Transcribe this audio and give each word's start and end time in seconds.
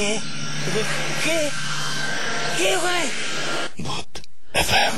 কে? 0.00 0.12
কে? 0.64 0.82
কে? 1.24 1.38
ওখানে 2.58 3.06
ভূত 3.82 4.10
FM 4.54 4.94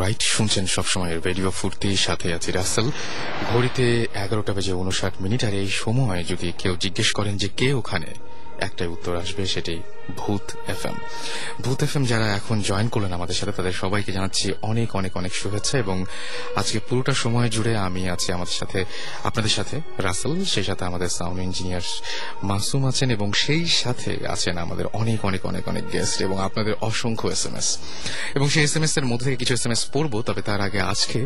right 0.00 0.22
শুনছেন 0.22 0.66
সবসময় 0.66 1.20
রেডিও 1.20 1.50
ফুর্তির 1.50 1.96
সাথে 1.96 2.34
আছি 2.34 2.50
রাসেল। 2.52 2.86
ঘড়িতে 3.52 3.84
এগারোটা 4.24 4.52
বেজে 4.52 4.72
উনষাট 4.72 5.14
মিনিট 5.20 5.44
আর 5.44 5.54
এই 5.54 5.70
সময় 5.82 6.24
যদি 6.24 6.48
কেউ 6.58 6.76
জিজ্ঞেস 6.76 7.08
করেন 7.12 7.36
যে 7.36 7.48
কে 7.56 7.68
ওখানে 7.72 8.10
একটাই 8.66 8.88
উত্তর 8.94 9.12
আসবে, 9.22 9.42
সেটি 9.54 9.74
ভূত 10.20 10.46
এফ 10.74 10.82
এম 10.90 10.96
ভূত 11.64 11.78
এফএম 11.86 12.04
যারা 12.12 12.26
এখন 12.40 12.56
জয়েন 12.68 12.88
করলেন 12.94 13.12
আমাদের 13.18 13.36
সাথে, 13.40 13.52
তাদের 13.58 13.74
সবাইকে 13.82 14.10
জানাচ্ছি 14.16 14.46
অনেক 14.70 14.88
অনেক 15.00 15.12
অনেক 15.20 15.32
শুভেচ্ছা 15.40 15.76
এবং 15.84 15.96
আজকে 16.60 16.78
পুরোটা 16.88 17.12
সময় 17.24 17.48
জুড়ে 17.54 17.72
আমি 17.86 18.02
আছি 18.14 18.28
আমাদের 18.36 18.56
সাথে, 18.60 18.78
আপনাদের 19.28 19.52
সাথে 19.58 19.76
রাসেল, 20.06 20.32
সেই 20.52 20.66
সাথে 20.68 20.82
আমাদের 20.90 21.10
সাউন্ড 21.18 21.38
ইঞ্জিনিয়ার 21.46 21.86
মাসুম 22.50 22.82
আছেন 22.90 23.08
এবং 23.16 23.28
সেই 23.44 23.64
সাথে 23.82 24.10
আছেন 24.34 24.54
আমাদের 24.64 24.86
অনেক 25.00 25.20
অনেক 25.28 25.42
অনেক 25.50 25.64
অনেক 25.72 25.84
গেস্ট 25.94 26.16
এবং 26.26 26.36
আপনাদের 26.46 26.74
অসংখ্য 26.88 27.26
এস 27.34 27.42
এম 27.48 27.54
এস 27.60 27.68
এবং 28.36 28.46
সেই 28.54 28.64
এস 28.68 28.74
এম 28.76 28.84
এস 28.86 28.94
এর 28.98 29.06
মধ্যে 29.10 29.24
থেকে 29.26 29.38
কিছু 29.42 29.52
এস 29.58 29.64
এম 29.66 29.72
এস 29.76 29.82
পড়ব, 29.94 30.12
তবে 30.28 30.40
তার 30.48 30.60
আগে 30.66 30.80
আজকে 30.92 31.18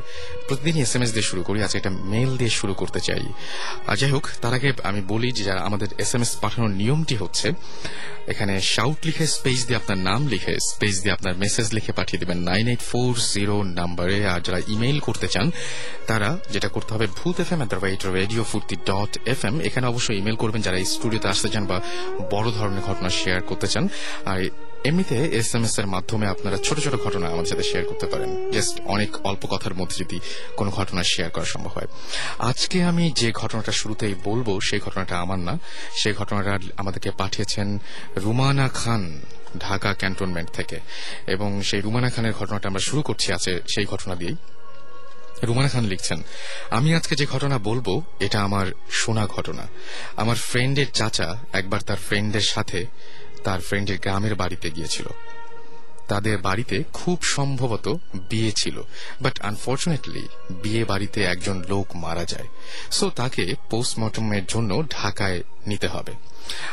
প্রতিদিনই 0.49 0.81
এস 0.87 0.93
এম 0.97 1.03
এস 1.05 1.11
দিয়ে 1.17 1.27
শুরু 1.31 1.43
করি, 1.49 1.59
আজকে 1.67 1.79
একটা 1.81 1.93
মেল 2.13 2.31
দিয়ে 2.41 2.53
শুরু 2.61 2.73
করতে 2.81 3.01
চাই। 3.09 3.25
যাই 4.01 4.11
হোক, 4.15 4.25
তার 4.43 4.53
আগে 4.59 4.69
আমি 4.91 5.01
বলি 5.13 5.29
যে 5.37 5.43
যারা 5.49 5.61
আমাদের 5.69 5.89
এস 6.05 6.13
এম 6.17 6.23
এস 6.27 6.31
পাঠানোর 6.43 6.73
নিয়মটি 6.81 7.15
হচ্ছে, 7.25 7.47
এখানে 8.33 8.55
শাউট 8.75 8.99
লিখে 9.07 9.27
স্পেস 9.37 9.61
দিয়ে 9.67 9.79
আপনার 9.81 9.99
নাম 10.09 10.21
লিখে 10.33 10.55
স্পেস 10.71 10.95
দিয়ে 11.03 11.15
আপনার 11.17 11.35
মেসেজ 11.45 11.67
লিখে 11.77 11.93
পাঠিয়ে 11.99 12.21
দেবেন 12.23 12.39
নাইন 12.51 12.65
এইট 12.73 12.83
ফোর 12.91 13.13
জিরো 13.35 13.57
নাম্বারে। 13.81 14.17
আর 14.33 14.41
যারা 14.47 14.61
ইমেইল 14.75 14.99
করতে 15.07 15.27
চান, 15.35 15.47
তারা 16.11 16.29
যেটা 16.55 16.69
করতে 16.75 16.91
হবে, 16.95 17.07
Bhoot 17.19 17.37
F 17.43 17.51
M 17.55 17.61
radio 18.21 18.43
Foorti 18.51 18.77
dot 18.91 19.13
F 19.33 19.41
M 19.49 19.55
এখানে 19.69 19.87
অবশ্যই 19.93 20.17
ইমেল 20.21 20.37
করবেন, 20.43 20.61
যারা 20.67 20.79
স্টুডিওতে 20.95 21.29
আসতে 21.33 21.49
চান 21.53 21.65
বা 21.71 21.79
বড় 22.35 22.49
ধরনের 22.59 22.83
ঘটনা 22.89 23.09
শেয়ার 23.21 23.41
করতে 23.51 23.67
চান। 23.73 23.85
আর 24.33 24.39
এমনিতে 24.85 25.17
এস 25.17 25.55
এম 25.55 25.65
এস 25.65 25.79
এর 25.79 25.87
মাধ্যমে 25.87 26.27
আপনারা 26.27 26.57
ছোট 26.57 26.81
ছোট 26.81 26.95
ঘটনা 26.95 27.27
আমাদের 27.29 27.47
সাথে 27.47 27.63
শেয়ার 27.63 27.87
করতে 27.87 28.07
পারেন। 28.07 28.51
জাস্ট 28.51 28.81
অনেক 28.81 29.17
অল্প 29.17 29.47
কথার 29.47 29.75
মধ্যে 29.75 30.05
যদি 30.05 30.21
কোনো 30.57 30.71
ঘটনা 30.71 31.03
শেয়ার 31.05 31.31
করা 31.31 31.45
সম্ভব 31.45 31.71
হয়। 31.71 31.87
আজকে 32.39 32.83
আমি 32.83 33.13
যে 33.13 33.33
ঘটনাটা 33.33 33.73
শুরুতেই 33.73 34.15
বলব, 34.25 34.61
সেই 34.61 34.81
ঘটনাটা 34.81 35.19
আমার 35.19 35.39
না। 35.39 35.59
সেই 36.03 36.13
ঘটনাটা 36.13 36.59
আমাদেরকে 36.77 37.11
পাঠিয়েছেন 37.11 37.79
রুমানা 38.17 38.69
খান 38.69 39.21
ঢাকা 39.59 39.95
ক্যান্টনমেন্ট 39.95 40.51
থেকে। 40.51 40.81
এবং 41.27 41.63
সেই 41.63 41.81
রুমানা 41.81 42.11
খানের 42.11 42.33
ঘটনাটা 42.33 42.69
আমরা 42.69 42.81
শুরু 42.81 43.03
করছি 43.03 43.33
আছে 43.33 43.61
সেই 43.69 43.85
ঘটনা 43.85 44.15
দিয়েই। 44.15 44.37
রুমানা 45.43 45.69
খান 45.69 45.85
লিখছেন, 45.85 46.23
আমি 46.71 46.95
আজকে 46.95 47.17
যে 47.17 47.27
ঘটনা 47.27 47.59
বলব, 47.59 48.03
এটা 48.21 48.43
আমার 48.43 48.67
শোনা 48.91 49.27
ঘটনা। 49.27 49.67
আমার 50.17 50.37
ফ্রেন্ডের 50.37 50.87
চাচা 50.95 51.37
একবার 51.53 51.81
তার 51.81 51.97
ফ্রেন্ডের 51.97 52.41
সাথে 52.41 52.87
তার 53.45 53.61
ফ্রেন্ডের 53.61 53.99
গ্রামের 53.99 54.35
বাড়িতে 54.35 54.71
গিয়েছিল। 54.71 55.07
তাদের 56.09 56.39
বাড়িতে 56.39 56.77
খুব 56.93 57.23
সম্ভবত 57.23 57.87
বিয়ে 58.15 58.53
ছিল 58.57 58.77
বাট 59.21 59.41
আনফর্চুনেটলি 59.41 60.29
বিয়ে 60.51 60.85
বাড়িতে 60.85 61.25
একজন 61.25 61.65
লোক 61.69 61.97
মারা 61.97 62.25
যায়। 62.25 62.49
সো 62.91 63.11
তাকে 63.11 63.55
পোস্টমর্টমের 63.71 64.45
জন্য 64.49 64.71
ঢাকায় 64.91 65.43
নিতে 65.67 65.89
হবে। 65.89 66.13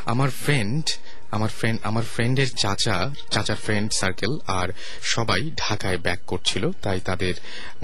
আমার 0.06 0.30
ফ্রেন্ড 0.30 0.86
আমার 1.32 1.50
ফ্রেন্ড 1.50 1.80
আমার 1.84 2.04
ফ্রেন্ডের 2.04 2.50
চাচা, 2.50 2.98
চাচার 3.32 3.56
ফ্রেন্ড 3.56 3.94
সার্কেল 3.94 4.34
আর 4.48 4.70
সবাই 5.02 5.42
ঢাকায় 5.56 5.98
ব্যাক 5.98 6.20
করছিল, 6.28 6.64
তাই 6.82 7.00
তাদের 7.00 7.34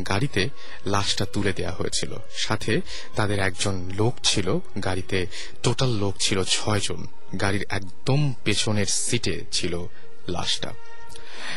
গাড়িতে 0.07 0.49
লাশটা 0.85 1.25
তুলে 1.33 1.53
দেওয়া 1.53 1.73
হয়েছিল। 1.73 2.11
সাথে 2.37 2.81
তাদের 3.15 3.39
একজন 3.39 3.75
লোক 3.95 4.13
ছিল, 4.23 4.47
গাড়িতে 4.83 5.27
টোটাল 5.63 5.89
লোক 5.89 6.15
ছিল 6.19 6.43
ছয়জন 6.43 7.07
গাড়ির 7.41 7.65
একদম 7.69 8.33
পেছনের 8.43 8.85
সিটে 8.85 9.35
ছিল 9.51 9.73
লাশটা। 10.27 10.71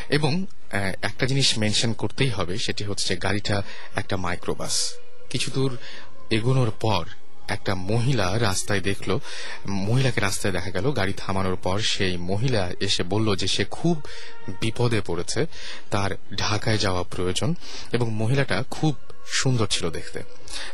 এবং 0.09 0.47
একটা 1.03 1.25
জিনিস 1.27 1.59
মেনশন 1.59 1.93
করতেই 1.93 2.31
হবে, 2.31 2.59
সেটি 2.59 2.85
হচ্ছে 2.85 3.17
গাড়িটা 3.17 3.63
একটা 3.97 4.17
মাইক্রোবাস 4.17 4.75
কিছু 5.31 5.51
দূর 5.55 5.79
এগোনোর 6.31 6.71
পর 6.71 7.05
একটা 7.51 7.75
মহিলা 7.75 8.39
রাস্তায় 8.39 8.81
দেখল, 8.81 9.19
মহিলাকে 9.69 10.21
রাস্তায় 10.21 10.53
দেখা 10.53 10.71
গেল, 10.71 10.87
গাড়ি 10.91 11.15
থামানোর 11.17 11.57
পর 11.57 11.79
সেই 11.79 12.17
মহিলা 12.17 12.63
এসে 12.81 13.03
বলল 13.03 13.29
যে 13.37 13.49
সে 13.49 13.65
খুব 13.71 13.97
বিপদে 14.61 15.01
পড়েছে, 15.07 15.41
তার 15.91 16.11
ঢাকায় 16.37 16.79
যাওয়া 16.79 17.03
প্রয়োজন 17.03 17.55
এবং 17.93 18.07
মহিলাটা 18.15 18.65
খুব 18.71 18.95
সুন্দর 19.27 19.67
ছিল 19.67 19.91
দেখতে। 19.91 20.21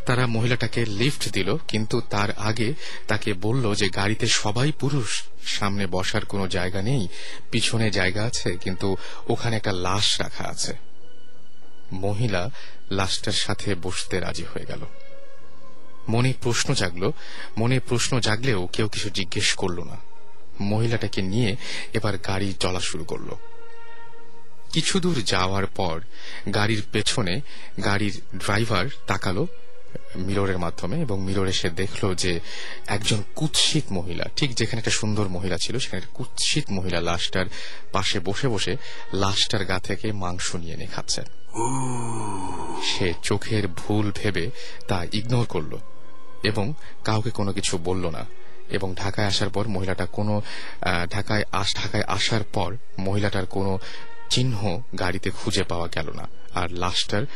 তারা 0.07 0.27
মহিলাটাকে 0.27 0.81
লিফট 1.01 1.29
দিল, 1.29 1.57
কিন্তু 1.69 1.97
তার 2.01 2.31
আগে 2.39 2.69
তাকে 3.09 3.31
বলল 3.35 3.75
যে 3.75 3.87
গাড়িতে 3.89 4.27
সবাই 4.27 4.73
পুরুষ, 4.73 5.11
সামনে 5.47 5.85
বসার 5.87 6.25
কোনো 6.25 6.45
জায়গা 6.49 6.81
নেই, 6.83 7.09
পিছনে 7.51 7.87
জায়গা 7.91 8.23
আছে, 8.25 8.51
কিন্তু 8.57 8.89
ওখানে 9.29 9.55
একটা 9.57 9.73
লাশ 9.87 10.07
রাখা 10.21 10.45
আছে। 10.45 10.73
মহিলা 11.93 12.43
লাশটার 12.91 13.39
সাথে 13.45 13.69
বসতে 13.83 14.15
রাজি 14.21 14.45
হয়ে 14.55 14.67
গেল। 14.69 14.83
মনে 16.09 16.33
প্রশ্ন 16.43 16.75
জাগলো 16.75 17.13
মনে 17.59 17.81
প্রশ্ন 17.81 18.21
জাগলেও 18.21 18.67
কেউ 18.67 18.89
কিছু 18.89 19.11
জিজ্ঞেস 19.11 19.55
করল 19.55 19.83
না। 19.83 19.97
মহিলাটাকে 20.61 21.23
নিয়ে 21.23 21.57
এবার 21.93 22.19
গাড়ি 22.19 22.55
চলা 22.61 22.81
শুরু 22.81 23.05
করল। 23.05 23.31
কিছু 24.73 25.01
দূর 25.01 25.23
যাওয়ার 25.23 25.67
পর 25.67 26.01
গাড়ির 26.55 26.83
পেছনে 26.93 27.41
গাড়ির 27.85 28.21
ড্রাইভার 28.37 28.87
তাকালো 29.07 29.47
মিররের 30.17 30.59
মাধ্যমে 30.59 31.01
এবং 31.01 31.23
মিরর 31.23 31.47
এসে 31.47 31.71
দেখল 31.71 32.15
যে 32.15 32.41
একজন 32.87 33.23
কুৎসিত 33.35 33.85
মহিলা 33.93 34.25
ঠিক 34.37 34.55
যেখানে 34.55 34.79
একটা 34.79 34.91
সুন্দর 34.91 35.29
মহিলা 35.29 35.59
ছিল 35.59 35.79
সেখানে 35.79 36.03
একটা 36.03 36.15
কুৎসিত 36.15 36.71
মহিলা 36.71 37.01
লাশটার 37.01 37.47
পাশে 37.93 38.21
বসে 38.21 38.49
বসে 38.49 38.77
লাশটার 39.13 39.65
গা 39.65 39.79
থেকে 39.79 40.13
মাংস 40.13 40.55
নিয়ে 40.55 40.75
এনে 40.75 40.87
খাচ্ছে 40.87 41.23
সে 42.85 43.15
চোখের 43.23 43.69
ভুল 43.69 44.13
ভেবে 44.15 44.51
তা 44.89 45.07
ইগনোর 45.13 45.47
করল। 45.47 45.79
এবং 46.43 46.75
কাউকে 47.05 47.31
কোনো 47.31 47.53
কিছু 47.53 47.79
বলল 47.79 48.11
না। 48.11 48.27
এবং 48.71 48.95
ঢাকায় 48.95 49.27
আসার 49.27 49.51
পর 49.51 49.69
মহিলাটা 49.69 50.07
কোনো 50.07 50.43
ঢাকায় 51.11 51.45
আস, 51.53 51.77
ঢাকায় 51.77 52.03
আসার 52.07 52.45
পর 52.45 52.77
মহিলাটার 52.99 53.47
কোনো 53.47 53.79
চিহ্ন 54.31 54.83
গাড়িতে 54.99 55.31
খুঁজে 55.31 55.63
পাওয়া 55.63 55.89
গেল 55.95 56.11
না। 56.11 56.29
আর 56.55 56.71
লাস্টার 56.71 57.27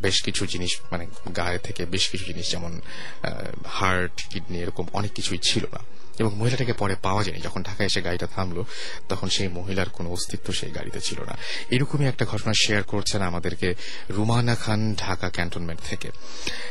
বেশ 0.00 0.22
কিছু 0.22 0.46
জিনিস 0.46 0.80
মানে 0.90 1.06
গায়ে 1.36 1.58
থেকে 1.58 1.86
বেশ 1.86 2.08
কিছু 2.08 2.24
জিনিস 2.24 2.50
যেমন 2.50 2.80
হার্ট, 3.66 4.28
কিডনি 4.30 4.58
এরকম 4.58 4.86
অনেক 4.92 5.12
কিছুই 5.12 5.38
ছিল 5.42 5.64
না। 5.72 5.78
এবং 6.18 6.36
মহিলাটাকে 6.36 6.72
পরে 6.72 6.94
পাওয়া 7.02 7.24
যায়নি। 7.24 7.40
যখন 7.42 7.62
ঢাকায় 7.62 7.86
এসে 7.86 8.02
গাড়িটা 8.02 8.26
থামলো, 8.26 8.64
তখন 9.08 9.28
সেই 9.28 9.48
মহিলার 9.48 9.88
কোনো 9.88 10.12
অস্তিত্ব 10.12 10.52
সেই 10.52 10.70
গাড়িতে 10.70 11.00
ছিল 11.00 11.20
না। 11.20 11.36
এরকমই 11.70 12.06
একটা 12.06 12.24
ঘটনা 12.24 12.52
শেয়ার 12.66 12.82
করছেন 12.82 13.22
আমাদেরকে 13.22 13.74
রুমানা 14.10 14.54
খান 14.54 14.94
ঢাকা 14.94 15.30
ক্যান্টনমেন্ট 15.30 15.80
থেকে। 15.88 16.10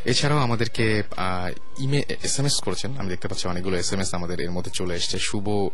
এছাড়াও 0.05 0.39
আমাদেরকে 0.39 1.03
এস 2.23 2.39
এম 2.39 2.45
এস 2.45 2.61
করেছেন। 2.61 2.97
আমি 2.97 3.09
দেখতে 3.09 3.27
পাচ্ছি 3.27 3.47
অনেকগুলো 3.47 3.77
এস 3.77 3.93
এম 3.93 3.99
এস 3.99 4.13
আমাদের 4.13 4.39
এর 4.39 4.51
মধ্যে 4.51 4.71
চলে 4.73 4.95
এসছে। 4.95 5.19
শুভ, 5.19 5.69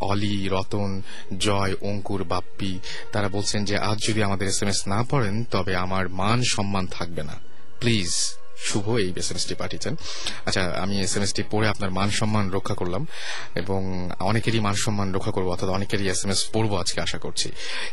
অলি, 0.00 0.48
রতন, 0.52 1.02
জয়, 1.38 1.74
অঙ্কুর, 1.80 2.24
বাপ্পি, 2.24 2.78
তারা 3.12 3.28
বলছেন 3.28 3.64
যে, 3.64 3.78
আজ 3.78 3.98
যদি 4.08 4.22
আমাদের 4.22 4.48
এস 4.48 4.62
এম 4.62 4.68
এস 4.68 4.88
না 4.88 5.02
পড়েন, 5.10 5.44
তবে 5.44 5.76
আমার 5.76 6.08
মান 6.08 6.42
সম্মান 6.42 6.86
থাকবে 6.86 7.22
না। 7.22 7.36
প্লিজ 7.80 8.12
শুভ 8.68 8.86
এই 9.04 9.08
এস 9.22 9.28
এম 9.30 9.36
এসটি 9.40 9.54
পাঠিয়েছেন 9.62 9.94
আচ্ছা 10.48 10.62
আমি 10.82 10.94
এস 11.06 11.16
এম 11.16 11.22
এসটি 11.22 11.42
পড়ে 11.52 11.66
আপনার 11.68 11.90
মান 11.98 12.08
সম্মান 12.10 12.50
রক্ষা 12.50 12.74
করলাম 12.74 13.06
এবং 13.60 13.80
অনেকেরই 14.30 14.60
মান 14.60 14.76
সম্মান 14.84 15.08
রক্ষা 15.16 15.32
করব, 15.36 15.46
অর্থাৎ 15.54 15.68
অনেকেরই 15.68 16.06
এস 16.08 16.24
এম 16.24 16.30
এস 16.30 16.40
পড়ব 16.54 16.72
আজকে 16.82 17.00
আশা 17.00 17.18
করছি। 17.18 17.48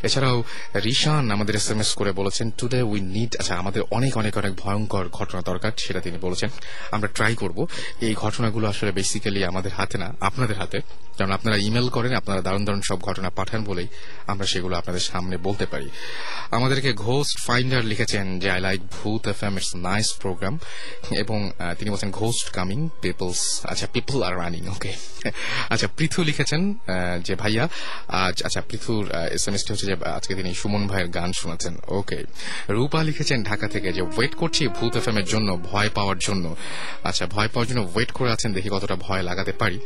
এছাড়াও 0.06 0.44
রিশান 0.86 1.30
আমাদের 1.30 1.54
এস 1.60 1.70
এম 1.70 1.80
এস 1.80 1.94
করে 1.94 2.12
বলেছেন 2.12 2.50
টুডে 2.58 2.82
উই 2.82 3.00
নিড 3.00 3.36
আচ্ছা 3.40 3.54
আমাদের 3.54 3.82
অনেক 3.96 4.16
অনেক 4.16 4.34
অনেক 4.40 4.52
ভয়ঙ্কর 4.62 5.08
ঘটনা 5.08 5.40
দরকার, 5.42 5.72
সেটা 5.76 6.00
তিনি 6.00 6.18
বলেছেন। 6.18 6.50
আমরা 6.90 7.08
ট্রাই 7.08 7.34
করব। 7.34 7.66
এই 8.00 8.14
ঘটনাগুলো 8.14 8.68
আসলে 8.68 8.92
বেসিক্যালি 8.92 9.44
আমাদের 9.44 9.72
হাতে 9.72 9.98
না, 9.98 10.12
আপনাদের 10.20 10.56
হাতে। 10.56 10.78
কারণ 11.18 11.32
আপনারা 11.32 11.56
ইমেল 11.56 11.88
করেন, 11.88 12.12
আপনারা 12.14 12.40
দারুণ 12.42 12.64
দারুণ 12.64 12.80
সব 12.80 12.98
ঘটনা 13.00 13.30
পাঠান 13.30 13.64
বলেই 13.64 13.88
আমরা 14.26 14.46
সেগুলো 14.46 14.76
আপনাদের 14.76 15.00
সামনে 15.00 15.36
বলতে 15.36 15.66
পারি। 15.66 15.88
আমাদেরকে 16.50 16.92
ঘোস্ট 16.92 17.36
ফাইন্ডার 17.46 17.84
লিখেছেন, 17.84 18.38
যে 18.38 18.50
I 18.50 18.60
like 18.60 18.80
Bhoot 18.96 19.28
F 19.28 19.40
M 19.48 19.54
it's 19.58 19.72
nice 19.76 20.08
program 20.22 20.57
এবং 21.22 21.38
তিনি 21.78 21.88
বলছেন 21.92 22.10
ঘোস্ট 22.20 22.46
কামিং 22.56 22.78
পিপলস 23.02 23.40
আচ্ছা 23.72 23.86
পিপল 23.94 24.18
আর 24.28 24.34
রানিং 24.42 24.62
ওকে 24.74 24.92
আচ্ছা 25.72 25.88
পৃথু 25.98 26.18
লিখেছেন 26.28 26.62
যে 27.26 27.34
ভাইয়া, 27.42 27.64
আজ 28.24 28.36
আচ্ছা 28.46 28.60
পৃথুর 28.68 29.02
এস 29.36 29.44
এম 29.48 29.54
হচ্ছে 29.72 29.86
যে, 29.90 29.94
আজকে 30.18 30.32
তিনি 30.38 30.50
সুমন 30.60 30.82
ভাইয়ের 30.90 31.08
গান 31.16 31.30
শোনাচ্ছেন 31.40 31.74
ওকে 31.98 32.18
রূপা 32.76 33.00
লিখেছেন 33.08 33.38
ঢাকা 33.50 33.66
থেকে 33.74 33.88
যে 33.96 34.02
ওয়েট 34.14 34.34
করছি 34.40 34.62
ভূত 34.76 34.94
এফ 35.00 35.06
এর 35.20 35.26
জন্য, 35.32 35.48
ভয় 35.70 35.90
পাওয়ার 35.96 36.18
জন্য। 36.26 36.44
আচ্ছা 37.08 37.24
ভয় 37.34 37.48
পাওয়ার 37.52 37.66
জন্য 37.70 37.80
ওয়েট 37.94 38.10
করে 38.18 38.30
আছেন, 38.36 38.50
দেখি 38.56 38.68
কতটা 38.74 38.96
ভয় 39.06 39.22
লাগাতে 39.28 39.52
পারি। 39.62 39.78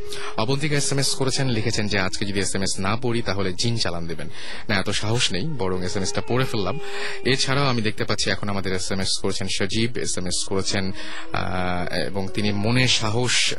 অবন্তিকা 0.43 0.77
এস 0.83 0.89
এম 0.93 0.99
এস 1.03 1.11
করেছেন, 1.21 1.47
লিখেছেন 1.57 1.85
যে, 1.93 1.99
আজকে 2.07 2.23
যদি 2.29 2.39
এস 2.47 2.53
এম 2.57 2.63
এস 2.67 2.73
না 2.87 2.93
পড়ি, 3.03 3.21
তাহলে 3.29 3.51
জিন 3.61 3.75
চালান 3.83 4.05
দেবেন। 4.11 4.29
না, 4.69 4.75
এত 4.83 4.89
সাহস 5.03 5.25
নেই, 5.35 5.45
বরং 5.61 5.79
এস 5.89 5.95
এম 5.97 6.03
এসটা 6.07 6.23
পড়ে 6.31 6.45
ফেললাম। 6.51 6.77
এছাড়াও 7.33 7.67
আমি 7.73 7.81
দেখতে 7.89 8.05
পাচ্ছি, 8.09 8.27
এখন 8.35 8.47
আমাদের 8.53 8.73
এস 8.79 8.89
এম 8.95 9.01
এস 9.05 9.13
করেছেন 9.23 9.47
সজীব 9.57 9.91
এস 10.07 10.15
এম 10.19 10.27
এস 10.31 10.39
করেছেন 10.51 10.62
আহ, 11.33 11.95
এবং 11.95 12.29
তিনি 12.35 12.53
মনে 12.53 12.89
সাহস 12.89 13.55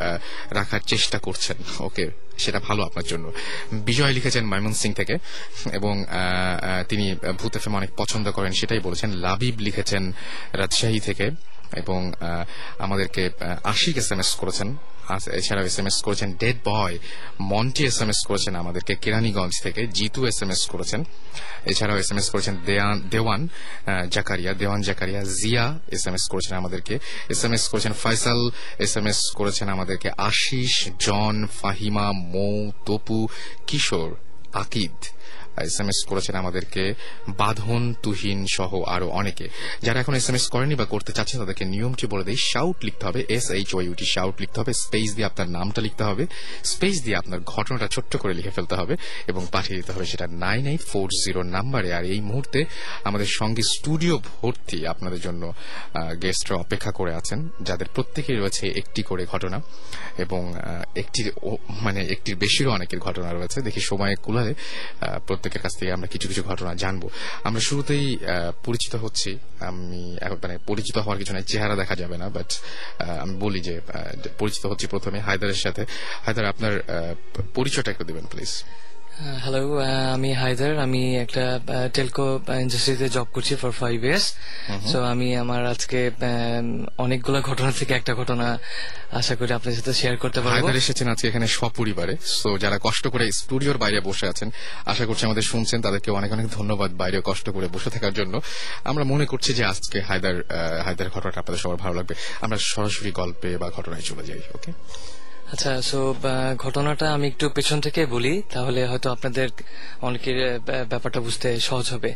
রাখার 0.51 0.79
চেষ্টা 0.79 1.19
করছেন। 1.19 1.57
ওকে 1.79 2.11
সেটা 2.37 2.59
ভালো 2.59 2.83
আপনার 2.83 3.05
জন্য। 3.05 3.31
বিজয় 3.71 4.13
লিখেছেন 4.13 4.45
ময়মন 4.45 4.73
সিং 4.73 4.93
থেকে 4.93 5.17
এবং 5.73 6.05
তিনি 6.89 7.15
ভূত 7.37 7.57
অনেক 7.67 7.89
পছন্দ 7.97 8.31
করেন 8.31 8.51
সেটাই 8.51 8.79
বলেছেন। 8.79 9.11
লাবিব 9.11 9.55
লিখেছেন 9.59 10.11
রাজশাহী 10.53 10.99
থেকে। 10.99 11.31
এবং 11.81 11.99
আমাদেরকে 12.85 13.23
আশিক 13.73 13.95
এস 14.01 14.09
এম 14.13 14.19
এস 14.23 14.31
করেছেন 14.41 14.69
এছাড়াও 15.39 15.65
এস 15.69 15.77
এম 15.81 15.87
এস 15.91 15.97
করেছেন 16.05 16.29
dead 16.43 16.57
boy 16.71 16.95
Monty 17.53 17.83
S 17.89 17.97
M 18.03 18.09
S 18.13 18.19
করেছেন 18.29 18.53
আমাদেরকে, 18.63 18.93
কেরানীগঞ্জ 19.03 19.53
থেকে, 19.65 19.81
জিতু 19.97 20.21
এস 20.31 20.39
এম 20.43 20.51
এস 20.55 20.61
করেছেন, 20.73 21.01
এছাড়াও 21.71 21.97
এস 22.03 22.09
এম 22.13 22.19
এস 22.21 22.27
করেছেন 22.33 22.55
Dewan 23.13 23.41
Zakaria 24.15 24.51
Dewan 24.61 24.79
Zakaria, 24.87 25.21
Zia 25.39 25.65
S 25.95 26.03
M 26.07 26.15
S 26.19 26.25
করেছেন 26.31 26.53
আমাদেরকে, 26.61 26.95
এস 27.33 27.41
এম 27.45 27.53
এস 27.57 27.63
করেছেন 27.71 27.93
ফয়সাল 28.03 28.39
এস 28.85 28.93
এম 28.99 29.07
এস 29.11 29.19
করেছেন 29.39 29.67
আমাদেরকে 29.75 30.09
Ashish, 30.29 30.73
John, 31.05 31.35
Fahima, 31.59 32.07
Mou, 32.33 32.57
Tapu, 32.87 33.19
Kishore, 33.67 34.09
Akid. 34.63 34.97
S 35.61 35.79
M 35.79 35.87
S 35.87 35.99
করেছেন 36.07 36.35
আমাদেরকে 36.35 36.93
বাঁধন 37.29 37.93
তুহিন 38.03 38.45
সহ 38.49 38.81
আরও 38.81 39.07
অনেকে। 39.09 39.49
যারা 39.81 39.99
এখন 39.99 40.13
এস 40.15 40.29
এম 40.29 40.35
এস 40.35 40.47
করেনি 40.47 40.75
বা 40.75 40.85
করতে 40.85 41.11
চাচ্ছেন 41.11 41.39
তাদেরকে 41.39 41.65
নিয়মটি 41.65 42.07
বলে 42.07 42.23
দেই 42.23 42.35
শাউট 42.35 42.83
লিখতে 42.83 43.05
হবে 43.05 43.25
S 43.29 43.49
H 43.49 43.73
Y 43.73 43.85
U T 43.87 44.05
shout 44.05 44.41
লিখতে 44.41 44.59
হবে 44.59 44.73
স্পেস 44.73 45.15
দিয়ে 45.15 45.25
আপনার 45.25 45.49
নামটা 45.49 45.81
লিখতে 45.81 46.03
হবে 46.03 46.27
স্পেস 46.63 47.03
দিয়ে 47.03 47.17
আপনার 47.17 47.39
ঘটনাটা 47.45 47.87
ছোট্ট 47.87 48.17
করে 48.17 48.33
লিখে 48.33 48.49
ফেলতে 48.49 48.75
হবে 48.75 48.97
এবং 49.27 49.45
পাঠিয়ে 49.51 49.77
দিতে 49.79 49.91
হবে 49.91 50.05
সেটা 50.05 50.27
নাইন 50.27 50.67
এইট 50.67 50.81
ফোর 50.81 51.09
জিরো 51.25 51.43
নাম্বারে। 51.43 51.93
আর 51.93 52.03
এই 52.03 52.21
মুহূর্তে 52.21 52.65
আমাদের 53.03 53.25
সঙ্গে 53.25 53.61
স্টুডিও 53.61 54.17
ভর্তি 54.17 54.87
আপনাদের 54.87 55.19
জন্য 55.19 55.53
গেস্টরা 56.21 56.57
অপেক্ষা 56.57 56.91
করে 56.91 57.15
আছেন 57.15 57.49
যাদের 57.61 57.87
প্রত্যেকেই 57.95 58.37
রয়েছে 58.37 58.67
একটি 58.67 59.03
করে 59.03 59.25
ঘটনা 59.25 59.61
এবং 60.17 60.55
আহ, 60.55 60.83
একটির 60.95 61.31
মানে 61.81 62.01
একটির 62.01 62.35
বেশিরও 62.35 62.71
অনেকের 62.71 62.99
ঘটনা 62.99 63.33
রয়েছে। 63.33 63.61
দেখি 63.61 63.79
সময় 63.79 64.15
কুলালে 64.15 64.53
প্রত্যেকের 65.43 65.63
কাছ 65.65 65.73
থেকে 65.79 65.91
আমরা 65.97 66.07
কিছু 66.13 66.25
কিছু 66.31 66.41
ঘটনা 66.49 66.71
জানব। 66.83 67.03
আমরা 67.47 67.61
শুরুতেই 67.67 68.05
পরিচিত 68.65 68.93
হচ্ছি। 69.03 69.31
আমি 69.69 70.01
এখন 70.25 70.37
মানে 70.43 70.55
পরিচিত 70.69 70.97
হওয়ার 71.03 71.19
কিছু 71.21 71.31
নাই, 71.35 71.43
চেহারা 71.51 71.75
দেখা 71.81 71.95
যাবে 72.01 72.15
না 72.21 72.27
বাট 72.35 72.49
আমি 73.23 73.33
বলি 73.43 73.59
যে 73.67 73.75
পরিচিত 74.39 74.63
হচ্ছি 74.71 74.85
প্রথমে 74.93 75.17
হায়দারের 75.27 75.59
সাথে। 75.65 75.83
হায়দার, 76.25 76.45
আপনার 76.53 76.73
পরিচয়টা 77.57 77.89
একটু 77.91 78.05
দেবেন 78.09 78.25
প্লিজ 78.31 78.51
হ্যালো 79.13 79.61
আমি 80.13 80.33
হায়দার 80.33 80.73
আমি 80.79 81.17
একটা 81.17 81.43
টেলকো 81.93 82.25
ইন্ডাস্ট্রিতে 82.59 83.09
জব 83.09 83.27
করছি 83.33 83.53
ফর 83.55 83.71
ফাইভ 83.71 83.97
ইয়ার্স 84.03 84.25
সো 84.91 84.97
আমি 85.03 85.35
আমার 85.35 85.65
আজকে 85.65 85.99
আহ, 86.09 86.21
অনেকগুলো 86.97 87.41
ঘটনা 87.41 87.71
থেকে 87.71 87.93
একটা 87.93 88.13
ঘটনা 88.13 88.47
আশা 89.11 89.35
করি 89.35 89.53
আপনার 89.53 89.73
সাথে 89.75 89.93
শেয়ার 89.93 90.17
করতে 90.17 90.39
পারব। 90.39 90.53
হায়দার 90.55 90.75
এসেছেন 90.75 91.07
আজকে 91.09 91.27
এখানে 91.27 91.47
সপরিবারে 91.47 92.13
সো 92.39 92.57
যারা 92.57 92.77
কষ্ট 92.81 93.07
করে 93.07 93.31
স্টুডিওর 93.31 93.77
বাইরে 93.77 93.99
বসে 94.01 94.27
আছেন 94.27 94.47
আশা 94.85 95.05
করছি 95.05 95.25
আমাদের 95.25 95.43
শুনছেন 95.43 95.81
তাদেরকে 95.81 96.11
অনেক 96.11 96.31
অনেক 96.31 96.47
ধন্যবাদ 96.49 96.91
বাইরে 96.93 97.17
কষ্ট 97.23 97.49
করে 97.49 97.67
বসে 97.67 97.89
থাকার 97.89 98.13
জন্য। 98.13 98.33
আমরা 98.83 99.03
মনে 99.03 99.25
করছি 99.25 99.53
যে 99.53 99.65
আজকে 99.65 100.01
হায়দার 100.01 100.35
আহ, 100.41 100.47
হায়দার 100.85 101.09
ঘটনাটা 101.09 101.39
আপনাদের 101.39 101.61
সবার 101.61 101.77
ভালো 101.77 101.93
লাগবে। 101.93 102.13
আমরা 102.41 102.57
সরাসরি 102.65 103.11
গল্পে 103.11 103.57
বা 103.57 103.69
ঘটনায় 103.69 104.01
চলে 104.01 104.23
যাই 104.23 104.41
ওকে 104.53 104.71
আচ্ছা 105.53 105.71
সো 105.89 105.99
ঘটনাটা 106.63 107.05
আমি 107.15 107.25
একটু 107.27 107.45
পেছন 107.55 107.77
থেকে 107.85 108.01
বলি, 108.15 108.33
তাহলে 108.53 108.79
হয়তো 108.91 109.07
আপনাদের 109.15 109.47
অনেকের 110.07 110.37
ব্যাপারটা 110.91 111.19
বুঝতে 111.27 111.47
সহজ 111.67 111.85
হবে। 111.93 112.11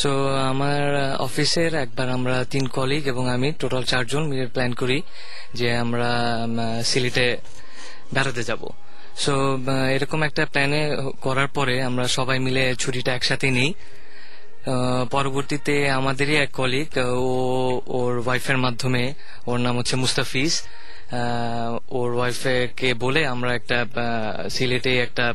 সো 0.00 0.10
আমার 0.52 0.82
অফিসের 1.26 1.72
একবার 1.84 2.08
আমরা 2.16 2.36
তিন 2.52 2.64
কলিগ 2.76 3.02
এবং 3.12 3.24
আমি 3.36 3.48
টোটাল 3.60 3.82
চারজন 3.90 4.22
মিলে 4.30 4.44
প্ল্যান 4.54 4.72
করি 4.80 4.98
যে 5.58 5.68
আমরা 5.84 6.10
সিলেটে 6.90 7.26
বেড়াতে 8.14 8.42
যাব। 8.48 8.62
সো 9.24 9.34
এরকম 9.96 10.20
একটা 10.28 10.42
প্ল্যানে 10.52 10.80
করার 11.20 11.48
পরে 11.56 11.74
আমরা 11.88 12.04
সবাই 12.16 12.38
মিলে 12.46 12.64
ছুটিটা 12.82 13.10
একসাথে 13.18 13.48
নিই। 13.58 13.70
পরবর্তীতে 15.14 15.74
আমাদেরই 15.98 16.36
এক 16.44 16.50
কলিগ 16.60 16.88
ও, 16.98 17.30
ওর 17.98 18.12
ওয়াইফের 18.24 18.58
মাধ্যমে, 18.64 19.04
ওর 19.50 19.58
নাম 19.64 19.74
হচ্ছে 19.78 19.96
মুস্তাফিজ। 20.02 20.54
ওর 21.88 22.14
ওয়াইফকে 22.14 22.94
বলে 22.94 23.26
আমরা 23.26 23.54
একটা 23.54 23.86
সিলেটে 24.50 24.98
একটা 24.98 25.34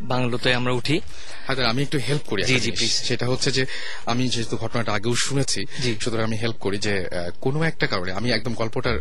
বাংলোতে 0.00 0.54
আমরা 0.54 0.72
উঠি। 0.72 1.00
হায়দার 1.46 1.66
আমি 1.66 1.82
একটু 1.82 1.98
হেল্প 1.98 2.22
করি 2.22 2.42
জি, 2.42 2.60
জি, 2.60 2.70
please. 2.70 2.86
সেটা 2.86 3.26
হচ্ছে 3.26 3.50
যে 3.50 3.66
আমি 4.06 4.28
যেহেতু 4.28 4.56
ঘটনাটা 4.56 4.92
আগেও 4.92 5.14
শুনেছি 5.14 5.64
সুতরাং 6.00 6.24
আমি 6.24 6.36
হেল্প 6.36 6.56
করি 6.56 6.78
যে 6.78 7.06
কোনো 7.40 7.62
একটা 7.62 7.86
কারণে 7.86 8.12
আমি 8.12 8.30
একদম 8.30 8.54
গল্পটার 8.54 9.00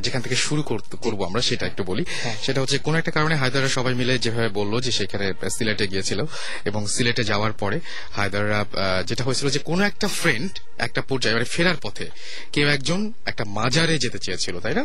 যেখান 0.00 0.22
থেকে 0.22 0.36
শুরু 0.36 0.62
করব 0.62 1.24
আমরা 1.24 1.42
সেটা 1.42 1.66
একটু 1.66 1.84
বলি। 1.84 2.04
হ্যাঁ। 2.22 2.36
সেটা 2.42 2.60
হচ্ছে 2.60 2.78
কোনো 2.78 2.98
একটা 2.98 3.10
কারণে 3.10 3.34
হায়দাররা 3.34 3.68
সবাই 3.68 3.94
মিলে 3.94 4.18
যেভাবে 4.18 4.48
বলল 4.48 4.80
যে 4.80 4.92
সেখানে 4.92 5.32
সিলেটে 5.50 5.86
গিয়েছিল 5.86 6.24
এবং 6.64 6.86
সিলেটে 6.86 7.24
যাওয়ার 7.24 7.52
পরে 7.52 7.80
হায়দাররা 8.12 8.64
যেটা 9.06 9.24
হয়েছিল 9.24 9.48
যে 9.48 9.58
কোনো 9.58 9.84
একটা 9.84 10.08
ফ্রেন্ড 10.08 10.58
একটা 10.78 11.02
পর্যায়ে 11.02 11.34
মানে 11.34 11.44
ফেরার 11.44 11.76
পথে 11.82 12.10
কেউ 12.52 12.68
একজন 12.68 13.12
একটা 13.26 13.44
মাজারে 13.44 13.98
যেতে 13.98 14.18
চেয়েছিল 14.18 14.60
তাই 14.60 14.74
না? 14.74 14.84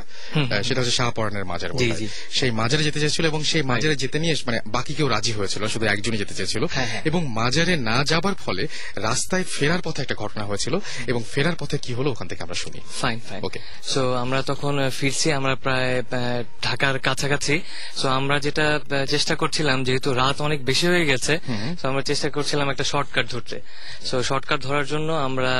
সেটা 0.69 0.79
হচ্ছে 0.81 0.95
শাহপরানের 0.99 1.45
মাজার। 1.51 1.69
সেই 2.37 2.51
মাজারে 2.51 2.83
যেতে 2.83 2.99
চেয়েছিল 2.99 3.23
এবং 3.25 3.41
সেই 3.51 3.63
মাজারে 3.71 3.95
যেতে 3.95 4.17
নিয়ে 4.19 4.35
মানে 4.45 4.59
বাকি 4.75 4.91
কেউ 4.93 5.07
রাজি 5.07 5.31
হয়েছিল 5.31 5.61
শুধু 5.67 5.85
একজনই 5.85 6.17
যেতে 6.17 6.33
চেয়েছিল। 6.33 6.63
হ্যাঁ, 6.73 6.87
হ্যাঁ। 6.91 7.01
এবং 7.09 7.21
মাজারে 7.39 7.73
না 7.89 7.97
যাবার 8.11 8.35
ফলে 8.43 8.63
রাস্তায় 9.07 9.45
ফেরার 9.55 9.81
পথে 9.81 9.99
একটা 10.01 10.15
ঘটনা 10.15 10.43
হয়েছিল 10.45 10.73
এবং 11.07 11.21
ফেরার 11.33 11.55
পথে 11.55 11.77
কি 11.77 11.91
হলো 11.93 12.09
ওখান 12.11 12.27
থেকে 12.27 12.41
আমরা 12.43 12.57
শুনি। 12.63 12.79
Fine 13.01 13.19
fine 13.29 13.41
Okay. 13.47 13.61
সো 13.83 14.01
আমরা 14.23 14.39
তখন 14.41 14.73
ফিরছি 14.97 15.27
আমরা 15.31 15.53
প্রায় 15.55 15.91
ঢাকার 16.61 16.95
কাছাকাছি। 16.99 17.55
সো 17.99 18.05
আমরা 18.19 18.35
যেটা 18.39 18.65
চেষ্টা 19.09 19.33
করছিলাম 19.35 19.77
যেহেতু 19.83 20.09
রাত 20.13 20.37
অনেক 20.41 20.59
বেশি 20.65 20.85
হয়ে 20.87 21.05
গেছে 21.05 21.33
তো 21.81 21.83
আমরা 21.89 22.01
চেষ্টা 22.01 22.27
করছিলাম 22.35 22.67
একটা 22.69 22.83
শর্টকাট 22.83 23.25
ধরতে। 23.31 23.57
সো 24.05 24.15
শর্টকাট 24.23 24.59
ধরার 24.67 24.85
জন্য 24.85 25.09
আমরা 25.27 25.53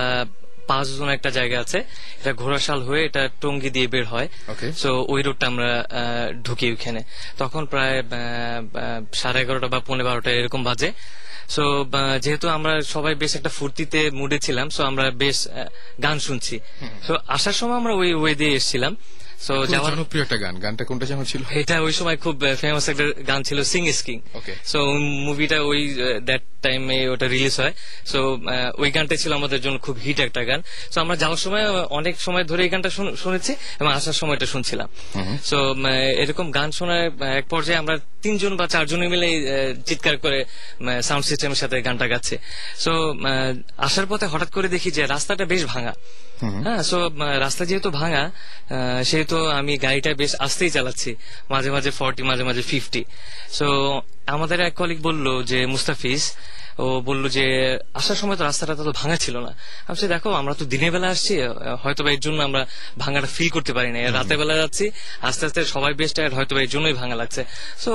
পাঁচজন 0.70 1.10
একটা 1.18 1.30
জায়গা 1.38 1.58
আছে। 1.64 1.80
এটা 2.20 2.32
ঘোড়াশাল 2.42 2.80
হয়ে 2.88 3.02
এটা 3.10 3.24
টঙ্গি 3.42 3.70
দিয়ে 3.76 3.88
বের 3.94 4.06
হয়। 4.14 4.28
তো 4.30 4.54
সো 4.82 4.90
ওই 5.14 5.22
রোডটা 5.28 5.46
আমরা 5.52 5.70
ঢুকি 6.46 6.66
ওইখানে। 6.74 7.02
তখন 7.42 7.64
প্রায় 7.72 7.96
সাড়ে 9.22 9.40
এগারোটা 9.44 9.68
বা 9.74 9.80
পনেরো 9.88 10.06
বারোটা 10.10 10.30
এরকম 10.40 10.62
বাজে। 10.70 10.90
সো 11.56 11.64
যেহেতু 12.24 12.46
আমরা 12.58 12.74
সবাই 12.94 13.14
বেশ 13.22 13.32
একটা 13.40 13.52
ফুর্তিতে 13.58 14.00
মুডে 14.20 14.38
ছিলাম 14.46 14.68
সো 14.76 14.82
আমরা 14.90 15.06
বেশ 15.24 15.38
গান 16.06 16.18
শুনছি। 16.28 16.56
তো 17.08 17.14
আসার 17.36 17.56
সময় 17.60 17.78
আমরা 17.82 17.94
ওই 18.02 18.10
ওয়ে 18.22 18.34
দিয়ে 18.40 18.54
এসেছিলাম। 18.60 18.94
সো 19.40 19.66
যাওয়ার 19.66 19.96
জনপ্রিয় 19.96 20.24
একটা 20.24 20.38
গান। 20.38 20.60
গানটা 20.60 20.86
কোনটা 20.86 21.06
যেন 21.06 21.24
ছিল? 21.24 21.42
এটা 21.50 21.82
ওই 21.82 21.92
সময় 21.92 22.18
খুব 22.18 22.42
ফেমাস 22.62 22.90
একটা 22.90 23.04
গান 23.28 23.44
ছিল 23.44 23.64
Singh 23.64 23.88
is 23.88 24.02
king 24.04 24.20
Okay. 24.36 24.52
So 24.66 24.94
মুভিটা 25.00 25.62
ওই 25.62 25.96
দ্যাট 26.22 26.42
টাইমে 26.62 27.10
ওটা 27.10 27.28
রিলিজ 27.28 27.60
হয়। 27.60 27.74
সো 28.06 28.38
ওই 28.78 28.92
গানটা 28.92 29.16
ছিল 29.16 29.34
আমাদের 29.34 29.62
জন্য 29.62 29.80
খুব 29.80 29.98
হিট 30.06 30.20
একটা 30.20 30.44
গান। 30.44 30.62
সো 30.92 31.02
আমরা 31.02 31.16
যাওয়ার 31.16 31.38
সময় 31.38 31.72
অনেক 31.72 32.22
সময় 32.22 32.44
ধরে 32.44 32.64
এই 32.64 32.70
গানটা 32.70 32.90
শুন- 32.90 33.16
শুনেছি 33.16 33.56
এবং 33.80 33.92
আসার 33.94 34.14
সময় 34.14 34.36
এটা 34.36 34.46
শুনছিলাম 34.46 34.90
সো 35.44 35.76
এরকম 36.18 36.52
গান 36.52 36.72
শোনার 36.72 37.24
এক 37.38 37.48
পর্যায়ে 37.48 37.80
আমরা 37.80 37.98
তিনজন 38.22 38.58
বা 38.58 38.68
চারজনে 38.68 39.08
মিলে 39.08 39.30
চিৎকার 39.86 40.18
করে 40.18 40.46
সাউন্ড 41.02 41.26
সিস্টেমের 41.26 41.56
সাথে 41.56 41.82
গানটা 41.82 42.08
গাচ্ছে। 42.08 42.38
সো 42.80 43.16
আসার 43.78 44.06
পথে 44.10 44.26
হঠাৎ 44.26 44.52
করে 44.52 44.68
দেখি 44.68 44.92
যে 44.92 45.06
রাস্তাটা 45.06 45.46
বেশ 45.46 45.66
ভাঙা। 45.66 45.94
হ্যাঁ 46.66 46.82
সো 46.90 46.98
রাস্তা 47.46 47.64
যেহেতু 47.70 47.90
ভাঙা 48.00 48.24
সেহেতু 49.10 49.38
আমি 49.60 49.74
গাড়িটা 49.86 50.12
বেশ 50.22 50.32
আস্তেই 50.46 50.72
চালাচ্ছি, 50.76 51.12
মাঝে 51.54 51.70
মাঝে 51.76 51.92
ফর্টি 52.00 52.22
মাঝে 52.30 52.44
মাঝে 52.50 52.64
ফিফটি 52.70 53.02
সো 53.58 53.68
আমাদের 54.36 54.58
এক 54.68 54.74
কলিগ 54.80 55.00
বলল 55.08 55.26
যে, 55.52 55.60
মুস্তাফিজ 55.74 56.22
ও 56.84 56.86
বলল 57.10 57.24
যে 57.38 57.46
আসার 58.00 58.18
সময় 58.22 58.38
তো 58.40 58.44
রাস্তাটা 58.50 58.74
তো 58.90 58.94
ভাঙা 59.02 59.18
ছিল 59.24 59.36
না। 59.46 59.52
আমি 59.88 59.96
দেখো 60.14 60.30
আমরা 60.42 60.54
তো 60.60 60.64
দিনের 60.74 60.92
বেলা 60.96 61.08
আসছি 61.14 61.34
হয়তো 61.84 62.02
বা 62.06 62.10
এর 62.16 62.22
জন্য 62.26 62.40
আমরা 62.48 62.62
ভাঙাটা 63.04 63.30
ফিল 63.36 63.50
করতে 63.56 63.72
পারি 63.78 63.90
না 63.96 64.00
রাতের 64.18 64.38
বেলা 64.42 64.56
যাচ্ছি 64.62 64.86
আস্তে 65.30 65.44
আস্তে 65.48 65.60
সবাই 65.76 65.92
বেশ 66.02 66.12
টায়ার্ড 66.16 66.34
হয়তো 66.38 66.52
বা 66.56 66.62
এর 66.66 66.72
জন্যই 66.76 66.96
ভাঙা 67.02 67.16
লাগছে। 67.22 67.42
সো 67.84 67.92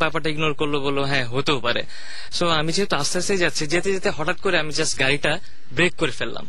ব্যাপারটা 0.00 0.28
ইগনোর 0.32 0.54
করল 0.60 0.74
বলল 0.86 0.98
হ্যাঁ 1.10 1.24
হতেও 1.34 1.58
পারে। 1.66 1.82
সো 2.36 2.44
আমি 2.60 2.70
যেহেতু 2.76 2.94
আস্তে 3.02 3.16
আস্তে 3.20 3.34
যাচ্ছি 3.44 3.62
যেতে 3.72 3.88
যেতে 3.96 4.08
হঠাৎ 4.18 4.38
করে 4.44 4.56
আমি 4.62 4.72
জাস্ট 4.78 4.94
গাড়িটা 5.02 5.32
ব্রেক 5.76 5.92
করে 6.00 6.12
ফেললাম। 6.18 6.44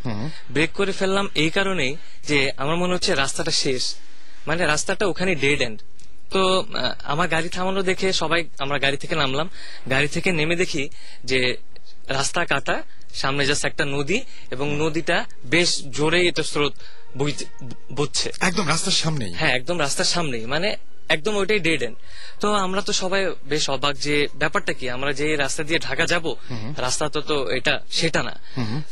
ব্রেক 0.53 0.71
করে 0.79 0.93
ফেললাম 0.99 1.25
এই 1.43 1.49
কারণেই 1.57 1.93
যে 2.29 2.37
আমার 2.61 2.77
মনে 2.81 2.91
হচ্ছে 2.95 3.11
রাস্তাটা 3.23 3.53
শেষ। 3.63 3.83
মানে 4.47 4.61
রাস্তাটা 4.73 5.03
ওখানে 5.11 5.31
ডেড 5.43 5.61
এন্ড 5.67 5.79
তো 6.33 6.41
আমার 7.13 7.27
গাড়ি 7.35 7.49
থামানো 7.55 7.81
দেখে 7.89 8.07
সবাই 8.21 8.41
আমরা 8.63 8.77
গাড়ি 8.85 8.97
থেকে 9.03 9.15
নামলাম। 9.21 9.47
গাড়ি 9.93 10.07
থেকে 10.15 10.29
নেমে 10.39 10.55
দেখি 10.61 10.83
যে 11.31 11.39
রাস্তা 12.17 12.41
কাটা 12.45 12.75
সামনে 13.21 13.43
জাস্ট 13.49 13.63
একটা 13.65 13.85
নদী 13.95 14.19
এবং 14.51 14.67
নদীটা 14.83 15.17
বেশ 15.53 15.69
জোরে 15.97 16.19
এটা 16.29 16.43
স্রোত 16.43 16.73
বচ্ছে 17.97 18.27
একদম 18.47 18.65
রাস্তার 18.67 18.97
সামনেই? 19.03 19.31
হ্যাঁ 19.39 19.53
একদম 19.57 19.77
রাস্তার 19.79 20.09
সামনেই 20.15 20.45
মানে 20.45 20.69
একদম 21.15 21.33
ওইটাই 21.35 21.59
ডেড 21.59 21.81
এন্ড 21.87 21.97
তো 22.41 22.47
আমরা 22.65 22.81
তো 22.81 22.91
সবাই 22.93 23.21
বেশ 23.51 23.63
অবাক 23.69 23.95
যে 23.97 24.15
ব্যাপারটা 24.41 24.73
কি 24.79 24.85
আমরা 24.89 25.11
যে 25.19 25.27
রাস্তা 25.35 25.61
দিয়ে 25.67 25.79
ঢাকা 25.79 26.05
যাব 26.13 26.25
রাস্তা 26.85 27.05
তো 27.09 27.19
তো 27.21 27.37
এটা 27.57 27.73
সেটা 27.89 28.21
না। 28.23 28.33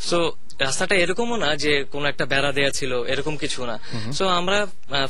সো 0.10 0.20
রাস্তাটা 0.60 0.96
এরকমও 0.96 1.38
না 1.38 1.50
যে 1.56 1.74
কোন 1.92 2.04
একটা 2.06 2.26
বেড়া 2.26 2.52
দেয়া 2.52 2.72
ছিল 2.72 2.92
এরকম 3.04 3.38
কিছু 3.38 3.60
না। 3.66 3.76
সো 4.18 4.24
আমরা 4.40 4.58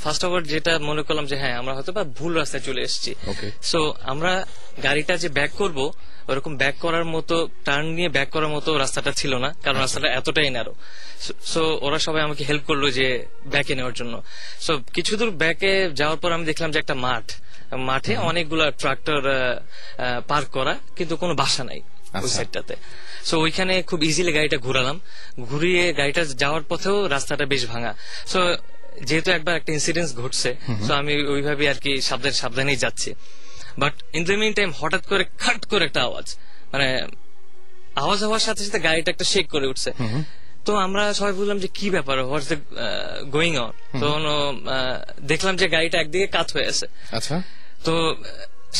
ফার্স্ট 0.03 0.25
অফ 0.25 0.31
অল 0.31 0.43
যেটা 0.43 0.73
মনে 0.79 1.03
করলাম 1.03 1.25
যে 1.31 1.35
হ্যাঁ 1.41 1.55
আমরা 1.61 1.73
হয়তো 1.73 1.91
বা 1.97 2.03
ভুল 2.03 2.31
রাস্তায় 2.37 2.63
চলে 2.67 2.81
এসেছি. 2.81 3.11
সো 3.71 3.79
আমরা 4.03 4.45
গাড়িটা 4.83 5.13
যে 5.17 5.29
ব্যাক 5.29 5.51
করব 5.61 5.79
ওরকম 6.29 6.51
ব্যাক 6.61 6.75
করার 6.83 7.05
মতো 7.13 7.35
টার্ন 7.65 7.87
নিয়ে 7.97 8.09
ব্যাক 8.15 8.29
করার 8.35 8.51
মতো 8.55 8.69
রাস্তাটা 8.83 9.11
ছিল 9.19 9.33
না 9.43 9.49
কারণ 9.63 9.77
রাস্তাটা 9.85 10.07
এতটাই 10.19 10.49
ন্যারো 10.55 10.73
সো 11.53 11.61
ওরা 11.85 11.99
সবাই 12.07 12.21
আমাকে 12.27 12.43
হেল্প 12.49 12.63
করল 12.69 12.83
যে 12.97 13.07
ব্যাকে 13.53 13.73
নেওয়ার 13.77 13.95
জন্য। 13.99 14.13
সো 14.65 14.71
কিছু 14.95 15.11
দূর 15.19 15.31
ব্যাকে 15.43 15.71
যাওয়ার 15.99 16.19
পর 16.21 16.29
আমি 16.37 16.45
দেখলাম 16.51 16.69
যে 16.73 16.79
একটা 16.83 16.95
মাঠ। 17.05 17.25
মাঠে 17.89 18.13
অনেকগুলা 18.29 18.67
ট্রাক্টর 18.81 19.21
পার্ক 20.31 20.47
করা 20.57 20.73
কিন্তু 20.97 21.13
কোনো 21.21 21.33
বাসা 21.41 21.63
নাই 21.69 21.79
ওই 21.81 22.17
আচ্ছা। 22.17 22.35
সাইডটাতে 22.37 22.75
সো 23.29 23.35
ওইখানে 23.45 23.73
খুব 23.89 23.99
ইজিলি 24.09 24.31
গাড়িটা 24.37 24.57
ঘুরালাম। 24.65 24.97
ঘুরিয়ে 25.49 25.83
গাড়িটা 25.99 26.23
যাওয়ার 26.41 26.63
পথেও 26.69 26.97
রাস্তাটা 27.15 27.45
বেশ 27.53 27.63
ভাঙা। 27.71 27.91
সো 28.31 28.39
যেহেতু 29.07 29.29
একবার 29.37 29.53
একটা 29.59 29.71
ইনসিডেন্স 29.77 30.09
ঘটছে 30.21 30.49
তো 30.87 30.91
আমি 31.01 31.13
ওইভাবে 31.33 31.63
আর 31.71 31.77
কি 31.83 31.91
সাবধানে 32.09 32.35
সাবধানেই 32.43 32.79
যাচ্ছি। 32.83 33.09
But 33.81 33.93
in 34.17 34.21
the 34.29 34.35
mean 34.41 34.53
time 34.59 34.69
হঠাৎ 34.79 35.03
করে 35.11 35.23
খাট 35.43 35.61
করে 35.71 35.83
একটা 35.89 36.01
আওয়াজ। 36.07 36.27
মানে 36.73 36.87
আওয়াজ 38.03 38.19
হওয়ার 38.25 38.43
সাথে 38.47 38.61
সাথে 38.65 38.79
গাড়িটা 38.87 39.09
একটা 39.13 39.25
শেক 39.33 39.45
করে 39.53 39.65
উঠছে। 39.71 39.91
তো 40.65 40.71
আমরা 40.85 41.03
সবাই 41.19 41.33
বুঝলাম 41.39 41.57
যে 41.63 41.69
কি 41.77 41.87
ব্যাপার 41.95 42.15
হোয়াটস 42.29 42.47
দ্য 42.51 42.57
গোয়িং 43.35 43.53
অন 43.63 43.73
তো 44.01 44.07
দেখলাম 45.31 45.53
যে 45.61 45.65
গাড়িটা 45.75 45.97
একদিকে 46.03 46.27
কাত 46.35 46.47
হয়ে 46.55 46.67
আছে। 46.73 46.85
আচ্ছা। 47.17 47.35
তো 47.85 47.93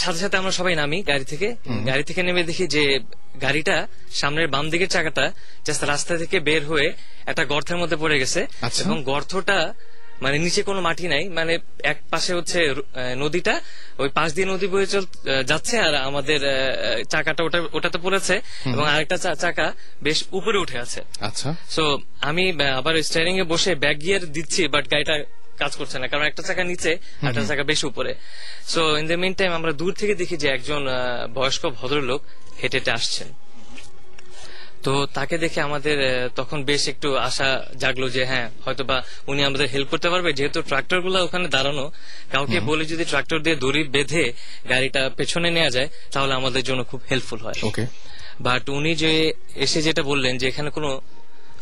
সাথে 0.01 0.19
সাথে 0.23 0.35
আমরা 0.41 0.53
সবাই 0.59 0.73
নামি 0.81 0.97
গাড়ি 1.12 1.25
থেকে। 1.31 1.47
গাড়ি 1.89 2.03
থেকে 2.09 2.21
নেমে 2.27 2.43
দেখি 2.50 2.65
যে 2.75 2.83
গাড়িটা 3.45 3.75
সামনের 4.19 4.47
বাম 4.53 4.65
দিকের 4.73 4.89
চাকাটা 4.95 5.25
জাস্ট 5.65 5.81
রাস্তা 5.91 6.13
থেকে 6.21 6.38
বের 6.47 6.63
হয়ে 6.71 6.88
একটা 7.31 7.43
গর্তের 7.51 7.77
মধ্যে 7.81 7.97
পড়ে 8.03 8.15
গেছে। 8.21 8.41
আচ্ছা। 8.67 8.81
এবং 8.83 8.97
গর্তটা 9.12 9.59
মানে 10.22 10.38
নিচে 10.39 10.62
কোনো 10.63 10.82
মাটি 10.82 11.08
নাই 11.08 11.29
মানে 11.29 11.53
এক 11.84 11.98
পাশে 12.10 12.34
হচ্ছে 12.34 12.60
নদীটা 13.24 13.62
ওই 14.01 14.10
পাশ 14.17 14.34
দিয়ে 14.36 14.48
নদী 14.53 14.67
বয়ে 14.67 14.88
চল 14.88 15.05
যাচ্ছে 15.50 15.75
আর 15.79 15.93
আমাদের 15.96 16.41
চাকাটা 17.13 17.43
ওটা 17.43 17.60
ওটাতে 17.77 17.98
পড়েছে 17.98 18.36
এবং 18.65 18.86
আরেকটা 18.93 19.17
চাকা 19.43 19.74
বেশ 20.01 20.24
উপরে 20.32 20.58
উঠে 20.58 20.77
আছে। 20.79 21.00
আচ্ছা। 21.29 21.50
সো 21.75 21.84
আমি 22.29 22.43
আবার 22.79 22.93
স্টিয়ারিং 23.08 23.36
এ 23.39 23.43
বসে 23.43 23.72
ব্যাক 23.75 23.98
গিয়ার 24.03 24.24
দিচ্ছি 24.36 24.62
বাট 24.67 24.86
গাড়িটা 24.91 25.15
কাজ 25.62 25.72
করছে 25.79 26.00
না 26.01 26.08
কারণ 26.12 26.25
একটা 26.25 26.43
চাকা 26.48 26.63
নিচে 26.63 26.91
একটা 27.27 27.41
চাকা 27.50 27.63
বেশ 27.72 27.82
উপরে। 27.84 28.12
So 28.74 28.82
in 29.00 29.05
the 29.12 29.17
mean 29.24 29.34
time 29.39 29.51
আমরা 29.60 29.72
দূর 29.82 29.93
থেকে 30.00 30.13
দেখি 30.22 30.36
যে 30.38 30.48
একজন 30.48 30.82
বয়স্ক 31.38 31.63
ভদ্রলোক 31.79 32.22
হেঁটে 32.62 32.77
হেঁটে 32.77 32.91
আসছেন। 32.91 33.27
তো 34.86 34.94
তাকে 35.18 35.36
দেখে 35.44 35.60
আমাদের 35.68 35.98
তখন 36.40 36.60
বেশ 36.70 36.84
একটু 36.94 37.10
আশা 37.28 37.48
জাগলো 37.82 38.08
যে 38.16 38.24
হ্যাঁ 38.32 38.48
হয়তো 38.66 38.84
বা 38.90 38.98
উনি 39.32 39.42
আমাদের 39.50 39.68
হেল্প 39.74 39.88
করতে 39.92 40.08
পারবে। 40.13 40.30
যেহেতু 40.40 40.60
ট্রাক্টরগুলো 40.70 41.18
ওখানে 41.28 41.48
দাঁড়ানো 41.56 41.86
কাউকে 42.34 42.58
বলে 42.70 42.84
যদি 42.92 43.04
ট্রাক্টর 43.12 43.40
দিয়ে 43.46 43.58
দড়ি 43.63 43.82
বেঁধে 43.96 44.24
গাড়িটা 44.72 45.02
পেছনে 45.18 45.50
নেওয়া 45.58 45.72
যায় 45.75 45.90
তাহলে 46.13 46.34
আমাদের 46.40 46.63
জন্য 46.70 46.82
খুব 46.92 47.00
হেল্পফুল 47.12 47.40
হয়। 47.46 47.58
ওকে 47.70 47.84
বাট 48.48 48.63
উনি 48.78 48.92
যে 49.04 49.12
এসে 49.66 49.80
যেটা 49.88 50.04
বললেন 50.12 50.34
যে 50.42 50.46
এখানে 50.52 50.70
কোনো 50.78 50.90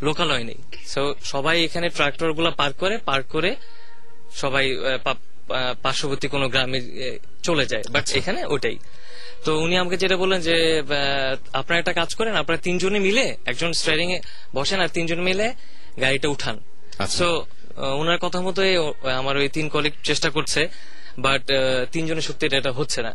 লোকালয় 0.07 0.43
নেই। 0.49 0.59
সো 0.93 1.01
সবাই 1.33 1.55
এখানে 1.67 1.87
ট্রাক্টরগুলা 1.97 2.51
পার্ক 2.59 2.75
করে 2.81 2.95
পার্ক 3.09 3.25
করে 3.35 3.51
সবাই 4.41 4.65
পার্শ্ববর্তী 5.85 6.27
কোনো 6.35 6.45
গ্রামে 6.53 6.79
চলে 7.47 7.65
যায়। 7.71 7.83
বাট 7.93 8.05
এখানে 8.19 8.41
ওটাই। 8.55 8.77
তো 9.45 9.51
উনি 9.65 9.75
আমাকে 9.81 9.97
যেটা 10.03 10.15
বললেন 10.21 10.39
যে 10.47 10.55
আপনারা 11.59 11.77
একটা 11.81 11.93
কাজ 11.99 12.09
করেন 12.19 12.33
আপনারা 12.41 12.59
তিনজনে 12.67 12.99
মিলে 13.07 13.25
একজন 13.51 13.71
স্টারিং 13.81 14.07
এ 14.15 14.17
বসেন 14.57 14.79
আর 14.83 14.89
তিনজন 14.97 15.19
মিলে 15.27 15.47
গাড়িটা 16.03 16.27
উঠান। 16.35 16.55
আচ্ছা। 17.03 17.17
সো 17.17 17.27
ওনার 18.01 18.19
কথা 18.25 18.39
মতোই 18.47 18.73
আমার 19.21 19.35
ওই 19.41 19.47
তিন 19.55 19.65
কলিগ 19.73 19.93
চেষ্টা 20.09 20.29
করছে 20.35 20.61
বাট 21.25 21.43
তিনজনের 21.93 22.25
শক্তিটা 22.29 22.55
এটা 22.61 22.71
হচ্ছে 22.79 22.99
না। 23.07 23.11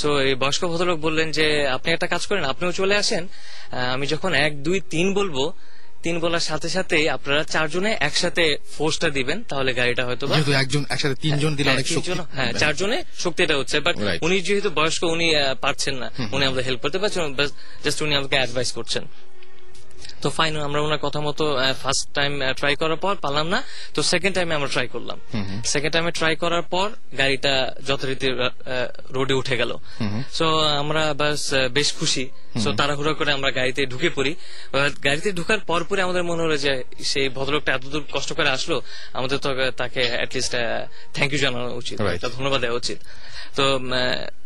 সো 0.00 0.08
এই 0.28 0.34
বয়স্ক 0.42 0.62
ভদ্রলোক 0.70 0.98
বললেন 1.06 1.28
যে 1.38 1.46
আপনি 1.76 1.88
একটা 1.96 2.08
কাজ 2.14 2.22
করেন 2.28 2.44
আপনিও 2.52 2.72
চলে 2.80 2.94
আসেন। 3.02 3.22
আমি 3.94 4.06
যখন 4.12 4.30
এক 4.46 4.52
দুই 4.66 4.78
তিন 4.92 5.06
বলব 5.18 5.36
তিন 6.02 6.18
বলার 6.20 6.40
সাথে 6.40 6.68
সাথে 6.68 7.10
আপনারা 7.10 7.44
চারজনে 7.44 7.96
একসাথে 8.00 8.56
ফোর্সটা 8.76 9.10
দিবেন 9.10 9.42
তাহলে 9.48 9.74
গাড়িটা 9.74 10.06
হয়তো 10.06 10.26
যেহেতু 10.26 10.52
একজন 10.52 10.84
একসাথে 10.88 11.14
তিনজন 11.14 11.56
দিলে 11.56 11.70
হ্যাঁ, 11.70 11.76
অনেক 11.76 11.86
শক্তি। 11.86 12.00
তিনজন- 12.00 12.24
হ্যাঁ 12.34 12.52
চারজনে 12.52 13.04
শক্তিটা 13.18 13.56
হচ্ছে 13.56 13.80
বাট 13.80 13.96
উনি 14.22 14.40
যেহেতু 14.40 14.70
বয়স্ক 14.70 15.02
উনি 15.02 15.26
পারছেন 15.60 15.94
না। 15.94 16.10
উনি 16.32 16.44
আমাদের 16.44 16.64
হেল্প 16.64 16.80
করতে 16.80 16.98
পারছেন 16.98 17.22
জাস্ট 17.84 18.02
উনি 18.02 18.14
আমাকে 18.14 18.36
অ্যাডভাইস 18.36 18.72
করছেন। 18.72 19.04
তো 20.22 20.28
ফাইন 20.36 20.52
আমরা 20.68 20.80
ওনার 20.86 21.00
কথা 21.06 21.20
মতো 21.28 21.44
ফার্স্ট 21.82 22.04
টাইম 22.18 22.32
ট্রাই 22.60 22.74
করার 22.82 22.98
পর 23.04 23.14
পারলাম 23.24 23.46
না। 23.54 23.58
তো 23.94 24.00
সেকেন্ড 24.12 24.34
টাইমে 24.36 24.54
আমরা 24.58 24.70
ট্রাই 24.74 24.86
করলাম। 24.94 25.18
সেকেন্ড 25.72 25.92
টাইমে 25.94 26.12
ট্রাই 26.18 26.34
করার 26.42 26.64
পর 26.72 26.88
গাড়িটা 27.20 27.54
যথারীতি 27.88 28.28
রোডে 29.16 29.34
উঠে 29.40 29.54
গেল। 29.60 29.70
সো 30.38 30.46
আমরা 30.82 31.02
বাস 31.20 31.42
বেশ 31.76 31.88
খুশি। 31.98 32.24
সো 32.62 32.68
তাড়াহুড়ো 32.78 33.12
করে 33.18 33.30
আমরা 33.38 33.50
গাড়িতে 33.58 33.80
ঢুকে 33.92 34.10
পড়ি। 34.16 34.32
গাড়িতে 35.06 35.28
ঢুকার 35.38 35.60
পর 35.68 35.80
পরে 35.88 36.00
আমাদের 36.06 36.24
মনে 36.30 36.40
হলো 36.44 36.56
যে 36.64 36.72
সেই 37.10 37.26
ভদ্রলোকটা 37.36 37.70
এতদূর 37.76 38.04
কষ্ট 38.14 38.30
করে 38.38 38.48
আসলো 38.56 38.76
আমাদের 39.18 39.38
তো 39.44 39.48
তাকে 39.80 40.02
অ্যাটলিস্ট 40.18 40.52
থ্যাংক 41.16 41.30
ইউ 41.32 41.38
জানানো 41.44 41.68
উচিত. 41.82 41.96
ধন্যবাদ 42.36 42.60
দেওয়া 42.64 42.76
উচিত। 42.82 42.98
তো 43.56 43.64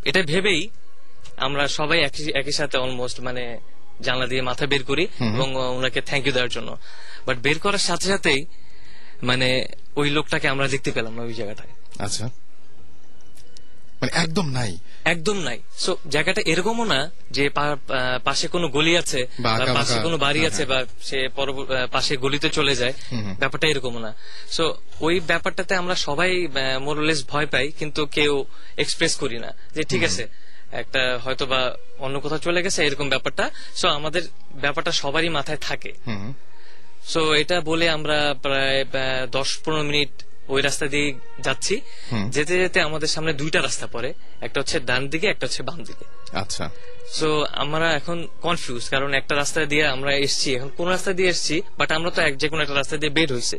এটা 0.09 0.21
ভেবেই 0.33 0.63
আমরা 1.47 1.65
সবাই 1.79 1.99
একই 2.41 2.55
সাথে 2.61 2.77
অলমোস্ট 2.85 3.19
মানে 3.29 3.45
জানলা 4.01 4.27
দিয়ে 4.27 4.43
মাথা 4.43 4.65
বের 4.67 4.83
করি 4.85 5.05
এবং 5.35 5.49
ওনাকে 5.79 6.01
থ্যাংক 6.01 6.27
ইউ 6.27 6.33
দেওয়ার 6.33 6.51
জন্য। 6.51 6.71
বাট 7.27 7.37
বের 7.39 7.59
করার 7.59 7.83
সাথে 7.89 8.07
সাথেই 8.09 8.47
মানে 9.23 9.49
ওই 9.97 10.11
লোকটাকে 10.11 10.47
আমরা 10.49 10.67
দেখতে 10.69 10.91
পেলাম 10.91 11.13
না 11.17 11.23
ওই 11.23 11.35
জায়গাটায়। 11.35 11.73
আচ্ছা। 11.99 12.25
মানে 14.01 14.13
একদম 14.15 14.47
নাই। 14.51 14.73
একদম 15.05 15.37
নাই। 15.39 15.59
সো 15.85 15.97
জায়গাটা 16.11 16.41
এরকমও 16.53 16.85
না 16.85 17.11
যে 17.31 17.51
পাশে 18.25 18.49
কোনো 18.49 18.69
গলি 18.69 18.97
আছে 18.97 19.21
বা 19.41 19.67
পাশে 19.75 19.97
কোনো 20.03 20.17
বাড়ি 20.17 20.47
আছে 20.47 20.63
বা 20.67 20.79
সে 21.03 21.19
পাশে 21.93 22.17
গলিতে 22.17 22.49
চলে 22.49 22.75
যায় 22.77 22.95
ব্যাপারটা 23.39 23.67
এরকমও 23.69 23.99
না। 23.99 24.15
সো 24.51 24.65
ওই 25.01 25.21
ব্যাপারটাতে 25.21 25.75
আমরা 25.75 25.95
সবাই 25.95 26.31
মোরলেস 26.81 27.21
ভয় 27.29 27.47
পাই 27.47 27.67
কিন্তু 27.79 28.07
কেউ 28.07 28.45
এক্সপ্রেস 28.77 29.13
করি 29.17 29.39
না 29.39 29.51
যে 29.75 29.83
ঠিক 29.83 30.05
আছে 30.05 30.25
একটা 30.81 31.03
হয়তো 31.25 31.45
বা 31.53 31.61
অন্য 32.05 32.17
কোথাও 32.21 32.39
চলে 32.39 32.61
গেছে 32.63 32.81
এরকম 32.87 33.09
ব্যাপারটা। 33.09 33.45
সো 33.81 33.87
আমাদের 33.89 34.23
ব্যাপারটা 34.65 34.93
সবারই 34.93 35.31
মাথায় 35.39 35.61
থাকে। 35.69 35.93
সো 37.13 37.21
এটা 37.35 37.57
বলে 37.61 37.87
আমরা 37.97 38.19
প্রায় 38.43 38.79
দশ 39.37 39.49
পনেরো 39.65 39.83
মিনিট 39.91 40.13
ওই 40.49 40.61
রাস্তা 40.63 40.87
দিয়ে 40.87 41.09
যাচ্ছি। 41.47 41.75
যেতে 42.35 42.55
যেতে 42.63 42.79
আমাদের 42.81 43.09
সামনে 43.09 43.33
দুইটা 43.33 43.59
রাস্তা 43.63 43.87
পড়ে। 43.87 44.11
একটা 44.41 44.61
হচ্ছে 44.61 44.77
ডান 44.81 45.03
দিকে 45.09 45.27
একটা 45.27 45.45
হচ্ছে 45.47 45.63
বাম 45.63 45.79
দিকে। 45.85 46.05
আচ্ছা। 46.43 46.65
সো 47.19 47.29
আমরা 47.63 47.87
এখন 47.99 48.19
কনফিউজ 48.43 48.83
কারণ 48.89 49.11
একটা 49.21 49.35
রাস্তা 49.35 49.61
দিয়ে 49.73 49.85
আমরা 49.95 50.11
এসছি। 50.27 50.49
এখন 50.57 50.71
কোন 50.77 50.87
রাস্তা 50.89 51.13
দিয়ে 51.13 51.31
এসছি? 51.35 51.57
বাট 51.79 51.89
আমরা 51.93 52.11
তো 52.17 52.21
এক 52.29 52.35
যে 52.43 52.47
কোনো 52.49 52.61
একটা 52.63 52.75
রাস্তা 52.75 52.97
দিয়ে 52.97 53.13
বের 53.19 53.29
হয়েছে 53.33 53.59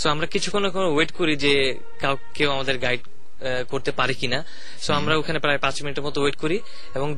সো 0.00 0.06
আমরা 0.14 0.26
কিছুক্ষণ 0.34 0.64
ওয়েট 0.94 1.10
করি 1.12 1.34
যে 1.44 1.54
কেউ 2.34 2.48
আমাদের 2.56 2.78
গাইড 2.78 3.02
করতে 3.72 3.90
পারি 3.98 4.14
কিনা। 4.20 4.38
সো 4.84 4.90
আমরা 4.98 5.12
ওখানে 5.20 5.38
প্রায় 5.44 5.58
পাঁচ 5.64 5.76
মিনিটের 5.82 6.04
মতো 6.08 6.18
ওয়েট 6.22 6.36
করি 6.42 6.58
এবং 6.96 7.08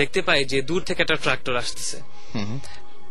দেখতে 0.00 0.20
পাই 0.28 0.40
যে 0.52 0.58
দূর 0.68 0.80
থেকে 0.88 1.00
একটা 1.04 1.16
ট্রাক্টর 1.24 1.54
আসতেছে। 1.62 1.96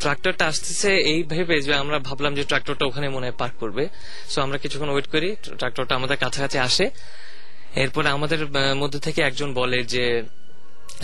ট্রাক্টরটা 0.01 0.45
আসতেছে 0.51 0.89
এই 1.11 1.19
ভেবে 1.33 1.55
যে 1.65 1.71
আমরা 1.83 1.97
ভাবলাম 2.07 2.33
যে 2.39 2.43
ট্রাক্টরটা 2.49 2.83
ওখানে 2.89 3.07
মনে 3.15 3.25
হয় 3.27 3.37
পার্ক 3.41 3.55
করবে। 3.63 3.83
সো 4.31 4.37
আমরা 4.45 4.57
কিছুক্ষণ 4.63 4.89
ওয়েট 4.93 5.07
করি 5.13 5.29
ট্রাক্টরটা 5.59 5.93
আমাদের 5.99 6.17
কাছাকাছি 6.23 6.57
আসে। 6.67 6.85
এরপরে 7.83 8.07
আমাদের 8.17 8.41
মধ্যে 8.81 8.99
থেকে 9.05 9.19
একজন 9.29 9.49
বলে 9.59 9.79
যে 9.93 10.05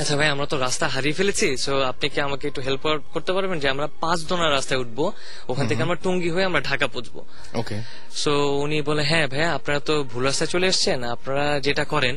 আচ্ছা 0.01 0.15
ভাই 0.19 0.29
আমরা 0.29 0.45
তো 0.45 0.55
রাস্তা 0.57 0.85
হারিয়ে 0.87 1.15
ফেলেছি 1.19 1.47
সো 1.57 1.73
আপনি 1.91 2.05
কি 2.09 2.19
আমাকে 2.21 2.45
একটু 2.47 2.61
হেল্প 2.61 2.83
করতে 3.13 3.31
পারবেন 3.33 3.57
যে 3.59 3.67
আমরা 3.69 3.87
পাঁচ 4.03 4.19
দোনার 4.29 4.51
রাস্তায় 4.51 4.79
উঠবো 4.79 5.05
ওখান 5.47 5.65
থেকে 5.67 5.81
আমরা 5.83 5.97
টুঙ্গি 6.03 6.29
হয়ে 6.29 6.45
আমরা 6.45 6.61
ঢাকা 6.61 6.87
পৌঁছবো 6.87 7.21
ওকে 7.53 7.77
সো 8.15 8.31
উনি 8.63 8.77
বলে 8.81 9.03
হ্যাঁ 9.03 9.25
ভাইয়া 9.27 9.49
আপনারা 9.53 9.79
তো 9.79 9.93
ভুল 10.03 10.23
রাস্তায় 10.23 10.49
চলে 10.49 10.65
এসছেন 10.67 10.99
আপনারা 11.15 11.45
যেটা 11.59 11.83
করেন 11.83 12.15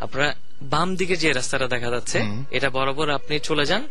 আপনারা 0.00 0.28
বাম 0.72 0.88
দিকে 0.96 1.14
যে 1.16 1.28
রাস্তাটা 1.32 1.66
দেখা 1.66 1.88
যাচ্ছে 1.90 2.18
এটা 2.50 2.68
বরাবর 2.70 3.06
আপনি 3.10 3.34
চলে 3.40 3.64
যান। 3.66 3.82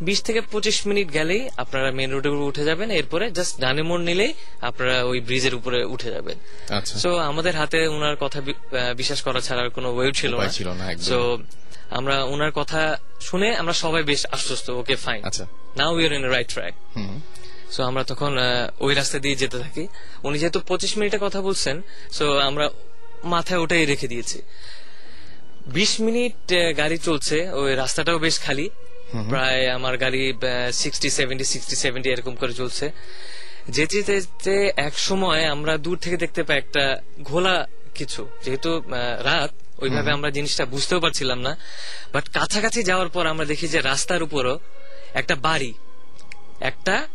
বিশ 0.00 0.18
থেকে 0.22 0.40
পঁচিশ 0.52 0.78
মিনিট 0.86 1.08
গেলেই 1.12 1.42
আপনারা 1.56 1.88
মেন 1.92 2.10
রোডে 2.10 2.30
উঠে 2.50 2.64
যাবেন 2.64 2.88
এরপরে 2.90 3.24
জাস্ট 3.30 3.54
ডানে 3.60 3.82
মোড় 3.82 4.02
নিলেই 4.02 4.32
আপনারা 4.60 4.96
ওই 5.02 5.18
ব্রিজের 5.20 5.54
উপরে 5.54 5.78
উঠে 5.84 6.10
যাবেন। 6.10 6.36
আচ্ছা। 6.78 6.94
সো 7.02 7.10
আমাদের 7.30 7.54
হাতে 7.56 7.78
ওনার 7.88 8.16
কথা 8.16 8.38
বিশ্বাস 8.96 9.20
করা 9.26 9.40
ছাড়া 9.40 9.62
আর 9.62 9.70
কোনো 9.70 9.88
ওয়ে 9.96 10.12
ছিল 10.12 10.32
না। 10.32 10.38
সো 11.10 11.18
আমরা 11.98 12.16
ওনার 12.34 12.52
কথা 12.58 12.80
শুনে 13.28 13.48
আমরা 13.60 13.74
সবাই 13.84 14.02
বেশ 14.10 14.22
আশ্বস্ত 14.36 14.66
ওকে 14.80 14.96
ফাইন 15.04 15.20
আচ্ছা। 15.28 15.44
Now 15.78 15.90
we 15.96 16.02
are 16.08 16.12
in 16.18 16.24
right 16.34 16.48
track 16.54 16.74
so 17.74 17.80
আমরা 17.90 18.02
তখন 18.10 18.32
ওই 18.84 18.92
রাস্তা 19.00 19.18
দিয়ে 19.24 19.36
যেতে 19.42 19.56
থাকি। 19.64 19.84
উনি 20.26 20.36
যেহেতু 20.42 20.58
পঁচিশ 20.70 20.92
মিনিটের 20.98 21.22
কথা 21.26 21.40
বলছেন 21.48 21.76
সো 22.16 22.24
আমরা 22.48 22.66
মাথায় 23.34 23.60
ওটাই 23.64 23.84
রেখে 23.92 24.08
দিয়েছি। 24.12 24.38
বিশ 25.76 25.92
মিনিট 26.06 26.38
গাড়ি 26.80 26.98
চলছে 27.08 27.36
ওই 27.60 27.70
রাস্তাটাও 27.82 28.18
বেশ 28.26 28.36
খালি। 28.44 28.66
প্রায় 29.30 29.62
আমার 29.76 29.94
গাড়ি 30.04 30.22
সিক্সটি 30.82 31.08
সেভেন্টি 31.18 31.44
সিক্সটি 31.52 31.76
সেভেন্টি 31.84 32.08
এরকম 32.14 32.34
করে 32.40 32.54
চলছে। 32.60 32.86
যেতে 33.76 33.98
যেতে 34.08 34.54
এক 34.88 34.94
সময় 35.08 35.42
আমরা 35.54 35.72
দূর 35.84 35.96
থেকে 36.04 36.16
দেখতে 36.24 36.40
পাই 36.46 36.56
একটা 36.62 36.84
ঘোলা 37.30 37.56
কিছু। 37.98 38.22
যেহেতু 38.44 38.70
রাত 39.28 39.52
ওইভাবে 39.80 40.10
আমরা 40.10 40.30
জিনিসটা 40.30 40.64
বুঝতেও 40.64 41.00
পারছিলাম 41.00 41.40
না। 41.40 41.56
বাট 42.12 42.28
কাছাকাছি 42.28 42.82
যাওয়ার 42.82 43.08
পর 43.08 43.26
আমরা 43.26 43.44
দেখি 43.44 43.68
যে 43.68 43.80
রাস্তার 43.80 44.22
উপরও 44.22 44.58
একটা 45.14 45.34
বাড়ি 45.34 45.74
একটা 46.60 47.06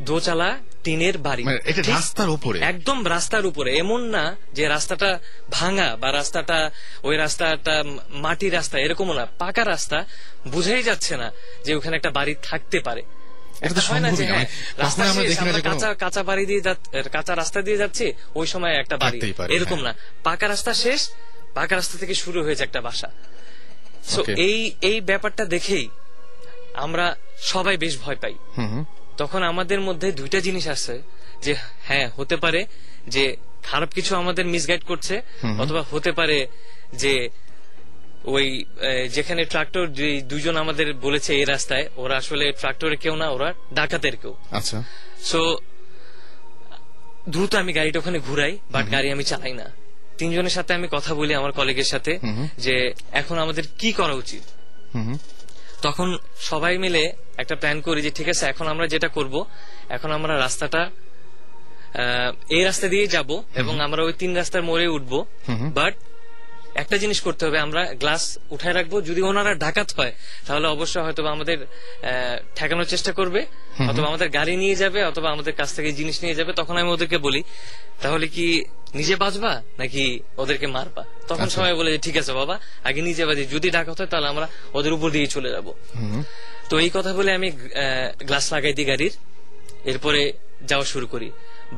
দোচালা 0.00 0.58
টিনের 0.84 1.18
বাড়ি। 1.18 1.44
মানে 1.44 1.58
এটা 1.64 1.82
রাস্তার 1.82 2.28
উপরে? 2.28 2.58
একদম 2.60 3.06
রাস্তার 3.08 3.46
উপরে। 3.46 3.76
এমন 3.78 4.00
না 4.02 4.36
যে 4.52 4.68
রাস্তাটা 4.68 5.18
ভাঙা 5.50 5.96
বা 5.96 6.12
রাস্তাটা 6.12 6.70
ওই 7.02 7.16
রাস্তাটা 7.16 7.84
মাটির 8.08 8.52
রাস্তা 8.52 8.78
এরকমও 8.78 9.12
না। 9.12 9.26
পাকা 9.38 9.64
রাস্তা 9.64 10.04
বুঝেই 10.48 10.82
যাচ্ছে 10.82 11.16
না 11.16 11.32
যে 11.64 11.74
ওখানে 11.74 11.96
একটা 11.96 12.10
বাড়ি 12.10 12.34
থাকতে 12.42 12.80
পারে। 12.80 13.02
হয় 13.88 14.00
না 14.00 14.10
না 14.10 15.60
কাঁচা 15.60 15.94
কাঁচা 15.94 16.22
বাড়ি 16.22 16.46
দিয়ে 16.46 16.60
যাচ্ছি 16.60 17.10
কাঁচা 17.12 17.34
রাস্তা 17.36 17.62
দিয়ে 17.62 17.76
যাচ্ছি 17.76 18.12
ওই 18.34 18.46
সময় 18.46 18.74
একটা 18.74 18.96
বাড়ি। 18.96 19.18
এরকম 19.48 19.76
না। 19.76 19.82
হ্যাঁ। 19.82 19.94
পাকা 20.24 20.48
রাস্তা 20.48 20.74
শেষ 20.74 21.10
পাকা 21.56 21.74
রাস্তা 21.74 21.96
থেকে 22.02 22.14
শুরু 22.22 22.38
হয়েছে 22.46 22.62
একটা 22.64 22.80
বাসা। 22.88 23.08
সো 24.12 24.20
এই 24.48 24.58
এই 24.90 24.96
ব্যাপারটা 25.10 25.44
দেখেই 25.54 25.86
আমরা 26.84 27.06
সবাই 27.52 27.76
বেশ 27.84 27.94
ভয় 28.02 28.18
পাই। 28.22 28.34
তখন 29.20 29.40
আমাদের 29.52 29.80
মধ্যে 29.88 30.08
দুইটা 30.20 30.38
জিনিস 30.46 30.64
আছে 30.74 30.94
যে 31.44 31.52
হ্যাঁ 31.88 32.06
হতে 32.16 32.36
পারে 32.44 32.60
যে 33.14 33.24
খারাপ 33.68 33.90
কিছু 33.96 34.12
আমাদের 34.22 34.44
মিসগাইড 34.54 34.82
করছে 34.90 35.14
অথবা 35.62 35.82
হতে 35.92 36.10
পারে 36.18 36.38
যে 37.02 37.14
ওই 38.34 38.46
যেখানে 39.16 39.42
ট্রাক্টর 39.52 39.84
দুইজন 40.30 40.54
আমাদের 40.64 40.86
বলেছে 41.06 41.30
এই 41.40 41.44
রাস্তায় 41.44 41.84
ওরা 42.02 42.14
আসলে 42.22 42.46
ট্রাক্টরে 42.60 42.96
কেউ 43.04 43.14
না 43.22 43.26
ওরা 43.36 43.48
ডাকাতের 43.78 44.16
কেউ। 44.22 44.34
আচ্ছা। 44.58 44.78
সো 45.30 45.40
দ্রুত 47.32 47.52
আমি 47.62 47.72
গাড়িটা 47.78 47.98
ওখানে 48.02 48.18
ঘুরাই 48.26 48.54
বাট 48.74 48.84
গাড়ি 48.94 49.08
আমি 49.14 49.24
চালাই 49.30 49.54
না। 49.60 49.66
তিনজনের 50.18 50.50
সাথে 50.50 50.74
আমি 50.74 50.88
কথা 50.90 51.14
বলি 51.14 51.34
আমার 51.34 51.52
কলিগের 51.52 51.84
সাথে 51.84 52.12
যে 52.58 52.74
এখন 53.12 53.36
আমাদের 53.38 53.64
কি 53.78 53.92
করা 53.92 54.14
উচিত? 54.22 54.42
তখন 55.82 56.08
সবাই 56.40 56.78
মিলে 56.78 57.02
একটা 57.36 57.54
প্ল্যান 57.56 57.80
করি 57.80 58.00
যে 58.02 58.10
ঠিক 58.10 58.28
আছে 58.28 58.44
এখন 58.46 58.66
আমরা 58.66 58.86
যেটা 58.86 59.08
করব 59.08 59.34
এখন 59.88 60.12
আমরা 60.12 60.34
রাস্তাটা 60.38 60.90
এই 62.50 62.62
রাস্তা 62.64 62.86
দিয়ে 62.88 63.06
যাব 63.06 63.30
এবং 63.54 63.80
আমরা 63.80 64.00
ওই 64.02 64.12
তিন 64.12 64.30
রাস্তার 64.36 64.62
মোড়ে 64.62 64.86
উঠবো। 64.86 65.18
বাট 65.78 65.94
একটা 66.74 66.96
জিনিস 66.98 67.18
করতে 67.20 67.42
হবে 67.46 67.58
আমরা 67.58 67.82
গ্লাস 67.92 68.38
উঠায় 68.50 68.74
রাখব। 68.74 68.94
যদি 69.04 69.20
ওনারা 69.22 69.52
ডাকাত 69.54 69.88
হয় 69.96 70.12
তাহলে 70.46 70.66
অবশ্যই 70.66 71.02
হয়তো 71.02 71.26
আমাদের 71.26 71.58
ঠেকানোর 72.56 72.84
চেষ্টা 72.84 73.12
করবে 73.12 73.40
অথবা 73.90 74.06
আমাদের 74.08 74.28
গাড়ি 74.28 74.54
নিয়ে 74.56 74.76
যাবে 74.76 75.00
অথবা 75.04 75.28
আমাদের 75.30 75.54
কাছ 75.54 75.68
থেকে 75.74 75.92
জিনিস 75.92 76.16
নিয়ে 76.22 76.34
যাবে 76.34 76.52
তখন 76.52 76.74
আমি 76.76 76.90
ওদেরকে 76.90 77.18
বলি 77.18 77.40
তাহলে 78.02 78.26
কি 78.28 78.46
নিজে 78.98 79.14
বাঁচবা 79.22 79.52
নাকি 79.80 80.02
ওদেরকে 80.42 80.66
মারবা? 80.76 81.02
তখন 81.30 81.48
সবাই 81.56 81.72
বলে 81.80 81.90
যে, 81.94 82.00
ঠিক 82.06 82.16
আছে 82.22 82.32
বাবা 82.40 82.54
আগে 82.88 83.00
নিজে 83.08 83.22
বাঁচি। 83.28 83.42
যদি 83.54 83.68
ডাকাত 83.76 83.96
হয় 84.00 84.10
তাহলে 84.12 84.28
আমরা 84.32 84.46
ওদের 84.78 84.92
উপর 84.96 85.08
দিয়ে 85.16 85.28
চলে 85.34 85.50
যাব। 85.54 85.66
তো 86.70 86.74
এই 86.84 86.90
কথা 86.96 87.10
বলে 87.18 87.30
আমি 87.38 87.48
গ্লাস 88.28 88.46
লাগাই 88.54 88.72
দিই 88.78 88.86
গাড়ির। 88.90 89.14
এরপরে 89.90 90.20
যাওয়া 90.70 90.86
শুরু 90.92 91.06
করি। 91.12 91.28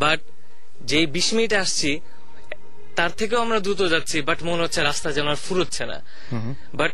বাট 0.03 0.21
যেই 0.91 1.07
বিশ 1.17 1.29
মিনিটে 1.37 1.57
আসছি 1.65 1.91
তার 2.99 3.13
থেকেও 3.21 3.39
আমরা 3.45 3.59
দ্রুত 3.65 3.81
যাচ্ছি 3.95 4.17
বাট 4.29 4.39
মনে 4.49 4.61
হচ্ছে 4.65 4.81
রাস্তা 4.91 5.09
যেন 5.17 5.27
আর 5.33 5.39
ফুরোচ্ছে 5.47 5.85
না। 5.91 5.99
বাট 6.81 6.93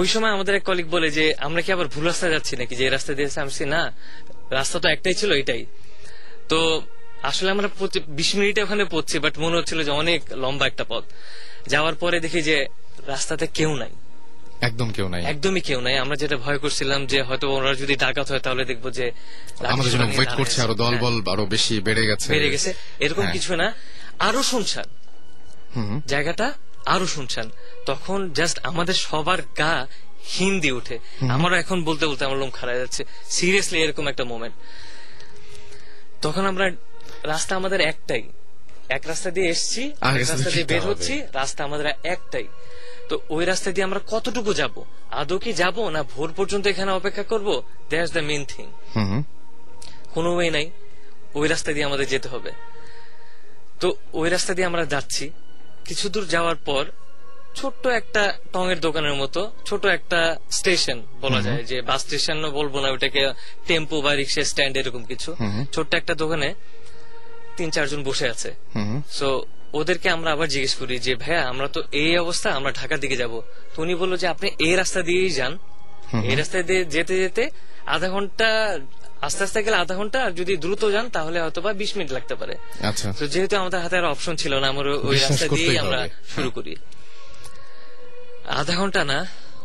ওই 0.00 0.06
সময় 0.12 0.32
আমাদের 0.36 0.54
এক 0.58 0.64
কলিগ 0.68 0.86
বলে 0.96 1.08
যে 1.18 1.24
আমরা 1.46 1.60
কি 1.64 1.70
আবার 1.76 1.88
ভুল 1.94 2.04
রাস্তায় 2.10 2.32
যাচ্ছি 2.34 2.52
নাকি? 2.60 2.74
যে 2.80 2.84
রাস্তা 2.96 3.12
দিয়েছে 3.18 3.38
আমি 3.44 3.52
না 3.74 3.82
রাস্তা 4.58 4.76
তো 4.82 4.86
একটাই 4.94 5.14
ছিল 5.20 5.30
এটাই। 5.42 5.62
তো 6.50 6.58
আসলে 7.22 7.50
আমরা 7.50 7.68
বিশ 8.06 8.34
মিনিটে 8.34 8.62
ওখানে 8.62 8.84
পড়ছি 8.84 9.18
বাট 9.18 9.38
মনে 9.38 9.56
হচ্ছিল 9.56 9.84
যে 9.84 9.90
অনেক 9.90 10.22
লম্বা 10.32 10.66
একটা 10.66 10.84
পথ। 10.88 11.04
যাওয়ার 11.66 11.94
পরে 11.94 12.20
দেখি 12.20 12.42
যে 12.42 12.66
রাস্তাতে 13.06 13.46
কেউ 13.46 13.76
নাই। 13.76 13.90
একদম 14.60 14.90
কেউ 14.90 15.08
নাই। 15.08 15.24
একদমই 15.24 15.60
কেউ 15.60 15.80
নাই। 15.80 15.98
আমরা 15.98 16.16
যেটা 16.16 16.36
ভয় 16.36 16.58
করছিলাম 16.58 17.06
যে 17.06 17.22
হয়তো 17.22 17.50
ওরা 17.50 17.74
যদি 17.74 17.96
ডাকাত 17.96 18.30
হয় 18.30 18.38
তাহলে 18.38 18.64
দেখব 18.64 18.90
যে 18.90 19.10
আমাদের 19.66 19.92
জন্য 19.92 20.04
ওয়েট 20.16 20.36
করছে 20.36 20.62
আরও 20.62 20.74
দল 20.74 20.84
হ্যাঁ, 20.84 21.32
আরও 21.32 21.46
বেশি 21.46 21.80
বেড়ে 21.80 22.06
গেছে। 22.06 22.32
বেড়ে 22.32 22.50
গেছে। 22.50 22.74
এরকম 23.00 23.22
হ্যাঁ। 23.22 23.32
কিছু 23.32 23.56
না। 23.56 23.74
আরও 24.18 24.42
শুনছান। 24.42 24.84
জায়গাটা 26.06 26.52
আরও 26.86 27.06
শুনছান। 27.06 27.50
তখন 27.86 28.32
জাস্ট 28.32 28.58
আমাদের 28.62 28.94
সবার 28.94 29.42
গা 29.58 29.86
হিন্দি 30.38 30.70
উঠে 30.72 30.98
আমারও 31.28 31.56
এখন 31.56 31.84
বলতে 31.84 32.06
বলতে 32.06 32.24
আমার 32.24 32.38
লোম 32.38 32.50
খারাপ 32.50 32.76
যাচ্ছে। 32.76 33.04
সিরিয়াসলি 33.30 33.82
এরকম 33.82 34.08
একটা 34.08 34.24
মোমেন্ট 34.24 34.54
তখন 36.22 36.46
আমরা 36.46 36.70
রাস্তা 37.22 37.56
আমাদের 37.56 37.80
একটাই। 37.80 38.22
এক 38.88 39.02
রাস্তা 39.06 39.30
দিয়ে 39.30 39.48
এসছি 39.48 39.92
এক 40.00 40.16
রাস্তা 40.16 40.50
দিয়ে 40.50 40.64
বের 40.64 40.80
হচ্ছি 40.80 41.22
রাস্তা 41.32 41.64
আমাদের 41.64 41.86
একটাই। 42.04 42.46
তো 43.08 43.20
ওই 43.28 43.44
রাস্তা 43.44 43.70
দিয়ে 43.70 43.84
আমরা 43.84 44.00
কতটুকু 44.06 44.54
যাব? 44.54 44.82
আদৌ 45.10 45.38
কি 45.38 45.52
যাব 45.52 45.88
না 45.88 46.02
ভোর 46.02 46.32
পর্যন্ত 46.36 46.66
এখানে 46.66 46.90
অপেক্ষা 46.92 47.22
করব? 47.22 47.62
দ্যাটস 47.90 48.12
দ্য 48.12 48.20
মেন 48.20 48.44
থিং 48.44 48.66
কোনো 50.14 50.36
ওয়ে 50.36 50.50
নাই। 50.50 50.70
ওই 51.34 51.48
রাস্তা 51.48 51.72
দিয়ে 51.72 51.84
আমাদের 51.84 52.06
যেতে 52.06 52.28
হবে। 52.28 52.52
তো 53.80 53.96
ওই 54.12 54.28
রাস্তা 54.28 54.54
দিয়ে 54.54 54.66
আমরা 54.66 54.84
যাচ্ছি। 54.84 55.30
কিছু 55.84 56.08
দূর 56.08 56.26
যাওয়ার 56.26 56.56
পর 56.56 56.84
ছোট্ট 57.54 57.86
একটা 57.86 58.34
টং 58.52 58.70
এর 58.70 58.80
দোকানের 58.80 59.14
মতো 59.14 59.50
ছোট 59.66 59.86
একটা 59.86 60.36
স্টেশন 60.50 61.02
বলা 61.20 61.40
যায় 61.42 61.62
যে 61.64 61.82
বাস 61.82 62.02
স্টেশন 62.02 62.50
বলব 62.50 62.80
না 62.80 62.88
ওটাকে 62.90 63.32
টেম্পো 63.66 64.00
বা 64.00 64.14
রিক্সা 64.14 64.44
স্ট্যান্ড 64.44 64.76
এরকম 64.76 65.04
কিছু। 65.04 65.36
ছোট্ট 65.72 65.94
একটা 65.94 66.14
দোকানে 66.14 66.54
তিন 67.58 67.68
চারজন 67.76 68.00
বসে 68.08 68.26
আছে। 68.34 68.50
সো 69.18 69.28
ওদেরকে 69.80 70.08
আমরা 70.16 70.30
আবার 70.36 70.48
জিজ্ঞেস 70.54 70.74
করি 70.80 70.94
যে 71.06 71.12
ভাইয়া 71.22 71.42
আমরা 71.52 71.66
তো 71.76 71.80
এই 72.02 72.12
অবস্থা 72.24 72.48
আমরা 72.58 72.70
ঢাকার 72.80 72.98
দিকে 73.04 73.16
যাব। 73.22 73.32
তো 73.72 73.76
উনি 73.84 73.94
বলল 74.02 74.12
যে 74.22 74.26
আপনি 74.34 74.48
এই 74.66 74.74
রাস্তা 74.80 75.00
দিয়েই 75.08 75.32
যান। 75.38 75.52
এই 76.30 76.34
রাস্তা 76.40 76.56
দিয়ে 76.68 76.82
যেতে 76.94 77.14
যেতে 77.22 77.44
আধা 77.94 78.08
ঘণ্টা 78.14 78.48
আস্তে 79.26 79.42
আস্তে 79.46 79.58
গেলে 79.66 79.76
আধা 79.84 79.94
ঘণ্টা 80.00 80.18
আর 80.26 80.32
যদি 80.40 80.52
দ্রুত 80.64 80.82
যান 80.94 81.06
তাহলে 81.16 81.38
হয়তো 81.44 81.60
বা 81.64 81.70
বিশ 81.82 81.90
মিনিট 81.96 82.10
লাগতে 82.16 82.34
পারে। 82.40 82.54
আচ্ছা। 82.90 83.08
তো 83.18 83.24
যেহেতু 83.32 83.54
আমাদের 83.62 83.80
হাতে 83.84 83.96
আর 84.00 84.06
অপশন 84.14 84.34
ছিল 84.42 84.52
না 84.62 84.66
আমরা 84.72 84.88
ওই 85.08 85.16
রাস্তা 85.24 85.46
দিয়েই 85.56 85.76
আমরা 85.84 85.98
শুরু 86.34 86.50
করি। 86.56 86.72
আধা 88.60 88.74
ঘণ্টা 88.80 89.02
না 89.12 89.18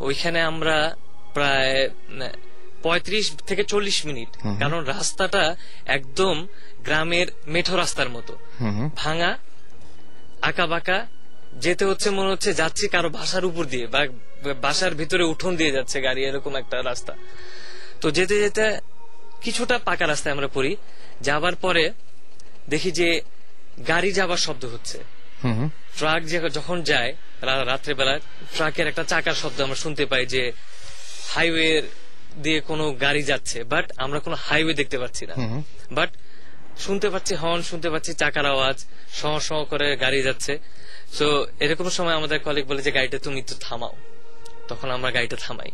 ওইখানে 0.08 0.40
আমরা 0.52 0.78
প্রায় 1.36 1.76
পঁয়ত্রিশ 2.86 3.26
থেকে 3.50 3.64
চল্লিশ 3.72 3.98
মিনিট। 4.10 4.32
কারণ 4.62 4.80
রাস্তাটা 4.94 5.44
একদম 5.98 6.36
গ্রামের 6.86 7.28
মেঠো 7.54 7.76
রাস্তার 7.82 8.10
মতো। 8.16 8.34
ভাঙা 9.02 9.32
আঁকা 10.50 10.66
বাঁকা 10.74 10.98
যেতে 11.66 11.84
হচ্ছে 11.90 12.08
মনে 12.18 12.30
হচ্ছে 12.34 12.50
যাচ্ছি 12.62 12.86
কারও 12.94 13.10
বাসার 13.18 13.44
উপর 13.50 13.64
দিয়ে 13.74 13.86
বা 13.94 14.02
বাসার 14.66 14.94
ভিতরে 15.00 15.24
উঠোন 15.34 15.52
দিয়ে 15.60 15.72
যাচ্ছে 15.78 15.98
গাড়ি 16.08 16.22
এরকম 16.30 16.54
একটা 16.62 16.78
রাস্তা। 16.90 17.14
তো 18.02 18.08
যেতে 18.18 18.36
যেতে 18.44 18.66
কিছুটা 19.44 19.76
পাকা 19.88 20.06
রাস্তায় 20.06 20.34
আমরা 20.36 20.50
পড়ি। 20.56 20.72
যাবার 21.28 21.56
পরে 21.64 21.84
দেখি 22.72 22.90
যে 23.00 23.08
গাড়ি 23.92 24.10
যাবার 24.20 24.40
শব্দ 24.48 24.64
হচ্ছে। 24.74 24.98
ট্রাক 25.98 26.22
যখন 26.58 26.78
যায় 26.92 27.12
রাত্রেবেলা 27.70 28.16
ট্রাকের 28.56 28.86
একটা 28.92 29.04
চাকার 29.12 29.38
শব্দ 29.44 29.58
আমরা 29.66 29.78
শুনতে 29.84 30.04
পাই 30.12 30.24
যে 30.34 30.44
হাইওয়ে 31.34 31.72
দিয়ে 32.44 32.60
কোনো 32.70 32.86
গাড়ি 33.04 33.24
যাচ্ছে 33.32 33.58
বাট 33.72 33.86
আমরা 34.04 34.20
কোনো 34.26 34.36
হাইওয়ে 34.46 34.74
দেখতে 34.80 34.98
পাচ্ছি 35.02 35.24
না। 35.30 35.36
বাট 35.98 36.10
শুনতে 36.80 37.10
পাচ্ছি 37.10 37.36
হর্ন 37.36 37.62
শুনতে 37.62 37.90
পাচ্ছি 37.90 38.14
চাকার 38.14 38.46
আওয়াজ 38.46 38.86
সহ 39.14 39.40
সহ 39.40 39.64
করে 39.64 39.98
গাড়ি 39.98 40.22
যাচ্ছে। 40.22 40.60
তো 41.18 41.48
এরকম 41.60 41.90
সময় 41.90 42.14
আমাদের 42.14 42.40
কলিগ 42.40 42.66
বলে 42.66 42.82
যে 42.82 42.92
গাড়িটা 42.92 43.18
তুমি 43.20 43.40
একটু 43.40 43.56
থামাও। 43.60 43.96
তখন 44.68 44.92
আমরা 44.92 45.12
গাড়িটা 45.12 45.36
থামাই। 45.36 45.72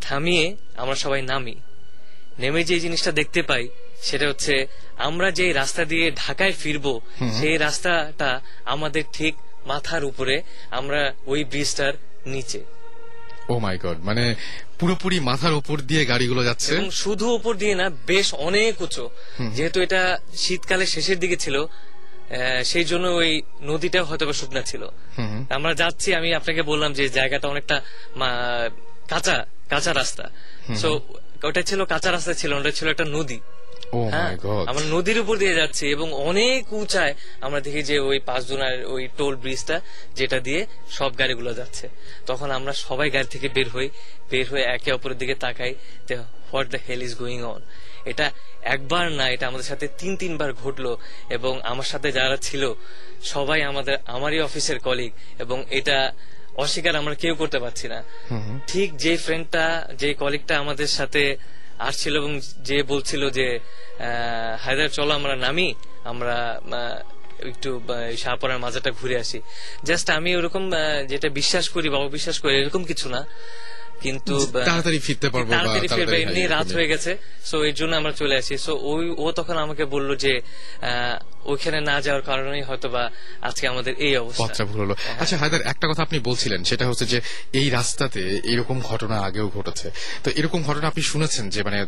থামিয়ে 0.00 0.56
আমরা 0.76 0.94
সবাই 0.94 1.22
নামি। 1.22 1.54
নেমে 2.38 2.64
যে 2.64 2.80
জিনিসটা 2.80 3.12
দেখতে 3.12 3.42
পাই 3.42 3.68
সেটা 4.02 4.28
হচ্ছে 4.28 4.66
আমরা 4.96 5.30
যে 5.30 5.52
রাস্তা 5.52 5.84
দিয়ে 5.84 6.10
ঢাকায় 6.10 6.52
ফিরবো 6.52 7.00
সেই 7.40 7.56
রাস্তাটা 7.56 8.40
আমাদের 8.64 9.02
ঠিক 9.12 9.34
মাথার 9.66 10.04
উপরে 10.04 10.42
আমরা 10.70 11.14
ওই 11.26 11.44
ব্রিজটার 11.44 11.92
নিচে। 12.26 12.64
ও 13.48 13.58
মাই 13.58 13.78
গড 13.78 13.98
মানে 14.08 14.34
পুরোপুরি 14.78 15.20
মাথার 15.20 15.54
উপর 15.54 15.76
দিয়ে 15.80 16.02
গাড়িগুলো 16.06 16.42
যাচ্ছে। 16.44 16.74
এবং 16.74 16.90
শুধু 16.90 17.26
উপর 17.38 17.52
দিয়ে 17.56 17.74
না 17.74 17.90
বেশ 18.06 18.34
অনেক 18.34 18.80
উঁচু। 18.82 19.04
যেহেতু 19.56 19.78
এটা 19.80 20.18
শীতকালের 20.36 20.86
শেষের 20.86 21.18
দিকে 21.18 21.36
ছিল 21.36 21.66
সেই 22.64 22.84
জন্য 22.84 23.06
ওই 23.08 23.42
নদীটা 23.62 24.04
হয়তো 24.04 24.26
বা 24.26 24.32
শুকনা 24.32 24.62
ছিল। 24.62 24.82
আমরা 25.50 25.74
যাচ্ছি 25.74 26.14
আমি 26.14 26.34
আপনাকে 26.34 26.62
বললাম 26.62 26.92
যে 26.92 27.04
জায়গাটা 27.08 27.46
অনেকটা 27.48 27.76
কাঁচা 29.08 29.36
কাঁচা 29.70 29.92
রাস্তা। 29.94 30.24
তো 30.82 31.00
ওটা 31.48 31.62
ছিল 31.62 31.84
কাঁচা 31.84 32.10
রাস্তা 32.12 32.34
ছিল 32.34 32.52
ওটা 32.52 32.70
ছিল 32.70 32.88
একটা 32.88 33.04
নদী। 33.04 33.38
আমরা 34.66 34.84
নদীর 34.90 35.18
উপর 35.20 35.36
দিয়ে 35.36 35.54
যাচ্ছি 35.54 35.84
এবং 35.90 36.12
অনেক 36.12 36.72
উঁচায় 36.72 37.14
আমরা 37.40 37.60
দেখি 37.60 37.82
যে 37.82 37.98
ওই 37.98 38.18
পাঁচজনের 38.18 38.86
ওই 38.86 39.08
টোল 39.16 39.36
ব্রিজটা 39.36 39.80
যেটা 40.14 40.40
দিয়ে 40.40 40.66
সব 40.90 41.10
গাড়িগুলো 41.18 41.54
যাচ্ছে। 41.54 41.88
তখন 42.26 42.50
আমরা 42.50 42.72
সবাই 42.72 43.10
গাড়ি 43.10 43.26
থেকে 43.26 43.48
বের 43.48 43.68
হই 43.68 43.88
বের 44.30 44.46
হয়ে 44.50 44.62
একে 44.62 44.92
অপরের 44.92 45.18
দিকে 45.18 45.34
তাকাই 45.34 45.74
what 46.52 46.66
the 46.70 46.78
hell 46.88 47.02
is 47.02 47.14
going 47.14 47.42
on? 47.42 47.62
এটা 48.04 48.30
একবার 48.62 49.12
না 49.12 49.28
এটা 49.28 49.46
আমাদের 49.46 49.64
সাথে 49.64 49.88
তিন 49.98 50.16
তিনবার 50.16 50.52
ঘটলো 50.52 50.98
এবং 51.30 51.60
আমার 51.62 51.84
সাথে 51.84 52.12
যারা 52.12 52.36
ছিল 52.36 52.74
সবাই 53.22 53.62
আমাদের 53.62 53.96
আমারই 54.06 54.40
অফিসের 54.40 54.78
কলিগ 54.78 55.12
এবং 55.38 55.64
এটা 55.70 56.12
অস্বীকার 56.56 56.96
আমরা 56.96 57.14
কেউ 57.14 57.34
করতে 57.34 57.58
পারছি 57.58 57.88
না। 57.88 58.02
ঠিক 58.66 58.96
যে 58.96 59.16
ফ্রেন্ডটা 59.16 59.88
যে 59.98 60.14
কলিগটা 60.14 60.58
আমাদের 60.58 60.86
সাথে 60.86 61.36
আসছিল 61.82 62.14
এবং 62.16 62.32
যে 62.62 62.82
বলছিল 62.82 63.22
যে 63.30 63.46
আহ, 63.56 64.06
হায়দার 64.58 64.88
চলো 64.88 65.12
আমরা 65.14 65.34
নামি 65.36 65.68
আমরা 66.04 66.36
একটু 67.46 67.70
শাহপরার 68.16 68.58
মাজাটা 68.58 68.90
ঘুরে 68.90 69.16
আসি। 69.18 69.38
জাস্ট 69.84 70.10
আমি 70.10 70.30
ওরকম 70.36 70.62
যেটা 71.08 71.28
বিশ্বাস 71.30 71.66
করি 71.68 71.88
বা 71.88 72.08
বিশ্বাস 72.08 72.36
করি 72.40 72.52
এরকম 72.56 72.84
কিছু 72.84 73.06
না। 73.08 73.20
কিন্তু 74.02 74.34
তাড়াতাড়ি 74.66 74.98
ফিরতে 74.98 75.28
পারব 75.30 75.48
তাড়াতাড়ি 75.50 75.88
ফিরবে 75.88 76.16
এমনি 76.22 76.42
রাত 76.46 76.68
হয়ে 76.72 76.88
গেছে। 76.88 77.10
সো 77.44 77.56
এর 77.64 77.74
জন্য 77.74 77.92
আমরা 77.96 78.12
চলে 78.12 78.34
আসি। 78.36 78.54
সো 78.58 78.72
ওই 78.82 79.04
ও 79.18 79.32
তখন 79.32 79.56
আমাকে 79.56 79.84
বলল 79.84 80.10
যে 80.16 80.32
আহ, 80.40 81.16
ওইখানে 81.44 81.80
না 81.80 82.00
যাওয়ার 82.00 82.22
কারণেই 82.22 82.62
হয়তো 82.62 82.88
বা 82.88 83.10
আজকে 83.42 83.68
আমাদের 83.68 83.94
এই 83.98 84.16
অবস্থা। 84.16 84.64
ভুল 84.64 84.80
হলো। 84.80 84.94
আচ্ছা 85.20 85.36
হায়দার 85.36 85.60
একটা 85.60 85.88
কথা 85.88 86.02
আপনি 86.02 86.18
বলছিলেন 86.18 86.64
সেটা 86.64 86.88
হচ্ছে 86.88 87.04
যে 87.04 87.20
এই 87.52 87.70
রাস্তাতে 87.70 88.40
এরকম 88.44 88.80
ঘটনা 88.80 89.20
আগেও 89.20 89.48
ঘটেছে। 89.48 89.90
তো 90.24 90.30
এরকম 90.36 90.62
ঘটনা 90.62 90.86
আপনি 90.86 91.02
শুনেছেন 91.02 91.50
যে 91.50 91.62
মানে 91.62 91.86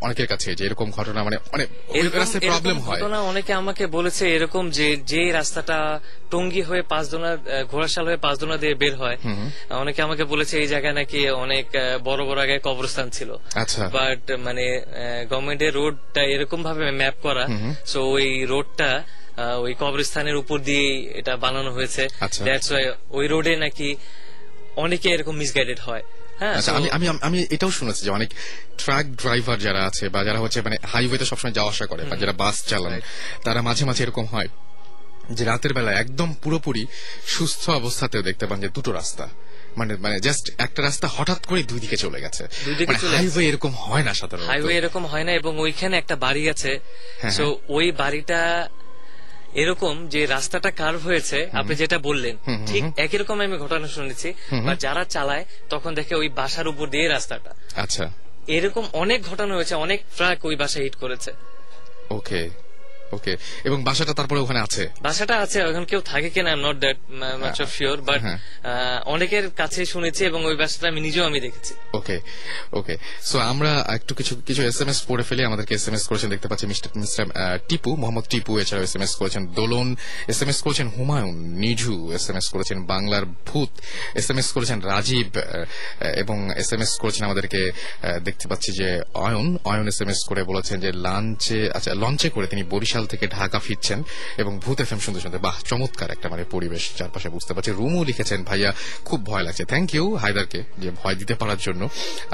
অনেকের 0.00 0.26
কাছে 0.26 0.54
যে 0.54 0.66
এরকম 0.66 0.90
ঘটনা 0.90 1.24
মানে 1.24 1.36
অনেক 1.52 1.68
এরকম- 1.94 2.18
রাস্তায় 2.18 2.40
প্রবলেম 2.40 2.78
হয়? 2.78 3.00
ঘটনা 3.00 3.20
অনেকে 3.20 3.52
আমাকে 3.52 3.86
বলেছে 3.86 4.34
এরকম 4.34 4.70
যে 4.70 4.96
যে 4.96 5.32
রাস্তাটা 5.32 6.00
টঙ্গি 6.30 6.62
হয়ে 6.62 6.82
পাঁচদোনা 6.82 7.36
ঘোড়াশাল 7.70 8.06
হয়ে 8.06 8.16
পাঁচদোনা 8.16 8.56
দিয়ে 8.56 8.74
বের 8.74 8.96
হয়। 8.96 9.16
অনেকে 9.70 10.02
আমাকে 10.02 10.24
বলেছে 10.24 10.60
এই 10.60 10.66
জায়গায় 10.66 10.92
নাকি 10.92 11.30
অনেক 11.30 11.66
বড় 12.04 12.24
বড় 12.24 12.42
আগে 12.42 12.58
কবরস্থান 12.62 13.10
ছিল। 13.10 13.36
আচ্ছা। 13.54 13.88
বাট 13.88 14.32
মানে 14.32 14.82
গভর্নমেন্টের 15.30 15.74
রোডটা 15.74 16.22
এরকম 16.22 16.62
ভাবে 16.62 16.90
ম্যাপ 16.90 17.14
করা। 17.22 17.46
সো 17.86 18.04
ওই 18.04 18.46
রোডটা 18.80 19.04
ওই 19.64 19.74
কবরস্থানের 19.74 20.36
উপর 20.36 20.58
দিয়ে 20.58 21.12
এটা 21.20 21.36
বানানো 21.36 21.70
হয়েছে। 21.72 22.08
আচ্ছা। 22.20 22.44
দ্যাটস 22.44 22.72
ওয়াই 22.72 22.84
ওই 23.10 23.28
রোডে 23.28 23.56
নাকি 23.56 23.96
অনেকে 24.76 25.08
এরকম 25.10 25.36
মিসগাইডেড 25.36 25.80
হয়। 25.80 26.02
হ্যাঁ 26.38 26.54
আচ্ছা 26.54 26.72
আমি 26.72 26.90
আমি 26.90 27.06
আমি 27.20 27.46
এটাও 27.50 27.70
শুনেছি 27.70 28.04
যে 28.04 28.10
অনেক 28.10 28.30
ট্রাক 28.78 29.06
ড্রাইভার 29.06 29.58
যারা 29.58 29.84
আছে 29.86 30.08
বা 30.08 30.24
যারা 30.24 30.38
হচ্ছে 30.38 30.62
মানে 30.62 30.76
হাইওয়েতে 30.92 31.24
সবসময় 31.24 31.52
যাওয়া 31.52 31.70
আসা 31.70 31.86
করে 31.86 32.04
বা 32.04 32.16
যারা 32.16 32.32
বাস 32.32 32.56
চালান 32.66 33.00
তারা 33.44 33.62
মাঝে 33.62 33.84
মাঝে 33.84 34.02
এরকম 34.04 34.26
হয় 34.26 34.48
যে 35.30 35.44
রাতের 35.44 35.74
বেলা 35.74 35.92
একদম 35.92 36.34
পুরোপুরি 36.42 36.86
সুস্থ 37.26 37.70
অবস্থাতেও 37.70 38.22
দেখতে 38.22 38.46
পান 38.46 38.60
যে 38.60 38.68
দুটো 38.68 38.92
রাস্তা। 38.92 39.28
মানে 39.76 39.96
মানে 39.96 40.20
জাস্ট 40.20 40.50
একটা 40.58 40.82
রাস্তা 40.82 41.08
হঠাৎ 41.08 41.46
করে 41.46 41.62
দুই 41.62 41.80
দিকে 41.80 41.96
চলে 41.96 42.20
গেছে। 42.20 42.48
দিকে 42.78 42.92
মানে 42.92 42.98
হাইওয়ে 43.16 43.48
এরকম 43.48 43.70
হয় 43.70 44.02
না 44.02 44.14
সাধারণত। 44.14 44.46
হাইওয়ে 44.46 44.76
এরকম 44.76 45.06
হয় 45.06 45.24
না 45.24 45.32
এবং 45.32 45.58
ওইখানে 45.58 45.96
একটা 45.98 46.16
বাড়ি 46.16 46.48
আছে। 46.48 46.80
হ্যাঁ, 47.20 47.30
সো 47.30 47.58
ওই 47.68 47.92
বাড়িটা 47.92 48.68
এরকম 49.54 50.08
যে 50.08 50.26
রাস্তাটা 50.26 50.70
কার্ভ 50.70 51.04
হয়েছে 51.04 51.48
আপনি 51.52 51.74
যেটা 51.74 51.98
বললেন 51.98 52.36
ঠিক 52.66 52.84
একই 52.96 53.16
রকম 53.16 53.40
আমি 53.40 53.58
ঘটনা 53.58 53.88
শুনেছি 53.88 54.34
বা 54.66 54.74
যারা 54.74 55.04
চালায় 55.04 55.44
তখন 55.68 55.94
দেখে 55.94 56.14
ওই 56.14 56.28
বাসার 56.28 56.68
উপর 56.68 56.88
দিয়ে 56.88 57.08
রাস্তাটা। 57.08 57.54
আচ্ছা। 57.74 58.10
এরকম 58.46 58.88
অনেক 58.92 59.22
ঘটনা 59.22 59.54
হয়েছে 59.54 59.74
অনেক 59.74 60.00
ট্রাক 60.16 60.44
ওই 60.44 60.56
বাসায় 60.56 60.84
হিট 60.84 60.94
করেছে। 60.94 61.32
ওকে 62.10 62.50
ওকে 63.16 63.32
এবং 63.68 63.78
বাসাটা 63.88 64.12
তারপরে 64.18 64.40
ওখানে 64.44 64.60
আছে? 64.66 64.82
বাসাটা 65.06 65.34
আছে 65.44 65.58
এখন 65.70 65.84
কেউ 65.90 66.00
থাকে 66.10 66.28
কিনা 66.34 66.52
not 66.66 66.76
that 66.84 66.98
much 67.42 67.56
of 67.64 67.68
sure 67.78 67.98
but. 68.08 68.20
অনেকের 69.14 69.46
কাছে 69.60 69.80
শুনেছি 69.92 70.22
এবং 70.30 70.40
ওই 70.50 70.56
বাসাটা 70.62 70.86
আমি 70.92 71.00
নিজেও 71.06 71.24
আমি 71.30 71.38
দেখেছি। 71.46 71.72
ওকে 71.98 72.16
ওকে 72.78 72.94
সো 73.28 73.36
আমরা 73.52 73.72
একটু 73.96 74.12
কিছু 74.18 74.32
কিছু 74.48 74.62
এস 74.70 74.78
এম 74.82 74.88
এস 74.92 74.98
পড়ে 75.08 75.24
ফেলে 75.28 75.42
আমাদেরকে 75.48 75.72
এস 75.78 75.86
এম 75.88 75.94
এস 75.98 76.04
করেছেন 76.10 76.28
দেখতে 76.34 76.46
পাচ্ছি 76.50 76.64
মিস্টার 76.72 76.90
মিস্টার 77.02 77.24
টিপু 77.68 77.90
মোহাম্মদ 78.02 78.26
টিপু 78.32 78.52
এছাড়াও 78.62 78.84
এস 78.88 78.94
এম 78.96 79.02
এস 79.06 79.12
করেছেন 79.20 79.42
দোলন 79.58 79.88
এস 80.32 80.38
এম 80.44 80.50
এস 80.52 80.58
করেছেন 80.64 80.86
Humayun 80.96 81.36
Nijhu 81.62 81.96
S 82.16 82.24
M 82.30 82.36
S 82.40 82.46
করেছেন 82.54 82.78
বাংলার 82.92 83.24
ভূত 83.48 83.72
এস 84.20 84.26
এম 84.32 84.38
এস 84.42 84.48
করেছেন 84.56 84.78
রাজীব 84.92 85.28
এবং 86.22 86.36
এস 86.62 86.70
এম 86.74 86.82
এস 86.84 86.92
করেছেন 87.02 87.22
আমাদেরকে 87.28 87.60
দেখতে 88.26 88.44
পাচ্ছি 88.50 88.70
যে 88.80 88.88
Ayon 89.26 89.46
Ayon 89.70 89.86
S 89.92 89.98
M 90.02 90.10
S 90.14 90.20
করে 90.28 90.42
বলেছেন 90.50 90.76
যে 90.84 90.90
লাঞ্চে 91.06 91.58
আচ্ছা 91.76 91.90
লঞ্চে 92.02 92.28
করে 92.34 92.46
তিনি 92.52 92.62
বরিশাল 92.72 92.99
থেকে 93.12 93.26
ঢাকা 93.36 93.58
ফিরছেন 93.66 93.98
এবং 94.42 94.52
ভূত 94.64 94.78
এফ 94.80 94.90
এম 94.92 95.00
শুনতে 95.04 95.20
শুনতে, 95.20 95.38
বাহ, 95.46 95.56
চমৎকার 95.70 96.10
একটা 96.10 96.28
মানে 96.32 96.44
পরিবেশ 96.54 96.82
চারপাশে 96.98 97.28
বুঝতে 97.36 97.52
পারছি। 97.54 97.70
রুমও 97.80 98.02
লিখেছেন, 98.04 98.40
ভাইয়া, 98.48 98.70
খুব 99.08 99.20
ভয় 99.30 99.44
লাগছে। 99.46 99.64
থ্যাংক 99.72 99.88
ইউ 99.94 100.04
হায়দারকে, 100.22 100.60
যে 100.82 100.88
ভয় 101.00 101.16
দিতে 101.20 101.34
পারার 101.40 101.60
জন্য। 101.66 101.82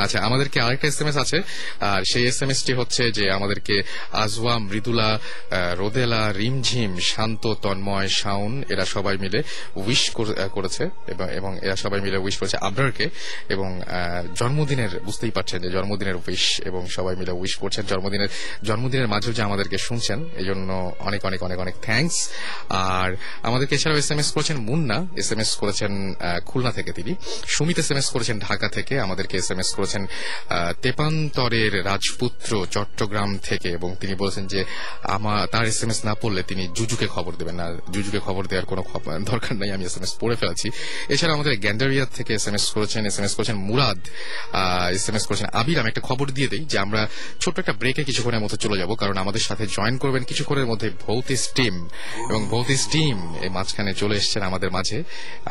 আচ্ছা 0.03 0.19
আমাদেরকে 0.29 0.59
আরেকটা 0.67 0.87
এস 0.89 0.99
এম 1.03 1.09
এস 1.09 1.17
আছে, 1.25 1.39
আর 1.91 2.01
সেই 2.11 2.25
এস 2.31 2.39
এম 2.43 2.51
টি 2.67 2.73
হচ্ছে 2.81 3.03
যে 3.19 3.25
আমাদেরকে 3.31 3.75
আজওয়া, 4.25 4.55
মৃদুলা 4.71 5.11
রোদেলা, 5.81 6.23
রিমঝিম, 6.41 6.93
শান্ত, 7.11 7.45
তন্ময় 7.65 8.09
শাউন 8.21 8.53
এরা 8.73 8.85
সবাই 8.95 9.17
মিলে 9.25 9.41
উইশ 9.83 10.03
করেছে, 10.57 10.85
এবং 11.39 11.51
এরা 11.67 11.77
সবাই 11.85 12.01
মিলে 12.07 12.19
উইশ 12.25 12.37
করেছে 12.41 12.57
আবরারকে, 12.69 13.07
এবং 13.55 13.69
জন্মদিনের, 14.41 14.93
বুঝতেই 15.07 15.33
পারছেন 15.37 15.59
যে 15.65 15.71
জন্মদিনের 15.77 16.17
উইশ 16.23 16.45
এবং 16.69 16.83
সবাই 16.97 17.15
মিলে 17.21 17.33
উইশ 17.41 17.55
করছেন 17.63 17.85
জন্মদিনের 17.91 18.31
জন্মদিনের 18.69 19.09
মাঝেও 19.13 19.33
যে 19.39 19.43
আমাদেরকে 19.49 19.77
শুনছেন, 19.87 20.19
এই 20.41 20.47
জন্য 20.57 20.71
অনেক 21.09 21.21
অনেক 21.29 21.41
অনেক 21.47 21.59
অনেক 21.65 21.77
থ্যাঙ্কস 21.87 22.19
আর 22.91 23.09
আমাদেরকে 23.49 23.75
এছাড়াও 23.79 23.99
এস 24.03 24.11
এম 24.13 24.21
এস 24.23 24.29
করেছেন 24.35 24.57
মুন্না। 24.69 24.99
এস 25.21 25.29
এম 25.33 25.41
এস 25.45 25.51
করেছেন 25.63 25.93
খুলনা 26.49 26.71
থেকে 26.79 26.91
তিনি। 26.99 27.13
সুমিত 27.55 27.79
এস 27.83 27.89
এম 27.93 27.99
এস 28.03 28.09
করেছেন 28.15 28.37
ঢাকা 28.47 28.69
থেকে। 28.77 28.95
আমাদেরকে 29.07 29.35
এস 29.43 29.49
এম 29.55 29.61
এস 29.65 29.71
করেছেন 29.77 30.03
তেপান্তরের 30.85 31.73
রাজপুত্র 31.91 32.51
চট্টগ্রাম 32.75 33.31
থেকে। 33.49 33.69
এবং 33.79 33.91
তিনি 34.01 34.13
বলেছেন 34.23 34.45
যে 34.53 34.61
তার 35.53 35.65
এস 35.73 35.81
এম 35.85 35.91
এস 35.95 36.01
না 36.09 36.15
পড়লে 36.23 36.41
তিনি 36.51 36.63
জুজুকে 36.79 37.07
খবর 37.15 37.33
দেবেন 37.41 37.57
না। 37.61 37.67
জুজুকে 37.95 38.21
খবর 38.27 38.43
দেওয়ার 38.51 38.67
কোনো 38.71 38.83
দরকার 39.31 39.55
নাই, 39.61 39.71
আমি 39.77 39.85
এস 39.91 39.97
এম 39.99 40.05
এস 40.07 40.13
পড়ে 40.21 40.37
ফেলেছি। 40.41 40.69
এছাড়া 41.15 41.33
আমাদের 41.37 41.55
গ্যান্ডারিয়া 41.65 42.05
থেকে 42.17 42.33
এস 42.39 42.47
এম 42.49 42.55
এস 42.59 42.65
করেছেন 42.77 43.03
এস 43.11 43.17
এম 43.19 43.25
এস 43.29 43.35
করেছেন 43.39 43.57
মুরাদ। 43.69 44.01
এস 44.97 45.05
এম 45.11 45.17
এস 45.19 45.25
করেছেন 45.29 45.49
আবির। 45.61 45.79
আমি 45.81 45.89
একটা 45.93 46.05
খবর 46.09 46.27
দিয়ে 46.37 46.49
দিই 46.53 46.65
যে, 46.73 46.77
আমরা 46.85 47.01
ছোট্ট 47.43 47.57
একটা 47.63 47.75
ব্রেকে 47.81 48.03
কিছুক্ষণের 48.09 48.43
মতো 48.45 48.57
চলে 48.65 48.77
যাব, 48.83 48.91
কারণ 49.03 49.17
আমাদের 49.25 49.43
সাথে 49.49 49.65
জয়েন 49.77 49.97
করবেন 50.03 50.23
কিছুক্ষণের 50.47 50.71
মধ্যে 50.73 50.89
ভৌতিস 51.07 51.41
স্টিম 51.51 51.75
এবং 52.31 52.41
ভৌতিস 52.53 52.81
স্টিম 52.87 53.17
এই 53.45 53.51
মাঝখানে 53.57 53.91
চলে 54.03 54.15
এসেছেন 54.21 54.43
আমাদের 54.51 54.71
মাঝে। 54.77 54.99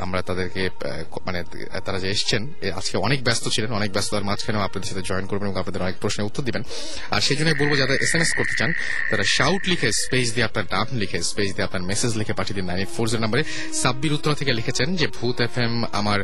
আমরা 0.06 0.20
তাদেরকে 0.30 0.62
মানে 1.28 1.40
তারা 1.86 2.00
যে 2.04 2.08
এসছেন 2.16 2.42
আজকে 2.80 2.96
অনেক 3.08 3.20
ব্যস্ত 3.28 3.46
ছিলেন, 3.56 3.70
অনেক 3.80 3.90
ব্যস্ততার 3.96 4.26
মাঝখানেও 4.30 4.62
আপনাদের 4.68 4.88
সাথে 4.92 5.04
জয়েন 5.10 5.26
করবেন 5.32 5.48
এবং 5.50 5.58
আপনাদের 5.64 5.82
অনেক 5.86 5.96
প্রশ্নের 6.04 6.26
উত্তর 6.30 6.44
দিবেন। 6.48 6.64
আর 7.16 7.22
সেই 7.28 7.38
জন্যই 7.40 7.58
বলব, 7.62 7.72
যারা 7.82 7.94
এস 8.06 8.14
এম 8.16 8.22
এস 8.26 8.32
করতে 8.40 8.56
চান, 8.60 8.72
তারা 9.10 9.24
শাউট 9.38 9.62
লিখে 9.72 9.90
স্পেস 10.04 10.28
দিয়ে 10.36 10.46
আপনার 10.50 10.66
নাম 10.76 10.88
লিখে 11.02 11.20
স্পেস 11.32 11.50
দিয়ে 11.56 11.66
আপনার 11.70 11.84
মেসেজ 11.92 12.12
লিখে 12.20 12.34
পাঠিয়ে 12.40 12.58
দিন 12.58 12.66
নাইন 12.70 12.80
এইট 12.84 12.92
ফোর 12.96 13.06
জিরো 13.10 13.22
নাম্বারে। 13.26 13.44
সাব্বির 13.82 14.14
উত্তর 14.18 14.38
থেকে 14.40 14.52
লিখেছেন 14.60 14.88
যে, 15.00 15.06
ভূত 15.18 15.38
এফ 15.48 15.56
এম 15.66 15.74
আমার 16.00 16.20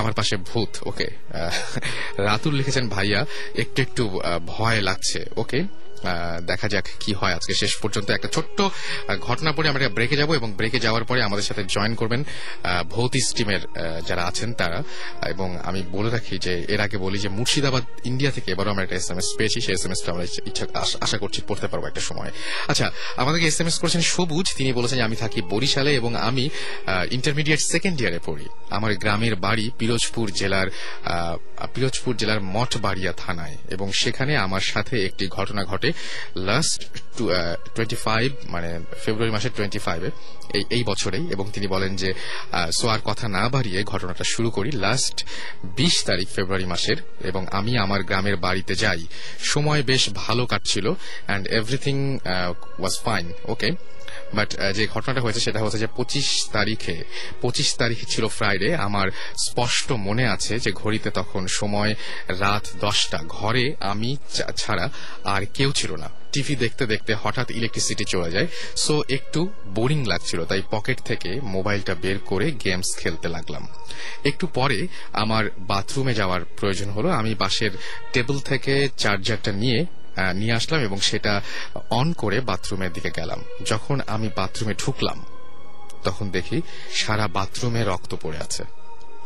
আমার 0.00 0.14
পাশে 0.18 0.34
ভূত। 0.50 0.72
ওকে 0.90 1.06
রাতুল 2.28 2.52
লিখেছেন, 2.60 2.84
ভাইয়া, 2.94 3.20
একটু 3.62 3.78
একটু 3.86 4.02
ভয় 4.52 4.78
লাগছে। 4.88 5.20
ওকে 5.42 5.60
দেখা 6.46 6.68
যাক 6.68 6.84
কি 7.00 7.12
হয় 7.12 7.34
আজকে। 7.34 7.54
শেষ 7.54 7.76
পর্যন্ত 7.76 8.10
একটা 8.10 8.28
ছোট্ট 8.28 8.62
ঘটনা 9.20 9.52
পরে 9.52 9.68
আমরা 9.68 9.88
ব্রেকে 9.88 10.16
যাব 10.16 10.32
এবং 10.32 10.52
ব্রেকে 10.52 10.80
যাওয়ার 10.80 11.04
পরে 11.04 11.22
আমাদের 11.22 11.44
সাথে 11.44 11.64
জয়েন 11.64 11.94
করবেন 11.94 12.24
ভৌতিস 12.90 13.34
টিমের 13.34 13.60
যারা 14.06 14.24
আছেন 14.24 14.54
তারা। 14.54 14.82
এবং 15.28 15.58
আমি 15.64 15.82
বলে 15.82 16.10
রাখি 16.10 16.38
যে, 16.38 16.66
এর 16.68 16.80
আগে 16.80 16.96
বলি 16.96 17.18
যে, 17.18 17.28
মুর্শিদাবাদ 17.28 17.82
ইন্ডিয়া 18.04 18.32
থেকে 18.32 18.50
এবারও 18.50 18.70
আমরা 18.70 18.82
একটা 18.82 18.96
এস 18.96 19.10
এম 19.10 19.18
এস 19.18 19.24
পেয়েছি। 19.38 19.60
সেই 19.60 19.74
এস 19.74 19.86
এম 19.86 19.92
এসটা 19.92 20.12
আমরা 20.12 20.24
ইচ্ছা 20.24 20.66
আশা- 20.74 21.02
আশা 21.02 21.18
করছি 21.18 21.42
পড়তে 21.48 21.66
পারব 21.66 21.86
একটা 21.86 22.00
সময়। 22.00 22.30
আচ্ছা 22.68 22.90
আমাদেরকে 23.16 23.46
এস 23.46 23.60
এম 23.60 23.66
এস 23.66 23.78
করেছেন 23.78 24.00
সবুজ। 24.00 24.56
তিনি 24.56 24.72
বলেছেন 24.72 25.00
আমি 25.00 25.16
থাকি 25.16 25.42
বরিশালে 25.42 25.94
এবং 25.94 26.16
আমি 26.16 26.48
ইন্টারমিডিয়েট 27.10 27.60
সেকেন্ড 27.60 28.00
ইয়ারে 28.00 28.18
পড়ি। 28.24 28.44
আমার 28.70 28.94
গ্রামের 28.94 29.36
বাড়ি 29.36 29.70
পিরোজপুর 29.78 30.30
জেলার 30.30 30.66
পিরোজপুর 31.74 32.16
জেলার 32.16 32.40
মঠবাড়িয়া 32.40 33.12
থানায়। 33.16 33.56
এবং 33.70 33.92
সেখানে 33.92 34.36
আমার 34.36 34.60
সাথে 34.60 35.04
একটি 35.04 35.28
ঘটনা 35.28 35.64
ঘটে। 35.64 35.85
লাস্ট 36.48 36.78
টোয়েন্টি 37.74 37.98
ফাইভ 38.06 38.28
মানে 38.54 38.70
ফেব্রুয়ারি 39.04 39.32
মাসের 39.36 39.52
টোয়েন্টি 39.56 39.80
ফাইভে 39.86 40.08
এই 40.56 40.64
এই 40.76 40.82
বছরেই, 40.90 41.24
এবং 41.34 41.44
তিনি 41.54 41.66
বলেন 41.74 41.92
যে 42.02 42.10
সো 42.78 42.86
আর 42.94 43.00
কথা 43.10 43.26
না 43.36 43.44
বাড়িয়ে 43.54 43.80
ঘটনাটা 43.92 44.24
শুরু 44.34 44.48
করি। 44.56 44.70
লাস্ট 44.86 45.16
বিশ 45.78 45.94
তারিখ 46.08 46.28
ফেব্রুয়ারি 46.36 46.66
মাসের, 46.72 46.98
এবং 47.30 47.42
আমি 47.58 47.72
আমার 47.84 48.00
গ্রামের 48.08 48.36
বাড়িতে 48.46 48.74
যাই। 48.82 49.02
সময় 49.52 49.82
বেশ 49.90 50.02
ভালো 50.22 50.42
কাটছিল 50.52 50.86
and 50.94 51.44
everything 51.60 51.96
was 52.80 52.94
fine 53.04 53.26
okay 53.54 53.68
but 54.34 54.56
যে 54.74 54.86
ঘটনাটা 54.86 55.20
হয়েছে 55.20 55.40
সেটা 55.40 55.60
হচ্ছে 55.60 55.78
যে 55.78 55.86
পঁচিশ 55.96 56.48
তারিখে, 56.52 57.04
পঁচিশ 57.40 57.76
তারিখ 57.76 57.98
ছিল 58.08 58.28
ফ্রাইডে 58.28 58.76
আমার 58.76 59.08
স্পষ্ট 59.48 59.92
মনে 59.92 60.26
আছে 60.28 60.58
যে 60.58 60.72
ঘড়িতে 60.72 61.10
তখন 61.10 61.46
সময় 61.46 61.94
রাত 62.28 62.66
দশটা। 62.80 63.18
ঘরে 63.28 63.74
আমি 63.80 64.16
ছাড়া 64.56 64.90
আর 65.24 65.46
কেউ 65.54 65.72
ছিল 65.72 65.96
না। 65.96 66.10
টিভি 66.32 66.56
দেখতে 66.56 66.86
দেখতে 66.86 67.14
হঠাৎ 67.22 67.50
ইলেকট্রিসিটি 67.50 68.04
চলে 68.08 68.30
যায়। 68.30 68.46
সো 68.76 69.02
একটু 69.08 69.52
বোরিং 69.66 70.04
লাগছিল, 70.04 70.44
তাই 70.44 70.62
পকেট 70.70 71.00
থেকে 71.00 71.40
মোবাইলটা 71.42 71.94
বের 71.94 72.18
করে 72.18 72.50
গেমস 72.50 72.96
খেলতে 72.98 73.28
লাগলাম। 73.28 73.68
একটু 74.24 74.46
পরে 74.46 74.88
আমার 75.12 75.50
বাথরুমে 75.58 76.14
যাওয়ার 76.14 76.44
প্রয়োজন 76.44 76.90
হলো। 76.90 77.08
আমি 77.08 77.34
বাসের 77.34 77.70
টেবিল 78.12 78.38
থেকে 78.38 78.88
চার্জারটা 78.96 79.52
নিয়ে 79.52 79.86
নিয়ে 80.34 80.52
আসলাম 80.52 80.80
এবং 80.80 81.00
সেটা 81.00 81.42
অন 81.90 82.12
করে 82.12 82.40
বাথরুমের 82.40 82.92
দিকে 82.92 83.10
গেলাম। 83.16 83.44
যখন 83.66 84.00
আমি 84.06 84.30
বাথরুমে 84.36 84.74
ঢুকলাম, 84.74 85.24
তখন 86.04 86.30
দেখি 86.30 86.62
সারা 86.92 87.28
বাথরুমে 87.28 87.84
রক্ত 87.84 88.14
পড়ে 88.22 88.38
আছে। 88.38 88.64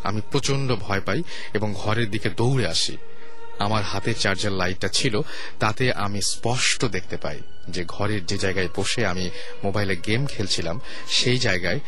আমি 0.04 0.20
প্রচণ্ড 0.30 0.76
ভয় 0.80 1.00
পাই 1.00 1.22
এবং 1.54 1.74
ঘরের 1.76 2.10
দিকে 2.10 2.30
দৌড়ে 2.30 2.66
আসি। 2.66 2.96
আমার 3.58 3.82
হাতে 3.82 4.14
চার্জার 4.14 4.52
লাইটটা 4.52 4.88
ছিল, 4.88 5.20
তাতে 5.58 5.92
আমি 5.92 6.20
স্পষ্ট 6.22 6.84
দেখতে 6.84 7.16
পাই 7.16 7.40
যে 7.68 7.84
ঘরের 7.88 8.26
যে 8.26 8.38
জায়গায় 8.38 8.68
বসে 8.76 9.06
আমি 9.06 9.30
মোবাইলে 9.64 9.96
গেম 9.96 10.26
খেলছিলাম, 10.26 10.80
সেই 11.08 11.38
জায়গায় 11.38 11.80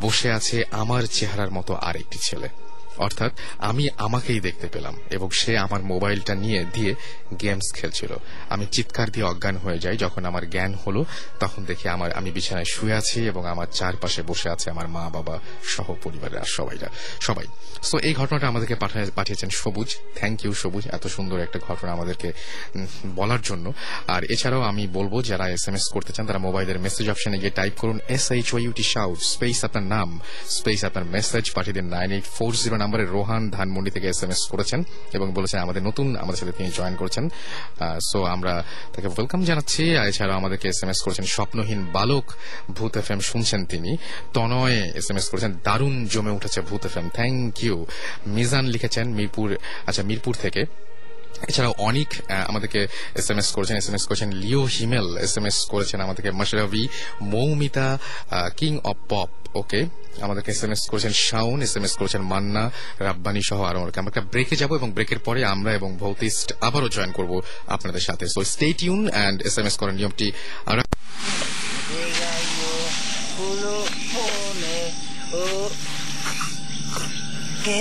বসে 0.00 0.32
আছে 0.32 0.64
আমার 0.70 1.02
চেহারার 1.02 1.50
মতো 1.50 1.74
আরেকটি 1.74 2.18
ছেলে। 2.22 2.48
অর্থাৎ 2.98 3.32
আমি 3.58 3.88
আমাকেই 3.96 4.40
দেখতে 4.40 4.66
পেলাম 4.66 4.96
এবং 5.10 5.30
সে 5.30 5.58
আমার 5.58 5.82
মোবাইলটা 5.82 6.34
নিয়ে 6.34 6.64
দিয়ে 6.72 6.94
গেমস 7.42 7.74
খেলছিল। 7.74 8.16
আমি 8.48 8.66
চিৎকার 8.72 9.10
দিয়ে 9.10 9.26
অজ্ঞান 9.26 9.56
হয়ে 9.56 9.78
যাই। 9.78 9.96
যখন 9.96 10.24
আমার 10.24 10.50
জ্ঞান 10.50 10.74
হলো, 10.74 11.04
তখন 11.40 11.64
দেখি 11.64 11.88
আমার, 11.88 12.12
আমি 12.12 12.30
বিছানায় 12.30 12.64
শুয়ে 12.64 12.94
আছি 12.94 13.26
এবং 13.26 13.46
আমার 13.46 13.66
চারপাশে 13.72 14.22
বসে 14.22 14.50
আছে 14.50 14.70
আমার 14.70 14.88
মা, 14.88 15.08
বাবা 15.08 15.38
সহ 15.64 15.94
পরিবারের 16.02 16.38
আর 16.38 16.44
সবাইরা। 16.44 16.88
সবাই। 17.20 17.44
সো 17.82 17.98
এই 17.98 18.14
ঘটনাটা 18.14 18.48
আমাদেরকে 18.48 18.74
পাঠা- 18.74 19.10
পাঠিয়েছেন 19.14 19.48
সবুজ। 19.50 19.96
থ্যাংক 20.14 20.44
ইউ 20.44 20.52
সবুজ। 20.52 20.86
এত 20.86 21.06
সুন্দর 21.06 21.40
একটা 21.40 21.58
ঘটনা 21.68 21.92
আমাদেরকে 21.92 22.32
বলার 23.14 23.38
জন্য। 23.42 23.72
আর 24.06 24.24
এছাড়াও 24.24 24.60
আমি 24.60 24.86
বলব, 24.86 25.22
যারা 25.24 25.48
এস 25.48 25.68
এম 25.68 25.74
এস 25.74 25.88
করতে 25.92 26.12
চান, 26.12 26.26
তারা 26.26 26.38
মোবাইলের 26.38 26.78
মেসেজ 26.78 27.10
অপশনে 27.10 27.38
গিয়ে 27.38 27.50
টাইপ 27.50 27.72
করুন 27.78 27.98
S 28.08 28.30
H 28.30 28.54
O 28.54 28.62
U T 28.62 28.82
shout 28.82 29.18
space 29.18 29.64
আপনার 29.64 29.84
নাম 29.84 30.20
স্পেস 30.48 30.84
আপনার 30.84 31.04
মেসেজ 31.04 31.50
পাঠিয়ে 31.50 31.74
দিন 31.74 31.84
নাইন 31.84 32.12
এইট 32.12 32.24
ফোর 32.24 32.54
জিরো 32.54 32.76
নাম্বারে 32.86 33.04
রোহান 33.16 33.42
ধানমন্ডি 33.56 33.90
থেকে 33.94 34.06
এস 34.12 34.20
এম 34.24 34.30
এস 34.34 34.42
করেছেন 34.52 34.80
এবং 35.16 35.26
বলেছেন, 35.38 35.58
আমাদের 35.66 35.82
নতুন, 35.88 36.06
আমাদের 36.22 36.38
সাথে 36.40 36.54
তিনি 36.58 36.68
জয়েন 36.78 36.94
করেছেন। 37.00 37.24
সো 38.08 38.18
আমরা 38.34 38.52
তাকে 38.94 39.08
ওয়েলকাম 39.14 39.40
জানাচ্ছি। 39.48 39.82
এছাড়াও 40.10 40.36
আমাদেরকে 40.40 40.66
এস 40.72 40.80
এম 40.84 40.90
এস 40.92 40.98
করেছেন, 41.04 41.26
স্বপ্নহীন 41.36 41.80
বালক, 41.96 42.26
ভূত 42.76 42.92
এফ 43.00 43.08
এম 43.14 43.20
শুনছেন 43.30 43.60
তিনি। 43.72 43.90
তনয় 44.36 44.78
এস 45.00 45.06
এম 45.10 45.16
এস 45.20 45.26
করেছেন, 45.30 45.52
দারুণ 45.66 45.94
জমে 46.12 46.32
উঠেছে 46.38 46.58
Bhoot 46.68 46.82
F 46.88 46.94
M 47.00 47.06
thank 47.18 47.52
you 47.66 47.76
Mizan 48.36 48.64
লিখেছেন, 48.74 49.06
মিরপুর 49.18 49.48
আচ্ছা 49.88 50.02
মিরপুর 50.10 50.34
থেকে। 50.44 50.62
এছাড়াও 51.48 51.74
অনেক 51.80 52.08
আমাদেরকে 52.48 52.80
এস 53.14 53.28
এম 53.30 53.38
এস 53.38 53.48
করেছেন 53.56 53.76
এস 53.76 53.86
এম 53.90 53.96
এস 53.98 54.04
করেছেন 54.08 54.30
Leo 54.42 54.62
Himel 54.66 55.08
S 55.18 55.34
M 55.38 55.46
S 55.46 55.58
করেছেন 55.72 55.98
আমাদেরকে 56.00 56.30
Mashrabi 56.30 56.84
Moumita 57.32 57.88
king 58.56 58.72
of 58.84 58.98
pop 59.08 59.30
okay 59.54 59.80
আমাদেরকে 60.20 60.50
এস 60.50 60.62
এম 60.64 60.72
এস 60.72 60.82
করেছেন 60.90 61.12
শাওন 61.26 61.58
এস 61.62 61.74
এম 61.78 61.84
এস 61.84 61.94
করেছেন 62.00 62.22
মান্না 62.22 62.64
রাব্বানি 63.00 63.42
সহ 63.42 63.60
আরও 63.62 63.78
অনেকে 63.82 63.98
আমরা 64.00 64.12
একটা 64.12 64.24
ব্রেকে 64.32 64.56
যাব 64.56 64.70
এবং 64.74 64.88
ব্রেকের 64.92 65.20
পরে 65.26 65.40
আমরা 65.44 65.70
এবং 65.72 65.90
ভৌতিস্ট 65.96 66.48
আবারও 66.60 66.88
জয়েন 66.88 67.12
করব 67.18 67.32
আপনাদের 67.68 68.02
সাথে 68.02 68.24
so 68.28 68.40
stay 68.44 68.68
tune 68.72 69.02
and 69.08 69.38
S 69.42 69.54
M 69.58 69.66
S 69.66 69.76
করার 69.80 69.94
নিয়মটি 69.94 70.28
আর 70.66 70.76
কে 77.64 77.78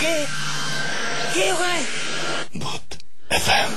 কে 0.00 0.14
কে 1.34 1.46
হয় 1.60 1.82
FM. 2.54 3.70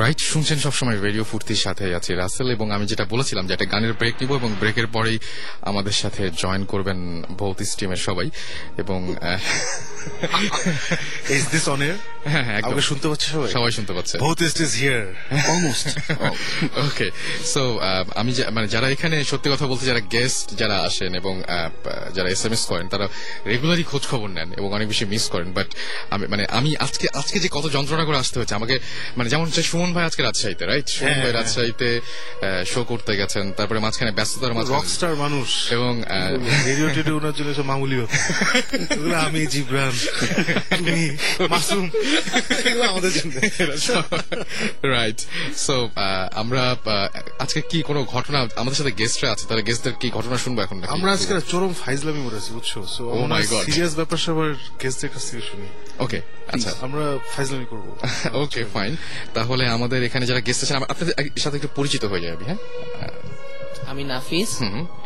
রাইট 0.00 0.20
শুনছেন 0.22 0.58
সবসময় 0.58 0.98
রেডিও 0.98 1.24
ফুর্তির 1.24 1.56
সাথে 1.56 1.84
আছে 1.94 2.12
রাসেল 2.14 2.48
এবং 2.50 2.66
আমি 2.72 2.84
যেটা 2.86 3.04
বলেছিলাম 3.04 3.44
যে 3.46 3.52
একটা 3.54 3.68
গানের 3.72 3.92
ব্রেক 3.92 4.14
নিব 4.20 4.30
এবং 4.34 4.50
ব্রেকের 4.60 4.88
পরেই 4.92 5.18
আমাদের 5.62 5.92
সাথে 5.92 6.22
জয়েন 6.36 6.62
করবেন 6.64 6.98
ভৌতিস 7.38 7.68
স্টিমের 7.72 8.00
সবাই 8.08 8.28
এবং 8.78 8.98
আহ, 10.26 10.42
Is 11.36 11.44
this 11.48 11.66
on 11.68 11.80
air? 11.82 11.98
হ্যাঁ 12.24 12.44
হ্যাঁ 12.44 12.56
একদম। 12.58 12.68
আমাকে 12.68 12.84
শুনতে 12.90 13.06
পাচ্ছে 13.08 13.26
সবাই? 13.30 13.48
সবাই 13.50 13.72
শুনতে 13.72 13.92
পাচ্ছে। 13.92 14.14
Bothist 14.20 14.58
is 14.58 14.72
here. 14.76 15.04
Almost. 15.46 15.86
Okay 16.86 17.06
so 17.44 17.62
আমি 18.20 18.30
মানে 18.52 18.66
যারা 18.68 18.86
এখানে 18.90 19.16
সত্যি 19.24 19.48
কথা 19.50 19.66
বলতে 19.66 19.84
যারা 19.86 20.02
গেস্ট 20.14 20.46
যারা 20.60 20.76
আসেন 20.88 21.10
এবং 21.14 21.34
আহ, 21.46 21.70
যারা 22.16 22.28
এস 22.30 22.42
এম 22.44 22.52
এস 22.52 22.62
করেন 22.70 22.86
তারা 22.88 23.06
রেগুলারই 23.46 23.84
খোঁজ 23.84 24.04
খবর 24.06 24.28
নেন 24.30 24.48
এবং 24.52 24.68
অনেক 24.72 24.86
বেশি 24.88 25.04
মিস 25.04 25.24
করেন। 25.28 25.48
বাট 25.52 25.68
আমি 26.10 26.24
মানে 26.26 26.44
আমি 26.50 26.70
আজকে 26.78 27.06
আজকে 27.20 27.36
যে 27.40 27.48
কত 27.48 27.64
যন্ত্রণা 27.76 28.04
করে 28.04 28.18
আসতে 28.18 28.36
হচ্ছে 28.40 28.54
আমাকে 28.54 28.74
মানে 29.16 29.28
যেমন 29.28 29.44
হচ্ছে 29.48 29.62
সুমন 29.62 29.90
ভাই 29.92 30.04
আজকে 30.04 30.22
রাজশাহীতে 30.22 30.64
রাইট 30.66 30.86
সুমন 30.88 31.06
হ্যাঁ, 31.06 31.16
ভাই 31.16 31.24
হ্যাঁ। 31.24 31.36
রাজশাহীতে 31.38 31.88
শো 32.66 32.80
করতে 32.84 33.12
গেছেন 33.16 33.44
তারপরে 33.52 33.78
মাঝখানে 33.80 34.10
ব্যস্ততার 34.12 34.52
মাঝখানে। 34.54 34.76
রকস্টার 34.76 35.12
মানুষ। 35.16 35.48
এবং 35.70 35.92
আহ, 36.02 36.08
রেডিও 36.66 36.88
টেডিও 36.96 37.14
ওনার 37.16 37.34
জন্য 37.34 37.50
মামুলি 37.62 37.96
ব্যাপার। 37.96 38.18
এগুলো 38.94 39.16
আমি 39.28 39.40
তুমি 40.76 41.04
মাসুম 41.50 41.84
এগুলো 42.64 42.84
আমাদের 42.84 43.12
জন্য 43.12 43.34
রাইট 44.94 45.18
সো 45.56 45.74
আমরা 46.34 46.62
আজকে 47.38 47.60
কি 47.70 47.78
কোনো 47.82 48.00
ঘটনা 48.04 48.38
আমাদের 48.56 48.76
সাথে 48.76 48.92
গেস্টরা 48.92 49.28
আছে? 49.32 49.44
তাহলে 49.46 49.62
গেস্টদের 49.62 49.94
কি 50.00 50.08
ঘটনা 50.10 50.36
শুনব 50.36 50.58
এখন? 50.60 50.76
আমরা 50.88 51.10
আজকে 51.12 51.32
চরম 51.48 51.72
ফাইজলামি 51.74 52.22
করেছি 52.24 52.50
বুঝছ? 52.52 52.72
সো. 52.88 53.02
সিরিয়াস 53.66 53.92
ব্যাপার 53.94 54.18
সবার 54.18 54.48
গেস্টদের 54.82 55.10
কাছ 55.10 55.22
থেকে 55.30 55.42
শুনি। 55.42 55.66
ওকে 55.98 56.18
আচ্ছা। 56.48 56.70
আমরা 56.80 57.04
ফাইজলামি 57.34 57.66
করব। 57.70 57.86
ওকে 58.34 58.60
ফাইন 58.74 58.92
তাহলে 59.34 59.64
আমাদের 59.68 60.00
এখানে 60.04 60.24
যারা 60.26 60.40
গেস্ট 60.40 60.60
আছেন 60.64 60.76
আপনাদের 60.84 61.14
সাথে 61.38 61.56
একটু 61.56 61.70
পরিচিত 61.76 62.02
হয়ে 62.04 62.20
যাবে 62.20 62.44
হ্যাঁ? 62.44 62.60
আমি 63.90 64.02
Nafis 64.12 64.50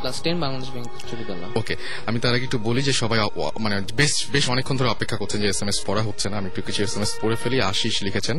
class 0.01 0.17
ten 0.25 0.37
Bangladesh 0.41 0.71
bank 0.75 0.89
চুরিতলা 1.11 1.47
okay 1.61 1.75
আমি 2.09 2.19
তার 2.23 2.33
আগে 2.37 2.45
একটু 2.49 2.59
বলি 2.69 2.83
যে 2.89 2.93
সবাই 3.03 3.19
মানে 3.65 3.77
বেশ 4.01 4.13
বেশ 4.35 4.45
অনেকক্ষণ 4.49 4.77
ধরে 4.81 4.91
অপেক্ষা 4.97 5.17
করছেন 5.21 5.39
যে 5.43 5.49
এসএমএস 5.49 5.79
পড়া 5.89 6.03
হচ্ছে 6.03 6.27
না। 6.31 6.37
আমি 6.41 6.49
একটু 6.51 6.63
কিছু 6.63 6.81
এসএমএস 6.83 7.13
পড়ে 7.23 7.37
ফেলি। 7.43 7.57
আশিস 7.73 7.95
লিখেছেন 8.07 8.37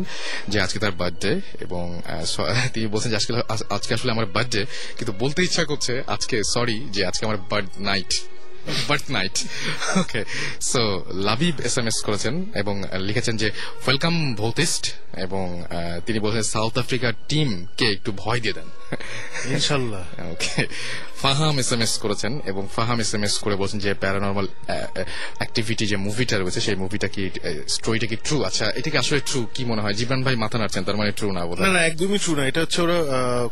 যে 0.51 0.58
আজকে 0.62 0.77
তার 0.79 0.93
বার্থডে 1.01 1.31
এবং 1.65 1.86
তিনি 2.73 2.86
বলছেন 2.93 3.10
যে 3.12 3.17
আজকে 3.17 3.31
আজকে 3.75 3.91
আসলে 3.93 4.12
আমার 4.12 4.27
বার্থডে 4.36 4.62
কিন্তু 4.97 5.13
বলতে 5.23 5.39
ইচ্ছা 5.43 5.63
করছে 5.65 5.93
আজকে 6.15 6.36
সরি 6.53 6.77
যে 6.95 7.01
আজকে 7.05 7.23
আমার 7.25 7.39
birth 7.51 7.71
night 7.89 8.12
birth 8.89 9.05
night 9.12 9.36
okay 9.97 10.21
so 10.71 10.81
Labib 11.27 11.55
S 11.67 11.75
M 11.77 11.88
S 11.88 11.97
করেছেন 12.08 12.36
এবং 12.55 12.75
লিখেছেন 12.99 13.36
যে 13.41 13.47
ওয়েলকাম 13.86 14.15
ভৌতিস্ট 14.36 14.84
এবং 15.25 15.45
তিনি 16.05 16.17
বলছেন 16.19 16.43
সাউথ 16.55 16.73
আফ্রিকার 16.77 17.13
টিম 17.29 17.49
কে 17.77 17.86
একটু 17.91 18.10
ভয় 18.23 18.39
দিয়ে 18.39 18.53
দেন। 18.53 18.69
ইনশাল্লাহ 19.55 20.03
okay 20.33 20.61
Faham 21.21 21.59
S 21.59 21.69
M 21.73 21.81
S 21.81 21.93
করেছেন 21.97 22.33
এবং 22.45 22.67
ফাহাম 22.75 22.99
এস 22.99 23.13
এম 23.13 23.23
এস 23.23 23.37
করে 23.37 23.55
বলছেন 23.55 23.79
যে 23.79 23.93
প্যারানর্মাল 23.93 24.47
অ্যাক্টিভিটি 25.37 25.87
যে 25.87 25.97
মুভিটা 25.97 26.37
রয়েছে 26.37 26.59
সেই 26.61 26.75
মুভিটা 26.75 27.07
কি 27.07 27.23
স্টোরিটা 27.67 28.07
কি 28.07 28.15
ট্রু 28.15 28.37
আচ্ছা 28.43 28.65
এটা 28.69 28.89
কি 28.89 28.97
আসলে 28.97 29.19
ট্রু 29.19 29.41
কি 29.53 29.65
মনে 29.65 29.81
হয়? 29.81 29.93
জীবন 29.93 30.23
ভাই 30.23 30.35
মাথা 30.35 30.57
নাড়ছেন 30.57 30.83
তার 30.83 30.97
মানে 30.97 31.11
ট্রু 31.11 31.31
না 31.31 31.45
বোধ 31.45 31.57
না 31.59 31.69
না 31.69 31.81
একদমই 31.85 32.19
ট্রু 32.19 32.35
না। 32.35 32.43
এটা 32.47 32.59
হচ্ছে 32.61 32.81
ওরা 32.81 32.97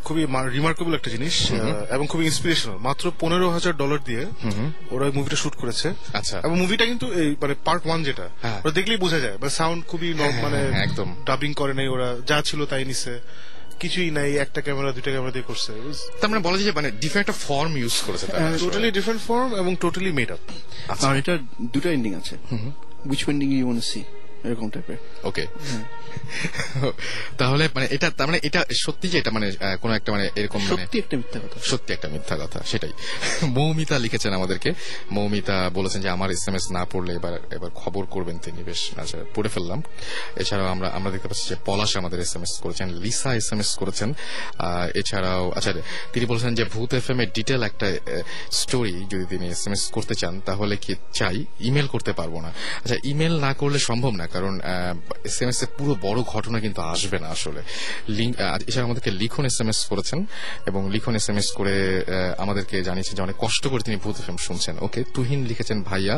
খুবই 0.04 0.22
রিমার্কেবল 0.50 0.94
একটা 0.94 1.10
জিনিস 1.10 1.34
এবং 1.90 2.06
খুবই 2.06 2.24
ইন্সপিরেশনাল 2.24 2.76
মাত্র 2.78 3.04
পনেরো 3.20 3.50
হাজার 3.50 3.76
ডলার 3.76 4.00
দিয়ে 4.04 4.26
ওরা 4.90 5.04
মুভিটা 5.10 5.36
শুট 5.36 5.54
করেছে। 5.54 5.88
আচ্ছা। 6.12 6.36
এবং 6.44 6.56
মুভিটা 6.58 6.84
কিন্তু 6.86 7.12
এই 7.12 7.36
মানে 7.40 7.54
পার্ট 7.64 7.86
ওয়ান 7.86 8.02
যেটা 8.04 8.26
হ্যাঁ। 8.42 8.60
ওরা 8.64 8.72
দেখলেই 8.72 8.96
বোঝা 8.96 9.18
যায়। 9.20 9.36
মানে 9.40 9.50
সাউন্ড 9.50 9.80
খুবই 9.86 10.08
হ্যাঁ, 10.12 10.32
মানে 10.42 10.58
হ্যাঁ, 10.66 10.82
একদম। 10.82 11.08
ডাবিং 11.24 11.54
করে 11.54 11.74
নাই 11.74 11.88
ওরা। 11.88 12.08
যা 12.26 12.42
ছিল 12.42 12.60
তাই 12.66 12.84
নিছে। 12.84 13.14
কিছুই 13.82 14.10
নাই 14.18 14.30
একটা 14.44 14.60
ক্যামেরা 14.66 14.90
দুইটা 14.96 15.10
ক্যামেরা 15.14 15.32
দিয়ে 15.36 15.46
করছে। 15.50 15.70
তার 16.20 16.28
মানে 16.30 16.42
বলা 16.46 16.56
যায় 16.58 16.66
যে 16.68 16.74
মানে 16.78 16.88
ডিফারেন্ট 17.02 17.24
একটা 17.24 17.36
ফর্ম 17.46 17.72
ইউজ 17.82 17.94
করেছে 18.06 18.26
টোটালি 18.64 18.88
ডিফারেন্ট 18.98 19.22
ফর্ম 19.28 19.50
এবং 19.60 19.72
টোটালি 19.84 20.10
মেড 20.18 20.30
আপ 20.36 20.42
আর 21.06 21.14
এটা 21.20 21.34
দুটো 21.74 21.88
এন্ডিং 21.96 22.12
আছে। 22.20 22.34
Which 23.10 23.20
ending 23.32 23.48
you 23.58 23.64
want 23.68 23.84
see 23.92 24.00
এরকম 24.44 24.66
টাইপের 24.74 24.98
ওকে 25.28 25.44
তাহলে 27.38 27.64
মানে 27.74 27.86
এটা 27.90 28.08
তার 28.18 28.26
মানে 28.28 28.40
এটা 28.48 28.60
সত্যি 28.84 29.06
যে 29.12 29.16
এটা 29.18 29.30
মানে 29.36 29.46
কোনো 29.82 29.92
একটা 29.98 30.10
মানে 30.12 30.24
এরকম 30.36 30.60
মানে 30.64 30.82
সত্যি 30.82 30.96
একটা 30.98 31.16
মিথ্যা 31.16 31.40
কথা। 31.44 31.58
সত্যি 31.70 31.90
একটা 31.94 32.08
মিথ্যা 32.14 32.36
কথা 32.42 32.58
সেটাই। 32.70 32.92
মৌমিতা 33.58 33.96
লিখেছেন 34.04 34.32
আমাদেরকে। 34.38 34.70
মৌমিতা 35.16 35.56
বলেছেন 35.74 36.00
যে 36.04 36.08
আমার 36.16 36.28
এস 36.30 36.44
এম 36.48 36.54
এস 36.54 36.66
না 36.76 36.82
পড়লে 36.92 37.12
এবার 37.18 37.34
এবার 37.56 37.70
খবর 37.82 38.02
করবেন 38.14 38.36
তিনি। 38.44 38.60
বেশ 38.62 38.80
আচ্ছা 38.96 39.18
পড়ে 39.34 39.50
ফেললাম। 39.54 39.80
এছাড়াও 40.36 40.68
আমরা 40.74 40.88
আমরা 40.96 41.10
দেখতে 41.14 41.28
পাচ্ছি 41.28 41.46
যে 41.48 41.56
পলাশ 41.66 41.90
আমাদের 42.00 42.18
এস 42.20 42.32
এম 42.36 42.42
এস 42.42 42.52
করেছেন 42.64 42.88
লিসা 43.04 43.30
এস 43.40 43.48
এম 43.52 43.60
এস 43.60 43.70
করেছেন 43.80 44.08
এছাড়াও 45.00 45.44
আচ্ছা 45.56 45.72
তিনি 46.12 46.24
বলেছেন 46.26 46.52
যে 46.58 46.64
ভূত 46.64 46.90
এফ 46.94 47.06
এম 47.10 47.20
এর 47.20 47.28
ডিটেল 47.34 47.60
একটা 47.70 47.88
স্টোরি 48.60 48.96
যদি 49.10 49.24
তিনি 49.32 49.44
এস 49.54 49.62
এম 49.66 49.72
এস 49.72 49.82
করতে 49.96 50.14
চান 50.20 50.34
তাহলে 50.48 50.74
কি 50.84 50.92
চাই? 51.12 51.38
ইমেল 51.60 51.86
করতে 51.94 52.12
পারব 52.12 52.34
না। 52.40 52.50
আচ্ছা 52.82 52.96
ইমেল 53.04 53.34
না 53.46 53.50
করলে 53.60 53.78
সম্ভব 53.88 54.12
না 54.20 54.26
কারণ 54.34 54.52
এস 55.28 55.36
এম 55.42 55.48
এস 55.52 55.58
এ 55.64 55.66
পুরো 55.78 55.92
বড় 56.06 56.18
ঘটনা 56.34 56.58
কিন্তু 56.64 56.80
আসবে 56.94 57.16
না 57.24 57.28
আসলে। 57.36 57.60
এছাড়া 58.68 58.84
আমাদেরকে 58.88 59.10
লিখন 59.20 59.44
এস 59.50 59.56
এম 59.62 59.68
এস 59.72 59.80
করেছেন 59.90 60.18
এবং 60.70 60.80
লিখন 60.94 61.14
এস 61.18 61.26
এম 61.30 61.38
এস 61.40 61.48
করে 61.58 61.76
আমাদেরকে 62.44 62.76
জানিয়েছেন 62.88 63.14
যে 63.18 63.22
অনেক 63.26 63.36
কষ্ট 63.44 63.62
করে 63.72 63.82
তিনি 63.88 63.96
ভূত 64.04 64.16
এফএম 64.22 64.38
শুনছেন। 64.46 64.74
ওকে 64.86 65.00
তুহিন 65.14 65.40
লিখেছেন 65.50 65.78
ভাইয়া 65.88 66.14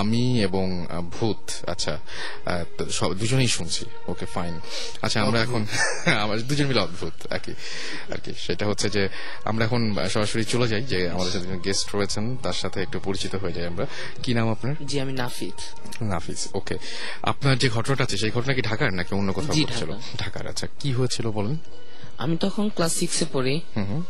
আমি 0.00 0.24
এবং 0.48 0.66
ভূত 1.14 1.42
আচ্ছা 1.72 1.92
দুজনেই 3.20 3.50
শুনছি। 3.56 3.84
ওকে 4.12 4.26
ফাইন 4.34 4.54
আচ্ছা 5.04 5.18
আমরা 5.26 5.38
এখন 5.46 5.62
আমার 6.24 6.36
দুজন 6.48 6.66
মিলে 6.70 6.80
অদ্ভুত 6.86 7.16
আর 7.34 7.40
কি 7.44 7.52
আর 8.14 8.20
কি। 8.24 8.32
সেটা 8.46 8.64
হচ্ছে 8.70 8.86
যে 8.96 9.02
আমরা 9.50 9.62
এখন 9.68 9.80
সরাসরি 10.14 10.44
চলে 10.54 10.66
যাই 10.72 10.82
যে 10.92 10.98
আমাদের 11.14 11.32
সাথে 11.34 11.46
গেস্ট 11.66 11.88
রয়েছেন 11.96 12.24
তার 12.44 12.56
সাথে 12.62 12.78
একটু 12.86 12.98
পরিচিত 13.06 13.32
হয়ে 13.42 13.54
যাই 13.56 13.66
আমরা। 13.72 13.84
কি 14.22 14.30
নাম 14.38 14.46
আপনার? 14.54 14.74
জি 14.90 14.96
আমি 15.04 15.12
নাফিজ 15.22 15.58
নাফিজ 16.12 16.40
ওকে। 16.58 16.76
আপনার 17.32 17.51
যে 17.56 17.68
ঘটনাটা 17.68 18.04
আছে 18.04 18.16
সেই 18.16 18.30
ঘটনা 18.30 18.54
কি 18.54 18.62
ঢাকার 18.62 18.94
নাকি 18.94 19.14
অন্য 19.14 19.32
কোথাও 19.32 19.54
ঘটেছিল? 19.56 19.90
ঢাকার। 20.18 20.46
আচ্ছা। 20.46 20.66
কি 20.80 20.92
হয়েছিল 20.92 21.30
বলেন? 21.30 21.56
আমি 22.18 22.36
তখন 22.36 22.68
ক্লাস 22.68 22.92
সিক্সে 22.92 23.26
পড়ি। 23.32 23.60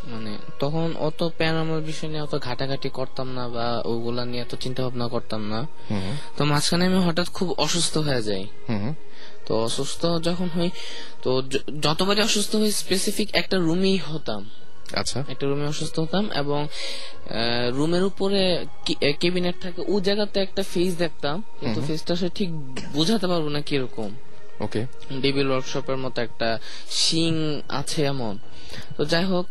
মানে 0.07 0.39
তখন 0.59 0.95
অত 0.99 1.29
প্যারানর্মাল 1.39 1.81
বিষয় 1.81 2.09
নিয়ে 2.09 2.21
অত 2.21 2.39
ঘাটাঘাটি 2.39 2.89
করতাম 2.89 3.33
না 3.33 3.49
বা 3.49 3.83
ওগুলা 3.85 4.25
নিয়ে 4.25 4.43
এত 4.43 4.55
চিন্তা 4.61 4.83
ভাবনা 4.83 5.09
করতাম 5.09 5.49
না। 5.49 5.67
তো 6.37 6.45
মাঝখানে 6.45 6.87
আমি 6.87 6.99
হঠাৎ 7.05 7.29
খুব 7.29 7.53
অসুস্থ 7.53 7.99
হয়ে 7.99 8.23
যাই। 8.23 8.47
তো 9.47 9.57
অসুস্থ 9.65 10.07
যখন 10.07 10.49
হই 10.57 10.71
তো 11.23 11.43
যতবারই 11.81 12.23
অসুস্থ 12.23 12.57
হই 12.57 12.73
স্পেসিফিক 12.73 13.29
একটা 13.33 13.57
রুমেই 13.57 13.97
হতাম। 13.97 14.51
আচ্ছা। 15.01 15.19
একটা 15.29 15.45
রুমে 15.47 15.67
অসুস্থ 15.67 15.99
হতাম 15.99 16.25
এবং 16.33 16.61
রুমের 17.77 18.05
উপরে 18.05 18.67
কেবিনেট 19.21 19.57
থাকে 19.61 19.81
ও 19.89 20.01
জায়গাতে 20.01 20.41
একটা 20.41 20.63
ফেস 20.63 20.93
দেখতাম 20.95 21.43
কিন্তু 21.61 21.81
ফেসটা 21.81 22.17
সে 22.17 22.29
ঠিক 22.35 22.51
বোঝাতে 22.93 23.27
পারব 23.27 23.49
না 23.49 23.61
কীরকম। 23.61 24.11
ওকে। 24.61 24.87
ডেবিল 25.21 25.49
ওয়ার্কশপের 25.51 25.97
মতো 25.97 26.23
একটা 26.23 26.59
শিং 26.91 27.61
আছে 27.69 28.01
এমন। 28.05 28.39
তো 28.97 29.05
যাই 29.05 29.25
হোক 29.25 29.47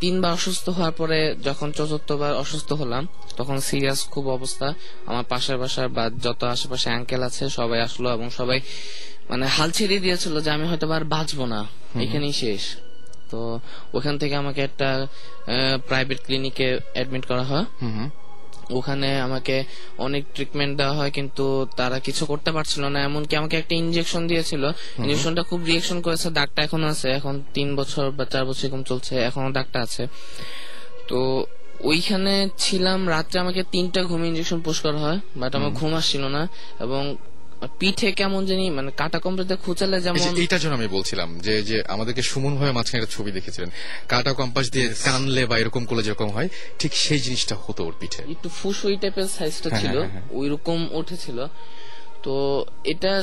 তিনবার 0.00 0.32
অসুস্থ 0.32 0.68
হওয়ার 0.68 0.92
পরে 0.92 1.18
যখন 1.42 1.72
চতুর্থবার 1.72 2.32
অসুস্থ 2.34 2.72
হলাম 2.72 3.04
তখন 3.36 3.60
সিরিয়াস 3.60 4.00
খুব 4.10 4.24
অবস্থা। 4.28 4.74
আমার 5.06 5.24
পাশের 5.24 5.56
বাসার 5.58 5.88
বা 5.88 6.10
যত 6.24 6.44
আশেপাশে 6.44 6.88
অ্যাঙ্কেল 6.90 7.22
আছে 7.22 7.44
সবাই 7.50 7.80
আসলো 7.80 8.08
এবং 8.12 8.30
সবাই 8.30 8.60
মানে 9.30 9.46
হাল 9.46 9.70
ছেড়ে 9.70 9.98
দিয়েছিল 9.98 10.34
যে 10.40 10.50
আমি 10.50 10.66
হয়তো 10.66 10.86
আর 10.92 11.04
বাঁচবো 11.04 11.46
না। 11.46 11.60
এখানেই 12.04 12.32
শেষ। 12.32 12.62
তো 13.30 13.40
ওখান 13.96 14.14
থেকে 14.20 14.34
আমাকে 14.42 14.60
একটা 14.68 14.88
প্রাইভেট 15.88 16.18
ক্লিনিকে 16.26 16.68
অ্যাডমিট 16.94 17.24
করা 17.30 17.44
হয়। 17.50 17.66
ওখানে 18.78 19.08
আমাকে 19.26 19.56
অনেক 20.06 20.22
ট্রিটমেন্ট 20.34 20.72
দেওয়া 20.80 20.94
হয় 20.98 21.10
কিন্তু 21.10 21.44
তারা 21.76 21.98
কিছু 22.06 22.22
করতে 22.30 22.50
পারছিল 22.56 22.82
না। 22.94 22.98
এমনকি 23.08 23.34
আমাকে 23.40 23.56
একটা 23.62 23.74
ইনজেকশন 23.82 24.22
দিয়েছিল। 24.30 24.62
ইনজেকশনটা 24.98 25.42
খুব 25.42 25.60
রিয়েকশন 25.70 25.98
করেছে 26.06 26.28
দাগটা 26.38 26.60
এখন 26.66 26.82
আছে। 26.92 27.08
এখন 27.18 27.34
তিন 27.56 27.68
বছর 27.76 28.04
বা 28.16 28.24
চার 28.32 28.44
বছর 28.48 28.62
এরকম 28.66 28.82
চলছে 28.90 29.12
এখনও 29.28 29.50
দাগটা 29.58 29.78
আছে। 29.86 30.02
তো 31.08 31.18
ওইখানে 31.90 32.34
ছিলাম 32.58 33.00
রাত্রে 33.14 33.36
আমাকে 33.44 33.62
তিনটা 33.74 34.00
ঘুম 34.10 34.20
ইনজেকশন 34.30 34.58
পুশ 34.66 34.76
করা 34.84 34.98
হয় 35.04 35.18
বাট 35.40 35.52
আমার 35.58 35.70
ঘুম 35.78 35.90
আসছিল 36.00 36.24
না। 36.36 36.42
এবং 36.84 37.02
পিঠে 37.78 38.12
কেমন 38.12 38.46
জানি 38.46 38.70
মানে 38.70 38.90
কাটা 38.96 39.18
কম্পিউটার 39.18 39.56
খুঁচালে 39.56 40.00
যেমন 40.00 40.36
এইটার 40.36 40.60
জন্য 40.60 40.74
আমি 40.74 40.88
বলছিলাম 40.88 41.38
যে 41.38 41.62
যে 41.62 41.82
আমাদেরকে 41.88 42.22
সুমন 42.22 42.56
ভাই 42.56 42.72
মাঝখানে 42.72 43.04
একটা 43.04 43.14
ছবি 43.16 43.32
দেখেছিলেন। 43.32 43.70
কাটা 44.08 44.32
কম্পাস 44.32 44.70
দিয়ে 44.70 44.94
টানলে 45.04 45.46
বা 45.46 45.58
এরকম 45.58 45.84
করলে 45.84 46.02
যেরকম 46.02 46.30
হয় 46.30 46.48
ঠিক 46.78 46.94
সেই 46.94 47.18
জিনিসটা 47.18 47.56
হতো 47.56 47.84
ওর 47.84 47.94
পিঠে। 48.00 48.22
একটু 48.30 48.48
ফুসুই 48.48 48.96
টাইপের 48.96 49.28
সাইজটা 49.28 49.68
হ্যাঁ, 49.68 49.80
ছিল 49.80 49.98
হ্যাঁ, 49.98 50.10
হ্যাঁ। 50.10 50.22
ওই 50.30 50.48
রকম 50.48 50.88
উঠেছিল। 50.92 51.46
তো 52.22 52.64
এটা 52.84 53.22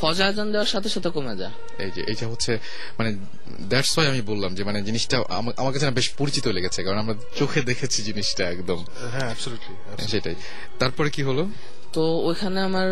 ফজা 0.00 0.26
আজান 0.26 0.52
দেওয়ার 0.52 0.66
সাথে 0.66 0.88
সাথে 0.88 1.10
কমে 1.10 1.36
যায়। 1.36 1.50
এই 1.78 1.90
যে 1.90 2.02
এইটা 2.06 2.28
হচ্ছে 2.28 2.58
মানে 2.98 3.16
দ্যাটস 3.60 3.98
ওয়াই 3.98 4.10
আমি 4.10 4.20
বললাম 4.20 4.54
যে 4.54 4.64
মানে 4.64 4.82
জিনিসটা 4.82 5.22
আমা- 5.28 5.54
আমার 5.56 5.72
কাছে 5.72 5.84
না 5.84 5.90
বেশ 5.90 6.10
পরিচিত 6.10 6.48
লেগেছে 6.48 6.82
কারণ 6.82 6.98
আমরা 6.98 7.14
চোখে 7.38 7.62
দেখেছি 7.62 8.02
জিনিসটা 8.02 8.50
একদম। 8.50 8.84
হ্যাঁ 9.10 9.20
অ্যাবসলিউটলি 9.20 10.08
সেটাই। 10.10 10.34
তারপরে 10.78 11.10
কি 11.10 11.22
হলো? 11.22 11.48
তো 11.94 12.02
ওইখানে 12.28 12.58
আমার 12.68 12.88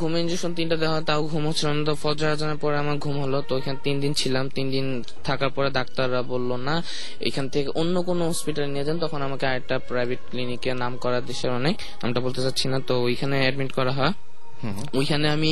ঘুম 0.00 0.12
ইঞ্জেকশন 0.22 0.52
তিনটা 0.58 0.76
দেওয়া 0.82 0.94
হয়, 0.94 1.04
তাও 1.10 1.20
ঘুম 1.32 1.44
হচ্ছিল 1.48 1.68
না। 1.76 1.82
তো 1.88 1.94
ফজর 2.02 2.28
আজানের 2.34 2.58
পরে 2.64 2.76
আমার 2.82 2.96
ঘুম 3.04 3.16
হলো। 3.24 3.38
তো 3.48 3.52
ওইখানে 3.58 3.78
তিন 3.86 3.96
দিন 4.02 4.12
ছিলাম। 4.20 4.44
তিন 4.56 4.66
দিন 4.74 4.86
থাকার 5.26 5.50
পরে 5.56 5.68
ডাক্তাররা 5.78 6.20
বলল 6.32 6.50
না 6.68 6.74
এখান 7.28 7.46
থেকে 7.54 7.68
অন্য 7.80 7.94
কোনো 8.08 8.22
হসপিটালে 8.30 8.68
নিয়ে 8.74 8.84
যান। 8.88 8.96
তখন 9.04 9.20
আমাকে 9.28 9.44
আরেকটা 9.50 9.76
প্রাইভেট 9.90 10.20
ক্লিনিকে 10.30 10.70
নাম 10.82 10.92
করা 11.04 11.18
দেশের 11.30 11.50
অনেক। 11.58 11.74
নামটা 12.02 12.20
বলতে 12.26 12.40
চাচ্ছি 12.44 12.66
না 12.72 12.78
তো 12.88 12.94
ওইখানে 13.06 13.36
অ্যাডমিট 13.44 13.70
করা 13.78 13.92
হয়। 13.98 14.12
ওইখানে 14.98 15.26
আমি 15.36 15.50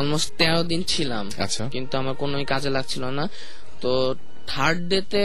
অলমোস্ট 0.00 0.28
তেরো 0.40 0.60
দিন 0.70 0.80
ছিলাম। 0.92 1.24
আচ্ছা। 1.44 1.64
কিন্তু 1.74 1.94
আমার 2.00 2.14
কোনোই 2.22 2.44
কাজে 2.52 2.70
লাগছিল 2.76 3.04
না। 3.18 3.24
তো 3.82 3.92
থার্ড 4.50 4.78
ডেতে 4.90 5.24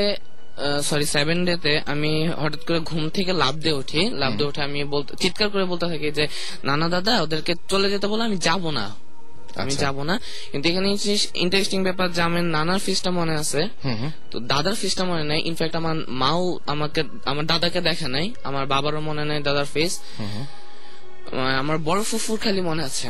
সরি 0.84 1.06
সেভেন 1.06 1.46
ডেতে 1.46 1.82
আমি 1.86 2.12
হঠাৎ 2.42 2.62
করে 2.68 2.80
ঘুম 2.80 3.10
থেকে 3.10 3.34
লাভ 3.34 3.54
দিয়ে 3.56 3.76
উঠি। 3.82 4.02
লাভ 4.22 4.32
দিয়ে 4.38 4.50
উঠে 4.50 4.62
আমি 4.62 4.80
বলতে 4.84 5.12
চিৎকার 5.16 5.50
করে 5.50 5.66
বলতে 5.66 5.86
থাকি 5.88 6.12
যে 6.12 6.28
নানা 6.63 6.88
দাদা 6.89 7.22
ওদেরকে 7.22 7.54
চলে 7.68 7.89
যেতে 7.89 8.08
বলে 8.08 8.24
আমি 8.24 8.38
যাব 8.38 8.70
না। 8.70 8.86
আমি 9.56 9.72
আচ্ছা। 9.72 9.86
যাব 9.86 10.04
না। 10.04 10.20
কিন্তু 10.52 10.70
এখানে 10.70 10.88
ইন্টারেস্টিং 11.36 11.84
ব্যাপার 11.84 12.08
যে 12.12 12.22
আমার 12.22 12.44
নানার 12.44 12.80
ফিসটা 12.80 13.12
মনে 13.12 13.34
আছে। 13.36 13.62
তো 14.32 14.39
দাদার 14.39 14.76
ফিসটা 14.76 15.04
মনে 15.04 15.24
নাই। 15.24 15.39
ইনফ্যাক্ট 15.50 15.76
আমার 15.76 15.96
মাও 16.22 16.60
আমাকে 16.68 17.04
আমার 17.26 17.46
দাদাকে 17.46 17.82
দেখে 17.82 18.08
নাই। 18.08 18.26
আমার 18.44 18.66
বাবারও 18.66 19.02
মনে 19.02 19.26
নাই 19.26 19.39
দাদার 19.42 19.66
ফেস। 19.66 19.94
আমার 21.62 21.78
বড় 21.78 22.02
ফুফুর 22.04 22.38
খালি 22.39 22.62
মনে 22.62 22.84
আছে। 22.84 23.08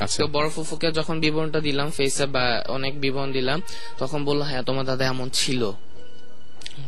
আচ্ছা। 0.00 0.18
তো 0.22 0.26
বড় 0.26 0.48
ফুফুকে 0.50 0.92
যখন 0.92 1.20
বিবরণটা 1.20 1.60
দিলাম 1.60 1.90
ফেসে 1.90 2.26
বা 2.26 2.44
অনেক 2.68 3.00
বিবরণ 3.00 3.32
দিলাম 3.32 3.62
তখন 3.98 4.24
বলল 4.24 4.40
হ্যাঁ 4.42 4.62
তোমার 4.62 4.84
দাদা 4.84 5.04
এমন 5.06 5.28
ছিল। 5.32 5.72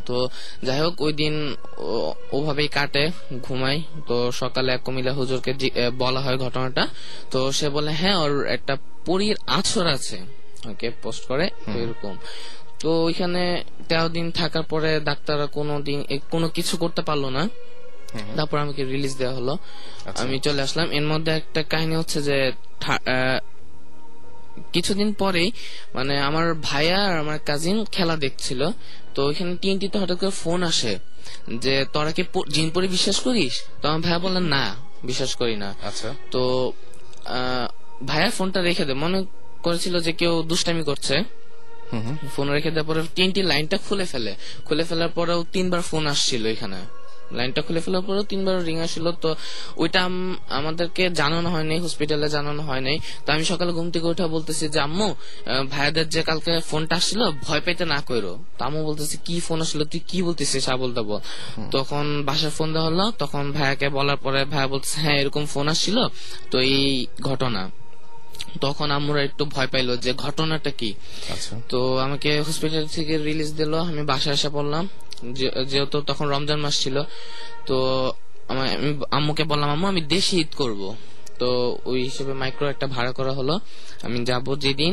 তো 0.05 0.29
যাই 0.63 0.79
হোক 0.79 1.01
ওই 1.01 1.13
দিন 1.13 1.55
ওভাবেই 2.31 2.67
কাটে 2.67 3.11
ঘুমাই 3.43 3.83
তো 4.07 4.31
সকালে 4.31 4.71
এক 4.73 4.81
কুমিল্লা 4.83 5.13
হুজুরকে 5.13 5.53
বলা 5.97 6.19
হয় 6.19 6.37
ঘটনাটা। 6.37 6.87
তো 7.31 7.51
সে 7.51 7.69
বলে 7.69 7.91
হ্যাঁ 7.91 8.17
ওর 8.17 8.47
একটা 8.47 8.77
পরীর 9.05 9.37
আছর 9.47 9.87
আছে। 9.87 10.19
ওকে 10.69 10.89
পোস্ট 11.03 11.25
করে 11.27 11.49
এরকম। 11.75 12.17
তো 12.79 13.03
ওইখানে 13.03 13.63
তেরো 13.89 14.09
দিন 14.09 14.31
থাকার 14.31 14.63
পরে 14.63 14.99
ডাক্তাররা 14.99 15.45
কোনো 15.45 15.81
দিন 15.81 16.03
কোনো 16.31 16.49
কিছু 16.49 16.77
করতে 16.77 17.01
পারল 17.01 17.25
না। 17.25 17.49
তারপর 18.35 18.57
আমাকে 18.57 18.83
রিলিজ 18.83 19.17
দেওয়া 19.17 19.35
হলো। 19.35 19.57
আচ্ছা। 20.05 20.23
আমি 20.23 20.39
চলে 20.39 20.61
আসলাম। 20.61 20.91
এর 20.91 21.03
মধ্যে 21.03 21.31
একটা 21.31 21.63
কাহিনী 21.63 21.95
হচ্ছে 21.95 22.21
যে 22.21 22.51
কিছুদিন 24.73 25.13
পরেই 25.13 25.51
মানে 25.93 26.19
আমার 26.19 26.53
ভাইয়া 26.53 27.05
আর 27.05 27.19
আমার 27.19 27.39
কাজিন 27.39 27.85
খেলা 27.85 28.15
দেখছিল 28.15 28.71
তো 29.15 29.25
ওইখানে 29.25 29.57
টিএনটিতে 29.61 29.99
হঠাৎ 29.99 30.19
করে 30.19 30.29
ফোন 30.29 30.63
আসে 30.63 30.99
যে 31.57 31.85
তোরা 31.93 32.11
কি 32.11 32.23
জিন 32.53 32.69
পরি 32.69 32.87
বিশ্বাস 32.87 33.19
করিস? 33.19 33.63
তো 33.81 33.87
আমার 33.87 34.01
ভাইয়া 34.01 34.19
বললেন 34.19 34.43
না 34.43 34.75
বিশ্বাস 35.03 35.35
করি 35.35 35.55
না। 35.55 35.75
আচ্ছা। 35.83 36.13
তো 36.31 36.71
আহ, 37.25 37.67
ভাইয়া 38.05 38.29
ফোনটা 38.29 38.61
রেখে 38.61 38.85
দে 38.85 38.93
মনে 38.93 39.25
করেছিল 39.63 39.99
যে 39.99 40.11
কেউ 40.11 40.43
দুষ্টামি 40.43 40.83
করছে। 40.83 41.23
ফোন 42.35 42.49
রেখে 42.49 42.71
দেওয়ার 42.71 42.95
পরে 42.95 43.07
তিনটি 43.15 43.43
লাইনটা 43.43 43.77
খুলে 43.77 44.05
ফেলে। 44.05 44.35
খুলে 44.65 44.83
ফেলার 44.83 45.09
পরেও 45.09 45.45
তিনবার 45.53 45.81
ফোন 45.81 46.07
আসছিল 46.07 46.45
এখানে। 46.45 46.77
লাইনটা 47.37 47.61
খুলে 47.65 47.79
ফেলার 47.85 48.03
পরেও 48.07 48.23
তিনবার 48.31 48.55
রিং 48.67 48.77
আসছিল 48.85 49.05
তো 49.23 49.29
ওইটা 49.81 50.01
আমাদেরকে 50.59 51.03
জানানো 51.19 51.47
হয়নি 51.55 51.75
হসপিটালে 51.83 52.27
জানানো 52.35 52.61
হয়নি 52.69 52.93
তো 53.25 53.29
আমি 53.35 53.43
সকালে 53.51 53.71
ঘুম 53.77 53.87
থেকে 53.93 54.07
উঠা 54.13 54.25
বলতেছি 54.35 54.65
যে 54.73 54.79
আম্মু 54.87 55.07
ভাইয়াদের 55.73 56.07
যে 56.13 56.21
কালকে 56.29 56.53
ফোনটা 56.69 56.95
আসছিল 56.99 57.21
ভয় 57.45 57.61
পেতে 57.65 57.83
না 57.93 57.99
কইরো। 58.07 58.33
তো 58.57 58.61
আম্মু 58.67 58.79
বলতেছে 58.89 59.15
কি 59.25 59.35
ফোন 59.47 59.59
আসলো 59.65 59.83
তুই 59.91 60.01
কি 60.09 60.17
বলতেছিস 60.27 60.65
আবল 60.73 60.89
তাবল? 60.97 61.13
তখন 61.75 62.05
বাসার 62.27 62.51
ফোন 62.57 62.67
দেওয়া 62.75 62.87
হলো 62.89 63.05
তখন 63.21 63.43
ভাইয়াকে 63.55 63.87
বলার 63.97 64.19
পরে 64.23 64.41
ভাইয়া 64.53 64.67
বলতেছে 64.73 64.97
হ্যাঁ 65.03 65.17
এরকম 65.21 65.43
ফোন 65.53 65.65
আসছিল 65.73 65.97
তো 66.51 66.57
এই 66.73 66.77
ঘটনা। 67.29 67.61
তখন 68.65 68.87
আমরা 68.97 69.19
একটু 69.27 69.43
ভয় 69.53 69.69
পাইলো 69.73 69.93
যে 70.05 70.11
ঘটনাটা 70.23 70.71
কি। 70.79 70.91
আচ্ছা। 71.33 71.53
তো 71.71 71.79
আমাকে 72.05 72.29
হসপিটাল 72.47 72.85
থেকে 72.95 73.13
রিলিজ 73.27 73.49
দিল 73.59 73.73
আমি 73.91 74.03
বাসায় 74.11 74.35
এসে 74.39 74.49
পড়লাম। 74.55 74.83
যেহেতু 75.71 75.97
তখন 76.09 76.25
রমজান 76.33 76.59
মাস 76.65 76.75
ছিল 76.83 76.97
তো 77.67 77.77
আমি 78.51 78.61
আম্মুকে 79.17 79.43
বললাম 79.51 79.69
আম্মু 79.75 79.85
আমি 79.93 80.01
দেশে 80.13 80.33
ঈদ 80.43 80.51
করব। 80.61 80.81
তো 81.39 81.49
ওই 81.89 81.99
হিসেবে 82.07 82.33
মাইক্রো 82.41 82.65
একটা 82.73 82.85
ভাড়া 82.95 83.11
করা 83.17 83.33
হলো। 83.39 83.55
আমি 84.05 84.17
যাব 84.29 84.45
যেদিন 84.63 84.91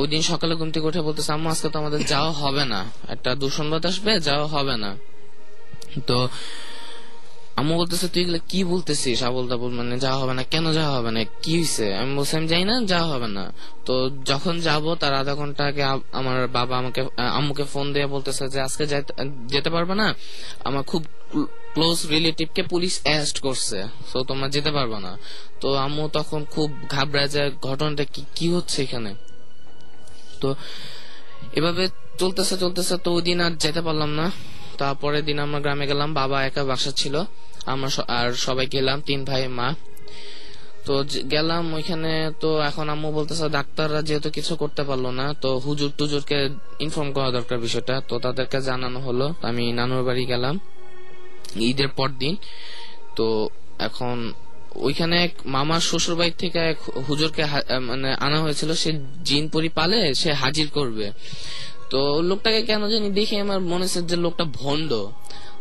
ওই 0.00 0.06
দিন 0.12 0.22
সকালে 0.30 0.52
ঘুম 0.58 0.70
থেকে 0.74 0.86
উঠে 0.90 1.00
বলতেছে 1.08 1.30
আম্মু 1.36 1.48
আজকে 1.54 1.68
তো 1.72 1.76
আমাদের 1.82 2.00
যাওয়া 2.12 2.32
হবে 2.42 2.64
না। 2.72 2.80
একটা 3.14 3.30
দুঃসংবাদ 3.42 3.82
আসবে 3.90 4.12
যাওয়া 4.28 4.46
হবে 4.54 4.74
না। 4.84 4.90
তো 6.08 6.16
আম্মু 7.60 7.72
বলতেছে, 7.80 8.06
তুই 8.12 8.20
এগুলো 8.24 8.40
কি 8.50 8.60
বলতেছিস? 8.72 9.18
আবল 9.28 9.44
তাবল 9.50 9.70
মানে 9.78 9.96
যাওয়া 10.04 10.18
হবে 10.22 10.34
না। 10.38 10.42
কেন 10.52 10.64
যাওয়া 10.78 10.92
হবে 10.96 11.10
না? 11.16 11.20
কি 11.44 11.52
হয়েছে 11.58 11.86
আমি 12.00 12.12
বলছি, 12.18 12.32
আমি 12.38 12.46
যাই 12.52 12.64
না, 12.70 12.74
যাওয়া 12.92 13.08
হবে 13.12 13.28
না। 13.36 13.44
তো 13.86 13.94
যখন 14.30 14.54
যাব, 14.66 14.84
তার 15.02 15.12
আধা 15.20 15.34
ঘণ্টা 15.40 15.62
আগে 15.70 15.82
আমার 16.20 16.36
বাবা 16.58 16.74
আমাকে 16.82 17.00
আম্মুকে 17.38 17.64
ফোন 17.72 17.86
দিয়ে 17.94 18.06
বলতেছে 18.14 18.44
যে, 18.54 18.58
আজকে 18.66 18.84
যেতে 19.54 19.70
পারবে 19.74 19.94
না? 20.00 20.08
আমার 20.68 20.82
খুব 20.90 21.02
ক্লোজ 21.74 21.98
রিলেটিভ 22.14 22.48
কে 22.56 22.62
পুলিশ 22.72 22.94
অ্যারেস্ট 23.06 23.36
করছে, 23.46 23.78
তো 24.10 24.18
তোমরা 24.30 24.46
যেতে 24.54 24.70
পারবে 24.76 24.98
না। 25.06 25.12
তো 25.60 25.68
আম্মু 25.86 26.02
তখন 26.18 26.40
খুব 26.54 26.68
ঘাবড়ায় 26.94 27.30
যায় 27.34 27.50
ঘটনাটা 27.68 28.04
কি 28.14 28.22
কি 28.36 28.46
হচ্ছে 28.54 28.78
এখানে? 28.86 29.10
তো 30.40 30.48
এভাবে 31.58 31.84
চলতেছে 32.20 32.54
চলতেছে, 32.62 32.94
তো 33.04 33.08
ওই 33.16 33.22
দিন 33.28 33.38
আর 33.46 33.52
যেতে 33.64 33.80
পারলাম 33.86 34.10
না। 34.20 34.26
তারপরের 34.82 35.22
দিন 35.28 35.38
আমরা 35.44 35.58
গ্রামে 35.64 35.84
গেলাম, 35.90 36.08
বাবা 36.20 36.36
একা 36.48 36.62
বাসা 36.70 36.92
ছিল, 37.00 37.14
আমরা 37.72 37.88
আর 38.18 38.28
সবাই 38.46 38.66
গেলাম, 38.74 38.98
তিন 39.08 39.20
ভাই, 39.28 39.42
মা। 39.58 39.68
তো 40.86 40.94
গেলাম 41.34 41.64
ওইখানে, 41.78 42.12
তো 42.42 42.50
এখন 42.68 42.86
আম্মু 42.94 43.08
বলতেছে 43.18 43.44
ডাক্তাররা 43.58 44.00
যেহেতু 44.08 44.28
কিছু 44.36 44.52
করতে 44.62 44.82
পারল 44.88 45.06
না, 45.20 45.26
তো 45.42 45.48
হুজুর 45.66 45.90
টুজুরকে 45.98 46.38
ইনফর্ম 46.84 47.08
করা 47.16 47.28
দরকার 47.38 47.58
বিষয়টা। 47.66 47.94
তো 48.08 48.14
তাদেরকে 48.24 48.58
জানানো 48.68 48.98
হলো, 49.06 49.26
আমি 49.48 49.64
নানুর 49.78 50.02
বাড়ি 50.08 50.24
গেলাম, 50.32 50.54
ঈদের 51.70 51.90
পর 51.98 52.08
দিন। 52.22 52.34
তো 53.16 53.26
এখন 53.88 54.16
ওইখানে 54.86 55.16
এক 55.26 55.32
মামার 55.54 55.82
শ্বশুর 55.88 56.14
বাড়ি 56.20 56.32
থেকে 56.42 56.60
এক 56.72 56.78
হুজুরকে 57.06 57.42
মানে 57.90 58.08
আনা 58.26 58.38
হয়েছিল, 58.44 58.70
সে 58.82 58.90
জিন 59.28 59.44
পরি 59.54 59.68
পালে 59.78 60.00
সে 60.20 60.30
হাজির 60.42 60.68
করবে। 60.78 61.06
তো 61.92 62.00
লোকটাকে 62.28 62.60
কেন 62.70 62.82
জানি 62.92 63.08
দেখে 63.18 63.36
আমার 63.44 63.60
মনে 63.72 63.84
হচ্ছে 63.86 64.00
যে 64.10 64.16
লোকটা 64.24 64.44
ভন্ড 64.60 64.90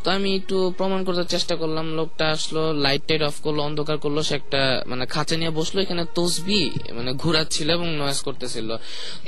তো 0.03 0.07
আমি 0.17 0.29
একটু 0.39 0.57
প্রমাণ 0.77 0.99
করতে 1.07 1.23
চেষ্টা 1.25 1.53
করলাম, 1.61 1.85
লোকটা 1.99 2.25
আসলো 2.35 2.61
লাইট 2.85 3.03
টাইট 3.07 3.23
অফ 3.29 3.35
করল, 3.45 3.59
অন্ধকার 3.69 3.97
করল, 4.03 4.17
সে 4.27 4.33
একটা 4.39 4.61
মানে 4.91 5.03
খাঁচা 5.13 5.35
নিয়ে 5.41 5.51
বসল, 5.59 5.75
এখানে 5.85 6.03
তসবি 6.17 6.61
মানে 6.97 7.11
ঘুরাচ্ছিল 7.13 7.67
এবং 7.77 7.87
নয়েজ 8.01 8.19
করতেছিল। 8.27 8.69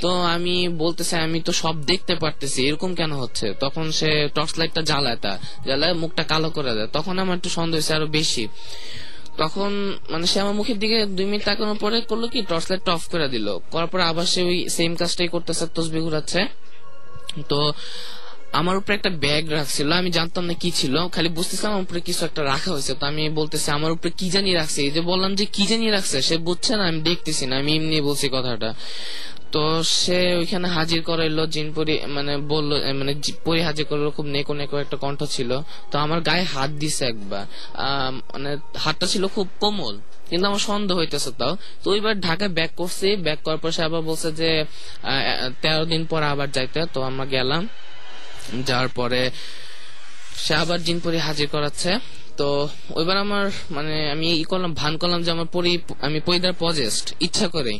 তো 0.02 0.08
আমি 0.34 0.54
বলতেছে, 0.82 1.14
আমি 1.26 1.38
তো 1.48 1.52
সব 1.62 1.74
দেখতে 1.90 2.14
পারতেছি, 2.22 2.60
এরকম 2.68 2.90
কেন 3.00 3.12
হচ্ছে? 3.22 3.46
তখন 3.64 3.84
সে 3.98 4.10
টর্চ 4.36 4.52
লাইটটা 4.60 4.82
জ্বালায় 4.90 5.18
তা, 5.24 5.32
জ্বালায় 5.66 5.94
মুখটা 6.02 6.22
কালো 6.32 6.48
করে 6.56 6.72
দেয়। 6.76 6.88
তখন 6.96 7.14
আমার 7.22 7.34
একটু 7.36 7.50
সন্দেহ 7.58 7.78
হয়েছে 7.78 7.92
আরও 7.98 8.06
বেশি। 8.18 8.44
তখন 9.42 9.70
মানে 10.12 10.26
সে 10.32 10.36
আমার 10.44 10.54
মুখের 10.60 10.78
দিকে 10.82 10.98
দুই 11.16 11.26
মিনিট 11.30 11.42
তাকানোর 11.48 11.78
পরে 11.84 11.96
করল 12.10 12.24
কি 12.32 12.38
টর্চ 12.50 12.64
লাইটটা 12.70 12.90
অফ 12.98 13.04
করে 13.12 13.26
দিল। 13.34 13.46
করার 13.72 13.88
পরে 13.92 14.02
আবার 14.10 14.26
সে 14.32 14.40
ওই 14.50 14.58
সেম 14.76 14.92
কাজটাই 15.00 15.28
করতেছে, 15.34 15.64
তসবি 15.76 16.00
ঘুরাচ্ছে। 16.06 16.40
তো 17.48 17.72
আমার 18.52 18.76
উপরে 18.76 18.94
একটা 18.94 19.10
ব্যাগ 19.10 19.50
রাখছিল, 19.50 19.92
আমি 19.92 20.10
জানতাম 20.10 20.44
না 20.44 20.54
কি 20.54 20.70
ছিল, 20.70 21.08
খালি 21.08 21.28
বুঝতেছিলাম 21.28 21.72
আমার 21.72 21.82
উপরে 21.82 22.00
কিছু 22.00 22.24
একটা 22.24 22.42
রাখা 22.42 22.70
হয়েছে। 22.70 22.94
তো 22.94 23.06
আমি 23.06 23.28
বলতেছি, 23.28 23.70
আমার 23.70 23.92
উপরে 23.92 24.10
কি 24.10 24.30
জানি 24.30 24.54
রাখছে? 24.54 24.82
এই 24.82 24.90
যে 24.90 25.00
বললাম 25.00 25.34
যে, 25.34 25.44
কি 25.46 25.66
জানি 25.66 25.90
রাখছে? 25.90 26.22
সে 26.22 26.36
বুঝছে 26.38 26.76
না, 26.76 26.84
আমি 26.86 27.00
দেখতেছি 27.00 27.46
না, 27.46 27.56
আমি 27.56 27.76
এমনি 27.76 28.00
বলছি 28.00 28.28
কথাটা। 28.32 28.74
তো 29.54 29.64
সে 30.00 30.18
ওইখানে 30.40 30.66
হাজির 30.76 31.00
করাইলো 31.08 31.42
জিনপুরি 31.54 31.94
মানে 32.16 32.32
বলল 32.52 32.70
মানে 33.00 33.12
পরি 33.46 33.60
হাজির 33.68 33.84
করল 33.90 34.06
খুব 34.16 34.26
নেকো 34.34 34.52
নেকো 34.60 34.76
একটা 34.84 34.96
কণ্ঠ 35.04 35.20
ছিল। 35.34 35.50
তো 35.90 35.94
আমার 36.04 36.18
গায়ে 36.28 36.44
হাত 36.54 36.70
দিছে 36.80 37.02
একবার। 37.12 37.44
মানে 38.32 38.50
হাতটা 38.84 39.06
ছিল 39.12 39.24
খুব 39.36 39.46
কোমল, 39.62 39.94
কিন্তু 40.28 40.44
আমার 40.50 40.62
সন্দেহ 40.70 40.94
হইতেছে 41.00 41.30
তাও। 41.40 41.52
তো 41.82 41.86
ওইবার 41.94 42.14
ঢাকায় 42.26 42.52
ব্যাক 42.58 42.72
করছি 42.80 43.08
ব্যাক 43.26 43.38
করার 43.44 43.60
পর 43.62 43.70
সে 43.76 43.82
আবার 43.88 44.02
বলছে 44.08 44.28
যে 44.40 44.50
তেরো 45.62 45.84
দিন 45.92 46.02
পর 46.10 46.20
আবার 46.32 46.48
যাইতে। 46.56 46.80
তো 46.94 46.98
আমরা 47.08 47.24
গেলাম, 47.34 47.62
যাওয়ার 48.68 48.90
পরে 48.98 49.22
সে 50.44 50.52
আবার 50.62 50.78
জিনপুরি 50.86 51.18
হাজির 51.26 51.48
করাচ্ছে। 51.54 51.90
তো 52.38 52.48
ওইবার 52.98 53.16
আমার 53.24 53.46
মানে 53.76 53.94
আমি 54.14 54.26
ই 54.42 54.44
করলাম, 54.52 54.72
ভান 54.80 54.92
করলাম 55.02 55.20
যে 55.26 55.30
আমার 55.36 55.48
পরি, 55.56 55.72
আমি 56.06 56.18
পরিদার 56.26 56.54
পজেস্ট, 56.64 57.06
ইচ্ছা 57.26 57.46
করে 57.54 57.74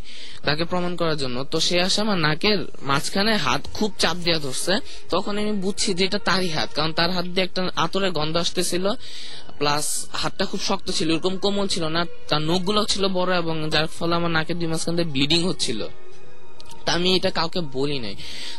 তাকে 0.47 0.65
প্রমাণ 0.73 0.93
করার 1.01 1.17
জন্য। 1.23 1.37
তো 1.53 1.57
সে 1.67 1.77
আসে 1.87 1.99
আমার 2.05 2.19
নাকের 2.27 2.59
মাঝখানে 2.91 3.33
হাত 3.47 3.63
খুব 3.77 3.91
চাপ 4.03 4.17
দিয়ে 4.27 4.39
ধরছে। 4.45 4.75
তখন 5.15 5.33
আমি 5.43 5.53
বুঝছি 5.65 5.89
যে 5.99 6.03
এটা 6.09 6.21
তারই 6.29 6.51
হাত, 6.57 6.69
কারণ 6.77 6.91
তার 6.99 7.11
হাত 7.17 7.27
দিয়ে 7.35 7.45
একটা 7.49 7.63
আতরে 7.85 8.09
গন্ধ 8.19 8.35
আসতেছিল, 8.45 8.85
প্লাস 9.59 9.87
হাতটা 10.21 10.45
খুব 10.51 10.61
শক্ত 10.69 10.87
ছিল, 10.99 11.09
এরকম 11.15 11.35
কোমল 11.45 11.67
ছিল 11.75 11.85
না, 11.97 12.01
তার 12.31 12.43
নখগুলো 12.49 12.81
ছিল 12.93 13.05
বড় 13.19 13.31
এবং 13.43 13.55
যার 13.75 13.87
ফলে 13.99 14.15
আমার 14.21 14.33
নাকের 14.37 14.57
দুই 14.61 14.69
মাঝখান 14.73 14.95
দিয়ে 14.99 15.09
ব্লিডিং 15.15 15.41
হচ্ছিল। 15.51 15.81
তা 16.85 16.93
আমি 16.93 17.17
এটা 17.17 17.31
কাউকে 17.31 17.61
বলি 17.61 17.99
নাই। 17.99 18.15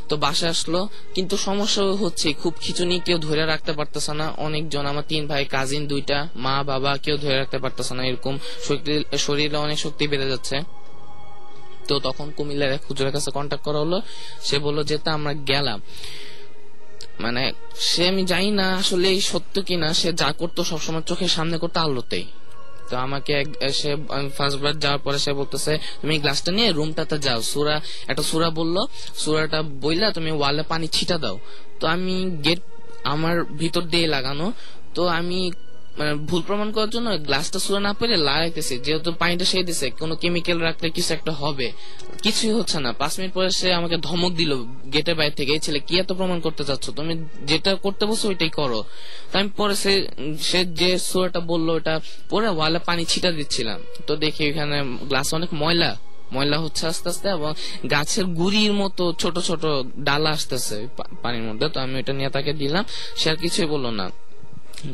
তো 0.09 0.17
বাসা 0.17 0.49
আসলো, 0.49 0.89
কিন্তু 1.13 1.38
সমস্যা 1.38 1.84
হচ্ছে, 1.84 2.34
খুব 2.34 2.53
খিচুনি, 2.61 2.99
কেউ 2.99 3.17
ধরে 3.17 3.45
রাখতে 3.45 3.71
পারতেছে 3.73 4.13
না। 4.13 4.34
অনেকজন, 4.38 4.86
আমার 4.86 5.03
তিন 5.07 5.28
ভাই 5.28 5.45
কাজিন 5.45 5.88
দুইটা, 5.88 6.28
মা, 6.36 6.63
বাবা, 6.63 6.97
কেউ 6.97 7.17
ধরে 7.17 7.38
রাখতে 7.38 7.57
পারতেছে 7.57 7.93
না 7.95 8.05
এরকম। 8.05 8.38
শরীরে 9.17 9.57
অনেক 9.57 9.80
শক্তি 9.80 10.07
বেড়ে 10.07 10.30
যাচ্ছে। 10.30 10.61
তো 11.88 11.99
তখন 11.99 12.32
কুমিল্লার 12.32 12.71
এক 12.71 12.82
হুজুরের 12.89 13.13
কাছে 13.13 13.32
কন্ট্যাক্ট 13.32 13.65
করা 13.65 13.80
হলো। 13.80 14.01
সে 14.41 14.59
বলল 14.59 14.84
যে 14.84 14.97
তা 14.97 15.13
আমরা 15.13 15.34
গেলাম। 15.34 15.82
মানে 17.19 17.51
সে 17.80 18.07
আমি 18.07 18.26
জানি 18.26 18.51
না 18.51 18.76
আসলে 18.76 19.21
সত্য 19.21 19.61
কিনা। 19.61 19.93
সে 19.93 20.13
যা 20.13 20.32
করতো 20.32 20.63
সবসময় 20.63 21.01
চোখের 21.01 21.28
সামনে 21.28 21.57
করতো, 21.57 21.80
আলোতেই। 21.80 22.26
তো 22.89 22.93
আমাকে 23.05 23.33
সে 23.79 23.91
ফার্স্ট 24.38 24.57
বার 24.63 24.73
যাওয়ার 24.83 25.01
পরে 25.05 25.19
সে 25.25 25.31
বলতেছে, 25.39 25.73
তুমি 26.01 26.15
গ্লাসটা 26.23 26.51
নিয়ে 26.57 26.69
রুমটাতে 26.77 27.17
যাও। 27.25 27.39
সুরা, 27.51 27.75
একটা 28.11 28.23
সুরা 28.29 28.49
বলল, 28.59 28.77
সুরাটা 29.21 29.59
বইলা 29.83 30.07
তুমি 30.17 30.31
ওয়ালে 30.39 30.63
পানি 30.71 30.88
ছিটা 30.95 31.17
দাও। 31.23 31.38
তো 31.79 31.86
আমি 31.95 32.15
গেট 32.45 32.61
আমার 33.13 33.36
ভিতর 33.61 33.83
দিয়ে 33.93 34.07
লাগানো, 34.15 34.45
তো 34.95 35.01
আমি 35.19 35.39
মানে 35.99 36.13
ভুল 36.29 36.41
প্রমাণ 36.47 36.67
করার 36.75 36.91
জন্য 36.95 37.07
গ্লাসটা 37.27 37.59
সুরা 37.65 37.81
না 37.88 37.91
পেরে 37.99 38.15
লাগাইতেছি। 38.29 38.75
যেহেতু 38.86 39.09
পানিটা 39.21 39.45
সেই 39.51 39.63
দিছে, 39.69 39.88
কোনো 40.01 40.13
কেমিক্যাল 40.21 40.57
রাখলে 40.67 40.88
কিছু 40.97 41.11
একটা 41.17 41.31
হবে। 41.41 41.67
কিছুই 42.24 42.51
হচ্ছে 42.51 42.80
না। 42.80 42.93
পাঁচ 42.93 43.20
মিনিট 43.20 43.34
পরে 43.34 43.51
সে 43.51 43.74
আমাকে 43.74 43.97
ধমক 43.97 44.32
দিল 44.34 44.51
গেটের 44.93 45.16
বাইরে 45.16 45.36
থেকে, 45.36 45.51
এই 45.51 45.59
ছেলে, 45.59 45.80
কি 45.80 45.99
এত 45.99 46.11
প্রমাণ 46.13 46.39
করতে 46.39 46.63
চাচ্ছ? 46.66 46.89
তুমি 46.89 47.13
যেটা 47.45 47.76
করতে 47.76 48.05
বলছো 48.05 48.28
ওইটাই 48.28 48.49
করো। 48.49 48.84
আমি 49.34 49.49
পরে 49.57 49.76
সে 49.76 50.07
সে 50.41 50.66
যে 50.66 50.97
সুরাটা 50.99 51.39
বলল 51.39 51.70
ওটা 51.70 51.99
পরে 52.30 52.47
ওয়ালে 52.47 52.80
পানি 52.80 53.05
ছিটা 53.05 53.32
দিচ্ছিলাম। 53.32 53.80
তো 54.07 54.16
দেখি 54.16 54.49
ওখানে 54.51 54.78
গ্লাস 55.09 55.34
অনেক 55.34 55.49
ময়লা। 55.53 55.97
ময়লা 56.34 56.57
হচ্ছে 56.57 56.88
আস্তে 56.88 57.09
আস্তে 57.09 57.30
এবং 57.30 57.53
গাছের 57.91 58.26
গুড়ির 58.26 58.74
মতো 58.74 59.13
ছোট 59.20 59.39
ছোট 59.39 59.63
ডালা 59.99 60.30
আসতেছে 60.30 60.88
পানির 61.22 61.43
মধ্যে। 61.43 61.70
তো 61.70 61.80
আমি 61.80 61.95
ওইটা 61.95 62.13
নিয়ে 62.13 62.30
তাকে 62.30 62.53
দিলাম। 62.53 62.84
সে 63.18 63.30
আর 63.30 63.36
কিছুই 63.36 63.66
বলল 63.66 63.89
না। 63.89 64.09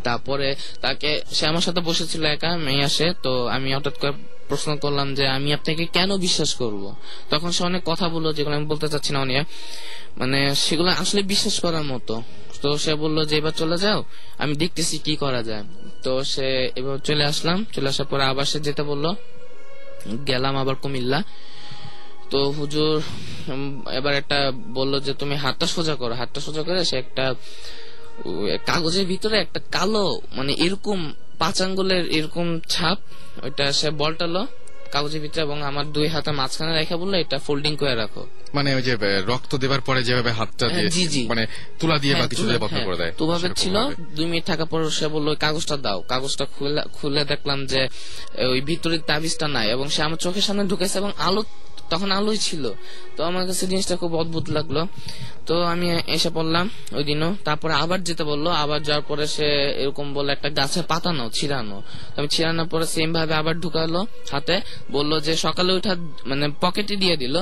তারপরে 0.03 0.55
তাকে, 0.81 1.21
সে 1.31 1.45
আমার 1.47 1.61
সাথে 1.61 1.81
বসেছিল 1.81 2.23
একা, 2.23 2.57
মেয়ে 2.57 2.83
আসে। 2.83 3.13
তো 3.23 3.47
আমি 3.47 3.73
হঠাৎ 3.73 3.95
করে 3.99 4.11
প্রশ্ন 4.51 4.69
করলাম 4.83 5.07
যে 5.17 5.25
আমি 5.37 5.49
আপনাকে 5.57 5.83
কেন 5.97 6.09
বিশ্বাস 6.25 6.51
করব? 6.61 6.83
তখন 7.31 7.49
সে 7.55 7.61
অনেক 7.69 7.81
কথা 7.91 8.05
বলল 8.15 8.27
যেগুলো 8.37 8.55
আমি 8.59 8.67
বলতে 8.73 8.87
চাচ্ছি 8.91 9.11
না 9.15 9.19
অনিয়া 9.25 9.43
মানে 10.19 10.39
সেগুলো 10.65 10.89
আসলে 11.03 11.21
বিশ্বাস 11.33 11.55
করার 11.63 11.85
মতো। 11.93 12.15
তো 12.63 12.69
সে 12.83 12.93
বলল 13.03 13.17
যে, 13.29 13.35
এবার 13.41 13.53
চলে 13.61 13.77
যাও, 13.83 13.99
আমি 14.43 14.53
দেখতেছি 14.63 14.95
কি 15.05 15.13
করা 15.23 15.41
যায়। 15.49 15.63
তো 16.05 16.11
সে 16.33 16.47
এবার 16.79 16.97
চলে 17.07 17.23
আসলাম। 17.31 17.57
চলে 17.75 17.87
আসার 17.93 18.07
পরে 18.11 18.23
আবার 18.31 18.45
সে 18.51 18.57
যেতে 18.67 18.83
বলল, 18.91 19.05
গেলাম 20.29 20.53
আবার 20.61 20.75
কুমিল্লা। 20.83 21.19
তো 22.31 22.39
হুজুর 22.57 22.95
এবার 23.99 24.13
একটা 24.21 24.37
বলল 24.77 24.93
যে, 25.05 25.11
তুমি 25.21 25.35
হাতটা 25.43 25.67
সোজা 25.75 25.95
করো। 26.01 26.13
হাতটা 26.21 26.39
সোজা 26.45 26.63
করে 26.67 26.79
সে 26.89 26.95
একটা 27.03 27.25
কাগজের 28.69 29.05
ভিতরে 29.11 29.35
একটা 29.45 29.59
কালো 29.75 30.05
মানে 30.37 30.51
এরকম 30.65 30.99
পাঁচ 31.41 31.57
আঙ্গুলের 31.61 32.03
এরকম 32.17 32.47
ছাপ 32.69 32.97
ওইটা 33.43 33.65
সে 33.71 33.87
বলটালো 34.01 34.41
কাগজের 34.93 35.21
ভিতরে 35.21 35.41
এবং 35.41 35.57
আমার 35.63 35.85
দুই 35.95 36.07
হাতে 36.07 36.31
মাঝখানে 36.31 36.71
রেখে 36.73 36.95
বলল 36.95 37.13
এটা 37.15 37.37
ফোল্ডিং 37.39 37.73
করে 37.77 37.93
রাখো। 37.95 38.23
মানে 38.53 38.69
ওই 38.75 38.83
যে 38.87 38.93
রক্ত 39.31 39.51
দেবার 39.57 39.81
পরে 39.81 40.01
যেভাবে 40.03 40.31
হাতটা 40.31 40.65
দিয়ে 40.67 40.75
হ্যাঁ, 40.77 40.93
জি, 40.95 41.03
জি। 41.07 41.21
মানে 41.27 41.43
তুলা 41.79 41.97
দিয়ে 41.97 42.13
বা 42.13 42.17
হ্যাঁ, 42.17 42.29
কিছু 42.31 42.43
দিয়ে 42.43 42.59
বন্ধ 42.59 42.73
হ্যাঁ, 42.73 42.85
করে 42.87 42.97
দেয় 42.97 43.11
তো 43.11 43.23
ওভাবে 43.25 43.47
ছিল 43.55 43.75
দুই 44.15 44.25
মিনিট 44.25 44.45
থাকার 44.45 44.67
পর 44.67 44.79
সে 44.89 45.05
বলল 45.07 45.27
কাগজটা 45.35 45.75
দাও। 45.77 45.99
কাগজটা 46.07 46.45
খুলে 46.53 46.81
খুলে 46.93 47.21
দেখলাম 47.25 47.59
যে 47.65 47.81
ওই 48.45 48.59
ভিতরের 48.61 49.01
তাবিজটা 49.01 49.47
নাই 49.47 49.67
এবং 49.69 49.85
সে 49.89 50.01
আমার 50.03 50.19
চোখের 50.25 50.45
সামনে 50.47 50.63
ঢুকেছে 50.63 50.95
এবং 50.97 51.11
আলো 51.19 51.41
তখন 51.91 52.09
আলোই 52.19 52.39
ছিল। 52.47 52.63
তো 53.15 53.21
আমার 53.29 53.43
কাছে 53.49 53.63
জিনিসটা 53.71 53.95
খুব 54.01 54.11
অদ্ভুত 54.21 54.45
লাগল। 54.57 54.77
তো 55.47 55.55
আমি 55.73 55.87
এসে 56.15 56.29
পড়লাম 56.37 56.65
ওই 56.97 57.03
দিনও 57.09 57.29
তারপরে 57.47 57.73
আবার 57.83 57.99
যেতে 58.07 58.23
বলল। 58.31 58.45
আবার 58.63 58.79
যাওয়ার 58.87 59.05
পরে 59.09 59.25
সে 59.35 59.47
এরকম 59.83 60.07
বলল 60.17 60.29
একটা 60.35 60.49
গাছের 60.59 60.85
পাতা 60.91 61.09
নাও 61.17 61.27
ছিড়ানো। 61.37 61.77
আমি 62.17 62.27
ছিড়ানোর 62.33 62.67
পরে 62.71 62.85
সেম 62.93 63.09
ভাবে 63.15 63.33
আবার 63.41 63.55
ঢুকালো 63.63 64.01
হাতে। 64.33 64.55
বলল 64.95 65.11
যে 65.25 65.33
সকালে 65.45 65.71
উঠা 65.79 65.93
মানে 66.29 66.45
পকেটে 66.63 66.95
দিয়ে 67.03 67.15
দিল। 67.23 67.35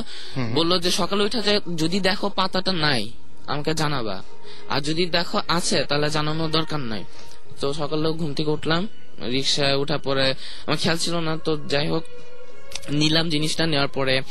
বলল 0.58 0.72
যে 0.84 0.92
সকালে 1.00 1.22
উঠা 1.28 1.40
যদি 1.82 1.98
দেখো 2.10 2.28
পাতাটা 2.40 2.74
নাই 2.86 3.04
আমাকে 3.52 3.72
জানাবা। 3.82 4.18
আর 4.74 4.80
যদি 4.88 5.04
দেখো 5.18 5.38
আছে 5.58 5.78
তাহলে 5.90 6.08
জানানোর 6.16 6.50
দরকার 6.58 6.82
নাই। 6.92 7.04
তো 7.60 7.66
সকালে 7.80 8.08
ঘুম 8.20 8.32
থেকে 8.38 8.52
উঠলাম। 8.58 8.84
রিক্সায় 9.34 9.76
উঠা 9.82 9.98
পরে 10.06 10.26
আমার 10.66 10.78
খেয়াল 10.82 10.98
ছিল 11.04 11.16
না। 11.28 11.34
তো 11.46 11.52
যাই 11.74 11.88
হোক 11.94 12.04
নিলাম 12.92 13.30
জিনিসটা 13.30 13.66
নেওয়ার 13.66 13.88
পরে 13.88 14.22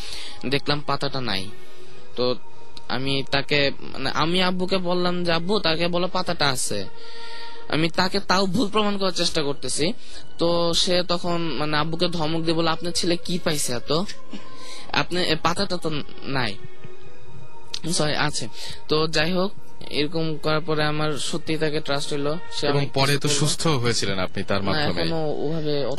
দেখলাম 0.46 0.80
পাতাটা 0.80 1.20
নাই। 1.20 1.50
তো 2.16 2.34
আমি 2.88 3.22
তাকে 3.30 3.70
মানে 3.92 4.10
আমি 4.10 4.42
আব্বুকে 4.42 4.78
বললাম 4.78 5.24
যে, 5.24 5.32
আব্বু, 5.32 5.58
তাকে 5.58 5.88
বলো 5.88 6.08
পাতাটা 6.08 6.48
আছে। 6.48 6.84
আমি 7.68 7.90
তাকে 7.90 8.20
তাও 8.20 8.46
ভুল 8.46 8.68
প্রমাণ 8.68 8.98
করার 8.98 9.12
চেষ্টা 9.12 9.42
করতেছি। 9.42 9.92
তো 10.38 10.74
সে 10.74 11.02
তখন 11.02 11.38
মানে 11.40 11.76
আব্বুকে 11.76 12.08
ধমক 12.08 12.40
দিয়ে 12.42 12.54
বলে 12.54 12.70
আপনার 12.70 12.92
ছেলে 12.92 13.16
কি 13.16 13.38
পাইছে 13.44 13.72
এত? 13.72 14.04
আপনি 14.92 15.20
পাতাটা 15.42 15.76
তো 15.76 15.90
নাই। 16.22 16.56
সরি, 17.92 18.14
আছে। 18.16 18.48
তো 18.88 19.06
যাই 19.06 19.32
হোক 19.32 19.52
এরকম 19.90 20.36
করার 20.36 20.60
পরে 20.60 20.84
আমার 20.84 21.18
সত্যি 21.18 21.56
তাকে 21.56 21.80
ট্রাস্ট 21.80 22.12
হইল। 22.12 22.34
এবং 22.62 22.86
পরে 22.94 23.18
তো 23.18 23.28
সুস্থ 23.28 23.66
হয়েছিলেন 23.66 24.18
আপনি 24.18 24.42
তার 24.42 24.62
মাধ্যমে। 24.62 25.02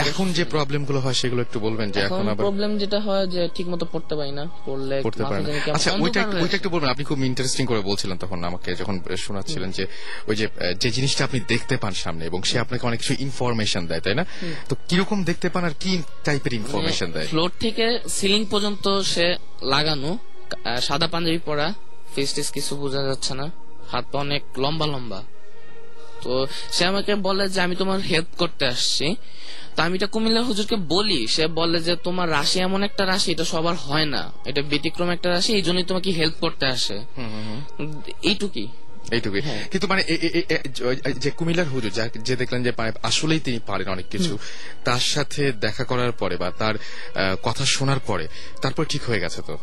এখনও 0.10 0.32
যে 0.32 0.44
প্রবলেমগুলো 0.44 1.00
হয় 1.00 1.14
সেগুলো 1.14 1.42
একটু 1.42 1.60
বলবেন 1.60 1.92
যে 1.92 2.00
এখন 2.00 2.22
আবার 2.22 2.36
প্রবলেম 2.36 2.78
যেটা 2.78 3.00
হয় 3.00 3.28
যে 3.28 3.50
ঠিক 3.56 3.68
মতো 3.68 3.86
পড়তে 3.92 4.16
পারি 4.16 4.32
না 4.32 4.48
পড়লে 4.66 5.02
মাথা 5.04 5.24
পারেন 5.24 5.74
আচ্ছা 5.74 5.92
ওইটা 6.00 6.22
একটু- 6.22 6.42
ওইটা 6.42 6.56
একটু 6.56 6.70
বলবেন 6.70 6.90
আপনি 6.90 7.04
খুব 7.04 7.24
ইন্টারেস্টিং 7.24 7.66
করে 7.66 7.80
বলছিলেন 7.80 8.18
তখন 8.18 8.44
আমাকে 8.44 8.76
যখন 8.76 9.00
শোনাচ্ছিলেন 9.18 9.72
যে 9.72 9.88
ওই 10.28 10.36
যে 10.36 10.48
যে 10.80 10.92
জিনিসটা 10.92 11.24
আপনি 11.24 11.40
দেখতে 11.48 11.78
পান 11.78 11.94
সামনে 11.94 12.26
এবং 12.26 12.44
সে 12.44 12.60
আপনাকে 12.60 12.88
অনেক 12.88 13.00
কিছু 13.00 13.16
ইনফরমেশন 13.20 13.88
দেয় 13.88 14.00
তাই 14.00 14.16
না? 14.16 14.26
তো 14.70 14.76
কীরকম 14.90 15.24
দেখতে 15.24 15.50
পান 15.50 15.66
আর 15.66 15.72
কি 15.80 16.02
টাইপের 16.24 16.54
ইনফরমেশন 16.54 17.12
দেয়? 17.12 17.28
ফ্লোর 17.28 17.52
থেকে 17.60 18.00
সিলিং 18.10 18.46
পর্যন্ত 18.46 19.00
সে 19.00 19.36
লাগানো 19.62 20.18
সাদা 20.82 21.08
পাঞ্জাবি 21.08 21.38
পরা 21.46 21.74
ফেস 22.16 22.34
টেস 22.34 22.52
কিছু 22.52 22.76
বোঝা 22.76 23.04
যাচ্ছে 23.04 23.34
না। 23.34 23.52
হাত 23.92 24.06
পা 24.12 24.20
অনেক 24.20 24.60
লম্বা 24.60 24.88
লম্বা। 24.88 25.24
তো 26.22 26.48
সে 26.72 26.86
আমাকে 26.86 27.16
বলে 27.16 27.50
যে 27.50 27.62
আমি 27.62 27.76
তোমার 27.76 28.00
হেল্প 28.00 28.26
করতে 28.38 28.66
আসছি। 28.66 29.16
তো 29.76 29.84
আমি 29.84 29.96
এটা 29.96 30.08
কুমিল্লার 30.08 30.44
হুজুরকে 30.44 30.76
বলি 30.76 31.28
সে 31.28 31.48
বলে 31.48 31.80
যে 31.80 31.96
তোমার 31.96 32.30
রাশি 32.30 32.60
এমন 32.60 32.84
একটা 32.84 33.06
রাশি 33.06 33.32
এটা 33.32 33.46
সবার 33.46 33.76
হয় 33.76 34.06
না। 34.06 34.32
এটা 34.46 34.62
ব্যতিক্রম 34.62 35.10
একটা 35.10 35.30
রাশি 35.30 35.54
এই 35.54 35.62
জন্যই 35.62 35.84
তোমাকে 35.84 36.12
হেল্প 36.12 36.34
করতে 36.40 36.66
আসে। 36.66 37.00
এইটুকুই। 38.22 38.68
এইটুকুই। 39.12 39.42
হ্যাঁ। 39.42 39.68
কিন্তু 39.72 39.88
মানে 39.88 40.04
যে- 41.22 41.32
কুমিল্লার 41.38 41.68
হুজুর 41.68 42.10
যে 42.22 42.36
দেখলেন 42.36 42.64
যে 42.64 42.72
আসলেই 43.04 43.40
তিনি 43.40 43.60
পারেন 43.68 43.88
অনেক 43.88 44.06
কিছু 44.12 44.38
তার 44.86 45.00
সাথে 45.00 45.52
দেখা 45.52 45.84
করার 45.84 46.12
পরে 46.12 46.38
বা 46.38 46.52
তার 46.52 46.76
কথা 47.44 47.66
শোনার 47.66 48.00
পরে 48.00 48.28
তারপর 48.62 48.86
ঠিক 48.86 49.04
হয়ে 49.04 49.20
গেছে 49.20 49.42
তো? 49.48 49.58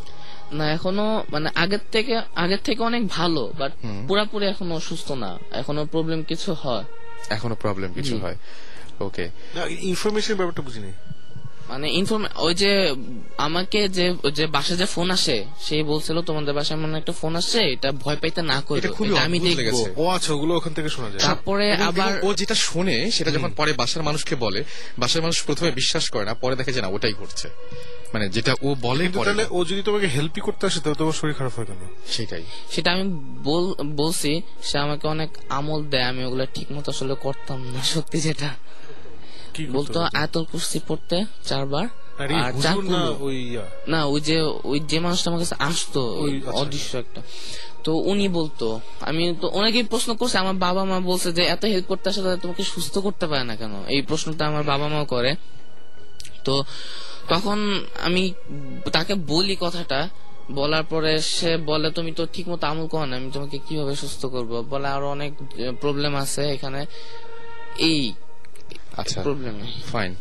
না 0.53 0.73
এখনও 0.73 1.25
মানে 1.31 1.51
আগের 1.55 1.79
থেকে 1.93 2.21
আগের 2.35 2.59
থেকে 2.65 2.83
অনেক 2.83 3.07
ভালো 3.07 3.53
বাট 3.59 3.73
পুরাপুরি 4.09 4.47
এখনও 4.47 4.75
অসুস্থ 4.75 5.13
না। 5.13 5.39
এখনও 5.53 5.85
প্রবলেম 5.85 6.23
কিছু 6.23 6.55
হয়। 6.55 6.85
এখনও 7.31 7.55
প্রবলেম 7.55 7.93
কিছু 7.93 8.19
হয়। 8.19 8.37
ওকে 9.01 9.29
ইনফরমেশন 9.69 10.35
ব্যাপারটা 10.35 10.63
বুঝিনি। 10.63 10.93
মানে 11.69 11.93
ইনফর্ম 11.93 12.25
ওই 12.37 12.55
যে 12.55 12.95
আমাকে 13.39 13.89
যে 13.89 14.15
যে 14.33 14.47
বাসায় 14.47 14.79
যে 14.79 14.87
ফোন 14.87 15.11
আসে 15.11 15.45
সেই 15.61 15.83
বলছিল 15.83 16.23
তোমাদের 16.23 16.55
বাসায় 16.55 16.79
এমন 16.79 16.95
একটা 16.95 17.13
ফোন 17.13 17.37
আসছে 17.37 17.61
এটা 17.61 17.93
ভয় 17.93 18.17
পাইতে 18.17 18.43
না 18.43 18.61
করো 18.61 19.17
আমি 19.17 19.39
দেখব। 19.41 19.93
ও 19.97 20.09
আচ্ছা 20.09 20.33
ওগুলো 20.35 20.57
ওখান 20.57 20.73
থেকে 20.75 20.89
শোনা 20.89 21.11
যায়। 21.11 21.21
তারপরে 21.21 21.73
আবার 21.73 22.25
ও 22.25 22.35
যেটা 22.35 22.55
শোনে 22.55 23.11
সেটা 23.11 23.31
যখন 23.31 23.51
পরে 23.57 23.73
বাসার 23.73 24.03
মানুষকে 24.03 24.35
বলে 24.35 24.65
বাসার 24.99 25.23
মানুষ 25.23 25.45
প্রথমে 25.45 25.71
বিশ্বাস 25.71 26.11
করে 26.11 26.25
না 26.25 26.35
পরে 26.35 26.57
দেখে 26.57 26.73
যে 26.73 26.81
না 26.81 26.89
ওটাই 26.89 27.13
ঘটছে। 27.13 27.49
মানে 28.13 28.29
যেটা 28.29 28.53
ও 28.63 28.75
বলে 28.83 29.05
তাহলে 29.09 29.45
ও 29.51 29.65
যদি 29.65 29.83
তোমাকে 29.83 30.07
হেল্পই 30.07 30.41
করতে 30.41 30.67
আসে 30.67 30.81
তাহলে 30.81 30.97
তোমার 30.99 31.13
শরীর 31.13 31.35
খারাপ 31.35 31.53
হয় 31.57 31.67
কেন? 31.67 31.81
সেটাই। 32.11 32.45
সেটা 32.71 32.93
আমি 32.93 33.05
বলছি 33.97 34.31
সে 34.63 34.79
আমাকে 34.79 35.05
অনেক 35.09 35.31
আমল 35.49 35.85
দেয় 35.85 36.03
আমি 36.03 36.25
ওগুলো 36.25 36.47
ঠিক 36.55 36.69
মতো 36.73 36.91
আসলে 36.91 37.15
করতাম 37.15 37.59
না 37.65 37.83
সত্যি 37.83 38.21
যেটা। 38.21 38.51
বলতো? 39.73 39.99
আয়তল 40.15 40.45
কুস্তি 40.45 40.79
পড়তে 40.89 41.17
চারবার 41.45 41.85
না 42.89 43.11
ওই। 43.21 43.59
না 43.87 44.05
ওই 44.05 44.21
যে 44.21 44.37
ওই 44.65 44.81
যে 44.81 44.99
মানুষটা 45.01 45.31
আমার 45.31 45.41
কাছে 45.41 45.57
আসতো 45.59 46.01
আচ্ছা। 46.17 46.51
অদৃশ্য 46.51 46.97
একটা। 46.97 47.21
তো 47.85 47.93
উনি 47.93 48.29
বলতো 48.29 48.81
আমি 49.01 49.37
তো 49.41 49.49
অনেকেই 49.49 49.83
প্রশ্ন 49.83 50.11
করছে 50.15 50.39
আমার 50.39 50.55
বাবা 50.57 50.85
মা 50.85 51.01
বলছে 51.01 51.33
যে 51.33 51.43
এত 51.45 51.65
হেল্প 51.65 51.87
করতে 51.87 52.09
আসলে 52.09 52.37
তোমাকে 52.37 52.63
সুস্থ 52.65 52.99
করতে 52.99 53.27
পারে 53.27 53.45
না 53.45 53.57
কেন? 53.57 53.75
এই 53.89 54.03
প্রশ্নটা 54.03 54.47
আমার 54.47 54.63
বাবা 54.63 54.89
মাও 54.89 55.05
করে। 55.05 55.31
তো 56.45 56.55
তখন 57.29 57.59
আমি 58.03 58.23
তাকে 58.93 59.15
বলি 59.33 59.57
কথাটা 59.61 60.01
বলার 60.51 60.85
পরে 60.85 61.13
সে 61.37 61.51
বলে 61.71 61.89
তুমি 61.91 62.11
তো 62.13 62.23
ঠিক 62.27 62.47
মতো 62.49 62.65
আমল 62.67 62.87
করো 62.87 63.05
না 63.07 63.15
আমি 63.17 63.29
তোমাকে 63.31 63.57
কীভাবে 63.67 63.95
সুস্থ 63.97 64.23
করব? 64.27 64.53
বলে 64.73 64.89
আরও 64.89 65.07
অনেক 65.11 65.33
প্রবলেম 65.81 66.13
আছে 66.15 66.43
এখানে। 66.51 66.81
এই 67.89 68.01
আচ্ছা 69.01 69.19
প্রবলেম 69.23 69.55
ফাইন 69.93 70.13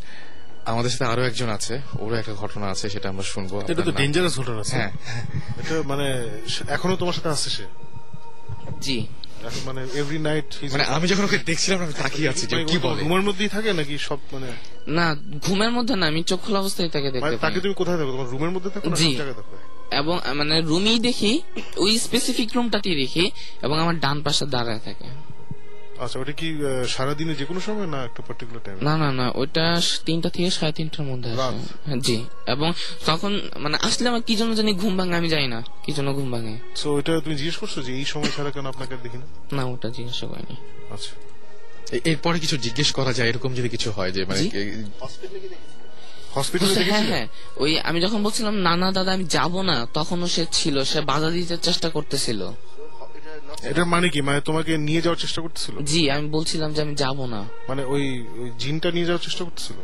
আমাদের 0.64 0.90
সাথে 0.90 1.06
আরও 1.12 1.22
একজন 1.24 1.48
আছে 1.48 1.74
ওরও 1.98 2.14
একটা 2.16 2.34
ঘটনা 2.34 2.66
আছে 2.66 2.86
সেটা 2.90 3.06
আমরা 3.08 3.24
শুনব 3.32 3.52
এটা 3.70 3.82
তো 3.82 3.92
ডেঞ্জারাস 3.92 4.34
ঘটনা 4.40 4.60
আছে। 4.60 4.76
হ্যাঁ। 4.76 4.92
এটা 5.60 5.74
মানে 5.82 6.06
এখনও 6.68 6.96
তোমার 6.96 7.14
সাথে 7.14 7.28
আসছে 7.28 7.50
সে? 7.50 7.64
জি। 8.80 8.98
মানে 9.66 9.80
এভরি 9.94 10.18
নাইট 10.18 10.48
মানে 10.72 10.84
আমি 10.86 11.06
যখন 11.06 11.24
ওকে 11.24 11.38
দেখছিলাম 11.46 11.78
আমি 11.82 11.94
তাকিয়ে 11.94 12.28
আছি 12.28 12.44
যে 12.46 12.56
কি 12.64 12.76
বলে? 12.78 13.00
ঘুমের 13.02 13.22
মধ্যেই 13.22 13.48
থাকে 13.48 13.70
নাকি 13.72 13.94
সব 13.98 14.18
মানে? 14.32 14.48
না 14.88 15.06
ঘুমের 15.44 15.70
মধ্যে 15.70 15.94
না 15.96 16.04
আমি 16.06 16.20
চোখ 16.22 16.40
খোলা 16.44 16.58
অবস্থায় 16.60 16.88
তাকে 16.88 17.08
দেখতে 17.10 17.24
মানে 17.24 17.36
পাই। 17.36 17.44
তাকে 17.44 17.58
তুমি 17.60 17.74
কোথায় 17.74 17.96
থাকো 17.98 18.10
তোমার 18.12 18.28
রুমের 18.28 18.50
মধ্যে 18.50 18.70
থাকো 18.70 18.86
না 18.88 18.96
জি। 18.96 19.10
জায়গায় 19.12 19.34
থাকো 19.34 19.54
এবং 19.92 20.14
মানে 20.34 20.54
রুমই 20.62 20.98
দেখি 20.98 21.32
ওই 21.76 21.92
স্পেসিফিক 21.98 22.48
রুমটাতেই 22.54 22.96
দেখি 22.96 23.24
এবং 23.62 23.76
আমার 23.80 23.96
ডান 23.98 24.16
পাশে 24.22 24.44
দাঁড়ায় 24.46 24.82
থাকে। 24.84 25.06
আচ্ছা 25.98 26.16
ওটা 26.18 26.32
কি 26.32 26.48
সারাদিনে 26.88 27.34
যে 27.34 27.44
কোনো 27.44 27.60
সময় 27.60 27.86
না 27.86 27.98
একটা 28.04 28.20
পার্টিকুলার 28.22 28.62
টাইম 28.64 28.76
না 28.80 28.94
না 28.96 29.08
না 29.12 29.26
ওইটা 29.34 29.64
স- 29.80 29.98
তিনটা 30.04 30.28
থেকে 30.30 30.48
সাড়ে 30.50 30.72
তিনটার 30.72 31.04
মধ্যে? 31.06 31.30
হ্যাঁ, 31.86 31.98
জি। 31.98 32.16
এবং 32.46 32.68
তখন 33.06 33.32
মানে 33.56 33.76
আসলে 33.78 34.06
আমার 34.08 34.22
কি 34.22 34.34
জন্য 34.36 34.52
জানি 34.54 34.70
ঘুম 34.74 34.92
ভাঙে 34.96 35.14
আমি 35.16 35.28
জানি 35.28 35.46
না 35.48 35.60
কি 35.84 35.90
জন্য 35.92 36.08
ঘুম 36.14 36.28
ভাঙে। 36.32 36.54
সো 36.76 36.98
এটা 36.98 37.12
তুমি 37.20 37.34
জিজ্ঞেস 37.36 37.56
করছ 37.56 37.74
যে 37.78 37.92
এই 37.94 38.04
সময় 38.04 38.30
ছাড়া 38.30 38.50
কেন 38.50 38.66
আপনাকে 38.66 38.94
দেখি 39.02 39.18
না? 39.18 39.26
না 39.52 39.62
ওটা 39.64 39.88
জিজ্ঞাসা 39.90 40.26
করিনি। 40.26 40.56
আচ্ছা। 40.90 41.12
এরপরে 42.04 42.38
কিছু 42.38 42.56
জিজ্ঞেস 42.58 42.88
করা 42.92 43.12
যায় 43.12 43.28
এরকম 43.28 43.50
যদি 43.54 43.68
কিছু 43.68 43.88
হয় 43.90 44.10
যে 44.12 44.20
মানে 44.24 44.40
জি? 44.42 44.48
হ্যাঁ 46.90 47.04
হ্যাঁ 47.10 47.26
ওই 47.56 47.72
আমি 47.80 47.98
যখন 48.00 48.18
বলছিলাম 48.22 48.54
না 48.58 48.72
না 48.76 48.88
দাদা 48.92 49.10
আমি 49.12 49.26
যাব 49.28 49.54
না 49.62 49.76
তখনও 49.94 50.26
সে 50.26 50.42
ছিল 50.52 50.76
সে 50.84 50.98
বাধা 51.02 51.28
দিতে 51.30 51.56
চেষ্টা 51.58 51.88
করতেছিল। 51.90 52.40
এটার 53.62 53.86
মানে 53.86 54.08
কি? 54.08 54.20
মানে 54.20 54.40
তোমাকে 54.40 54.78
নিয়ে 54.78 55.02
যাওয়ার 55.02 55.18
চেষ্টা 55.20 55.42
করতেছিল? 55.42 55.78
জি 55.82 56.10
আমি 56.10 56.28
বলছিলাম 56.28 56.72
যে 56.72 56.82
আমি 56.82 56.94
যাব 56.94 57.26
না। 57.26 57.44
মানে 57.68 57.84
ওই 57.84 58.24
জিনটা 58.58 58.90
নিয়ে 58.90 59.04
যাওয়ার 59.04 59.22
চেষ্টা 59.24 59.44
করতেছিল? 59.44 59.76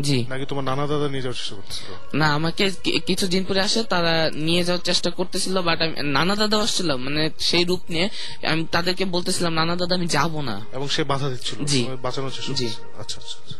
জি। 0.00 0.26
নাকি 0.28 0.46
তোমার 0.46 0.64
নানা 0.64 0.86
দাদা 0.86 1.08
নিয়ে 1.08 1.22
যাওয়ার 1.22 1.34
চেষ্টা 1.34 1.56
করতেছিল? 1.56 1.86
না 2.14 2.34
আমাকে 2.34 2.70
কিছু 3.06 3.26
দিন 3.26 3.44
পরে 3.44 3.60
আসে 3.60 3.82
তারা 3.82 4.30
নিয়ে 4.34 4.64
যাওয়ার 4.64 4.84
চেষ্টা 4.84 5.10
করতেছিল 5.10 5.60
বাট 5.60 5.82
আমি 5.82 5.94
নানা 6.02 6.34
দাদা 6.36 6.58
আসছিল 6.58 6.96
মানে 6.96 7.30
সেই 7.38 7.64
রূপ 7.64 7.80
নিয়ে 7.88 8.08
আমি 8.46 8.66
তাদেরকে 8.72 9.04
বলতেছিলাম 9.04 9.52
নানা 9.54 9.76
দাদা 9.76 9.94
আমি 9.94 10.06
যাব 10.06 10.40
না। 10.40 10.60
এবং 10.72 10.88
সে 10.88 11.04
বাধা 11.04 11.28
দিচ্ছিল? 11.28 11.64
জি। 11.64 11.86
বাঁচানোর 12.02 12.30
চেষ্টা 12.30 12.52
জি। 12.52 12.66
আচ্ছা 12.98 13.18
আচ্ছা 13.20 13.38
আচ্ছা। 13.44 13.59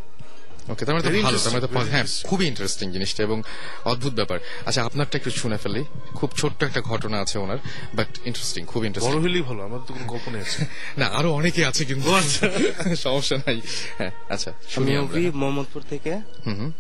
ওকে 0.71 0.85
তার 0.85 0.95
মানে 0.95 1.05
তো 1.05 1.23
ভালো 1.23 1.39
তার 1.39 1.53
মানে 1.53 1.67
তো 1.67 1.91
হ্যাঁ 1.91 2.05
খুবই 2.25 2.47
ইন্টারেস্টিং 2.47 2.93
জিনিসটা 2.93 3.23
এবং 3.23 3.43
অদ্ভুত 3.85 4.13
ব্যাপার। 4.15 4.39
আচ্ছা 4.67 4.83
আপনারটা 4.83 5.19
একটু 5.19 5.31
শুনে 5.31 5.57
ফেলি। 5.57 5.85
খুব 6.15 6.31
ছোট্ট 6.37 6.63
একটা 6.63 6.81
ঘটনা 6.81 7.21
আছে 7.21 7.39
ওনার 7.39 7.59
বাট 7.95 8.19
ইন্টারেস্টিং 8.25 8.67
খুব 8.67 8.81
বড় 8.83 8.87
ইন্টারেস্টিং 8.87 9.23
হইলেই 9.23 9.43
ভালো 9.43 9.63
আমাদের 9.63 9.87
তো 9.87 9.95
কোনো 9.95 10.07
গল্প 10.07 10.27
আছে। 10.41 10.67
না 10.99 11.07
আরও 11.07 11.33
অনেকে 11.33 11.65
আছে 11.65 11.85
কিন্তু। 11.85 12.09
সমস্যা 12.97 13.37
নাই। 13.37 13.61
হ্যাঁ 13.99 14.11
আচ্ছা 14.29 14.53
আমি 14.77 14.99
অভি 14.99 15.31
মোহাম্মদপুর 15.31 15.83
থেকে। 15.91 16.13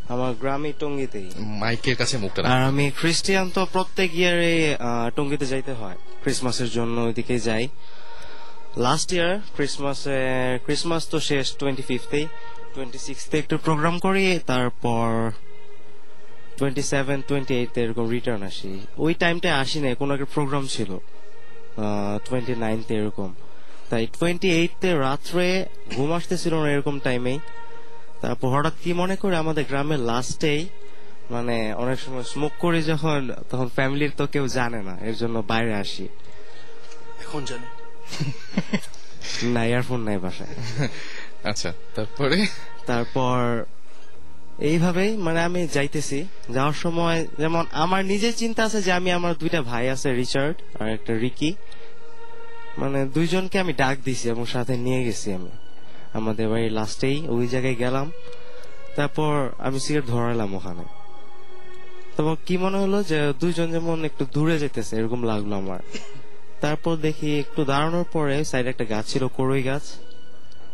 আমার 0.09 0.35
গ্রামে 0.35 0.73
টঙ্গিতেই। 0.79 1.31
মাইকের 1.37 1.97
কাছে 1.97 2.19
মুখটা 2.19 2.43
আর 2.43 2.63
আমি 2.63 2.91
খ্রিস্টিয়ান 2.91 3.51
তো 3.51 3.67
প্রত্যেক 3.73 4.15
ইয়ারে 4.15 4.77
টঙ্গিতে 5.17 5.47
যাইতে 5.47 5.73
হয়। 5.73 5.97
ক্রিসমাসের 6.23 6.71
জন্য 6.71 7.01
ওইদিকে 7.01 7.39
যাই। 7.39 7.69
লাস্ট 8.77 9.13
ইয়ার 9.13 9.41
ক্রিসমাসে 9.57 10.19
ক্রিসমাস 10.65 11.09
তো 11.09 11.21
শেষ 11.21 11.57
টোয়েন্টি 11.57 11.83
ফিফথে 11.83 12.27
টোয়েন্টি 12.75 12.99
সিক্সতে 12.99 13.39
একটু 13.39 13.59
প্রোগ্রাম 13.59 13.99
করি 13.99 14.39
তারপর 14.47 15.31
টোয়েন্টি 16.57 16.83
সেভেন 16.83 17.23
টোয়েন্টি 17.29 17.55
এইট 17.55 17.79
এরকম 17.79 18.09
রিটার্ন 18.09 18.43
আসি। 18.43 18.81
ওই 18.99 19.15
টাইমটা 19.15 19.59
আসি 19.59 19.81
না 19.81 19.95
কোনো 19.95 20.15
একটা 20.15 20.27
প্রোগ্রাম 20.35 20.67
ছিল। 20.67 20.99
টোয়েন্টি 22.25 22.55
নাইনতে 22.55 22.95
এরকম। 22.95 23.35
তাই 23.91 24.07
টোয়েন্টি 24.07 24.51
এইটতে 24.51 24.95
রাত্রে 24.99 25.67
ঘুম 25.97 26.13
আসতেছিল 26.13 26.55
না 26.55 26.71
এরকম 26.71 26.99
টাইমেই 26.99 27.39
তারপর 28.21 28.49
হঠাৎ 28.49 28.73
কি 28.85 28.93
মনে 28.93 29.17
করে 29.17 29.37
আমাদের 29.37 29.65
গ্রামের 29.65 29.99
লাস্টেই 29.99 30.69
মানে 31.31 31.73
অনেক 31.73 32.01
সময় 32.01 32.23
স্মোক 32.23 32.53
করি 32.59 32.83
যখন 32.83 33.31
তখন 33.51 33.69
ফ্যামিলির 33.69 34.11
তো 34.17 34.27
কেউ 34.27 34.49
জানে 34.49 34.83
না 34.83 34.99
এর 35.01 35.15
জন্য 35.15 35.43
বাইরে 35.47 35.75
আসি। 35.75 36.09
এখন 37.21 37.45
জানে। 37.45 37.67
না 39.55 39.65
ইয়ারফোন 39.65 40.01
নাই 40.01 40.19
বাসায়। 40.19 40.89
আচ্ছা 41.45 41.73
তারপরে? 41.95 42.47
তারপর 42.87 43.65
এইভাবেই 44.59 45.17
মানে 45.17 45.43
আমি 45.43 45.67
যাইতেছি। 45.67 46.27
যাওয়ার 46.51 46.73
সময় 46.73 47.27
যেমন 47.39 47.65
আমার 47.73 48.05
নিজের 48.05 48.35
চিন্তা 48.37 48.65
আছে 48.65 48.83
যে 48.83 48.93
আমি 48.93 49.13
আমার 49.13 49.35
দুইটা 49.35 49.63
ভাই 49.63 49.89
আছে, 49.89 50.13
রিচার্ড 50.13 50.83
আর 50.83 50.89
একটা 50.89 51.19
রিকি। 51.19 51.55
মানে 52.79 53.07
দুইজনকে 53.07 53.59
আমি 53.59 53.73
ডাক 53.73 53.99
দিছি 54.05 54.29
এবং 54.29 54.47
সাথে 54.47 54.77
নিয়ে 54.77 55.05
গেছি 55.05 55.33
আমি। 55.33 55.49
আমাদের 56.13 56.49
বাড়ির 56.49 56.73
লাস্টেই, 56.73 57.29
ওই 57.29 57.49
জায়গায় 57.49 57.75
গেলাম। 57.75 58.13
তারপর 58.97 59.49
আমি 59.59 59.81
সিগারেট 59.81 60.07
ধরালাম 60.07 60.55
ওখানে। 60.55 60.83
তারপর 62.17 62.37
কি 62.47 62.59
মনে 62.59 62.79
হলো 62.79 63.03
যে 63.03 63.33
দুইজন 63.41 63.71
যেমন 63.71 64.05
একটু 64.05 64.27
দূরে 64.33 64.59
যেতেছে 64.59 64.97
এরকম 64.97 65.23
লাগল 65.23 65.53
আমার। 65.53 65.79
তারপর 66.61 66.97
দেখি 66.97 67.39
একটু 67.39 67.65
দাঁড়ানোর 67.65 68.05
পরে 68.13 68.45
সাইডে 68.45 68.69
একটা 68.69 68.85
গাছ 68.85 69.07
ছিল 69.07 69.27
করই 69.27 69.63
গাছ। 69.63 69.83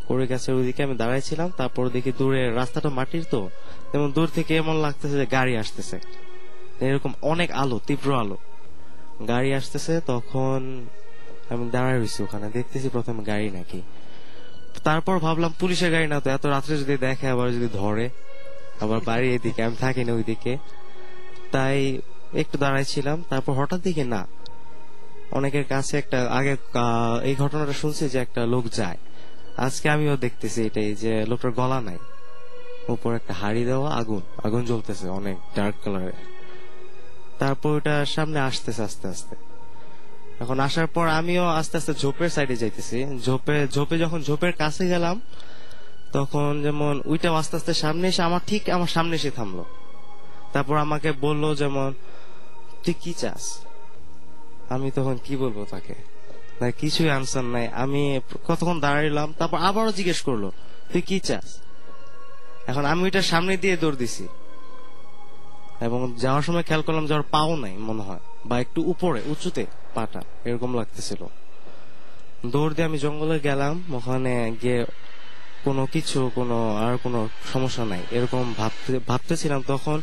করই 0.09 0.27
গাছের 0.33 0.55
ওইদিকে 0.59 0.81
আমি 0.87 0.95
দাঁড়াইছিলাম, 1.03 1.49
তারপর 1.61 1.85
দেখি 1.95 2.13
দূরে 2.19 2.43
রাস্তাটা 2.61 2.91
মাটির 2.99 3.25
তো, 3.31 3.41
যেমন 3.91 4.09
দূর 4.17 4.29
থেকে 4.37 4.53
এমন 4.63 4.77
লাগতেছে 4.85 5.17
যে 5.23 5.27
গাড়ি 5.37 5.53
আসতেছে। 5.63 5.97
এরকম 6.87 7.13
অনেক 7.33 7.49
আলো, 7.63 7.77
তীব্র 7.87 8.09
আলো। 8.23 8.37
গাড়ি 9.29 9.51
আসতেছে, 9.61 9.95
তখন 10.13 10.59
আমি 11.53 11.65
দাঁড়ায় 11.75 11.99
রয়েছি 11.99 12.19
ওখানে, 12.27 12.47
দেখতেছি 12.57 12.89
প্রথমে 12.89 13.23
গাড়ি 13.31 13.49
নাকি। 13.51 13.81
তারপর 14.85 15.15
ভাবলাম, 15.19 15.53
পুলিশের 15.61 15.91
গাড়ি 15.95 16.07
না 16.13 16.19
তো, 16.21 16.29
এত 16.37 16.45
রাত্রে 16.55 16.75
যদি 16.83 16.95
দেখে, 17.07 17.27
আবার 17.35 17.47
যদি 17.57 17.69
ধরে, 17.73 18.07
আবার 18.81 18.99
বাড়ি 19.05 19.27
এদিকে, 19.35 19.61
আমি 19.67 19.77
থাকি 19.85 20.03
না 20.05 20.13
ওইদিকে। 20.13 20.53
তাই 21.55 21.79
একটু 22.43 22.57
দাঁড়াইছিলাম, 22.59 23.19
তারপর 23.31 23.53
হঠাৎ 23.53 23.81
দেখি 23.81 24.05
না, 24.15 24.21
অনেকের 25.39 25.65
কাছে 25.73 25.95
একটা 25.99 26.19
আগে 26.39 26.53
এই 27.29 27.35
ঘটনাটা 27.43 27.73
শুনছি 27.73 28.03
যে 28.13 28.19
একটা 28.19 28.43
লোক 28.47 28.65
যায়। 28.81 28.99
আজকে 29.57 29.89
আমিও 29.89 30.17
দেখতেছি 30.17 30.63
এটাই 30.67 30.95
যে 30.95 31.27
লোকটার 31.27 31.51
গলা 31.51 31.81
নাই। 31.81 31.99
উপর 32.89 33.15
একটা 33.15 33.35
হাড়ি 33.35 33.65
দেওয়া, 33.65 33.95
আগুন। 33.95 34.21
আগুন 34.45 34.65
জ্বলতেছে 34.65 35.09
অনেক 35.09 35.37
ডার্ক 35.57 35.77
কালারের 35.85 36.13
তারপর 37.39 37.71
ওটা 37.71 38.05
সামনে 38.05 38.41
আসতেছে, 38.41 38.83
আস্তে 38.83 39.09
আস্তে। 39.09 39.37
এখন 40.41 40.61
আসার 40.61 40.87
পর 40.87 41.09
আমিও 41.09 41.49
আস্তে 41.49 41.77
আস্তে 41.77 41.95
ঝোপের 41.95 42.29
সাইডে 42.29 42.57
যাইতেছি। 42.57 43.07
ঝোপে 43.25 43.69
ঝোপে 43.69 43.99
যখন 43.99 44.23
ঝোপের 44.23 44.53
কাছে 44.53 44.89
গেলাম, 44.89 45.21
তখন 46.13 46.63
যেমন 46.63 47.03
ওইটা 47.05 47.33
আস্তে 47.33 47.57
আস্তে 47.57 47.75
সামনে 47.75 48.09
এসে 48.09 48.23
আমার 48.23 48.41
ঠিক 48.47 48.71
আমার 48.71 48.87
সামনে 48.87 49.17
এসে 49.17 49.31
থামলো। 49.31 49.65
তারপর 50.53 50.77
আমাকে 50.77 51.13
বলল 51.13 51.55
যেমন, 51.55 51.95
তুই 52.85 52.95
কি 53.01 53.13
চাস? 53.13 53.59
আমি 54.69 54.91
তখন 54.91 55.19
কি 55.25 55.37
বলব 55.37 55.67
তাকে? 55.71 56.16
না, 56.61 56.71
কিছুই 56.71 57.11
আনসার 57.11 57.45
নাই। 57.45 57.69
আমি 57.69 58.21
কতক্ষণ 58.49 58.81
দাঁড়াইলাম, 58.81 59.35
তারপর 59.39 59.59
আবারও 59.59 59.93
জিজ্ঞেস 59.93 60.21
করল, 60.23 60.51
তুই 60.93 61.03
কি 61.03 61.21
চাস? 61.21 61.61
এখন 62.67 62.85
আমি 62.85 63.03
ওইটা 63.03 63.23
সামনে 63.23 63.57
দিয়ে 63.57 63.77
দৌড় 63.77 63.97
দিছি। 63.97 64.29
এবং 65.81 66.15
যাওয়ার 66.19 66.43
সময় 66.43 66.63
খেয়াল 66.63 66.83
করলাম 66.83 67.07
যাওয়ার 67.07 67.29
পাও 67.31 67.57
নাই, 67.57 67.77
মনে 67.77 68.03
হয়, 68.03 68.19
বা 68.47 68.61
একটু 68.61 68.83
উপরে, 68.83 69.23
উঁচুতে, 69.27 69.67
পাটা, 69.95 70.23
এরকম 70.45 70.77
লাগতেছিল। 70.77 71.27
দৌড় 72.47 72.75
দিয়ে 72.75 72.87
আমি 72.87 72.99
জঙ্গলে 72.99 73.41
গেলাম, 73.41 73.83
ওখানে 73.95 74.57
গিয়ে 74.63 74.85
কোনো 75.65 75.87
কিছু, 75.87 76.31
কোনো, 76.35 76.77
আর 76.77 76.97
কোনো 76.97 77.29
সমস্যা 77.53 77.85
নাই, 77.85 78.03
এরকম 78.11 78.55
ভাবতে, 78.59 79.01
ভাবতেছিলাম। 79.09 79.63
তখন 79.67 80.03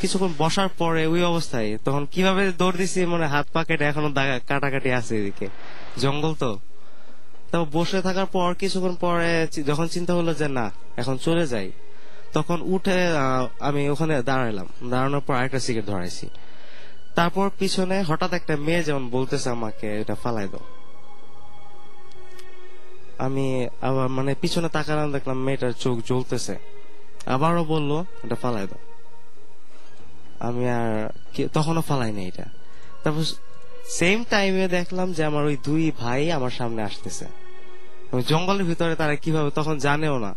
কিছুক্ষণ 0.00 0.32
বসার 0.42 0.68
পরে 0.80 1.02
ওই 1.12 1.22
অবস্থায় 1.32 1.68
তখন 1.86 2.02
কীভাবে 2.12 2.42
দৌড় 2.60 2.76
দিছি 2.80 3.00
মানে 3.12 3.26
হাত 3.34 3.46
পা 3.54 3.60
কেটে 3.68 3.84
এখনও 3.90 4.10
কাটাকাটি 4.48 4.90
আছে 4.98 5.12
এদিকে। 5.20 5.46
জঙ্গল 6.02 6.32
তো। 6.42 6.50
তারপর 7.50 7.68
বসে 7.76 7.98
থাকার 8.06 8.28
পর 8.34 8.48
কিছুক্ষণ 8.62 8.94
পরে 9.04 9.30
যখন 9.68 9.86
চিন্তা 9.94 10.12
হলো 10.18 10.32
যে 10.40 10.48
না, 10.58 10.66
এখন 11.00 11.16
চলে 11.26 11.44
যাই, 11.52 11.68
তখন 12.36 12.58
উঠে 12.74 12.96
আমি 13.68 13.82
ওখানে 13.92 14.14
দাঁড়ালাম 14.28 14.68
দাঁড়ানোর 14.92 15.22
পর 15.26 15.34
আরেকটা 15.40 15.60
সিগারেট 15.66 15.86
ধরাইছি। 15.90 16.26
তারপর 17.16 17.46
পিছনে 17.60 17.96
হঠাৎ 18.08 18.32
একটা 18.38 18.54
মেয়ে 18.66 18.82
যেমন 18.88 19.04
বলতেছে 19.16 19.48
আমাকে, 19.56 19.88
এটা 20.02 20.14
ফালাই 20.22 20.48
দাও। 20.52 20.64
আমি 23.26 23.46
আবার 23.88 24.06
মানে 24.16 24.32
পিছনে 24.42 24.68
তাকালাম, 24.76 25.08
দেখলাম 25.16 25.38
মেয়েটার 25.46 25.72
চোখ 25.82 25.96
জ্বলতেছে। 26.08 26.54
আবারও 27.34 27.62
বলল, 27.72 27.90
এটা 28.24 28.36
ফালাই 28.42 28.66
দাও। 28.70 28.80
আমি 30.46 30.64
আর 30.78 30.90
তখনও 31.56 31.82
ফালাইনি 31.88 32.22
এটা। 32.30 32.46
তারপর 33.02 33.24
সেম 33.98 34.18
টাইমে 34.32 34.64
দেখলাম 34.78 35.08
যে 35.16 35.22
আমার 35.30 35.44
ওই 35.50 35.56
দুই 35.66 35.84
ভাই 36.02 36.22
আমার 36.36 36.52
সামনে 36.58 36.82
আসতেছে। 36.88 37.26
জঙ্গলের 38.30 38.66
ভিতরে 38.70 38.94
তারা 39.00 39.14
কীভাবে 39.24 39.50
তখন 39.58 39.76
জানেও 39.86 40.16
না। 40.26 40.32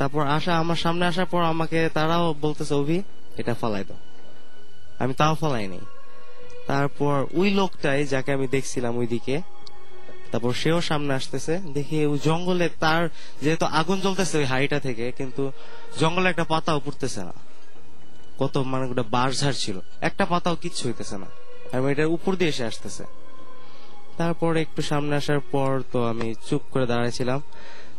তারপর 0.00 0.22
আসা, 0.36 0.52
আমার 0.62 0.78
সামনে 0.84 1.04
আসার 1.10 1.28
পর 1.32 1.42
আমাকে 1.52 1.78
তারাও 1.96 2.26
বলতেছে, 2.44 2.74
অভি, 2.80 2.98
এটা 3.40 3.54
ফালাই 3.60 3.84
দাও। 3.88 3.98
আমি 5.02 5.12
তাও 5.20 5.34
ফালাইনি 5.42 5.80
তারপর 6.70 7.16
ওই 7.40 7.48
লোকটাই 7.58 8.00
যাকে 8.12 8.30
আমি 8.36 8.46
দেখছিলাম 8.54 8.92
ওইদিকে, 9.00 9.36
তারপর 10.30 10.52
সেও 10.62 10.78
সামনে 10.90 11.12
আসতেছে। 11.14 11.54
দেখি 11.76 11.96
ওই 12.12 12.18
জঙ্গলে 12.28 12.66
তার, 12.82 13.02
যেহেতু 13.44 13.64
আগুন 13.80 13.98
জ্বলতেছে 14.04 14.34
ওই 14.38 14.46
হাড়িটা 14.52 14.78
থেকে, 14.86 15.04
কিন্তু 15.18 15.42
জঙ্গলে 16.00 16.26
একটা 16.32 16.44
পাতাও 16.52 16.78
পড়তেছে 16.86 17.20
না। 17.28 17.34
কত 18.38 18.58
মানে 18.58 18.84
ওটা 18.86 19.02
বাঁশ 19.02 19.40
ঝাড় 19.40 19.52
ছিল। 19.52 19.78
একটা 20.00 20.24
পাতাও 20.24 20.56
কিচ্ছু 20.56 20.88
হইতেছে 20.88 21.18
না। 21.18 21.26
আমি 21.76 21.92
এটার 21.92 22.06
উপর 22.06 22.34
দিয়ে 22.34 22.48
এসে 22.48 22.64
আসতেছে। 22.64 23.04
তারপর 24.16 24.56
একটু 24.56 24.82
সামনে 24.82 25.16
আসার 25.16 25.40
পর 25.40 25.82
তো 25.92 26.06
আমি 26.06 26.34
চুপ 26.48 26.62
করে 26.70 26.86
দাঁড়াইছিলাম। 26.86 27.42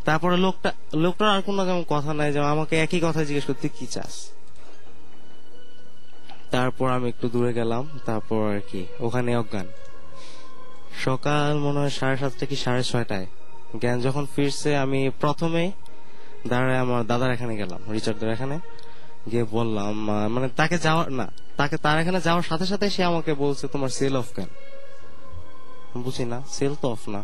তারপরে 0.06 0.38
লোকটা, 0.38 0.74
লোকটার 0.94 1.28
আর 1.28 1.42
কোনো 1.42 1.66
যেমন 1.66 1.84
কথা 1.90 2.14
নাই 2.14 2.34
যেমন 2.34 2.46
আমাকে 2.46 2.80
একই 2.80 3.00
কথা 3.04 3.24
জিজ্ঞেস 3.24 3.46
করতে, 3.46 3.70
কি 3.70 3.88
চাস? 3.88 4.30
তারপর 6.52 6.90
আমি 6.90 7.10
একটু 7.10 7.30
দূরে 7.30 7.54
গেলাম। 7.54 8.00
তারপর 8.06 8.56
আর 8.56 8.62
কি, 8.72 8.86
ওখানে 9.00 9.38
অজ্ঞান। 9.38 9.68
সকাল 11.04 11.60
মনে 11.60 11.80
হয় 11.80 11.90
সাড়ে 11.90 12.18
সাতটা 12.18 12.46
কি 12.46 12.56
সাড়ে 12.56 12.84
ছয়টায়। 12.84 13.26
জ্ঞান 13.80 14.02
যখন 14.02 14.28
ফিরছে, 14.36 14.78
আমি 14.78 15.10
প্রথমে 15.20 15.72
দাঁড়ায় 16.48 16.78
আমার 16.78 17.08
দাদার 17.08 17.32
এখানে 17.32 17.58
গেলাম 17.58 17.92
রিচার্ডের 17.92 18.30
এখানে। 18.30 18.60
গিয়ে 19.32 19.46
বললাম 19.56 19.94
মানে 20.34 20.48
তাকে 20.60 20.78
যাওয়ার 20.86 21.08
না, 21.20 21.28
তাকে 21.60 21.76
তার 21.86 21.96
এখানে 22.02 22.20
যাওয়ার 22.28 22.46
সাথে 22.50 22.66
সাথে 22.72 22.86
সে 22.96 23.02
আমাকে 23.12 23.32
বলছে, 23.44 23.66
তোমার 23.74 23.92
সেল 23.98 24.14
অফ 24.22 24.28
কেন? 24.36 24.50
বুঝি 26.06 26.26
না 26.34 26.40
সেল 26.58 26.74
তো 26.82 26.88
অফ 26.96 27.04
না। 27.14 27.22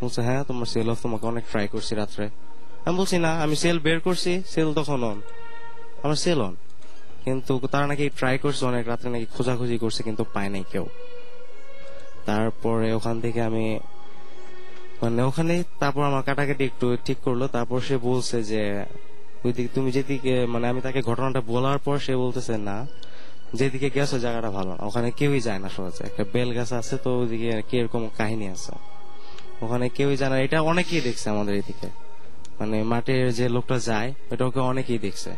বলছে 0.00 0.20
হ্যাঁ 0.26 0.42
তোমার 0.48 0.66
সেল 0.74 0.88
অফ 0.92 0.98
তোমাকে 1.04 1.24
অনেক 1.32 1.44
ট্রাই 1.50 1.66
করছি 1.74 1.92
রাত্রে। 2.00 2.24
আমি 2.86 2.94
বলছি, 3.00 3.16
না, 3.24 3.30
আমি 3.44 3.54
সেল 3.62 3.76
বের 3.86 3.98
করছি 4.06 4.32
সেল 4.52 4.68
তখন 4.78 5.00
অন 5.10 5.18
আমার 6.02 6.18
সেল 6.24 6.40
অন 6.46 6.54
কিন্তু 7.24 7.52
তারা 7.72 7.86
নাকি 7.90 8.04
ট্রাই 8.18 8.36
করছে 8.44 8.62
অনেক, 8.70 8.84
রাত্রে 8.90 9.08
নাকি 9.14 9.26
খোঁজাখুঁজি 9.34 9.76
করছে, 9.82 10.00
কিন্তু 10.08 10.22
পায় 10.34 10.50
নাই 10.54 10.64
কেউ। 10.72 10.86
তারপরে 12.28 12.88
ওখান 12.98 13.16
থেকে 13.24 13.40
আমি 13.50 13.66
মানে 15.00 15.20
ওখানে 15.30 15.54
তারপর 15.82 16.02
আমার 16.10 16.22
কাটাকাটি 16.28 16.62
একটু 16.70 16.86
ঠিক 17.06 17.18
করল। 17.26 17.42
তারপর 17.56 17.78
সে 17.88 17.96
বলছে 18.08 18.36
যে 18.50 18.62
ওইদিকে 19.44 19.70
তুমি 19.74 19.90
যেদিকে 19.96 20.34
মানে 20.46 20.68
আমি 20.68 20.80
তাকে 20.80 21.02
ঘটনাটা 21.02 21.40
বলার 21.40 21.78
পর 21.78 21.98
সে 21.98 22.16
বলতেছে 22.16 22.54
না 22.68 22.86
যেদিকে 23.54 23.90
গেছো 23.90 24.18
জায়গাটা 24.18 24.50
ভালো 24.50 24.70
না। 24.74 24.82
ওখানে 24.84 25.10
কেউই 25.10 25.40
যায় 25.40 25.58
না 25.58 25.68
সহজে। 25.68 26.04
একটা 26.04 26.24
বেল 26.32 26.54
গাছ 26.54 26.72
আছে 26.72 26.96
তো 27.04 27.10
ওইদিকে 27.20 27.62
কি 27.68 27.74
এরকম 27.78 28.08
কাহিনী 28.18 28.48
আছে। 28.48 28.72
ওখানে 29.62 29.88
কেউই 29.88 30.16
যায় 30.16 30.30
না। 30.30 30.36
এটা 30.40 30.60
অনেকেই 30.60 31.00
দেখছে 31.00 31.30
আমাদের 31.30 31.54
এদিকে। 31.54 31.88
মানে 32.60 32.82
মাঠের 32.82 33.34
যে 33.34 33.48
লোকটা 33.48 33.78
যায় 33.78 34.14
এটা 34.30 34.44
ওকে 34.46 34.60
অনেকেই 34.60 34.98
দেখছে। 34.98 35.30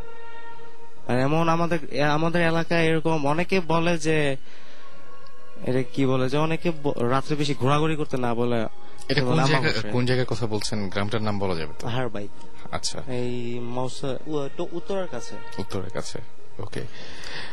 আর 1.08 1.20
এমন 1.20 1.48
আমাদের 1.48 1.78
আমাদের 2.04 2.40
এলাকায় 2.42 2.84
এরকম 2.88 3.26
অনেকে 3.26 3.60
বলে 3.60 3.98
যে 3.98 4.36
এটা 5.66 5.82
কি 5.82 6.06
বলে 6.06 6.28
যে 6.28 6.38
অনেকে 6.38 6.72
রাত্রে 7.10 7.36
বেশি 7.36 7.54
ঘোরাঘুরি 7.54 7.96
করতে 7.96 8.16
না 8.16 8.34
বলে 8.34 8.58
এটা 9.08 9.20
কোন 9.20 9.30
বলে 9.30 9.42
আমার 9.42 9.50
জায়গা 9.52 9.70
বসে। 9.78 9.90
কোন 9.90 10.02
জায়গার 10.06 10.26
কথা 10.26 10.46
বলছেন? 10.46 10.88
গ্রামটার 10.88 11.22
নাম 11.22 11.38
বলা 11.38 11.54
যাবে 11.54 11.72
তো? 11.80 11.88
হার 11.88 12.08
বাইক 12.08 12.30
আচ্ছা। 12.72 12.98
এই 13.12 13.34
মাউসা 13.74 14.10
উত্তরের 14.72 15.08
কাছে। 15.08 15.34
উত্তরের 15.58 15.90
কাছে 15.90 16.18
ওকে 16.58 16.82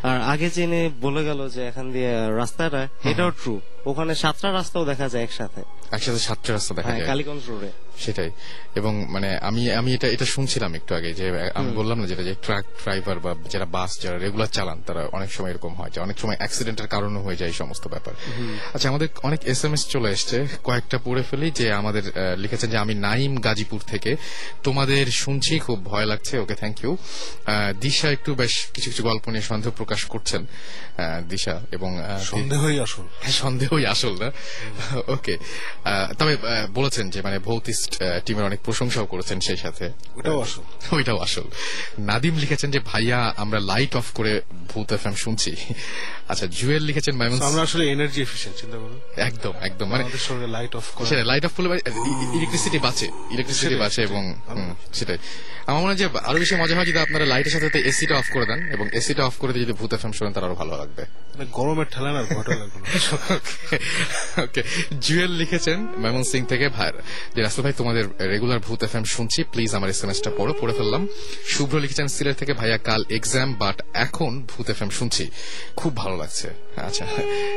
আর 0.04 0.18
আগে 0.24 0.50
জেনে 0.50 0.82
বলে 1.02 1.22
গেল 1.26 1.40
যে 1.50 1.62
এখান 1.68 1.86
দিয়ে 1.92 2.12
রাস্তাটা 2.38 2.82
এটাও 3.06 3.30
ট্রু 3.32 3.54
ওখানে 3.86 4.14
সাতটা 4.16 4.48
রাস্তাও 4.52 4.86
দেখা 4.86 5.08
যায় 5.10 5.24
একসাথে। 5.24 5.62
একসাথে 5.92 6.20
সাতটা 6.20 6.50
রাস্তা 6.54 6.74
দেখা 6.74 6.90
হ্যাঁ 6.90 7.00
যায়। 7.00 7.08
কালীগঞ্জ 7.08 7.44
রোডে 7.50 7.70
সেটাই। 8.00 8.30
এবং 8.76 8.94
মানে 9.10 9.30
আমি 9.42 9.62
আমি 9.72 9.90
এটা 9.94 10.08
এটা 10.08 10.26
শুনছিলাম 10.26 10.72
একটু 10.76 10.92
আগে 10.96 11.10
যে 11.14 11.26
আমি 11.56 11.70
বললাম 11.72 11.98
না 12.00 12.06
যেটা 12.08 12.24
যে 12.24 12.34
ট্রাক 12.42 12.66
ড্রাইভার 12.84 13.18
বা 13.20 13.32
যারা 13.50 13.66
বাস 13.68 13.92
যারা 14.02 14.18
রেগুলার 14.18 14.48
চালান 14.48 14.80
তারা 14.82 15.02
অনেক 15.12 15.30
সময় 15.32 15.52
এরকম 15.52 15.74
হয় 15.74 15.90
যে 15.90 16.00
অনেক 16.02 16.18
সময় 16.20 16.38
অ্যাক্সিডেন্টের 16.38 16.88
কারণও 16.88 17.22
হয়ে 17.22 17.36
যায় 17.36 17.52
সমস্ত 17.54 17.86
ব্যাপার। 17.88 18.14
আচ্ছা 18.74 18.88
আমাদের 18.90 19.08
অনেক 19.24 19.42
এস 19.46 19.62
এম 19.66 19.74
এস 19.74 19.84
চলে 19.90 20.10
এসছে 20.10 20.38
কয়েকটা 20.64 20.98
পড়ে 20.98 21.24
ফেলি 21.24 21.52
যে 21.52 21.66
আমাদের 21.74 22.04
লিখেছেন 22.38 22.70
যে 22.70 22.78
আমি 22.78 22.94
নাইম 23.00 23.32
গাজীপুর 23.38 23.82
থেকে। 23.88 24.12
তোমাদের 24.64 25.12
শুনছি 25.14 25.54
খুব 25.60 25.78
ভয় 25.86 26.06
লাগছে 26.06 26.34
ওকে 26.40 26.56
থ্যাংক 26.56 26.78
ইউ 26.84 26.92
দিশা 27.82 28.08
একটু 28.12 28.36
বেশ 28.36 28.54
কিছু 28.74 28.88
কিছু 28.90 29.04
গল্প 29.04 29.26
নিয়ে 29.30 29.42
সন্দেহ 29.42 29.72
প্রকাশ 29.72 30.02
করছেন 30.06 30.42
আহ, 30.46 30.52
দিশা 31.30 31.56
এবং 31.72 31.90
সন্দেহই 32.32 32.78
আসল। 32.80 33.04
হ্যাঁ, 33.22 33.34
সন্দেহই 33.34 33.86
আসল 33.86 34.14
না? 34.20 34.30
ওকে। 35.16 35.36
তবে 36.18 36.34
বলেছেন 36.74 37.06
যে 37.10 37.20
মানে 37.22 37.38
ভৌতিস্ট 37.88 38.26
টিমের 38.26 38.46
অনেক 38.46 38.60
প্রশংসাও 38.60 39.06
করেছেন 39.06 39.40
সেই 39.40 39.58
সাথে। 39.58 39.86
ওটাও 40.16 40.42
আসল। 40.42 40.62
ওইটাও 40.92 41.18
আসল। 41.18 41.46
নাদিম 42.00 42.36
লিখেছেন 42.38 42.72
যে 42.72 42.80
ভাইয়া 42.80 43.34
আমরা 43.38 43.60
লাইট 43.60 43.96
অফ 43.96 44.08
করে 44.14 44.42
ভূত 44.74 44.90
এফ 44.94 45.04
শুনছি। 45.16 45.52
আচ্ছা 46.28 46.48
জুয়েল 46.48 46.84
লিখেছেন 46.84 47.16
মাইমন 47.16 47.40
আমরা 47.42 47.62
আসলে 47.62 47.84
এনার্জি 47.92 48.22
এফিসিয়েন্ট 48.22 48.56
চিন্তা 48.62 48.78
করুন 48.78 49.00
একদম 49.18 49.54
একদম। 49.62 49.88
মানে 49.90 50.04
আমাদের 50.04 50.50
লাইট 50.50 50.76
অফ 50.76 50.86
করে। 50.96 51.08
সেটাই 51.10 51.26
লাইট 51.26 51.46
অফ 51.46 51.54
করলে 51.56 51.68
ইলেকট্রিসিটি 52.38 52.80
বাঁচে 52.80 53.08
ইলেকট্রিসিটি 53.32 53.76
বাঁচে 53.76 54.02
এবং 54.04 54.22
সেটাই। 54.94 55.18
আমার 55.68 55.80
মনে 55.82 55.92
হয় 55.92 55.96
যে 55.96 56.06
আরও 56.26 56.38
বেশি 56.40 56.56
মজা 56.56 56.76
হয় 56.76 56.86
যদি 56.86 57.00
আপনারা 57.00 57.26
লাইটের 57.26 57.52
সাথে 57.52 57.66
সাথে 57.66 57.80
এসিটা 57.80 58.16
অফ 58.18 58.28
করে 58.34 58.46
দেন 58.46 58.60
এবং 58.72 58.86
এসিটা 58.94 59.26
অফ 59.26 59.36
করে 59.38 59.52
যদি 59.54 59.74
ভূত 59.74 59.94
এফ 59.94 60.04
শোনেন 60.14 60.34
তার 60.34 60.44
আরও 60.44 60.56
ভালো 60.56 60.74
লাগবে। 60.78 61.04
মানে 61.34 61.46
গরমের 61.52 61.86
ঠেলা 61.86 62.10
না 62.12 62.22
ঘটা 62.24 62.54
লাগবে 62.56 62.80
ওকে 64.44 64.62
জুয়েল 65.06 65.32
লিখেছেন 65.32 65.78
মেমন 65.98 66.24
সিং 66.24 66.46
থেকে 66.46 66.70
ভাই 66.70 66.92
যে 67.36 67.40
রাসেল 67.42 67.62
ভাই 67.64 67.74
তোমাদের 67.78 68.06
রেগুলার 68.32 68.60
ভূত 68.60 68.84
এফ 68.84 68.94
শুনছি 69.06 69.44
প্লিজ 69.44 69.76
আমার 69.76 69.90
এস 69.90 70.04
এম 70.04 70.12
টা 70.24 70.32
পড়ো 70.38 70.54
পড়ে 70.62 70.74
ফেললাম। 70.74 71.08
শুভ্র 71.46 71.76
লিখেছেন 71.80 72.08
সিলেট 72.08 72.38
থেকে 72.38 72.54
ভাইয়া 72.54 72.78
কাল 72.78 73.02
এক্সাম 73.10 73.54
বাট 73.54 73.78
এখন 73.94 74.32
ভূত 74.52 74.70
এফ 74.70 74.80
শুনছি। 74.92 75.24
খুব 75.76 75.92
ভালো 75.96 76.16
লাগছে। 76.18 76.48
আচ্ছা 76.88 77.06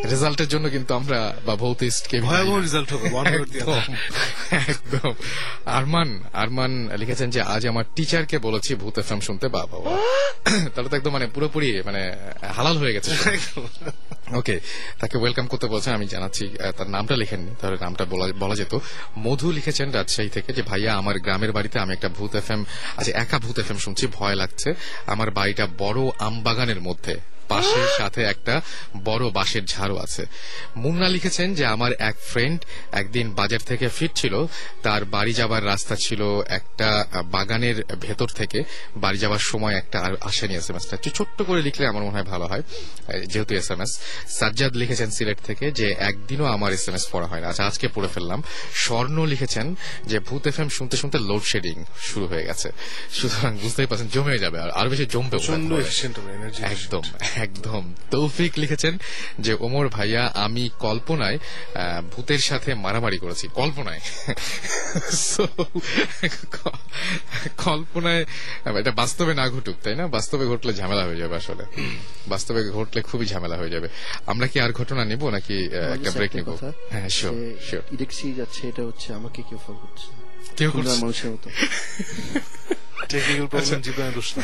রেজাল্টের 0.05 0.49
জন্য 0.49 0.67
কিন্তু 0.69 0.95
আমরা 0.95 1.35
বা 1.47 1.55
ভৌতিস্ট 1.57 2.09
কে 2.09 2.21
ভয়াবহ 2.21 2.57
রেজাল্ট 2.61 2.89
হবে 2.93 3.09
একদম 4.71 5.13
আরমান 5.67 6.09
আরমান 6.33 6.73
লিখেছেন 6.99 7.31
যে 7.31 7.41
আজ 7.55 7.63
আমার 7.67 7.85
টিচারকে 7.97 8.39
বলেছি 8.39 8.75
ভূত 8.75 8.99
এফ 8.99 9.11
শুনতে 9.23 9.49
বা 9.49 9.67
বাবা। 9.67 9.91
তাহলে 10.75 10.89
তো 10.91 10.97
একদম 10.97 11.13
মানে 11.13 11.27
পুরোপুরি 11.27 11.83
মানে 11.85 12.03
হালাল 12.57 12.77
হয়ে 12.77 12.93
গেছে। 12.93 13.11
ওকে 14.39 14.61
তাকে 15.01 15.19
ওয়েলকাম 15.19 15.47
করতে 15.47 15.67
বলছেন, 15.67 15.93
আমি 15.95 16.07
জানাচ্ছি 16.07 16.45
তার 16.77 16.89
নামটা 16.91 17.17
লিখেননি, 17.17 17.51
তাহলে 17.61 17.77
নামটা 17.81 18.05
বলা 18.05 18.27
বলা 18.39 18.55
যেত। 18.55 18.79
মধু 19.19 19.51
লিখেছেন 19.51 19.91
রাজশাহী 19.91 20.29
থেকে 20.29 20.53
যে, 20.53 20.63
ভাইয়া, 20.63 20.95
আমার 20.95 21.19
গ্রামের 21.19 21.53
বাড়িতে 21.53 21.79
আমি 21.79 21.93
একটা 21.93 22.09
ভূত 22.09 22.35
এফ 22.35 22.51
এম 22.51 22.65
আচ্ছা 22.97 23.13
একা 23.15 23.39
ভূত 23.39 23.59
এফ 23.59 23.71
এম 23.71 23.77
শুনছি, 23.77 24.07
ভয় 24.13 24.35
লাগছে। 24.35 24.75
আমার 25.07 25.31
বাড়িটা 25.31 25.65
বড় 25.79 26.01
আমবাগানের 26.19 26.81
মধ্যে। 26.81 27.15
পাশের 27.51 27.89
সাথে 27.99 28.21
একটা 28.23 28.55
বড় 29.05 29.25
বাঁশের 29.31 29.65
ঝাড়ও 29.65 29.97
আছে। 29.97 30.23
মুন্না 30.77 31.09
লিখেছেন 31.09 31.49
যে 31.55 31.65
আমার 31.67 31.93
এক 32.11 32.17
ফ্রেন্ড 32.31 32.59
একদিন 32.93 33.27
বাজার 33.35 33.63
থেকে 33.67 33.87
ফিরছিল 33.89 34.35
তার 34.83 35.05
বাড়ি 35.05 35.33
যাবার 35.33 35.63
রাস্তা 35.65 35.95
ছিল 35.97 36.21
একটা 36.59 36.89
বাগানের 37.25 37.77
ভেতর 37.97 38.29
থেকে 38.29 38.59
বাড়ি 38.97 39.19
যাবার 39.19 39.43
সময় 39.51 39.75
একটা 39.75 39.99
আর 40.01 40.13
আসেনি 40.21 40.55
এস 40.55 40.71
এম 40.71 40.77
এসটা 40.77 40.97
ছোট্ট 41.15 41.43
করে 41.43 41.61
লিখলে 41.63 41.85
আমার 41.87 42.03
মনে 42.03 42.17
হয় 42.17 42.29
ভালো 42.33 42.47
হয় 42.47 42.63
যেহেতু 43.27 43.53
এস 43.55 43.71
এম 43.71 43.81
এস 43.81 43.93
সাজ্জাদ 44.29 44.73
লিখেছেন 44.77 45.11
সিলেট 45.11 45.39
থেকে 45.45 45.67
যে 45.71 45.87
একদিনও 46.11 46.47
আমার 46.57 46.71
এস 46.73 46.89
এম 46.89 46.95
এস 46.95 47.05
পড়া 47.13 47.27
হয় 47.27 47.41
না। 47.41 47.49
আচ্ছা 47.49 47.65
আজকে 47.67 47.87
পড়ে 47.95 48.09
ফেললাম। 48.09 48.43
স্বর্ণ 48.75 49.17
লিখেছেন 49.27 49.67
যে 50.07 50.19
ভূত 50.19 50.47
এফ 50.47 50.61
এম 50.61 50.69
শুনতে 50.69 50.97
শুনতে 50.97 51.19
লোডশেডিং 51.19 51.77
শুরু 52.01 52.27
হয়ে 52.27 52.45
গেছে। 52.45 52.69
সুতরাং 53.13 53.53
বুঝতেই 53.59 53.87
পারছেন 53.87 54.09
জমে 54.13 54.39
যাবে 54.39 54.59
আর 54.61 54.87
বেশি 54.89 55.07
জমবে 55.07 55.37
একদম। 56.75 57.03
একদম 57.43 57.95
তৌফিক 58.11 58.53
লিখেছেন 58.57 58.99
যে 59.39 59.57
ওমর 59.61 59.89
ভাইয়া 59.89 60.33
আমি 60.35 60.71
কল্পনায় 60.79 61.39
ভূতের 62.11 62.39
সাথে 62.39 62.75
মারামারি 62.75 63.19
করেছি। 63.19 63.49
কল্পনায়? 63.55 64.01
কল্পনায় 67.65 68.25
এটা 68.81 68.91
বাস্তবে 68.91 69.35
না 69.35 69.49
ঘটুক 69.49 69.77
তাই 69.83 69.97
না? 69.97 70.07
বাস্তবে 70.07 70.47
ঘটলে 70.47 70.75
ঝামেলা 70.75 71.05
হয়ে 71.05 71.17
যাবে 71.17 71.37
আসলে। 71.37 71.65
বাস্তবে 72.29 72.71
ঘটলে 72.71 73.03
খুবই 73.03 73.27
ঝামেলা 73.27 73.57
হয়ে 73.57 73.71
যাবে। 73.71 73.89
আমরা 74.27 74.47
কি 74.47 74.61
আর 74.61 74.73
ঘটনা 74.73 75.05
নিব 75.05 75.31
নাকি 75.31 75.69
একটা 75.95 76.11
ব্রেক 76.11 76.37
নিব? 76.37 76.73
হ্যাঁ 76.91 77.09
শিওর 77.09 77.55
শিওর 77.71 77.83
ইলেকট্রিসিটি 77.93 78.35
যাচ্ছে 78.35 78.69
এটা 78.69 78.83
হচ্ছে 78.83 79.15
আমাকে 79.15 79.43
কেউ 79.49 79.59
ফোন 79.67 79.77
করছে 79.83 80.07
কেউ 80.57 80.71
করছে? 80.71 80.91
মানুষের 80.91 81.31
মতো। 81.31 81.51
টেকনিক্যাল 83.13 83.47
প্রবলেম 83.53 83.81
জীবনে 83.87 84.11
দোষ 84.19 84.29
না 84.37 84.43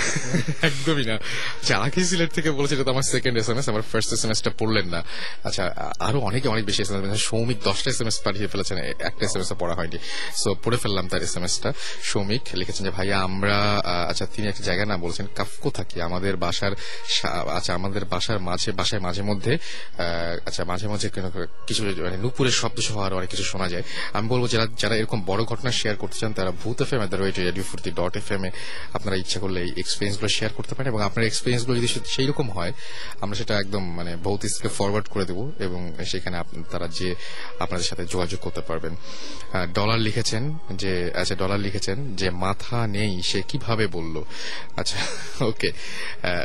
একদমই 0.68 1.04
না। 1.10 1.16
আচ্ছা 1.60 1.74
আখি 1.86 2.04
সিলেট 2.04 2.30
থেকে 2.36 2.50
বলেছে 2.50 2.74
এটা 2.74 2.84
তো 2.84 2.90
আমার 2.90 3.02
সেকেন্ড 3.02 3.38
এস 3.38 3.48
এম 3.48 3.58
এস 3.58 3.68
আমার 3.68 3.82
ফার্স্ট 3.92 4.10
এস 4.12 4.22
এম 4.24 4.32
পড়লেন 4.60 4.86
না। 4.94 5.00
আচ্ছা 5.44 5.64
আরও 5.98 6.18
অনেকে 6.28 6.48
অনেক 6.48 6.64
বেশি 6.64 6.82
এস 6.82 6.90
এম 6.90 7.12
এস 7.16 7.22
সৌমিক 7.30 7.58
দশটা 7.68 7.88
এস 7.90 8.00
এম 8.00 8.08
পাঠিয়ে 8.24 8.48
ফেলেছেন 8.52 8.76
একটা 9.08 9.22
এস 9.26 9.34
এম 9.36 9.42
এস 9.42 9.52
পড়া 9.62 9.74
হয়নি। 9.78 9.98
সো 10.42 10.48
পড়ে 10.64 10.76
ফেললাম 10.82 11.08
তার 11.08 11.22
এস 11.22 11.36
এম 11.36 11.44
এসটা 11.44 11.72
সৌমিক 12.10 12.42
লিখেছেন 12.54 12.82
যে 12.86 12.92
ভাইয়া 12.96 13.16
আমরা 13.28 13.56
আচ্ছা 14.10 14.26
তিনি 14.34 14.48
একটা 14.48 14.62
জায়গার 14.68 14.88
নাম 14.88 15.00
বলেছেন 15.00 15.26
কাফকো 15.38 15.70
থাকি। 15.70 15.96
আমাদের 16.08 16.36
বাসার 16.36 16.72
আচ্ছা 17.58 17.74
আমাদের 17.74 18.04
বাসার 18.04 18.38
মাঝে 18.38 18.72
বাসায় 18.72 19.00
মাঝে 19.00 19.22
মধ্যে 19.22 19.52
আচ্ছা 20.48 20.62
মাঝে 20.64 20.86
মাঝে 20.88 21.06
কিছু 21.68 21.80
মানে 22.06 22.16
নুপুরের 22.16 22.54
শব্দ 22.60 22.80
সহ 22.80 22.96
আরও 23.06 23.16
অনেক 23.16 23.30
কিছু 23.30 23.44
শোনা 23.44 23.68
যায়। 23.68 23.84
আমি 24.12 24.28
বলব 24.28 24.44
যারা 24.48 24.66
যারা 24.82 24.94
এরকম 24.96 25.18
বড় 25.26 25.44
ঘটনা 25.44 25.70
শেয়ার 25.70 25.96
করতে 25.96 26.16
চান 26.18 26.32
তারা 26.32 26.50
ভূত 26.50 26.78
এফ 26.82 26.90
এম 26.94 27.02
এর 27.04 27.20
radio 27.48 27.64
Furti 27.70 27.90
dot 27.90 28.16
F 28.16 28.32
M 28.32 28.42
এ 28.46 28.50
আপনারা 28.92 29.16
ইচ্ছা 29.16 29.40
করলে 29.40 29.60
এই 29.60 29.72
এক্সপিরিয়েন্সগুলো 29.76 30.28
শেয়ার 30.28 30.52
করতে 30.54 30.74
পারেন 30.74 30.92
এবং 30.92 31.02
আপনার 31.02 31.26
এক্সপিরিয়েন্সগুলো 31.26 31.76
যদি 31.78 31.88
সেই 32.06 32.26
রকম 32.26 32.50
হয় 32.50 32.72
আমরা 33.20 33.36
সেটা 33.36 33.58
একদম 33.58 33.94
মানে 33.94 34.16
ভৌতিসকে 34.16 34.68
ফরওয়ার্ড 34.68 35.08
করে 35.08 35.24
দেবো 35.24 35.52
এবং 35.58 35.92
সেখানে 36.06 36.42
তারা 36.70 36.88
যে 36.88 37.14
আপনাদের 37.58 37.86
সাথে 37.86 38.04
যোগাযোগ 38.04 38.40
করতে 38.40 38.60
পারবেন। 38.60 38.96
ডলার 39.74 39.98
লিখেছেন 39.98 40.58
যে 40.74 41.10
আচ্ছা 41.14 41.34
ডলার 41.34 41.60
লিখেছেন 41.60 42.16
যে 42.16 42.30
মাথা 42.30 42.86
নেই 42.86 43.22
সে 43.22 43.42
কীভাবে 43.48 43.86
বলল? 43.86 44.22
আচ্ছা 44.76 44.96
ওকে 45.44 45.72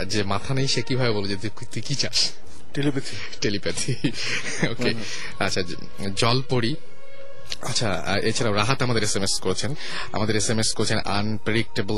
যে 0.07 0.23
মাথা 0.23 0.53
নেই 0.53 0.67
সে 0.67 0.81
কীভাবে 0.81 1.11
বলল? 1.11 1.27
যে 1.27 1.49
তুই 1.71 1.81
কি 1.81 1.95
চাস? 1.95 2.31
টেলিপ্যাথি 2.73 3.15
টেলিপ্যাথি 3.41 3.95
ওকে 4.71 4.93
আচ্ছা 5.39 5.61
জ- 5.61 5.75
জলপরি 6.15 6.75
আচ্ছা 7.69 7.87
এছাড়াও 8.29 8.53
রাহাত 8.61 8.79
আমাদের 8.85 9.03
এস 9.07 9.15
এম 9.17 9.23
এস 9.27 9.33
করেছেন। 9.45 9.71
আমাদের 10.15 10.35
এস 10.35 10.47
এম 10.53 10.59
এস 10.63 10.69
করেছেন 10.77 10.99
আনপ্রেডিক্টেবল 11.19 11.97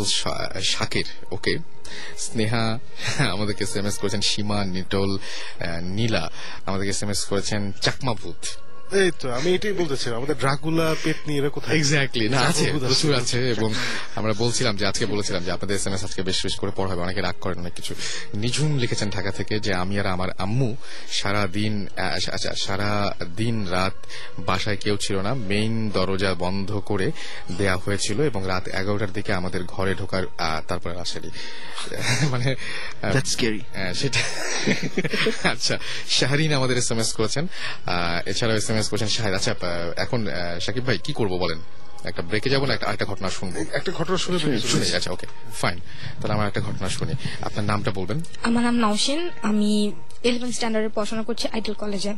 শাকির, 0.74 1.08
ওকে? 1.36 1.54
স্নেহা, 2.26 2.66
আমাদেরকে 3.36 3.64
এস 3.68 3.74
এম 3.80 3.86
এস 3.90 3.96
করেছেন 4.02 4.22
সীমা, 4.30 4.60
নিটল 4.76 5.12
নীলা। 5.98 6.24
আমাদেরকে 6.68 6.92
এস 6.96 7.02
এম 7.04 7.12
এস 7.14 7.22
করেছেন 7.32 7.62
চাকমা 7.86 8.14
ভূত 8.22 8.42
এই 8.94 9.12
তো 9.22 9.28
আমি 9.34 9.50
এটাই 9.54 9.74
বলতেছিলাম 9.74 10.16
আমাদের 10.18 10.38
ড্রাকুলা 10.38 10.88
পেট 11.04 11.20
নিয়ে 11.28 11.40
এরা 11.40 11.50
কোথায়? 11.50 11.74
এক্স্যাক্টলি 11.78 12.26
না 12.30 12.40
আছে 12.42 12.66
প্রচুর 12.80 13.12
আছে 13.14 13.40
এবং 13.50 13.70
আমরা 14.16 14.34
বলছিলাম 14.34 14.74
যে 14.78 14.86
আজকে 14.86 15.06
বলেছিলাম 15.06 15.42
যে 15.44 15.52
আপনাদের 15.52 15.76
এস 15.78 15.86
এম 15.88 15.94
এস 15.94 16.02
আজকে 16.04 16.22
বেশ 16.24 16.38
বেশ 16.44 16.56
করে 16.56 16.72
পড়া 16.76 16.90
হবে 16.92 17.02
অনেকে 17.02 17.22
রাগ 17.22 17.38
করেন 17.40 17.58
অনেক 17.60 17.74
কিছু। 17.74 17.94
নিঝুম 18.34 18.72
লিখেছেন 18.78 19.10
ঢাকা 19.10 19.32
থেকে 19.32 19.56
যে 19.60 19.72
আমি 19.74 19.96
আর 20.00 20.08
আমার 20.08 20.30
আম্মু 20.38 20.70
সারা 21.12 21.44
দিন 21.48 21.74
আচ্ছা 22.32 22.52
সারা 22.58 22.90
দিন 23.36 23.56
রাত 23.68 23.96
বাসায় 24.40 24.78
কেউ 24.78 24.96
ছিল 24.98 25.16
না। 25.22 25.32
মেইন 25.52 25.74
দরজা 25.90 26.32
বন্ধ 26.36 26.70
করে 26.86 27.08
দেয়া 27.58 27.76
হয়েছিল 27.78 28.18
এবং 28.22 28.42
রাত 28.48 28.66
এগারোটার 28.80 29.12
দিকে 29.14 29.32
আমাদের 29.34 29.62
ঘরে 29.64 29.94
ঢোকার 29.96 30.24
তারপরে 30.68 30.94
আসেনি। 31.00 31.30
মানে 32.34 32.50
হ্যাঁ, 33.74 33.94
সেটা 33.94 34.22
আচ্ছা 35.54 35.76
শাহরিন 36.10 36.52
আমাদের 36.54 36.76
এস 36.78 36.90
এম 36.92 37.00
এস 37.00 37.10
করেছেন 37.14 37.44
এছাড়াও 38.26 38.58
এস 38.58 38.68
এম 38.70 38.78
এস 38.78 38.83
করেছেন 38.88 39.08
শাহেদ 39.08 39.34
আচ্ছা 39.34 39.52
এখন 39.98 40.28
আহ, 40.28 40.34
সাকিব 40.60 40.84
ভাই 40.86 40.98
কি 40.98 41.14
করব 41.14 41.34
বলেন? 41.38 41.60
একটা 42.04 42.22
ব্রেকে 42.22 42.50
যাব 42.50 42.66
না 42.66 42.74
একটা 42.74 43.06
ঘটনা 43.06 43.30
শুনব? 43.30 43.54
একটা 43.74 43.92
ঘটনা 43.92 44.18
শুনে 44.18 44.38
শুনে। 44.40 44.86
আচ্ছা 44.96 45.12
ওকে 45.12 45.28
ফাইন 45.54 45.78
তাহলে 46.20 46.34
আমার 46.34 46.48
একটা 46.48 46.62
ঘটনা 46.62 46.90
শুনি। 46.90 47.14
আপনার 47.42 47.66
নামটা 47.66 47.92
বলবেন? 47.92 48.18
আমার 48.44 48.64
নাম 48.64 48.76
নওশিন 48.76 49.30
আমি 49.42 49.70
ইলেভেন 50.24 50.52
স্ট্যান্ডার্ডে 50.52 50.90
পড়াশোনা 50.90 51.24
করছি 51.24 51.48
আইডল 51.48 51.74
কলেজে 51.74 52.12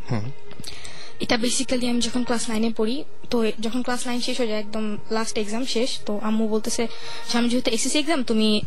এটা 1.19 1.37
বেসিক্যালি 1.37 1.85
আমি 1.89 2.01
যখন 2.01 2.23
ক্লাস 2.23 2.49
নাইনে 2.49 2.69
পড়ি, 2.69 2.95
তো 3.29 3.37
যখন 3.59 3.81
ক্লাস 3.83 4.01
নাইন 4.07 4.19
শেষ 4.21 4.35
হয়ে 4.39 4.47
যায়, 4.47 4.59
একদম 4.59 4.97
লাস্ট 5.11 5.37
এক্সাম 5.37 5.65
শেষ, 5.65 5.89
তো 6.05 6.13
আম্মু 6.19 6.47
বলতেছে 6.47 6.87
সামনে 7.29 7.49
যেহেতু 7.49 7.69
এসএসসি 7.71 7.97
এক্সাম 7.99 8.23
তুমি 8.23 8.61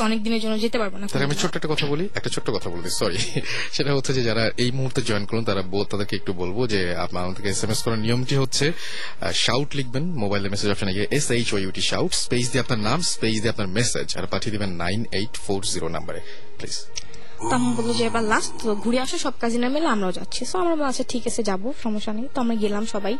অনেক 0.00 0.22
দিনের 0.22 0.40
জন্য 0.40 0.58
যেতে 0.58 0.78
পারবে 0.78 0.96
না। 0.98 1.06
আমি 1.28 1.34
ছোট্ট 1.34 1.54
একটা 1.56 1.68
কথা 1.68 1.86
বলি, 1.86 2.04
একটা 2.14 2.30
ছোট্ট 2.30 2.48
কথা 2.50 2.68
বলি 2.70 2.88
সরি 2.90 3.18
সেটা 3.76 3.90
হচ্ছে 3.94 4.12
যে 4.12 4.22
যারা 4.22 4.50
এই 4.56 4.70
মুহূর্তে 4.70 5.02
জয়েন 5.02 5.24
করুন, 5.26 5.44
তারা 5.44 5.62
বল- 5.62 5.88
তাদেরকে 5.92 6.16
একটু 6.16 6.32
বলব 6.32 6.66
যে 6.66 6.80
আমাদেরকে 7.04 7.48
এস 7.48 7.64
এম 7.64 7.70
এস 7.70 7.80
করার 7.84 7.98
নিয়মটি 7.98 8.34
হচ্ছে 8.36 8.72
শাউট 9.44 9.74
লিখবেন 9.74 10.04
মোবাইলের 10.22 10.50
মেসেজ 10.50 10.68
অপশনে 10.70 10.92
গিয়ে 10.92 11.06
S 11.10 11.26
H 11.30 11.48
O 11.54 11.58
U T 11.58 11.82
shout 11.90 12.12
space 12.24 12.44
দিয়ে 12.50 12.62
আপনার 12.64 12.80
নাম 12.88 12.98
স্পেস 13.14 13.36
দিয়ে 13.42 13.52
আপনার 13.54 13.68
মেসেজ 13.78 14.06
আর 14.18 14.26
পাঠিয়ে 14.26 14.52
দেবেন 14.54 14.70
নাইন 14.84 15.00
এইট 15.18 15.34
ফোর 15.44 15.60
জিরো 15.72 15.86
নাম্বারে 15.88 16.20
প্লিজ 16.58 16.76
তো 17.48 17.52
আম্মু 17.58 17.70
বলল 17.78 17.90
যে, 17.98 18.04
এবার 18.10 18.24
লাস্ট 18.32 18.52
তো 18.60 18.70
ঘুরে 18.84 18.98
আসো, 19.04 19.16
সব 19.24 19.34
কাজিনা 19.42 19.68
মিলে 19.74 19.88
আমরাও 19.94 20.12
যাচ্ছি। 20.18 20.42
তো 20.50 20.54
আমরা 20.62 20.74
আচ্ছা 20.90 21.04
ঠিক 21.12 21.22
আছে, 21.30 21.40
যাব, 21.50 21.62
সমস্যা 21.84 22.12
নেই। 22.18 22.26
তো 22.34 22.38
আমরা 22.44 22.54
গেলাম 22.64 22.84
সবাই। 22.94 23.14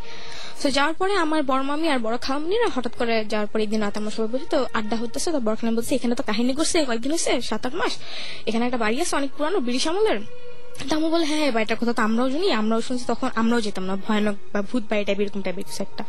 তো 0.60 0.66
যাওয়ার 0.76 0.94
পরে 1.00 1.12
আমার 1.24 1.40
বড় 1.50 1.62
মামি 1.70 1.86
আর 1.94 1.98
বড় 2.06 2.16
খালামনিরা 2.24 2.68
হঠাৎ 2.74 2.94
করে 3.00 3.14
যাওয়ার 3.32 3.48
পরে 3.52 3.62
একদিন 3.66 3.80
রাতে 3.84 3.98
আমার 4.02 4.12
সবাই 4.16 4.30
বলছি 4.34 4.48
তো 4.54 4.58
আড্ডা 4.78 4.96
হতেছে 5.00 5.28
তো 5.34 5.38
বড় 5.46 5.54
খালাম 5.58 5.74
বলছে, 5.78 5.92
এখানে 5.98 6.14
তো 6.20 6.24
কাহিনী 6.30 6.52
করছে 6.58 6.76
কয়েকদিন 6.88 7.10
হচ্ছে 7.14 7.32
সাত, 7.50 7.62
আট 7.68 7.74
মাস। 7.80 7.92
এখানে 8.48 8.62
একটা 8.68 8.80
বাড়ি 8.84 8.96
আছে, 9.04 9.14
অনেক 9.20 9.30
পুরানো, 9.36 9.58
ব্রিটিশ 9.66 9.84
আমলের। 9.90 10.18
তো 10.88 10.92
আমি 10.98 11.08
বলে 11.14 11.26
হ্যাঁ 11.30 11.48
বাড়িটার 11.56 11.78
কথা 11.80 11.92
তো 11.98 12.02
আমরাও 12.08 12.28
জানি, 12.34 12.46
আমরাও 12.60 12.80
শুনছি, 12.86 13.04
তখন 13.12 13.28
আমরাও 13.40 13.60
যেতাম 13.66 13.84
না, 13.88 13.94
ভয়ানক 14.06 14.36
বা 14.52 14.60
ভূত 14.68 14.82
বাড়ি 14.90 15.02
টাইপ 15.08 15.18
এরকম 15.22 15.40
টাইপের 15.46 15.64
কিছু 15.68 15.80
একটা 15.86 16.02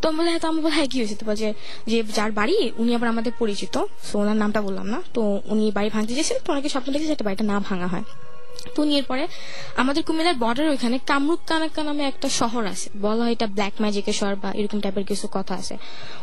তো 0.00 0.04
আমি 0.08 0.16
বলে 0.18 0.30
হ্যাঁ 0.32 0.42
তো 0.44 0.48
আমি 0.52 0.60
বলে 0.64 0.74
হ্যাঁ 0.78 0.88
কি 0.92 0.96
হয়েছে? 1.00 1.16
তো 1.20 1.24
বলছে 1.28 1.48
যে 1.90 1.98
যার 2.16 2.30
বাড়ি, 2.38 2.56
উনি 2.82 2.90
আবার 2.96 3.08
আমাদের 3.14 3.32
পরিচিত 3.40 3.74
সো 4.08 4.14
ওনার 4.22 4.38
নামটা 4.42 4.60
বললাম 4.66 4.86
না, 4.94 4.98
তো 5.16 5.22
উনি 5.52 5.64
বাড়ি 5.76 5.88
ভাঙতে 5.94 6.12
চেয়েছেন 6.16 6.38
তো 6.44 6.48
অনেকে 6.54 6.68
স্বপ্ন 6.74 6.88
দেখেছে 6.94 7.12
একটা 7.16 7.26
বাড়িটা 7.28 7.44
না 7.52 7.56
ভাঙা 7.68 7.88
হয়। 7.94 8.06
তো 8.74 8.80
এরপরে 8.98 9.24
আমাদের 9.82 10.02
কুমিল্লার 10.08 10.36
বর্ডার 10.42 10.66
ওইখানে 10.74 10.96
কামরূপ 11.10 11.40
কানাক্কা 11.50 11.82
নামে 11.88 12.02
একটা 12.12 12.28
শহর 12.40 12.62
আছে, 12.72 12.86
বলা 13.04 13.22
হয় 13.24 13.32
এটা 13.36 13.46
ব্ল্যাক 13.56 13.74
ম্যাজিকের 13.82 14.16
শহর 14.20 14.34
বা 14.42 14.48
এরকম 14.60 14.78
টাইপের 14.84 15.04
কিছু 15.10 15.26
কথা 15.36 15.54
আছে। 15.60 15.74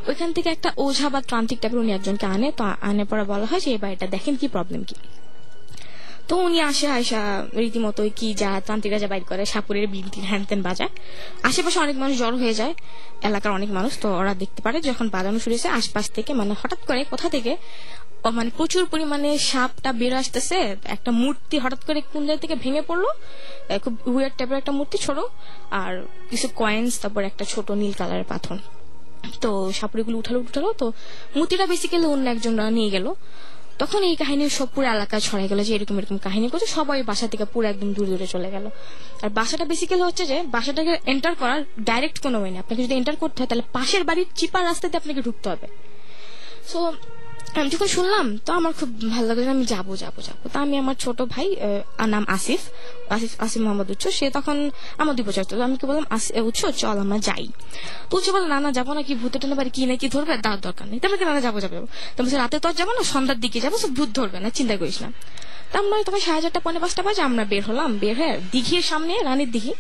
ওইখান 0.09 0.29
থেকে 0.35 0.49
একটা 0.55 0.69
ওঝা 0.85 1.07
বা 1.13 1.19
তান্ত্রিক 1.31 1.59
টাইপের 1.61 1.79
উনি 1.83 1.91
একজনকে 1.97 2.25
আনে, 2.35 2.47
তো 2.57 2.63
আনে 2.89 3.03
পরে 3.11 3.23
বলা 3.31 3.45
হয় 3.49 3.61
যে, 3.63 3.69
এই 3.75 3.79
বাড়িটা 3.83 4.05
দেখেন 4.15 4.33
কি 4.39 4.45
প্রবলেম 4.55 4.81
কি? 4.89 4.95
তো 6.29 6.35
উনি 6.47 6.59
আসে 6.69 6.85
আয়সা 6.97 7.21
রীতিমতো 7.61 8.01
কি 8.19 8.27
যা 8.41 8.49
তান্ত্রিকরা 8.67 8.99
যা 9.03 9.07
বাইর 9.13 9.23
করে, 9.31 9.43
সাপুরের 9.53 9.85
বিনতি 9.93 10.19
হ্যান 10.29 10.41
ত্যান 10.49 10.61
বাজায়। 10.67 10.91
আশেপাশে 11.49 11.77
অনেক 11.85 11.95
মানুষ 12.03 12.15
জড়ো 12.21 12.37
হয়ে 12.43 12.55
যায়, 12.59 12.73
এলাকার 13.29 13.51
অনেক 13.59 13.69
মানুষ, 13.77 13.93
তো 14.03 14.07
ওরা 14.21 14.33
দেখতে 14.43 14.59
পারে 14.65 14.77
যখন 14.89 15.05
বাজানো 15.15 15.37
শুরু 15.43 15.53
হয়েছে, 15.55 15.69
আশপাশ 15.79 16.05
থেকে 16.17 16.31
মানে 16.39 16.51
হঠাৎ 16.61 16.81
করে 16.89 17.01
কোথা 17.11 17.27
থেকে 17.35 17.51
মানে 18.37 18.49
প্রচুর 18.57 18.83
পরিমাণে 18.91 19.29
সাপটা 19.49 19.89
বের 19.99 20.13
আসতেছে, 20.21 20.57
একটা 20.95 21.11
মূর্তি 21.21 21.55
হঠাৎ 21.63 21.81
করে 21.87 21.99
কোন 22.11 22.21
জায়গা 22.27 22.41
থেকে 22.43 22.55
ভেঙে 22.63 22.83
পড়ল 22.89 23.05
খুব 23.83 23.93
উইয়ার 24.11 24.33
টাইপের 24.37 24.57
একটা 24.61 24.73
মূর্তি 24.79 24.97
ছোট 25.05 25.17
আর 25.81 25.93
কিছু 26.29 26.47
কয়েন্স 26.61 26.91
তারপর 27.01 27.21
একটা 27.31 27.43
ছোট 27.53 27.67
নীল 27.81 27.93
কালারের 27.99 28.27
পাথর। 28.33 28.57
তো 29.43 29.49
সাপুরিগুলো 29.79 30.15
উঠালো 30.21 30.39
উঠালো, 30.47 30.69
তো 30.81 30.85
মূর্তিটা 31.37 31.65
বেসিক্যালি 31.71 32.07
অন্য 32.13 32.25
একজনরা 32.33 32.65
নিয়ে 32.77 32.91
গেল। 32.95 33.07
তখন 33.81 34.01
এই 34.09 34.15
কাহিনী 34.21 34.43
সব 34.59 34.67
পুরো 34.73 34.87
এলাকায় 34.95 35.21
ছড়াই 35.27 35.47
গেল 35.51 35.59
যে 35.67 35.71
এরকম 35.77 35.95
এরকম 35.99 36.17
কাহিনী 36.27 36.47
করছে। 36.51 36.67
সবাই 36.77 36.99
বাসা 37.09 37.25
থেকে 37.31 37.45
পুরো 37.53 37.65
একদম 37.73 37.89
দূরে 37.95 38.09
দূরে 38.11 38.27
চলে 38.33 38.49
গেল। 38.55 38.65
আর 39.23 39.29
বাসাটা 39.39 39.65
বেসিক্যালি 39.71 40.03
হচ্ছে 40.07 40.23
যে 40.31 40.37
বাসাটাকে 40.55 40.93
এন্টার 41.13 41.33
করার 41.35 41.59
ডাইরেক্ট 41.89 42.17
কোনো 42.25 42.37
ওয়ে 42.41 42.51
নেই। 42.51 42.59
আপনাকে 42.59 42.81
যদি 42.85 42.95
এন্টার 42.99 43.15
করতে 43.23 43.37
হয়, 43.41 43.49
তাহলে 43.51 43.65
পাশের 43.77 44.03
বাড়ির 44.03 44.29
চিপা 44.35 44.59
রাস্তাতে 44.61 44.95
আপনাকে 45.01 45.21
ঢুকতে 45.21 45.47
হবে। 45.49 45.67
সো 46.71 46.79
আমি 47.57 47.69
যখন 47.73 47.89
শুনলাম, 47.97 48.25
তো 48.45 48.49
আমার 48.59 48.71
খুব 48.79 48.89
ভালো 49.13 49.25
লাগল 49.29 49.47
আমি 49.57 49.65
যাব 49.73 49.87
যাব 50.03 50.15
যাব। 50.27 50.39
তা 50.53 50.57
আমি 50.65 50.75
আমার 50.83 50.95
ছোট 51.03 51.19
ভাই 51.33 51.47
নাম 52.13 52.23
আসিফ। 52.35 52.61
আসিফ 53.15 53.31
আসিফ 53.45 53.61
মোহাম্মদ 53.65 53.87
উচ্চ। 53.93 54.03
সে 54.17 54.25
তখন 54.37 54.57
আমার 55.01 55.13
দুই 55.17 55.25
বছর। 55.27 55.43
আমি 55.67 55.75
কি 55.81 55.85
বললাম 55.89 56.05
উচ্চ, 56.49 56.61
চল 56.81 56.97
আমরা 57.05 57.17
যাই। 57.27 57.45
তো 58.09 58.13
উচ্চ 58.17 58.27
বলে 58.35 58.47
না 58.53 58.57
না 58.65 58.69
যাব 58.77 58.87
না 58.97 59.01
কি 59.07 59.13
ভূতে 59.21 59.37
টেনে 59.41 59.55
বাড়ি 59.59 59.71
কি 59.75 59.81
না 59.89 59.95
কি 60.01 60.07
ধরবে? 60.15 60.33
তার 60.45 60.57
দরকার 60.67 60.85
নেই। 60.91 60.99
তারপরে 61.03 61.25
না 61.37 61.41
যাব 61.47 61.55
যাব। 61.63 61.73
তো 62.15 62.19
রাতে 62.41 62.55
তো 62.63 62.67
আর 62.69 62.75
যাব 62.79 62.89
না? 62.97 63.01
সন্ধ্যার 63.13 63.37
দিকে 63.43 63.59
যাব? 63.65 63.73
সব 63.83 63.91
ভূত 63.97 64.09
ধরবে 64.17 64.37
না, 64.43 64.49
চিন্তা 64.57 64.75
করিস 64.81 64.97
না। 65.03 65.09
আমরা 65.79 65.95
তখন 66.07 66.21
সাড়ে 66.27 66.41
চারটা 66.43 66.59
পনেরো 66.65 66.81
পাঁচটা 66.83 67.01
বাজে 67.07 67.21
আমরা 67.29 67.43
বের 67.51 67.63
হলাম। 67.69 67.89
বের 68.03 68.15
হয়ে 68.19 68.33
দিঘির 68.53 68.83
সামনে, 68.91 69.13
রানীর 69.27 69.49
দিঘি। 69.55 69.73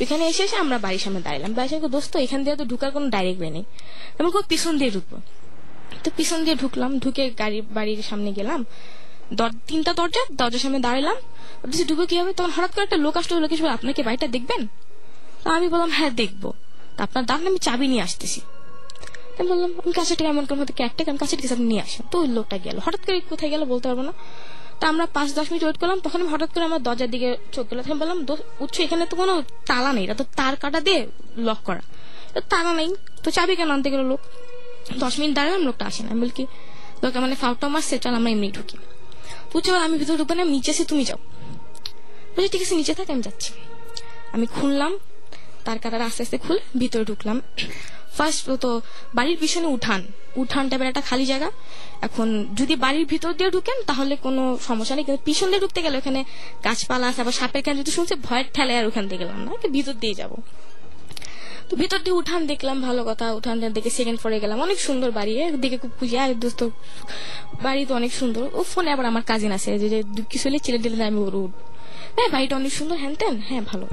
ওইখানে 0.00 0.22
এসে 0.30 0.42
এসে 0.46 0.56
আমরা 0.64 0.76
বাড়ির 0.84 1.02
সামনে 1.04 1.20
দাঁড়ালাম 1.26 1.50
বাড়ির 1.58 1.70
সামনে, 1.72 1.88
দোস্ত, 1.96 2.12
এখান 2.26 2.40
দিয়ে 2.44 2.56
তো 2.60 2.64
ঢুকার 2.70 2.90
কোনো 2.96 3.06
ডাইরেক্ট 3.14 3.40
ওয়ে 3.42 3.52
নেই। 3.56 3.64
আমি 4.18 4.28
খুব 4.34 4.44
পিছন 4.52 4.72
দিয়ে 4.80 4.92
ঢুকবো। 4.96 5.16
তো 6.04 6.10
পিছন 6.16 6.44
দিয়ে 6.44 6.56
ঢুকলাম 6.56 6.98
ঢুকে 6.98 7.30
গাড়ি 7.30 7.60
বাড়ির 7.60 8.02
সামনে 8.02 8.32
গেলাম। 8.32 8.64
তিনটা 9.66 9.92
দরজা 9.94 10.22
দরজার 10.32 10.60
সামনে 10.60 10.78
দাঁড়ালাম। 10.78 11.16
ভাবতেছি 11.62 11.84
ঢুকে 11.84 12.06
কি 12.06 12.18
হবে 12.20 12.32
তখন 12.32 12.50
হঠাৎ 12.50 12.70
করে 12.74 12.82
একটা 12.82 12.96
লোক 12.96 13.16
আসলো 13.16 13.40
লোক 13.40 13.64
আপনাকে 13.64 14.02
বাড়িটা 14.02 14.26
দেখবেন? 14.26 14.66
তো 15.44 15.50
আমি 15.50 15.68
বললাম 15.68 15.90
হ্যাঁ 15.90 16.10
দেখব। 16.10 16.52
তা 16.96 17.04
আপনার 17.04 17.26
দাঁড়ান 17.26 17.46
আমি 17.46 17.58
চাবি 17.58 17.86
নিয়ে 17.88 18.02
আসতেছি। 18.02 18.40
আমি 19.38 19.48
বললাম 19.48 19.70
আমি 19.84 19.92
কাছে 19.92 20.14
থেকে 20.16 20.28
এমন 20.28 20.44
কোনো 20.44 20.66
একটা 20.78 21.04
আমি 21.08 21.18
কাছে 21.18 21.36
থেকে 21.36 21.54
আপনি 21.54 21.66
নিয়ে 21.66 21.82
আসেন 21.82 22.06
তো 22.10 22.20
ওই 22.20 22.28
লোকটা 22.28 22.58
গেল। 22.58 22.78
হঠাৎ 22.84 23.00
করে 23.06 23.20
কোথায় 23.20 23.50
গেল 23.50 23.64
বলতে 23.64 23.88
পারব 23.88 24.00
না। 24.00 24.12
তা 24.80 24.88
আমরা 24.88 25.06
পাঁচ 25.06 25.28
দশ 25.34 25.46
মিনিট 25.50 25.62
ওয়েট 25.64 25.76
করলাম। 25.76 26.00
তখন 26.00 26.20
আমি 26.20 26.30
হঠাৎ 26.30 26.50
করে 26.54 26.64
আমার 26.64 26.82
দরজার 26.82 27.10
দিকে 27.10 27.36
চোখ 27.52 27.70
গেল। 27.70 27.82
তখন 27.82 27.98
বললাম 27.98 28.24
"দোস্ত, 28.24 28.62
উচ্চ 28.62 28.80
এখানে 28.80 29.06
তো 29.06 29.16
কোনো 29.16 29.42
তালা 29.66 29.92
নেই। 29.92 30.04
এটা 30.04 30.14
তো 30.14 30.24
তার 30.36 30.56
কাটা 30.56 30.80
দিয়ে 30.80 31.06
লক 31.36 31.58
করা। 31.64 31.82
তো 32.34 32.40
তালা 32.40 32.72
নেই। 32.74 32.94
তো 33.22 33.30
চাবি 33.30 33.56
কেন 33.56 33.70
আনতে 33.70 33.90
গেল 33.90 34.02
লোক? 34.06 34.20
দশ 34.98 35.18
মিনিট 35.18 35.36
দাঁড়ালাম, 35.36 35.62
লোকটা 35.62 35.86
আসে 35.86 36.02
না। 36.02 36.10
আমি 36.10 36.20
বলি, 36.20 36.30
কি? 36.30 36.46
লোকটা 37.02 37.20
মানে 37.20 37.34
ফাউটা 37.34 37.68
মারছে 37.68 37.98
চল 37.98 38.14
আমরা 38.14 38.30
এমনি 38.30 38.52
ঢুকি। 38.52 38.76
বুঝছ 39.52 39.68
আমি 39.68 39.98
ভিতরে 39.98 40.16
ঢুকবো 40.16 40.34
না 40.34 40.44
নিচে 40.44 40.84
তুমি 40.84 41.04
যাও। 41.04 41.18
বলছি 42.36 42.48
ঠিক 42.48 42.62
আছে, 42.62 42.74
নিচে 42.74 42.94
থাক, 42.94 43.10
আমি 43.10 43.22
যাচ্ছি। 43.22 43.52
আমি 44.32 44.46
খুললাম, 44.46 44.98
তার 45.64 45.78
কাটার 45.78 46.02
আস্তে 46.02 46.22
আস্তে 46.22 46.38
খুলে 46.38 46.60
ভিতরে 46.78 47.04
ঢুকলাম। 47.04 47.40
ফার্স্ট 48.16 48.50
তো 48.50 48.80
বাড়ির 49.14 49.36
পিছনে 49.40 49.66
উঠান। 49.66 50.02
উঠান 50.36 50.68
টাইপের 50.68 50.88
একটা 50.88 51.00
খালি 51.00 51.26
জায়গা। 51.26 51.50
এখন 52.02 52.54
যদি 52.54 52.76
বাড়ির 52.76 53.06
ভিতর 53.06 53.32
দিয়ে 53.32 53.50
ঢুকেন, 53.50 53.82
তাহলে 53.86 54.16
কোনো 54.16 54.58
সমস্যা 54.66 54.96
নেই। 54.96 55.04
কিন্তু 55.04 55.22
পিছন 55.24 55.46
দিয়ে 55.46 55.60
ঢুকতে 55.60 55.82
গেলে 55.82 55.98
ওখানে 55.98 56.24
গাছপালা 56.64 57.06
আছে, 57.08 57.20
আবার 57.20 57.32
সাপের 57.32 57.62
কান 57.62 57.76
যদি 57.76 57.90
শুনছে, 57.90 58.14
ভয়ের 58.14 58.44
ঠেলে 58.54 58.78
আর 58.78 58.86
ওখান 58.86 59.08
দিয়ে 59.08 59.18
গেলাম 59.18 59.44
না 59.44 59.50
ভিতর 59.72 59.92
দিয়ে 59.92 60.14
যাব। 60.14 60.30
তো 61.68 61.72
ভিতর 61.82 62.00
দিয়ে 62.04 62.16
উঠান 62.20 62.42
দেখলাম, 62.52 62.76
ভালো 62.88 63.02
কথা, 63.10 63.26
উঠান 63.38 63.56
দেখে 63.76 63.90
সেকেন্ড 63.98 64.18
ফ্লোরে 64.20 64.38
গেলাম। 64.44 64.58
অনেক 64.66 64.78
সুন্দর 64.86 65.08
বাড়ি 65.18 65.32
দিকে 65.64 65.76
খুব 65.82 65.92
খুশি 65.98 66.16
আর 66.22 66.30
দোস্ত 66.44 66.60
বাড়ি 67.64 67.82
তো 67.88 67.92
অনেক 68.00 68.12
সুন্দর। 68.20 68.44
ও 68.58 68.60
ফোনে 68.72 68.90
আবার 68.94 69.06
আমার 69.12 69.24
কাজিন 69.30 69.50
আছে, 69.58 69.70
যে 69.82 69.98
কিছু 70.32 70.44
হলে 70.48 70.58
ছেলে 70.66 70.78
দিলে 70.84 71.04
আমি 71.10 71.18
ওর 71.26 71.34
উঠবো 71.44 71.60
হ্যাঁ 72.16 72.30
বাড়িটা 72.34 72.54
অনেক 72.60 72.72
সুন্দর, 72.78 72.96
হ্যান 73.02 73.14
ত্যান? 73.20 73.34
হ্যাঁ 73.48 73.62
ভালো। 73.70 73.86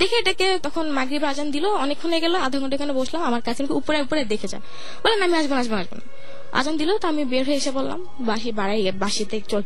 দেখে 0.00 0.16
এটাকে 0.22 0.46
তখন 0.66 0.84
মাগরিব 0.98 1.22
আজান 1.30 1.48
দিল, 1.54 1.64
অনেকক্ষণ 1.84 2.10
হয়ে 2.12 2.22
গেল, 2.26 2.34
আধা 2.46 2.56
ঘণ্টা 2.60 2.76
এখানে 2.78 2.94
বসলাম, 3.00 3.20
আমার 3.28 3.40
কাজিনকে 3.46 3.74
উপরে 3.80 3.98
উপরে 4.06 4.20
দেখে 4.32 4.48
যা। 4.52 4.58
বলেন 5.02 5.18
আমি 5.26 5.34
আসব 5.40 5.52
না, 5.56 5.60
আসব 5.62 5.72
আসব 5.82 5.92
না। 6.00 6.04
আজান 6.58 6.74
দিল, 6.80 6.90
তো 7.02 7.06
আমি 7.12 7.22
বের 7.32 7.42
হয়ে 7.48 7.58
এসে 7.60 7.70
বললাম 7.78 8.00
বাসি 8.28 8.50
বাড়াই, 8.60 8.80
বাসিতে 9.04 9.36
চল। 9.52 9.62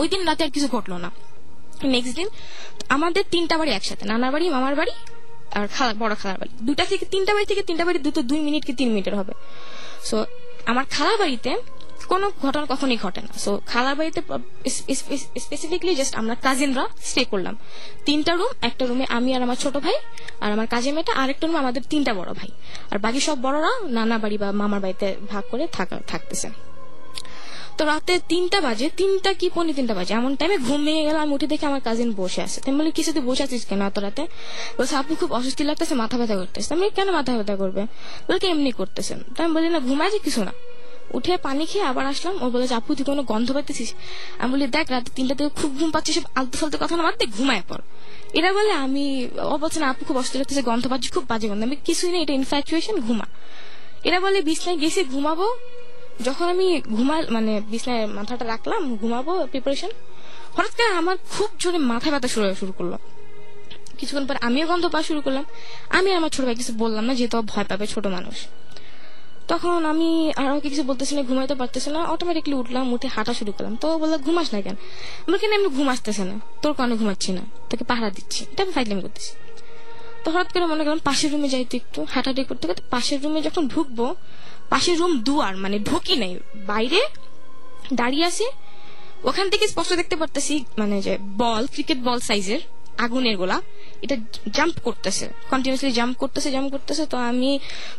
ওই 0.00 0.06
দিন 0.12 0.20
রাতে 0.28 0.42
আর 0.46 0.50
কিছু 0.56 0.68
ঘটলো 0.74 0.96
না। 1.04 1.10
নেক্সট 1.94 2.14
দিন, 2.18 2.28
আমাদের 2.96 3.22
তিনটা 3.32 3.54
বাড়ি 3.60 3.70
একসাথে, 3.78 4.04
নানার 4.10 4.30
বাড়ি, 4.34 4.46
মামার 4.56 4.74
বাড়ি 4.80 4.92
আর 5.56 5.66
খালা, 5.74 5.92
বড় 6.02 6.14
খালার 6.20 6.38
বাড়ি। 6.40 6.52
দুটা 6.68 6.84
থেকে, 6.90 7.04
তিনটা 7.12 7.32
বাড়ি 7.36 7.46
থেকে 7.50 7.62
তিনটা 7.68 7.84
বাড়ি 7.88 7.98
দুটো 8.06 8.20
দুই 8.30 8.40
মিনিট 8.46 8.62
কি 8.68 8.72
তিন 8.80 8.88
মিনিটের 8.92 9.14
হবে। 9.20 9.32
সো 10.08 10.16
আমার 10.70 10.84
খালা 10.94 11.14
বাড়িতে 11.22 11.52
কোনো 12.12 12.26
ঘটনা 12.42 12.66
কখনই 12.72 12.98
ঘটে 13.04 13.20
না। 13.26 13.32
সো 13.44 13.50
খালার 13.72 13.94
বাড়িতে 13.98 14.20
স্পেসিফিকলি 15.44 15.92
জাস্ট 16.00 16.14
আমরা 16.20 16.34
কাজিনরা 16.46 16.84
স্টে 17.10 17.22
করলাম। 17.32 17.54
তিনটা 18.06 18.32
রুম 18.38 18.52
একটা 18.68 18.84
রুমে 18.88 19.06
আমি 19.16 19.30
আর 19.36 19.42
আমার 19.46 19.58
ছোট 19.64 19.74
ভাই 19.84 19.96
আর 20.44 20.50
আমার 20.54 20.66
কাজের 20.74 20.92
মেয়েটা 20.96 21.12
আরেকটা 21.22 21.44
রুমে 21.46 21.58
আমাদের 21.64 21.82
তিনটা 21.92 22.12
বড় 22.20 22.30
ভাই। 22.40 22.50
আর 22.90 22.98
বাকি 23.04 23.20
সব 23.26 23.36
বড়রা 23.44 23.72
নানা 23.96 24.16
বাড়ি 24.22 24.36
বা 24.42 24.48
মামার 24.60 24.80
বাড়িতে 24.84 25.08
ভাগ 25.32 25.44
করে 25.50 25.64
থাকা, 25.76 25.96
থাকতেছে। 26.10 26.48
তো 27.78 27.82
রাতে 27.92 28.14
তিনটা 28.32 28.58
বাজে, 28.66 28.86
তিনটা 29.00 29.30
কি 29.40 29.46
পনেরো 29.54 29.74
তিনটা 29.78 29.94
বাজে? 29.98 30.12
এমন 30.20 30.32
টাইমে 30.40 30.56
ঘুম 30.66 30.80
ভেঙে 30.86 31.02
গেল 31.08 31.16
আমি 31.24 31.32
উঠে 31.36 31.46
দেখি 31.52 31.64
আমার 31.70 31.82
কাজিন 31.88 32.08
বসে 32.20 32.40
আছে। 32.46 32.58
আমি 32.66 32.76
বলি 32.80 32.90
কিছু 32.98 33.10
বসে 33.28 33.42
আছিস 33.46 33.62
কেন 33.70 33.80
এত 33.90 33.98
রাতে? 33.98 34.22
বলছে 34.78 34.94
আপু 35.00 35.12
খুব 35.20 35.30
অস্বস্তি 35.38 35.62
লাগতেছে, 35.68 35.94
মাথা 36.02 36.16
ব্যথা 36.20 36.36
করতেছে। 36.40 36.70
আমি 36.74 36.84
কেন 36.96 37.08
মাথা 37.18 37.32
ব্যথা 37.38 37.54
করবে? 37.62 37.82
বলকে 38.28 38.46
এমনি 38.46 38.70
করতেছেন 38.80 39.18
তো 39.34 39.38
আমি 39.44 39.52
বলি, 39.56 39.68
না 39.74 39.80
ঘুমায় 39.88 40.10
যে 40.14 40.18
কিছু 40.26 40.40
না। 40.48 40.52
উঠে 41.16 41.36
পানি 41.46 41.64
খেয়ে 41.70 41.84
আবার 41.90 42.04
আসলাম। 42.12 42.34
ও 42.42 42.46
বলে, 42.50 42.66
আপু, 42.74 42.90
তুই 42.94 43.04
কোনো 43.10 43.22
গন্ধ 43.22 43.48
পাইতেছিস? 43.52 43.90
আমি 44.40 44.50
বলি, 44.52 44.64
দেখ, 44.76 44.86
রাতে 44.90 45.10
তিনটা 45.14 45.34
থেকে 45.38 45.50
খুব 45.60 45.70
ঘুম 45.78 45.90
পাচ্ছিস 45.90 46.14
সব 46.18 46.24
আলতু 46.38 46.56
ফালতু 46.58 46.76
কথা 46.82 46.94
না 46.96 47.02
মারতে 47.02 47.24
ঘুমায় 47.36 47.62
পর 47.68 47.80
এরা 48.38 48.50
বলে, 48.52 48.72
আমি 48.84 49.04
ও 49.52 49.54
বলছে, 49.62 49.78
না, 49.80 49.86
আপু, 49.92 50.02
খুব 50.08 50.16
অস্বস্তি 50.16 50.36
লাগতেছে, 50.38 50.62
গন্ধ 50.62 50.84
পাচ্ছি, 50.92 51.08
খুব 51.10 51.24
বাজে 51.28 51.46
গন্ধ। 51.48 51.62
আমি 51.62 51.76
কিছুই 51.88 52.10
না, 52.14 52.18
এটা 52.24 52.34
ইনফ্যাচুয়েশন 52.40 52.96
ঘুমা। 53.06 53.26
এরা 54.08 54.18
বলে, 54.20 54.38
বিছনায় 54.42 54.76
গেছি, 54.82 55.00
ঘুমাবো। 55.04 55.46
যখন 56.22 56.48
আমি 56.48 56.80
ঘুমা 56.80 57.22
মানে 57.30 57.60
বিছনায় 57.70 58.06
মাথাটা 58.06 58.44
রাখলাম, 58.46 58.96
ঘুমাবো 58.96 59.46
প্রিপারেশন 59.46 59.88
হঠাৎ 60.56 60.70
করে 60.70 60.86
আমার 60.86 61.16
খুব 61.30 61.48
জোরে 61.58 61.78
মাথা 61.78 62.10
ব্যথা 62.10 62.28
শুরু 62.28 62.54
শুরু 62.54 62.72
করল। 62.72 62.92
কিছুক্ষণ 63.98 64.26
পর 64.26 64.36
আমিও 64.40 64.66
গন্ধ 64.66 64.86
পাওয়া 64.86 65.02
শুরু 65.02 65.20
করলাম। 65.20 65.44
আমি 65.90 66.12
আমার 66.12 66.30
ছোট 66.30 66.44
ভাই 66.44 66.54
কিছু 66.54 66.72
বললাম 66.72 67.04
না, 67.04 67.14
যেহেতু 67.14 67.42
ভয় 67.42 67.64
পাবে 67.68 67.86
ছোট 67.86 68.06
মানুষ। 68.06 68.34
তখন 69.48 69.84
আমি 69.84 70.32
আর 70.36 70.46
আমাকে 70.46 70.68
কিছু 70.68 70.82
বলতেছি 70.82 71.14
না, 71.14 71.22
ঘুমাইতে 71.22 71.54
পারতেছি 71.54 71.90
না 71.90 72.04
অটোমেটিকলি 72.04 72.54
উঠলাম, 72.54 72.92
উঠে 72.92 73.08
হাঁটা 73.08 73.34
শুরু 73.34 73.52
করলাম। 73.52 73.76
তো 73.76 73.98
বলল, 73.98 74.18
ঘুমাস 74.18 74.54
না 74.54 74.60
কেন? 74.60 74.74
আমার 75.28 75.38
কেন? 75.38 75.52
এমনি 75.52 75.68
ঘুম 75.68 75.88
আসতেছে 75.88 76.24
না। 76.24 76.40
তোর 76.62 76.74
কারণে 76.74 76.96
ঘুমাচ্ছি 76.96 77.32
না? 77.32 77.40
তোকে 77.70 77.84
পাহারা 77.84 78.10
দিচ্ছি। 78.10 78.46
এটা 78.52 78.62
আমি 78.62 78.72
ফাইলামি 78.72 79.02
করতেছি। 79.02 79.32
তো 80.24 80.30
হঠাৎ 80.30 80.52
করে 80.52 80.66
মনে 80.66 80.84
করলাম, 80.84 80.98
পাশের 81.04 81.32
রুমে 81.32 81.48
যাইতে 81.48 81.76
একটু, 81.76 82.06
হাঁটাহাঁটি 82.10 82.44
করতে 82.44 82.66
করতে 82.68 82.82
পাশের 82.90 83.22
রুমে 83.22 83.42
যখন 83.42 83.68
ঢুকবো 83.68 84.14
পাশের 84.72 84.96
রুম 85.00 85.12
দুয়ার 85.26 85.54
মানে 85.64 85.76
ঢুকি 85.88 86.14
নাই। 86.22 86.32
বাইরে 86.70 87.00
দাঁড়িয়ে 88.00 88.24
আছি, 88.30 88.46
ওখান 89.28 89.46
থেকে 89.52 89.64
স্পষ্ট 89.72 89.90
দেখতে 90.00 90.16
পারতেছি 90.20 90.54
মানে 90.80 90.96
যে 91.06 91.14
বল 91.42 91.62
ক্রিকেট 91.74 91.98
বল 92.06 92.18
সাইজের 92.28 92.60
আগুনের 93.04 93.36
গোলা। 93.40 93.58
এটা 94.04 94.16
জাম্প 94.56 94.76
করতেছে 94.86 95.24
কন্টিনিউসলি 95.52 95.92
জাম্প 95.98 96.14
করতেছে 96.22 96.48
জাম্প 96.56 96.68
করতেছে। 96.74 97.02
তো 97.12 97.16
আমি 97.30 97.50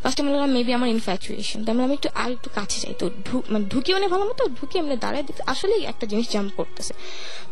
ফার্স্ট 0.02 0.18
মনে 0.26 0.34
করলাম 0.36 0.52
মেবি 0.58 0.72
আমার 0.78 0.90
ইনফ্যাচুয়েশন 0.96 1.60
তারপরে 1.66 1.84
আমি 1.88 1.96
একটু, 2.00 2.10
আর 2.22 2.30
একটু 2.38 2.50
কাছে 2.58 2.78
যাই। 2.84 2.94
তো 3.02 3.06
মানে 3.54 3.66
ঢুকি 3.72 3.90
মানে 3.98 4.08
ভালো 4.14 4.24
মতো, 4.30 4.44
ঢুকি 4.58 4.76
এমনি 4.82 4.96
দাঁড়ায় 5.06 5.24
দেখতে, 5.28 5.44
আসলেই 5.54 5.82
একটা 5.92 6.06
জিনিস 6.12 6.28
জাম্প 6.34 6.52
করতেছে। 6.60 6.94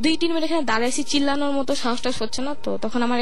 দুই, 0.03 0.13
তিন 0.21 0.29
মিনিট 0.33 0.43
এখানে 0.47 0.63
দাঁড়াইছি 0.71 1.01
চিল্লানোর 1.11 1.53
মতো 1.57 1.71
সাহস 1.81 1.99
সাহসটা 2.03 2.23
হচ্ছে 2.25 2.41
না, 2.47 2.51
তো 2.63 2.71
তখন 2.83 2.99
আমার 3.07 3.19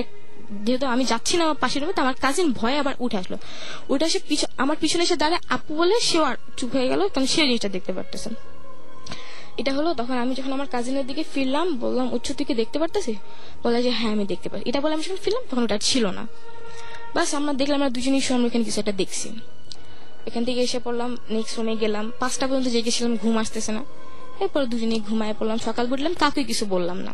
যেহেতু 0.65 0.85
আমি 0.85 1.05
যাচ্ছি 1.05 1.37
না 1.37 1.43
আমার 1.43 1.55
পাশের 1.55 1.83
আমার 1.97 2.13
কাজিন 2.21 2.51
ভয়ে 2.51 2.77
আবার 2.77 2.95
উঠে 2.99 3.17
আসলো। 3.17 3.37
উঠে 3.89 4.05
এসে 4.05 4.19
আমার 4.57 4.77
পিছনে 4.79 5.03
এসে 5.03 5.15
দাঁড়ায় 5.15 5.41
আপু 5.49 5.75
বলে 5.75 5.99
সেও 5.99 6.23
আর 6.23 6.35
চুপ 6.57 6.69
হয়ে 6.75 6.87
গেল 6.87 7.07
কারণ 7.07 7.25
সে 7.25 7.41
জিনিসটা 7.41 7.69
দেখতে 7.69 7.93
পারতেছে 7.93 8.29
এটা 9.57 9.73
হলো 9.73 9.93
তখন 9.93 10.13
আমি 10.13 10.35
যখন 10.35 10.53
আমার 10.53 10.67
কাজিনের 10.67 11.07
দিকে 11.07 11.23
ফিরলাম, 11.33 11.75
বললাম, 11.75 12.13
উচ্চ, 12.13 12.31
তুই 12.31 12.45
কি 12.45 12.53
দেখতে 12.53 12.79
পারতেছিস? 12.79 13.17
বলে 13.63 13.83
যে 13.83 13.89
হ্যাঁ 13.89 14.11
আমি 14.11 14.25
দেখতে 14.25 14.49
পাচ্ছি 14.49 14.69
এটা 14.69 14.81
বলে 14.81 14.93
আমি 14.93 15.03
যখন 15.03 15.17
ফিরলাম, 15.17 15.43
তখন 15.51 15.63
ওটা 15.63 15.77
ছিল 15.77 16.05
না। 16.05 16.27
বাস 17.13 17.33
আমরা 17.33 17.53
দেখলাম 17.53 17.77
আমরা 17.81 17.89
দুজনেই 17.89 18.21
সম্মুখীন 18.21 18.63
কিছু 18.63 18.79
একটা 18.79 18.91
দেখছি। 18.91 19.29
এখান 20.25 20.45
থেকে 20.45 20.61
এসে 20.61 20.79
পড়লাম 20.79 21.17
নেক্সট 21.29 21.59
রুমে 21.59 21.75
গেলাম। 21.75 22.11
পাঁচটা 22.19 22.47
পর্যন্ত 22.47 22.67
জেগেছিলাম, 22.67 23.17
ঘুম 23.17 23.37
আসতেছে 23.37 23.71
না। 23.71 23.83
এরপর 24.39 24.65
দুজনেই 24.65 24.99
ঘুমায় 24.99 25.33
পড়লাম, 25.39 25.57
সকাল 25.57 25.93
উঠলাম, 25.93 26.13
কাউকে 26.13 26.43
কিছু 26.43 26.65
বললাম 26.65 26.97
না। 26.97 27.13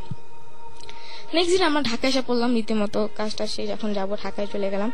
নেক্সট 1.35 1.49
দিন 1.53 1.63
আমরা 1.69 1.81
ঢাকা 1.89 2.05
এসে 2.11 2.21
পড়লাম, 2.27 2.49
রীতিমতো 2.57 2.99
কাজটা 3.17 3.43
সে 3.53 3.61
যখন 3.71 3.89
যাব 3.97 4.09
ঢাকায় 4.23 4.47
চলে 4.53 4.67
গেলাম। 4.73 4.89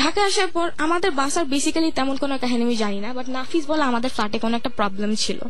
ঢাকা 0.00 0.20
আসার 0.28 0.50
পর 0.56 0.66
আমাদের 0.84 1.10
বাসার 1.20 1.44
বেসিক্যালি 1.52 1.88
তেমন 1.98 2.14
কোনো 2.22 2.34
কাহিনী 2.42 2.62
আমি 2.66 2.76
জানি 2.84 2.98
না 3.04 3.10
বাট 3.18 3.26
নাফিস 3.36 3.64
বলে 3.70 3.82
আমাদের 3.90 4.10
ফ্ল্যাটে 4.16 4.38
কোনো 4.44 4.54
একটা 4.60 4.70
প্রবলেম 4.78 5.10
ছিল। 5.24 5.40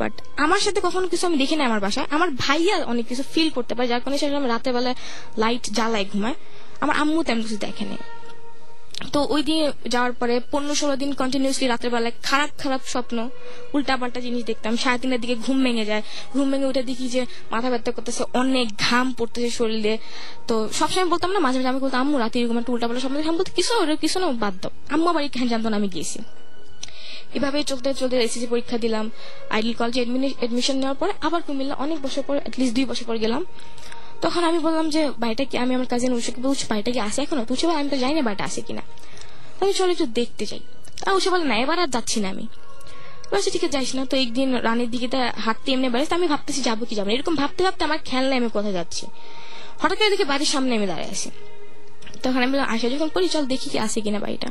বাট 0.00 0.12
আমার 0.44 0.60
সাথে 0.64 0.80
কখনো 0.86 1.06
কিছু 1.12 1.24
আমি 1.28 1.36
দেখি 1.42 1.54
না 1.58 1.62
আমার 1.70 1.80
বাসায়। 1.86 2.06
আমার 2.16 2.28
ভাইয়া 2.44 2.76
অনেক 2.92 3.04
কিছু 3.10 3.22
ফিল 3.32 3.48
করতে 3.56 3.72
পারে, 3.76 3.86
যার 3.92 4.00
কারণে 4.02 4.18
সে 4.22 4.26
রাতের 4.54 4.72
বেলায় 4.76 4.96
লাইট 5.42 5.64
জ্বালায় 5.78 6.06
ঘুমায়। 6.12 6.36
আমার 6.82 6.94
আম্মু 7.02 7.20
তেমন 7.26 7.40
কিছু 7.46 7.58
দেখেনি 7.66 7.96
তো 9.14 9.18
ওই 9.34 9.42
দিয়ে 9.48 9.64
যাওয়ার 9.94 10.12
পরে 10.20 10.34
পনেরো 10.52 10.74
ষোলো 10.80 10.94
দিন 11.02 11.10
কন্টিনিউসলি 11.20 11.66
রাতের 11.72 11.90
বেলায় 11.94 12.14
খারাপ 12.28 12.50
খারাপ 12.62 12.82
স্বপ্ন 12.92 13.16
উল্টা 13.74 13.94
পাল্টা 14.00 14.20
জিনিস 14.26 14.42
দেখতাম। 14.50 14.72
সাড়ে 14.82 14.98
তিনটার 15.00 15.20
দিকে 15.24 15.36
ঘুম 15.44 15.56
ভেঙে 15.64 15.84
যায়। 15.90 16.02
ঘুম 16.34 16.46
ভেঙে 16.52 16.66
উঠে 16.70 16.82
দেখি 16.90 17.06
যে 17.14 17.22
মাথা 17.52 17.68
ব্যথা 17.72 17.90
করতেছে, 17.96 18.22
অনেক 18.40 18.66
ঘাম 18.86 19.06
পড়তেছে 19.18 19.50
শরীরে। 19.58 19.94
তো 20.48 20.54
সবসময় 20.78 21.08
বলতাম 21.12 21.30
না, 21.34 21.38
মাঝে 21.46 21.56
মাঝে 21.58 21.70
আমি 21.72 21.80
বলতাম, 21.84 21.98
আম্মু, 22.04 22.16
রাতে 22.24 22.36
এরকম 22.40 22.56
একটা 22.60 22.70
উল্টা 22.74 22.86
পাল্টা 22.88 23.02
স্বপ্ন। 23.04 23.16
আমি 23.30 23.38
বলতে 23.40 23.52
কিছু 23.58 23.72
কিছু 24.04 24.16
না 24.22 24.26
বাদ 24.44 24.54
দাও। 24.62 24.70
আম্মু 24.94 25.06
আমার 25.12 25.22
এখানে 25.28 25.48
জানতো 25.52 25.68
না 25.72 25.76
আমি 25.80 25.88
গেছি 25.96 26.18
এভাবে 27.36 27.58
চলতে 27.70 27.88
চলতে 28.00 28.14
এসএসসি 28.26 28.48
পরীক্ষা 28.52 28.76
দিলাম। 28.84 29.04
আইডিয়াল 29.54 29.76
কলেজে 29.80 30.00
এডমিশন 30.44 30.76
নেওয়ার 30.80 30.98
পরে 31.00 31.12
আবার 31.26 31.40
কুমিল্লা 31.46 31.74
অনেক 31.84 31.98
বছর 32.04 32.22
পর 32.28 32.34
অ্যাটলিস্ট 32.44 32.74
দুই 32.76 32.84
বছর 32.90 33.04
পর 33.08 33.16
গেলাম। 33.24 33.42
তখন 34.22 34.42
আমি 34.44 34.58
বললাম 34.58 34.90
যে, 34.90 35.10
বাড়িটা 35.18 35.44
কি, 35.44 35.58
আমি 35.58 35.72
আমার 35.74 35.86
কাজিন 35.86 36.12
উষাকে 36.12 36.40
বলছি, 36.40 36.64
বাড়িটা 36.68 36.90
কি 36.90 37.00
আসে 37.00 37.22
এখনও? 37.22 37.44
তুই 37.44 37.56
আমি 37.80 37.88
তো 37.88 37.96
জানি 37.96 38.14
না 38.14 38.22
বাড়িটা 38.22 38.44
আসে 38.44 38.60
কিনা। 38.60 38.82
আমি 39.60 39.72
চলো 39.72 39.90
একটু 39.90 40.06
দেখতে 40.06 40.44
যাই। 40.46 40.60
তা 41.04 41.12
উষা 41.12 41.30
বলে, 41.30 41.44
না, 41.44 41.56
এবার 41.56 41.78
আর 41.78 41.88
যাচ্ছি 41.88 42.20
না 42.20 42.28
আমি। 42.28 42.46
বলছি 43.32 43.50
ঠিক 43.50 43.64
আছে, 43.64 43.72
যাইস 43.72 43.94
না। 43.94 44.02
তো 44.04 44.16
একদিন 44.16 44.48
রানের 44.56 44.90
দিকে 44.90 45.08
হাঁটতে 45.36 45.68
এমনি 45.72 45.88
বেড়াইছে 45.88 46.14
আমি 46.14 46.26
ভাবতেছি, 46.26 46.60
যাব 46.62 46.84
কি 46.84 46.94
যাব 46.94 47.08
এরকম 47.08 47.34
ভাবতে 47.34 47.60
ভাবতে 47.64 47.84
আমার 47.84 47.98
খেয়াল 48.04 48.24
নেই 48.30 48.36
আমি 48.38 48.48
কোথায় 48.48 48.72
যাচ্ছি। 48.72 49.06
হঠাৎ 49.80 49.98
করে 49.98 50.10
দেখি 50.10 50.24
বাড়ির 50.24 50.50
সামনে 50.54 50.72
আমি 50.76 50.86
দাঁড়িয়ে 50.86 51.10
আছি। 51.10 51.30
তখন 52.22 52.40
আমি 52.42 52.58
আসা 52.74 52.86
যখন 52.88 53.08
করি 53.08 53.28
চল 53.28 53.44
দেখি 53.46 53.68
কি 53.70 53.78
আসে 53.78 53.98
কিনা 54.00 54.18
বাড়িটা। 54.18 54.48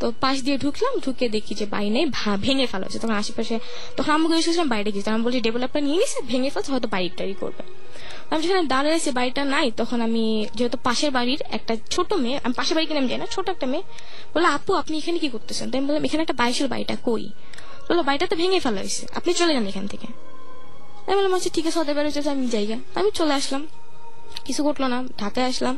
তো 0.00 0.06
পাশ 0.20 0.36
দিয়ে 0.46 0.56
ঢুকলাম, 0.64 0.92
ঢুকে 1.04 1.26
দেখি 1.36 1.52
যে 1.60 1.66
বাড়ি 1.74 1.88
নেই 1.96 2.04
ভেঙে 2.44 2.66
ফেলা 2.72 2.84
হচ্ছে 2.86 3.00
তখন 3.04 3.16
আশেপাশে 3.22 3.56
তখন 3.96 4.12
আমি 4.16 4.26
গেছিলাম 4.32 4.68
বাইরে 4.74 4.90
গেছি 4.94 5.08
আমি 5.14 5.22
বলছি 5.26 5.40
ডেভেলপটা 5.46 5.80
নিয়ে 5.86 5.98
নিছে, 6.02 6.18
ভেঙে 6.30 6.50
ফেলছে, 6.54 6.70
হয়তো 6.72 6.88
বাড়ি 6.94 7.08
করবে। 7.42 7.62
আমি 8.30 8.40
যখন 8.42 8.66
দাঁড়িয়ে 8.74 8.94
আছি, 8.98 9.10
বাড়িটা 9.18 9.42
নাই, 9.54 9.66
তখন 9.80 9.98
আমি 10.06 10.24
যেহেতু 10.58 10.78
পাশের 10.86 11.10
বাড়ির 11.16 11.40
একটা 11.56 11.72
ছোট 11.94 12.10
মেয়ে, 12.24 12.36
আমি 12.44 12.54
পাশের 12.58 12.74
বাড়ি 12.76 12.86
কিনে 12.88 13.00
আমি 13.02 13.08
যাই 13.12 13.18
না, 13.18 13.26
ছোট 13.34 13.46
একটা 13.54 13.66
মেয়ে 13.72 13.84
বলে 14.34 14.48
আপু, 14.56 14.70
আপনি 14.74 14.94
এখানে 14.98 15.18
কি 15.18 15.28
করতেছেন? 15.34 15.66
তাই 15.70 15.78
আমি 15.78 15.86
বললাম, 15.88 16.04
এখানে 16.04 16.22
একটা 16.22 16.36
বাইশের 16.40 16.68
বাড়িটা 16.72 16.94
কই 17.06 17.24
বলল 17.86 18.00
বাড়িটা 18.08 18.26
তো 18.26 18.36
ভেঙে 18.40 18.60
ফেলা 18.60 18.80
হয়েছে, 18.82 19.02
আপনি 19.18 19.30
চলে 19.40 19.52
যান 19.56 19.66
এখান 19.72 19.86
থেকে। 19.92 20.06
আমি 21.06 21.16
বললাম 21.18 21.34
আচ্ছা 21.34 21.50
ঠিক 21.56 21.64
আছে, 21.68 21.78
ওদের 21.82 21.94
বাড়ি 21.98 22.08
আমি 22.34 22.46
জায়গা 22.56 22.76
আমি 22.98 23.08
চলে 23.18 23.34
আসলাম। 23.40 23.62
কিছু 24.46 24.60
ঘটলো 24.66 24.86
না, 24.92 24.98
ঢাকায় 25.22 25.46
আসলাম। 25.52 25.74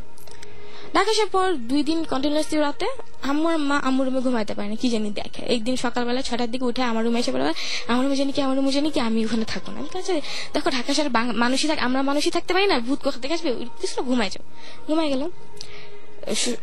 ঢাকা 0.94 1.10
আসার 1.14 1.28
পর 1.36 1.46
দুই 1.70 1.80
দিন 1.88 1.98
কন্টিনিউসলি 2.12 2.56
রাতে 2.66 2.86
আমার 3.30 3.56
মা 3.68 3.76
আমার 3.88 4.02
রুমে 4.06 4.20
ঘুমাইতে 4.26 4.52
পারে 4.56 4.68
না, 4.72 4.76
কি 4.82 4.88
জানি 4.94 5.08
দেখে। 5.18 5.42
একদিন 5.54 5.74
সকালবেলা 5.84 6.20
ছটার 6.28 6.48
দিকে 6.52 6.64
উঠে 6.70 6.82
আমার 6.90 7.02
রুমে 7.06 7.18
এসে 7.22 7.30
বলে, 7.34 7.44
আমার 7.90 8.02
রুমে 8.04 8.16
জানি 8.20 8.32
কি, 8.36 8.40
আমার 8.46 8.56
রুমে 8.58 8.72
জানি 8.76 8.88
কি, 8.94 9.00
আমি 9.08 9.18
ওখানে 9.26 9.44
থাকব 9.52 9.66
না। 9.72 9.78
আমি 9.82 9.90
কাছে 9.96 10.14
দেখো 10.54 10.68
ঢাকা 10.76 10.90
শহরে 10.96 11.10
মানুষই 11.44 11.66
থাক 11.70 11.78
আমরা 11.86 12.00
মানুষই 12.10 12.32
থাকতে 12.36 12.52
পারি 12.54 12.66
না, 12.72 12.76
ভূত 12.86 12.98
কোথা 13.06 13.18
থেকে 13.22 13.34
আসবে? 13.38 13.50
কিছু 13.80 13.98
ঘুমাই 14.10 14.28
যাও। 14.34 14.44
ঘুমাই 14.88 15.08
গেলাম। 15.12 15.30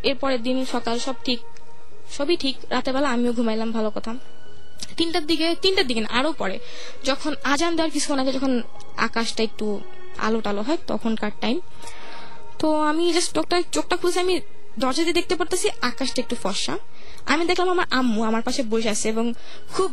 এরপরের 0.09 0.41
দিন 0.47 0.57
সকাল 0.73 0.95
সব 1.05 1.15
ঠিক, 1.27 1.39
সবই 2.17 2.35
ঠিক। 2.43 2.55
বেলা 2.95 3.09
আমিও 3.15 3.31
ঘুমাইলাম, 3.37 3.69
ভালো 3.77 3.89
কথা। 3.95 4.11
তিনটার 4.97 5.23
দিকে 5.29 5.47
তিনটার 5.63 5.85
দিকে 5.89 6.01
না 6.05 6.09
আরও 6.19 6.31
পরে। 6.41 6.55
যখন 7.09 7.31
আজান 7.51 7.71
দেওয়ার 7.77 7.91
কিছুক্ষণ 7.95 8.19
আগে 8.23 8.31
যখন 8.37 8.51
আকাশটা 9.07 9.41
একটু 9.49 9.65
আলো 10.25 10.39
টালো 10.45 10.61
হয়, 10.67 10.79
তখনকার 10.91 11.33
টাইম 11.43 11.57
তো 12.59 12.67
আমি 12.89 13.03
জাস্ট 13.15 13.29
চোখটা 13.37 13.55
চোখটা 13.75 13.95
খুলছি, 14.01 14.19
আমি 14.25 14.35
দরজাতে 14.81 15.13
দেখতে 15.19 15.33
পারতেছি 15.39 15.67
আকাশটা 15.89 16.19
একটু 16.23 16.35
ফর্সা। 16.43 16.73
আমি 17.31 17.43
দেখলাম 17.49 17.69
আমার 17.75 17.87
আম্মু 17.99 18.19
আমার 18.29 18.43
পাশে 18.47 18.61
বসে 18.71 18.89
আছে 18.95 19.05
এবং 19.13 19.25
খুব 19.75 19.89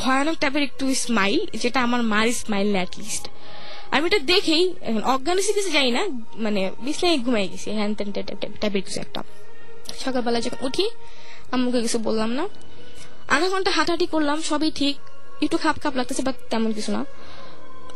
ভয়ানক 0.00 0.36
টাইপের 0.42 0.62
একটু 0.68 0.84
স্মাইল 1.04 1.40
যেটা 1.62 1.78
আমার 1.86 2.00
মার 2.12 2.26
স্মাইল 2.42 2.68
না 2.76 2.82
লিস্ট 3.00 3.24
আমি 3.94 4.04
এটা 4.10 4.20
দেখেই 4.32 4.64
অজ্ঞান 5.14 5.38
কিছু 5.56 5.70
যাই 5.76 5.88
না 5.96 6.02
মানে 6.44 6.60
বিছনায় 6.84 7.16
ঘুমাই 7.24 7.46
গেছি, 7.52 7.68
হ্যান 7.78 7.90
ত্যান 7.98 8.08
টাইপের 8.60 8.82
কিছু 8.86 8.98
একটা। 9.04 9.20
সকালবেলা 10.04 10.38
যখন 10.46 10.60
উঠি, 10.66 10.86
আম্মুকে 11.54 11.80
কিছু 11.86 11.98
বললাম 12.06 12.30
না। 12.38 12.44
আধা 13.34 13.46
ঘণ্টা 13.52 13.70
হাঁটাহাঁটি 13.76 14.06
করলাম, 14.14 14.38
সবই 14.50 14.70
ঠিক, 14.80 14.94
একটু 15.44 15.56
খাপ 15.64 15.76
খাপ 15.82 15.92
লাগতেছে 15.98 16.22
বা 16.26 16.32
তেমন 16.50 16.70
কিছু 16.78 16.90
না। 16.96 17.00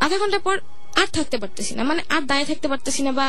আধা 0.05 0.15
ঘণ্টা 0.21 0.39
পর 0.47 0.55
আর 1.01 1.07
থাকতে 1.15 1.37
পারতেছি 1.41 1.71
না 1.77 1.81
মানে 1.89 2.01
আর 2.15 2.21
দাঁড়িয়ে 2.29 2.47
থাকতে 2.51 2.67
পারতেছি 2.71 3.01
না 3.07 3.11
বা 3.19 3.27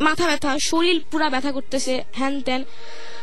মাথা 0.00 0.26
ব্যথা, 0.26 0.58
শরীর 0.58 1.04
পুরা 1.10 1.30
ব্যথা 1.30 1.52
করতেছে, 1.52 2.04
হ্যান 2.12 2.40
ত্যান। 2.40 2.64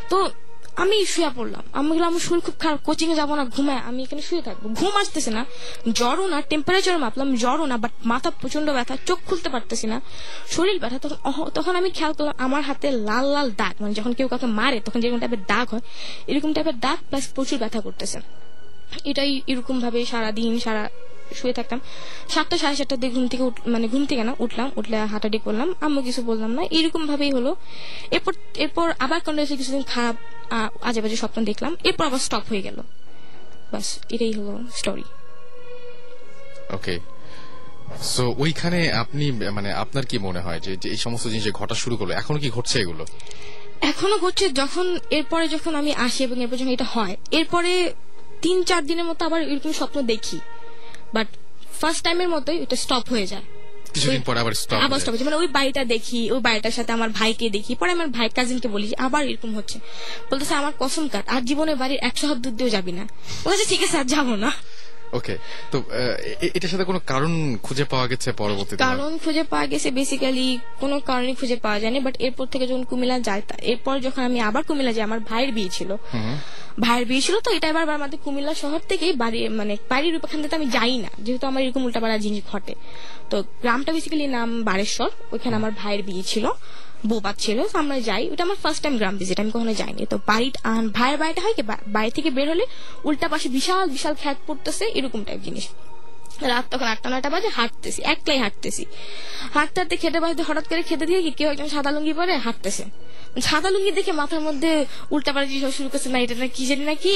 তো 0.09 0.29
আমি 0.75 1.05
শুয়ে 1.05 1.29
পড়লাম। 1.35 1.63
আমি 1.73 1.89
বললাম, 1.89 2.07
আমার 2.07 2.19
শরীর 2.19 2.41
খুব 2.41 2.53
খারাপ 2.59 2.79
কোচিং 2.83 3.11
এ 3.11 3.15
যাব 3.15 3.35
না, 3.35 3.45
ঘুমায়। 3.45 3.77
আমি 3.77 4.03
এখানে 4.03 4.21
শুয়ে 4.21 4.41
থাকব। 4.41 4.73
ঘুম 4.73 4.95
আসতেছে 4.95 5.31
না। 5.31 5.45
জ্বরও 5.91 6.27
না 6.27 6.41
টেম্পারেচার 6.41 6.97
মাপলাম 6.97 7.35
জ্বরও 7.35 7.65
না 7.65 7.77
বাট 7.77 7.91
মাথা 8.05 8.29
প্রচণ্ড 8.29 8.69
ব্যথা, 8.69 8.97
চোখ 9.05 9.19
খুলতে 9.25 9.49
পারতেছি 9.49 9.87
না। 9.87 10.01
শরীর 10.47 10.79
ব্যথা, 10.79 10.99
তখন 10.99 11.49
তখন 11.49 11.75
আমি 11.75 11.89
খেয়াল 11.89 12.13
করলাম, 12.13 12.35
আমার 12.37 12.61
হাতে 12.61 12.91
লাল 12.91 13.25
লাল 13.25 13.51
দাগ 13.51 13.81
মানে 13.81 13.93
যখন 13.93 14.13
কেউ 14.13 14.27
কাউকে 14.27 14.45
মারে, 14.45 14.79
তখন 14.79 14.99
যেরকম 14.99 15.19
টাইপের 15.19 15.45
দাগ 15.47 15.67
হয়, 15.67 15.81
এরকম 16.27 16.53
টাইপের 16.53 16.79
দাগ 16.79 16.97
প্লাস 17.09 17.27
প্রচুর 17.33 17.59
ব্যথা 17.59 17.81
করতেছে। 17.81 18.19
এটাই 19.05 19.41
এরকম 19.47 19.79
ভাবে 19.79 20.05
সারা 20.05 20.31
দিন 20.31 20.59
সারা 20.59 20.89
শুয়ে 21.39 21.55
থাকতাম। 21.59 21.79
সাতটা 22.33 22.55
সাড়ে 22.61 22.75
সাতটার 22.79 22.99
দিকে 23.01 23.13
ঘুম 23.15 23.25
থেকে 23.31 23.43
মানে 23.73 23.85
ঘুম 23.93 24.03
থেকে 24.09 24.23
না 24.29 24.33
উঠলাম 24.45 24.67
উঠলে 24.79 24.95
হাঁটাহাঁটি 25.13 25.39
করলাম 25.45 25.69
আম্মু 25.85 25.99
কিছু 26.07 26.21
বললাম 26.29 26.51
না 26.57 26.63
এরকম 26.77 27.01
ভাবেই 27.09 27.31
হলো। 27.37 27.51
এরপর 28.15 28.33
এরপর 28.63 28.87
আবার 29.05 29.19
কন্টিনিউসলি 29.25 29.57
কিছুদিন 29.61 29.83
খারাপ 29.93 30.15
আজে 30.89 30.99
বাজে 31.03 31.17
স্বপ্ন 31.23 31.37
দেখলাম 31.49 31.71
এরপর 31.89 32.03
আবার 32.09 32.21
স্টপ 32.27 32.45
হয়ে 32.51 32.63
গেল। 32.67 32.77
বাস 33.71 33.87
এটাই 34.13 34.33
হলো 34.37 34.53
স্টোরি 34.79 35.05
ওকে 36.77 36.95
সো 38.13 38.23
ওইখানে 38.43 38.79
আপনি 39.01 39.25
মানে 39.57 39.69
আপনার 39.83 40.05
কি 40.09 40.17
মনে 40.27 40.41
হয় 40.45 40.59
যে 40.65 40.71
এই 40.95 40.99
সমস্ত 41.05 41.25
জিনিস 41.33 41.45
ঘটা 41.59 41.75
শুরু 41.83 41.95
করল? 41.99 42.11
এখনও 42.21 42.39
কি 42.43 42.49
ঘটছে 42.55 42.75
এগুলো? 42.83 43.03
এখনও 43.91 44.17
হচ্ছে 44.25 44.45
যখন 44.61 44.85
এরপরে 45.17 45.45
যখন 45.55 45.73
আমি 45.81 45.91
আসি 46.05 46.19
এবং 46.27 46.37
এরপর 46.43 46.57
যখন 46.61 46.73
এটা 46.77 46.87
হয় 46.95 47.15
এরপরে 47.39 47.71
তিন 48.43 48.57
চার 48.69 48.81
দিনের 48.89 49.05
মতো 49.09 49.21
আবার 49.27 49.41
এরকম 49.53 49.71
স্বপ্ন 49.79 49.97
দেখি। 50.11 50.37
বাট 51.13 51.27
ফার্স্ট 51.79 52.01
টাইমের 52.03 52.29
মতোই 52.29 52.57
ওটা 52.61 52.75
স্টপ 52.75 53.05
হয়ে 53.09 53.27
যায়। 53.27 53.45
কিছুদিন 53.93 54.21
পরে 54.21 54.39
আবার 54.39 54.53
স্টপ 54.53 54.77
আবার 54.85 54.99
স্টপ 54.99 55.13
মানে 55.23 55.35
ওই 55.35 55.47
বাড়িটা 55.47 55.81
দেখি 55.85 56.19
ওই 56.31 56.39
বাড়িটার 56.39 56.71
সাথে 56.71 56.91
আমার 56.97 57.09
ভাইকে 57.09 57.45
দেখি 57.49 57.71
পরে 57.75 57.91
আমার 57.91 58.07
ভাই 58.07 58.27
কাজিনকে 58.29 58.67
বলি 58.67 58.87
আবার 59.05 59.21
এরকম 59.27 59.51
হচ্ছে। 59.55 59.77
বলতেছে 60.29 60.53
আমার 60.53 60.73
কসম 60.79 61.05
কাট 61.07 61.25
আর 61.29 61.41
জীবনে 61.45 61.73
বাড়ির 61.75 61.99
একশো 62.09 62.25
হাত 62.27 62.37
দুধ 62.37 62.53
দিয়েও 62.57 62.71
যাবি 62.75 62.91
না। 62.91 63.03
বলেছে 63.45 63.65
ঠিক 63.71 63.81
আছে 63.83 63.97
আর 63.97 64.07
যাব 64.15 64.27
না। 64.35 64.51
ওকে 65.13 65.35
তো 65.71 65.77
এটার 66.53 66.69
সাথে 66.69 66.83
কোনো 66.83 66.99
কারণ 67.05 67.31
খুঁজে 67.57 67.85
পাওয়া 67.85 68.07
গেছে 68.07 68.29
পরবর্তীতে? 68.33 68.81
কারণ 68.83 69.11
খুঁজে 69.17 69.43
পাওয়া 69.43 69.65
গেছে 69.65 69.91
বেসিক্যালি 69.91 70.47
কোনো 70.79 70.99
কারণে 70.99 71.35
খুঁজে 71.35 71.55
পাওয়া 71.55 71.79
যায়নি 71.79 71.99
বাট 71.99 72.15
এরপর 72.19 72.45
থেকে 72.45 72.67
যখন 72.67 72.83
কুমিল্লা 72.83 73.19
যায় 73.19 73.41
তা- 73.41 73.59
এরপর 73.63 73.99
যখন 73.99 74.23
আমি 74.23 74.39
আবার 74.39 74.63
কুমিল্লা 74.63 74.93
যাই 74.93 75.03
আমার 75.03 75.19
ভাইয়ের 75.19 75.51
বিয়ে 75.53 75.69
ছিল। 75.69 75.89
ভাইয়ের 76.79 77.05
বিয়ে 77.05 77.21
ছিল 77.21 77.35
তো 77.39 77.51
এটা 77.51 77.67
এবার 77.67 77.89
আমাদের 77.89 78.19
কুমিল্লা 78.23 78.53
শহর 78.53 78.79
থেকে 78.89 79.13
বাড়ি 79.13 79.49
মানে 79.49 79.77
বাড়ির 79.89 80.15
ওখান 80.17 80.41
থেকে 80.41 80.55
আমি 80.55 80.65
যাই 80.69 80.97
না 80.97 81.09
যেহেতু 81.19 81.47
আমার 81.47 81.63
এরকম 81.63 81.85
উল্টাপাড়া 81.85 82.17
জিনিস 82.17 82.41
ঘটে। 82.51 82.73
তো 83.29 83.43
গ্রামটা 83.61 83.93
বেসিক্যালি 83.93 84.27
নাম 84.27 84.63
বারেশ্বর 84.63 85.09
ওইখানে 85.31 85.55
আমার 85.55 85.71
ভাইয়ের 85.71 86.03
বিয়ে 86.03 86.23
ছিল। 86.23 86.45
বৌবাদ 87.11 87.35
ছিল 87.43 87.57
আমরা 87.81 87.97
যাই। 88.09 88.23
ওটা 88.33 88.43
আমার 88.47 88.59
ফার্স্ট 88.63 88.81
টাইম 88.83 88.95
গ্রাম 88.99 89.15
ভিজিট 89.21 89.37
আমি 89.43 89.51
কখনো 89.55 89.73
যাইনি। 89.81 90.03
তো 90.13 90.17
বাড়ি 90.29 90.47
ভাইয়ের 90.97 91.17
বাড়িটা 91.21 91.41
হয় 91.45 91.55
কি 91.57 91.63
বাড়ি 91.95 92.11
থেকে 92.17 92.29
বের 92.37 92.47
হলে 92.53 92.65
উল্টা 93.07 93.27
পাশে 93.33 93.47
বিশাল 93.57 93.85
বিশাল 93.95 94.13
খ্যাত 94.21 94.37
পড়তেছে, 94.47 94.85
এরকম 94.97 95.21
টাইপ 95.27 95.41
জিনিস। 95.47 95.65
রাত 96.51 96.65
তখন 96.71 96.87
আটটা, 96.93 97.07
নয়টা 97.11 97.29
বাজে, 97.33 97.49
হাঁটতেছি, 97.57 97.99
একলাই 98.13 98.37
হাঁটতেছি। 98.43 98.83
হাঁটতে 99.55 99.77
হাঁটতে 99.79 99.95
খেতে 100.01 100.19
বাজতে 100.23 100.43
হঠাৎ 100.47 100.65
করে 100.69 100.81
খেতে 100.89 101.05
দিয়ে 101.09 101.19
কেউ 101.39 101.47
একজন 101.53 101.67
সাদা 101.73 101.89
লুঙ্গি 101.95 102.13
পরে 102.19 102.33
হাঁটতেছে। 102.45 102.83
সাদা 103.41 103.69
লুঙ্গি 103.73 103.91
দেখে 103.91 104.13
মাথার 104.21 104.41
মধ্যে 104.47 104.71
উল্টা 105.13 105.31
পাল্টা 105.33 105.49
জিনিস 105.51 105.63
শুরু 105.77 105.89
করছে 105.93 106.09
না 106.13 106.17
এটা 106.25 106.35
না 106.35 106.47
কি 106.55 106.63
জানি 106.69 106.83
না 106.89 106.95
কি 107.03 107.15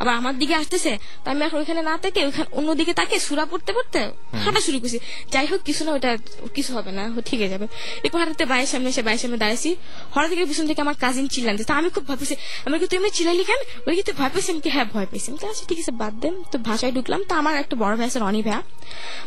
আবার 0.00 0.14
আমার 0.20 0.34
দিকে 0.40 0.54
আসতেছে 0.54 0.92
তো 1.22 1.26
আমি 1.30 1.40
এখন 1.46 1.58
ওইখানে 1.62 1.82
না 1.90 1.94
থেকে 2.04 2.20
ওইখানে 2.28 2.48
অন্যদিকে 2.58 2.92
তাকে 3.00 3.16
সুরা 3.26 3.44
পড়তে 3.50 3.70
পড়তে 3.76 4.00
হাঁটা 4.44 4.60
শুরু 4.66 4.78
করছি। 4.82 4.98
যাই 5.32 5.46
হোক 5.50 5.60
কিছু 5.68 5.82
না 5.86 5.90
ওটা 5.96 6.10
কিছু 6.56 6.70
হবে 6.76 6.90
না 6.98 7.02
ঠিক 7.28 7.38
হয়ে 7.40 7.52
যাবে। 7.54 7.66
এরপর 8.04 8.18
হাঁটাতে 8.22 8.44
বাইরের 8.52 8.70
সামনে 8.72 8.88
এসে 8.92 9.02
বাইরের 9.06 9.22
সামনে 9.24 9.38
দাঁড়াইছি। 9.42 9.70
হঠাৎ 10.14 10.30
করে 10.34 10.46
পিছন 10.50 10.66
থেকে 10.70 10.80
আমার 10.86 10.96
কাজিন 11.04 11.26
চিল্লান 11.34 11.54
তো 11.70 11.74
আমি 11.80 11.88
খুব 11.94 12.04
ভাবছি 12.10 12.34
আমি 12.66 12.76
কি 12.80 12.86
তুমি 12.92 13.10
চিল্লাইলি 13.16 13.44
কেন? 13.50 13.60
ওই 13.88 13.94
কি 13.96 14.02
তুই 14.06 14.14
ভয় 14.20 14.30
পেয়েছি 14.34 14.50
আমি 14.52 14.60
কি 14.60 14.70
হ্যাঁ 14.74 14.86
ভয় 14.94 15.06
পেয়েছি। 15.10 15.28
আমি 15.30 15.38
আচ্ছা 15.52 15.64
ঠিক 15.70 15.78
আছে 15.82 15.92
বাদ 16.02 16.14
দেন 16.22 16.34
তো 16.52 16.56
ভাষায় 16.68 16.92
ঢুকলাম। 16.96 17.20
তো 17.28 17.32
আমার 17.40 17.54
একটা 17.62 17.74
বড় 17.82 17.94
ভাই 17.98 18.06
আছে 18.10 18.18
রনি 18.24 18.40
ভাইয়া। 18.46 18.60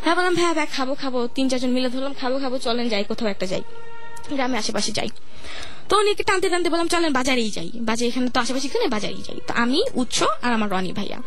হ্যাঁ 0.04 0.14
বললাম 0.16 0.34
ভাইয়া 0.38 0.52
ভাই 0.58 0.66
খাব 0.76 0.88
খাব। 1.02 1.14
তিন 1.36 1.44
চারজন 1.50 1.70
মিলে 1.76 1.88
ধরলাম 1.94 2.14
খাব 2.20 2.32
খাব 2.42 2.52
চলেন 2.66 2.86
যাই 2.92 3.04
কোথাও 3.10 3.28
একটা 3.34 3.46
যাই। 3.52 3.62
গ্রামে 4.36 4.56
আশেপাশে 4.62 4.90
যাই। 4.98 5.10
তো 5.88 5.94
উনিকে 6.00 6.24
টানতে 6.28 6.46
টানতে 6.52 6.68
বললাম, 6.72 6.88
চলেন 6.94 7.10
বাজারেই 7.18 7.50
যাই। 7.56 7.70
বাজার 7.88 8.06
এখানে 8.10 8.28
তো 8.34 8.38
আশেপাশে 8.44 8.66
এখানে 8.70 8.86
বাজারেই 8.94 9.22
যাই। 9.28 9.38
তো 9.48 9.52
আমি, 9.62 9.78
উৎস 10.00 10.18
আর 10.44 10.50
আমার 10.56 10.68
রনি 10.74 10.92
ভাইয়া। 10.98 11.18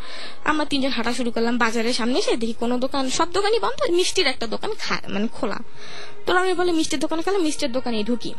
আমরা 0.49 0.65
তিনজন 0.71 0.91
হাঁটা 0.97 1.11
শুরু 1.17 1.29
করলাম 1.35 1.55
বাজারের 1.63 1.95
সামনে 1.99 2.17
এসে 2.21 2.31
দেখি 2.41 2.55
কোনো 2.63 2.75
দোকান, 2.83 3.03
সব 3.17 3.27
দোকানই 3.37 3.59
বন্ধ, 3.65 3.79
মিষ্টির 3.99 4.27
একটা 4.33 4.45
দোকান 4.53 4.71
মানে 5.13 5.27
খোলা। 5.37 5.59
তো 6.25 6.29
রনি 6.35 6.53
বলে 6.59 6.71
মিষ্টির 6.79 6.99
দোকানে 7.03 7.21
গেলে 7.27 7.39
মিষ্টির 7.47 7.71
দোকানে 7.77 7.97
ঢুকি। 8.09 8.31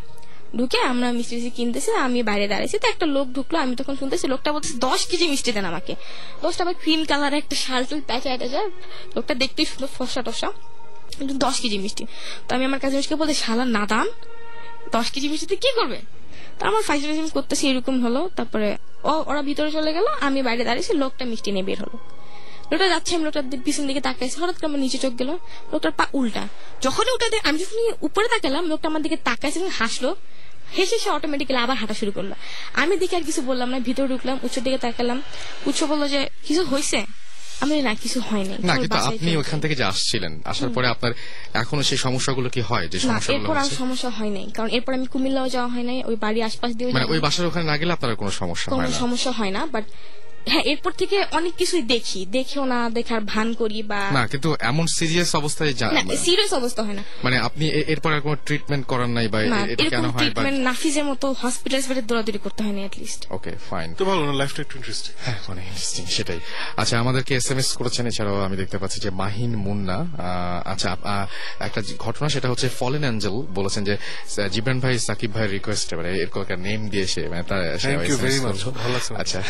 ঢুকে 0.59 0.79
আমরা 0.93 1.07
মিষ্টি 1.18 1.33
মিষ্টি 1.37 1.53
কিনতেছি, 1.59 1.91
আমি 2.07 2.20
বাইরে 2.31 2.47
দাঁড়িয়েছি 2.53 2.77
তো 2.83 2.87
একটা 2.93 3.07
লোক 3.14 3.27
ঢুকলো, 3.37 3.57
আমি 3.64 3.75
তখন 3.81 3.95
শুনতেছি 4.01 4.27
লোকটা 4.33 4.51
বলছে 4.55 4.73
দশ 4.87 5.01
কেজি 5.11 5.27
মিষ্টি 5.33 5.51
দেন 5.57 5.66
আমাকে। 5.73 5.93
দশটা 6.43 6.61
আবার 6.64 6.77
ক্রিম 6.83 7.01
কালার 7.11 7.33
একটা 7.41 7.57
শাল 7.64 7.83
টুল 7.89 8.01
প্যাচা 8.09 8.29
ট্যাচা 8.41 8.62
লোকটা 9.16 9.35
দেখতেই 9.43 9.66
সুন্দর 9.70 9.91
ফসা 9.97 10.20
টসা 10.27 10.49
দশ 11.45 11.57
কেজি 11.62 11.79
মিষ্টি। 11.85 12.05
তো 12.47 12.51
আমি 12.57 12.64
আমার 12.68 12.81
কাছে 12.83 12.97
বলতে 13.20 13.35
শালা 13.45 13.64
নাদান 13.77 14.09
দশ 14.93 15.11
কেজি 15.11 15.28
মিষ্টিতে 15.28 15.57
কি 15.57 15.70
করবে? 15.78 15.99
তো 16.59 16.66
আমার 16.66 16.82
ফাইভ 16.82 17.03
করতেছি, 17.32 17.68
এরকম 17.70 17.95
হলো। 18.05 18.30
তারপরে 18.36 18.76
ও, 19.05 19.12
ওরা 19.26 19.43
ভিতরে 19.43 19.70
চলে 19.70 19.93
গেল, 19.93 20.07
আমি 20.20 20.43
বাইরে 20.43 20.64
দাঁড়িয়েছি 20.64 20.93
লোকটা 20.93 21.24
মিষ্টি 21.24 21.51
নিয়ে 21.53 21.64
বের 21.64 21.78
হলো। 21.80 21.97
লোকটা 22.70 22.88
যাচ্ছে, 22.88 23.14
আমি 23.14 23.24
লোকটার 23.24 23.43
পিছন 23.64 23.86
দিকে 23.86 24.01
তাকাইছি, 24.01 24.36
হঠাৎ 24.40 24.57
করে 24.57 24.66
আমার 24.66 24.78
নিচে 24.78 24.99
চোখ 24.99 25.12
গেল। 25.18 25.30
লোকটার 25.72 25.93
পা 25.93 26.05
উল্টা। 26.12 26.49
যখনই 26.80 27.11
ওটা 27.11 27.26
আমি 27.49 27.59
যখন 27.59 27.76
উপরে 28.03 28.28
তাকালাম, 28.28 28.64
লোকটা 28.66 28.88
আমার 28.88 29.03
দিকে 29.03 29.16
তাকাইছে 29.16 29.59
হাসলো। 29.68 30.16
হেসে 30.76 30.99
সে 30.99 31.11
অটোমেটিক্যালি 31.11 31.61
আবার 31.62 31.76
হাঁটা 31.76 31.95
শুরু 31.95 32.12
করল। 32.12 32.32
আমি 32.74 32.97
দেখে 32.97 33.16
আর 33.16 33.22
কিছু 33.22 33.43
বললাম 33.43 33.68
না, 33.70 33.78
ভিতরে 33.78 34.09
ঢুকলাম, 34.09 34.38
উচ্চের 34.43 34.62
দিকে 34.62 34.78
তাকালাম। 34.78 35.22
উচ্চ 35.66 35.84
বলল 35.84 36.09
যে, 36.09 36.20
কিছু 36.47 36.64
হয়েছে 36.64 37.07
আমি 37.63 37.75
না 37.83 37.93
কিছু 37.95 38.19
হয়নি। 38.29 38.55
না 38.63 38.75
কিন্তু 38.77 38.99
আপনি 39.09 39.31
ওখান 39.37 39.59
থেকে 39.63 39.75
যে 39.75 39.85
আসছিলেন 39.85 40.33
আসার 40.45 40.71
পরে 40.77 40.87
আপনার 40.89 41.13
এখনও 41.55 41.83
সেই 41.83 42.01
সমস্যাগুলো 42.07 42.49
কি 42.51 42.61
হয় 42.61 42.87
যে 42.89 42.99
সমস্যাগুলো 43.01 43.45
এরপর 43.45 43.57
আর 43.59 43.71
সমস্যা 43.81 44.11
হয় 44.11 44.31
নাই 44.31 44.47
কারণ 44.57 44.69
এরপর 44.71 44.93
আমি 44.95 45.07
কুমিল্লাও 45.07 45.49
যাওয়া 45.49 45.71
হয় 45.75 45.87
নাই 45.91 45.99
ওই 46.05 46.17
বাড়ির 46.17 46.45
আশপাশ 46.45 46.71
দিয়ে 46.73 46.87
মানে 46.91 47.07
ওই 47.13 47.19
বাসার 47.21 47.45
ওখানে 47.47 47.67
না 47.67 47.77
গেলে 47.77 47.93
আপনার 47.93 48.11
কোনো 48.17 48.33
সমস্যা 48.41 48.69
কোনো 48.69 48.81
হয় 48.81 48.91
না? 48.91 48.99
সমস্যা 48.99 49.31
হয় 49.33 49.53
না 49.53 49.63
বাট 49.75 49.85
হ্যাঁ 50.47 50.64
এরপর 50.64 50.93
থেকে 50.93 51.16
অনেক 51.32 51.53
কিছুই 51.57 51.82
দেখি 51.88 52.20
দেখেও 52.32 52.64
না 52.66 52.78
দেখার 52.90 53.20
ভান 53.32 53.49
করি 53.55 53.78
বা 53.84 54.01
না 54.11 54.22
কিন্তু 54.32 54.49
এমন 54.62 54.84
সিরিয়াস 54.99 55.30
অবস্থায় 55.34 55.72
যা- 55.72 55.93
না 55.99 56.03
সিরিয়াস 56.18 56.53
অবস্থা 56.53 56.80
হয় 56.82 56.97
না 56.99 57.03
মানে 57.24 57.36
আপনি 57.49 57.64
এরপর 57.93 58.11
আর 58.12 58.20
কোনো 58.20 58.36
ট্রিটমেন্ট 58.47 58.84
করার 58.86 59.11
নাই 59.11 59.26
বা 59.28 59.38
এটা 59.66 59.84
কেন 59.86 60.05
হয় 60.07 60.20
ট্রিটমেন্ট 60.20 60.59
নাফিজের 60.68 61.07
মতো 61.11 61.26
হসপিটাল 61.43 61.78
হসপিটাল 61.80 62.05
দৌড়াদৌড়ি 62.09 62.40
করতে 62.47 62.61
হয় 62.62 62.74
না 62.76 62.82
লিস্ট 62.97 63.20
ওকে 63.30 63.53
ফাইন 63.68 63.88
তো 63.95 64.05
ভালো 64.11 64.20
না 64.28 64.34
লাইফটা 64.40 64.61
একটু 64.62 64.74
ইন্টারেস্টিং 64.78 65.12
হ্যাঁ 65.24 65.38
অনেক 65.49 65.64
ইন্টারেস্টিং 65.64 66.03
সেটাই 66.16 66.40
আচ্ছা 66.76 66.95
আমাদেরকে 66.99 67.32
এস 67.36 67.49
এম 67.51 67.59
এস 67.59 67.68
করেছেন 67.78 68.05
এছাড়াও 68.07 68.38
আমি 68.47 68.57
দেখতে 68.62 68.76
পাচ্ছি 68.78 68.99
যে 69.01 69.11
মাহিন 69.22 69.53
মুন্না 69.64 69.97
আহ, 70.03 70.18
আচ্ছা 70.72 70.88
একটা 71.61 71.80
ঘটনা 72.03 72.26
সেটা 72.28 72.49
হচ্ছে 72.53 72.66
ফলেন 72.80 73.03
অ্যাঞ্জেল 73.03 73.36
বলেছেন 73.55 73.82
যে 73.84 73.95
আহ, 73.97 74.03
জিবরান 74.53 74.78
ভাই 74.80 74.95
সাকিব 75.01 75.30
ভাই 75.32 75.47
রিকোয়েস্ট 75.49 75.88
মানে 75.93 76.11
এরকম 76.16 76.40
একটা 76.43 76.57
নেম 76.66 76.80
দিয়ে 76.93 77.07
সে 77.07 77.22
মানে 77.28 77.43
তার 77.43 77.61
সে 77.74 77.88
Thank 77.88 78.03
you 78.03 78.16
SMS 78.16 78.24
very 78.26 78.38
much. 78.38 78.61
করল। 78.61 78.74
ভালো 78.80 78.93
লাগছে। 78.95 79.11
আচ্ছা 79.14 79.40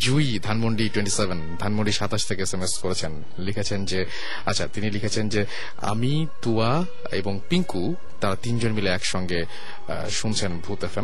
জুই 0.00 0.19
ধানমন্ডি 0.42 0.88
টোয়েন্টি 0.88 1.10
সেভেন 1.10 1.56
ধানমন্ডি 1.58 1.92
সাতাশ 1.92 2.26
থেকে 2.26 2.42
এস 2.42 2.54
এম 2.54 2.62
এস 2.62 2.78
করেছেন। 2.78 3.12
লিখেছেন 3.38 3.84
যে 3.84 4.06
আচ্ছা 4.46 4.66
তিনি 4.66 4.90
লিখেছেন 4.90 5.28
যে, 5.28 5.44
আমি, 5.76 6.26
তুয়া 6.42 6.84
এবং 7.12 7.40
পিঙ্কু, 7.48 7.94
তারা 8.20 8.36
তিনজন 8.36 8.72
মিলে 8.72 8.90
একসঙ্গে 8.90 9.44
শুনছেন 10.10 10.58
ভূত 10.58 10.84
এফ 10.84 10.98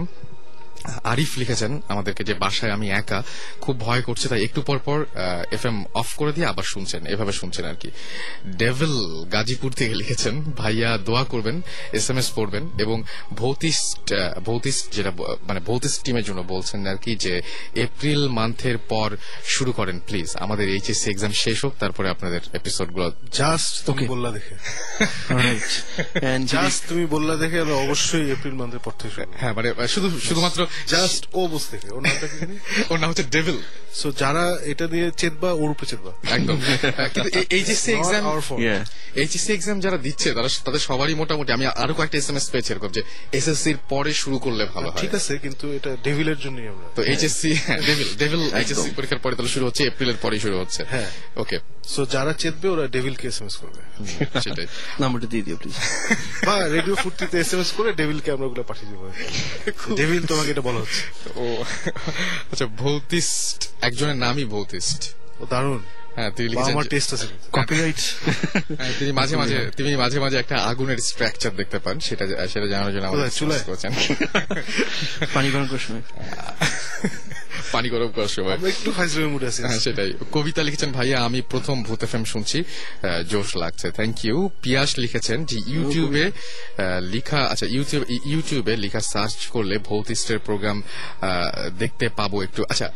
আরিফ 1.04 1.38
লিখেছেন 1.38 1.80
আমাদেরকে 1.88 2.24
যে 2.24 2.34
বাসায় 2.34 2.72
আমি 2.72 2.90
একা 2.90 3.22
খুব 3.60 3.80
ভয় 3.80 4.02
করছে 4.02 4.28
তাই 4.28 4.44
একটু 4.44 4.62
পর 4.62 4.78
পর 4.78 5.04
এফ 5.50 5.66
এম 5.66 5.84
অফ 5.94 6.14
করে 6.14 6.32
দিয়ে 6.32 6.46
আবার 6.46 6.64
শুনছেন। 6.64 7.06
এভাবে 7.06 7.32
শুনছেন 7.32 7.64
আর 7.64 7.74
কি। 7.74 7.90
ডেভিল 8.56 9.24
গাজীপুর 9.32 9.72
থেকে 9.72 9.94
লিখেছেন 9.94 10.42
ভাইয়া 10.42 10.98
দোয়া 10.98 11.24
করবেন 11.24 11.62
এস 11.92 12.10
এম 12.10 12.18
এস 12.18 12.32
পড়বেন 12.34 12.68
এবং 12.78 13.02
ভৌতিস্ট 13.34 14.14
ভৌতিস্ট 14.44 14.94
যেটা 14.94 15.10
মানে 15.42 15.60
ভৌতিস্ট 15.60 16.04
টিমের 16.04 16.24
জন্য 16.24 16.42
বলছেন 16.42 16.86
আর 16.86 16.96
কি 16.96 17.16
যে 17.16 17.42
এপ্রিল 17.74 18.28
মান্থের 18.28 18.78
পর 18.78 19.16
শুরু 19.44 19.72
করেন 19.72 20.00
প্লিজ 20.00 20.36
আমাদের 20.36 20.68
এইচএসসি 20.68 21.10
এক্সাম 21.10 21.30
শেষ 21.32 21.64
হোক 21.64 21.72
তারপরে 21.78 22.08
আপনাদের 22.08 22.40
এপিসোডগুলো 22.52 23.12
জাস্ট 23.32 23.86
তুমি. 23.86 24.06
বললা 24.06 24.30
দেখে. 24.30 24.54
জাস্ট 26.46 26.88
তুমি 26.88 27.06
বললা 27.06 27.36
দেখে 27.36 27.60
অবশ্যই 27.60 28.30
এপ্রিল 28.30 28.54
মান্থের 28.54 28.78
পর 28.78 28.92
থেকে 28.98 29.26
হ্যাঁ 29.36 29.52
মানে 29.52 29.88
শুধু 29.88 30.20
শুধুমাত্র 30.20 30.65
জাস্ট 30.88 31.22
ও 31.32 31.40
ওর 31.96 32.00
নামটা 32.02 32.26
কি 32.32 32.38
ওর 32.90 32.98
নাম 33.00 33.08
হচ্ছে 33.10 33.26
ডেভিল 33.36 33.58
সো 34.00 34.08
যারা 34.12 34.44
এটা 34.64 34.86
দিয়ে 34.86 35.06
চেতবা 35.20 35.50
ওর 35.52 35.70
উপরে 35.70 35.86
চেতবা। 35.92 36.12
একদম। 36.36 36.56
কিন্তু 37.14 37.28
এইচএসসি 37.50 37.90
এক্সাম. 37.92 38.22
এইচএসসি 39.20 39.50
এক্সাম 39.52 39.76
যারা 39.80 39.98
দিচ্ছে 39.98 40.28
তারা 40.32 40.48
তাদের 40.66 40.82
সবারই 40.88 41.14
মোটামুটি 41.14 41.50
আমি 41.52 41.64
আরও 41.82 41.94
কয়েকটা 41.94 42.16
এসএমএস 42.18 42.46
পেয়েছি 42.52 42.70
এরকম 42.72 42.90
যে 42.92 43.02
এসএসসি 43.32 43.68
এর 43.70 43.78
পরে 43.88 44.12
শুরু 44.22 44.36
করলে 44.38 44.62
ভালো 44.74 44.88
হয়। 44.90 45.00
ঠিক 45.02 45.12
আছে 45.14 45.32
কিন্তু 45.44 45.64
এটা 45.72 45.90
ডেভিলের 46.06 46.38
জন্যই 46.44 46.66
আমরা। 46.68 46.86
তো 46.96 47.00
এইচএসসি 47.02 47.50
ডেভিল 47.88 48.08
ডেভিল 48.18 48.42
এইচএসসি 48.60 48.90
পরীক্ষার 48.96 49.20
পরে 49.24 49.34
তাহলে 49.36 49.52
শুরু 49.54 49.64
হচ্ছে 49.68 49.82
এপ্রিলের 49.84 50.18
পরে 50.24 50.36
শুরু 50.44 50.56
হচ্ছে। 50.58 50.80
হ্যাঁ। 50.92 51.08
ওকে 51.36 51.56
সো 51.94 52.00
যারা 52.14 52.32
চেতবে 52.42 52.68
ওরা 52.68 52.84
ডেভিলকে 52.88 53.24
এসএমএস 53.28 53.56
করবে। 53.62 53.80
সেটাই। 54.44 54.66
নাম্বারটা 55.00 55.28
দিয়ে 55.32 55.44
দিও 55.46 55.56
প্লিজ 55.56 55.76
বা 56.46 56.54
রেডিও 56.76 56.94
ফুর্তিতে 56.94 57.36
এসএমএস 57.40 57.70
করে 57.78 57.88
ডেভিলকে 58.00 58.28
আমরা 58.30 58.46
ওগুলো 58.48 58.62
পাঠিয়ে 58.62 58.88
দেবো। 58.92 59.04
ডেভিল 60.00 60.22
তোমাকে 60.26 60.52
এটা 60.56 60.68
বলা 60.68 60.80
হচ্ছে। 60.80 61.02
ও 61.36 61.64
আচ্ছা 62.52 62.66
ভৌতিস্ট 62.66 63.68
একজনের 63.80 64.16
নামই 64.16 64.44
ভৌতিস্ট। 64.44 65.14
ও 65.40 65.46
দারুণ। 65.50 65.82
হ্যাঁ 66.14 66.30
তিনি 66.30 66.48
লিখেছেন 66.48 66.72
আমার 66.72 66.84
টেস্ট 66.88 67.14
আছে। 67.14 67.26
কপিরাইট 67.52 67.96
হ্যাঁ, 68.78 68.92
তিনি 68.98 69.12
মাঝে 69.12 69.36
মাঝে 69.40 69.70
তিনি 69.76 69.96
মাঝে 69.96 70.20
মাঝে 70.20 70.36
একটা 70.36 70.56
আগুনের 70.56 70.98
স্ট্রাকচার 70.98 71.56
দেখতে 71.56 71.78
পান 71.78 72.00
সেটা 72.00 72.26
সেটা 72.48 72.66
জানার 72.66 72.92
জন্য 72.92 73.06
আমাদের? 73.06 73.30
চুলায়? 73.30 73.60
করেছেন। 73.66 73.92
পানি 75.34 75.50
গরম 75.50 75.66
করার 75.66 75.84
সময়। 75.88 76.02
পানি 77.72 77.88
গরম 77.94 78.10
করার 78.16 78.32
সময়। 78.36 78.56
একটু 78.74 78.90
ফাইজলামের 78.96 79.30
মুড 79.32 79.44
আছে। 79.50 79.60
হ্যাঁ 79.66 79.80
সেটাই। 79.86 80.10
কবিতা 80.36 80.60
লিখেছেন 80.66 80.90
ভাইয়া 80.96 81.18
আমি 81.26 81.40
প্রথম 81.52 81.76
ভূত 81.86 82.00
এফএম 82.06 82.24
শুনছি। 82.32 82.58
জোশ 83.30 83.50
লাগছে। 83.62 83.86
থ্যাংক 83.98 84.16
ইউ 84.26 84.36
পিয়াস 84.62 84.90
লিখেছেন 85.02 85.38
যে 85.50 85.56
ইউটিউবে 85.74 86.24
লিখা 87.14 87.40
আচ্ছা 87.52 87.66
ইউটিউব 87.76 88.02
ইউটিউবে 88.32 88.72
লিখা 88.84 89.00
সার্চ 89.12 89.38
করলে 89.54 89.74
ভৌতিস্টের 89.88 90.38
প্রোগ্রাম 90.46 90.78
দেখতে 91.82 92.06
পাবো 92.18 92.36
একটু। 92.46 92.60
আচ্ছা 92.72 92.88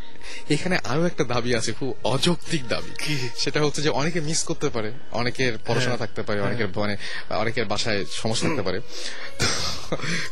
এখানে 0.51 0.77
আরও 0.85 1.07
একটা 1.07 1.25
দাবি 1.25 1.55
আছে 1.55 1.73
খুব 1.73 1.95
অযৌক্তিক 2.05 2.69
দাবি। 2.69 2.93
সেটা 3.39 3.61
হচ্ছে 3.61 3.83
যে 3.83 3.89
অনেকে 3.91 4.21
মিস 4.21 4.43
করতে 4.43 4.69
পারে 4.69 4.93
অনেকের 5.13 5.59
পড়াশোনা 5.67 5.97
থাকতে 5.97 6.23
পারে 6.23 6.41
অনেকের 6.41 6.69
মানে 6.79 6.97
অনেকের 7.31 7.65
বাসায় 7.65 8.05
সমস্যা 8.05 8.49
থাকতে 8.49 8.63
পারে। 8.63 8.81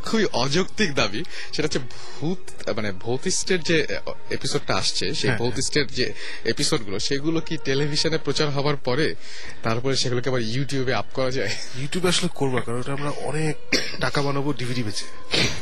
খুবই 0.02 0.24
অযৌক্তিক 0.32 0.94
দাবি। 0.94 1.24
সেটা 1.52 1.62
হচ্ছে 1.62 1.78
ভূত 1.78 2.38
মানে 2.76 2.92
ভৌতিস্টের 2.92 3.60
যে 3.62 3.86
এপিসোডটা 4.30 4.74
আসছে 4.76 5.14
সেই 5.14 5.28
হ্যাঁ, 5.28 5.38
ভৌতিস্টের 5.38 5.86
যে 5.86 6.12
এপিসোডগুলো 6.44 6.98
সেগুলো 6.98 7.40
কি 7.40 7.58
টেলিভিশনে 7.64 8.18
প্রচার 8.18 8.50
হবার 8.50 8.76
পরে 8.76 9.14
তারপরে 9.62 9.96
সেগুলোকে 9.96 10.28
আবার 10.28 10.42
ইউটিউবে 10.42 10.94
আপ 10.94 11.08
করা 11.14 11.30
যায়? 11.30 11.50
ইউটিউবে 11.80 12.08
আসলে 12.08 12.28
করবা 12.34 12.60
কারণ 12.60 12.80
ওটা 12.80 12.92
আমরা 12.92 13.10
অনেক 13.24 13.56
টাকা 14.00 14.22
বানাবো 14.22 14.52
ডিভিডি 14.52 14.82
বেচে। 14.82 15.06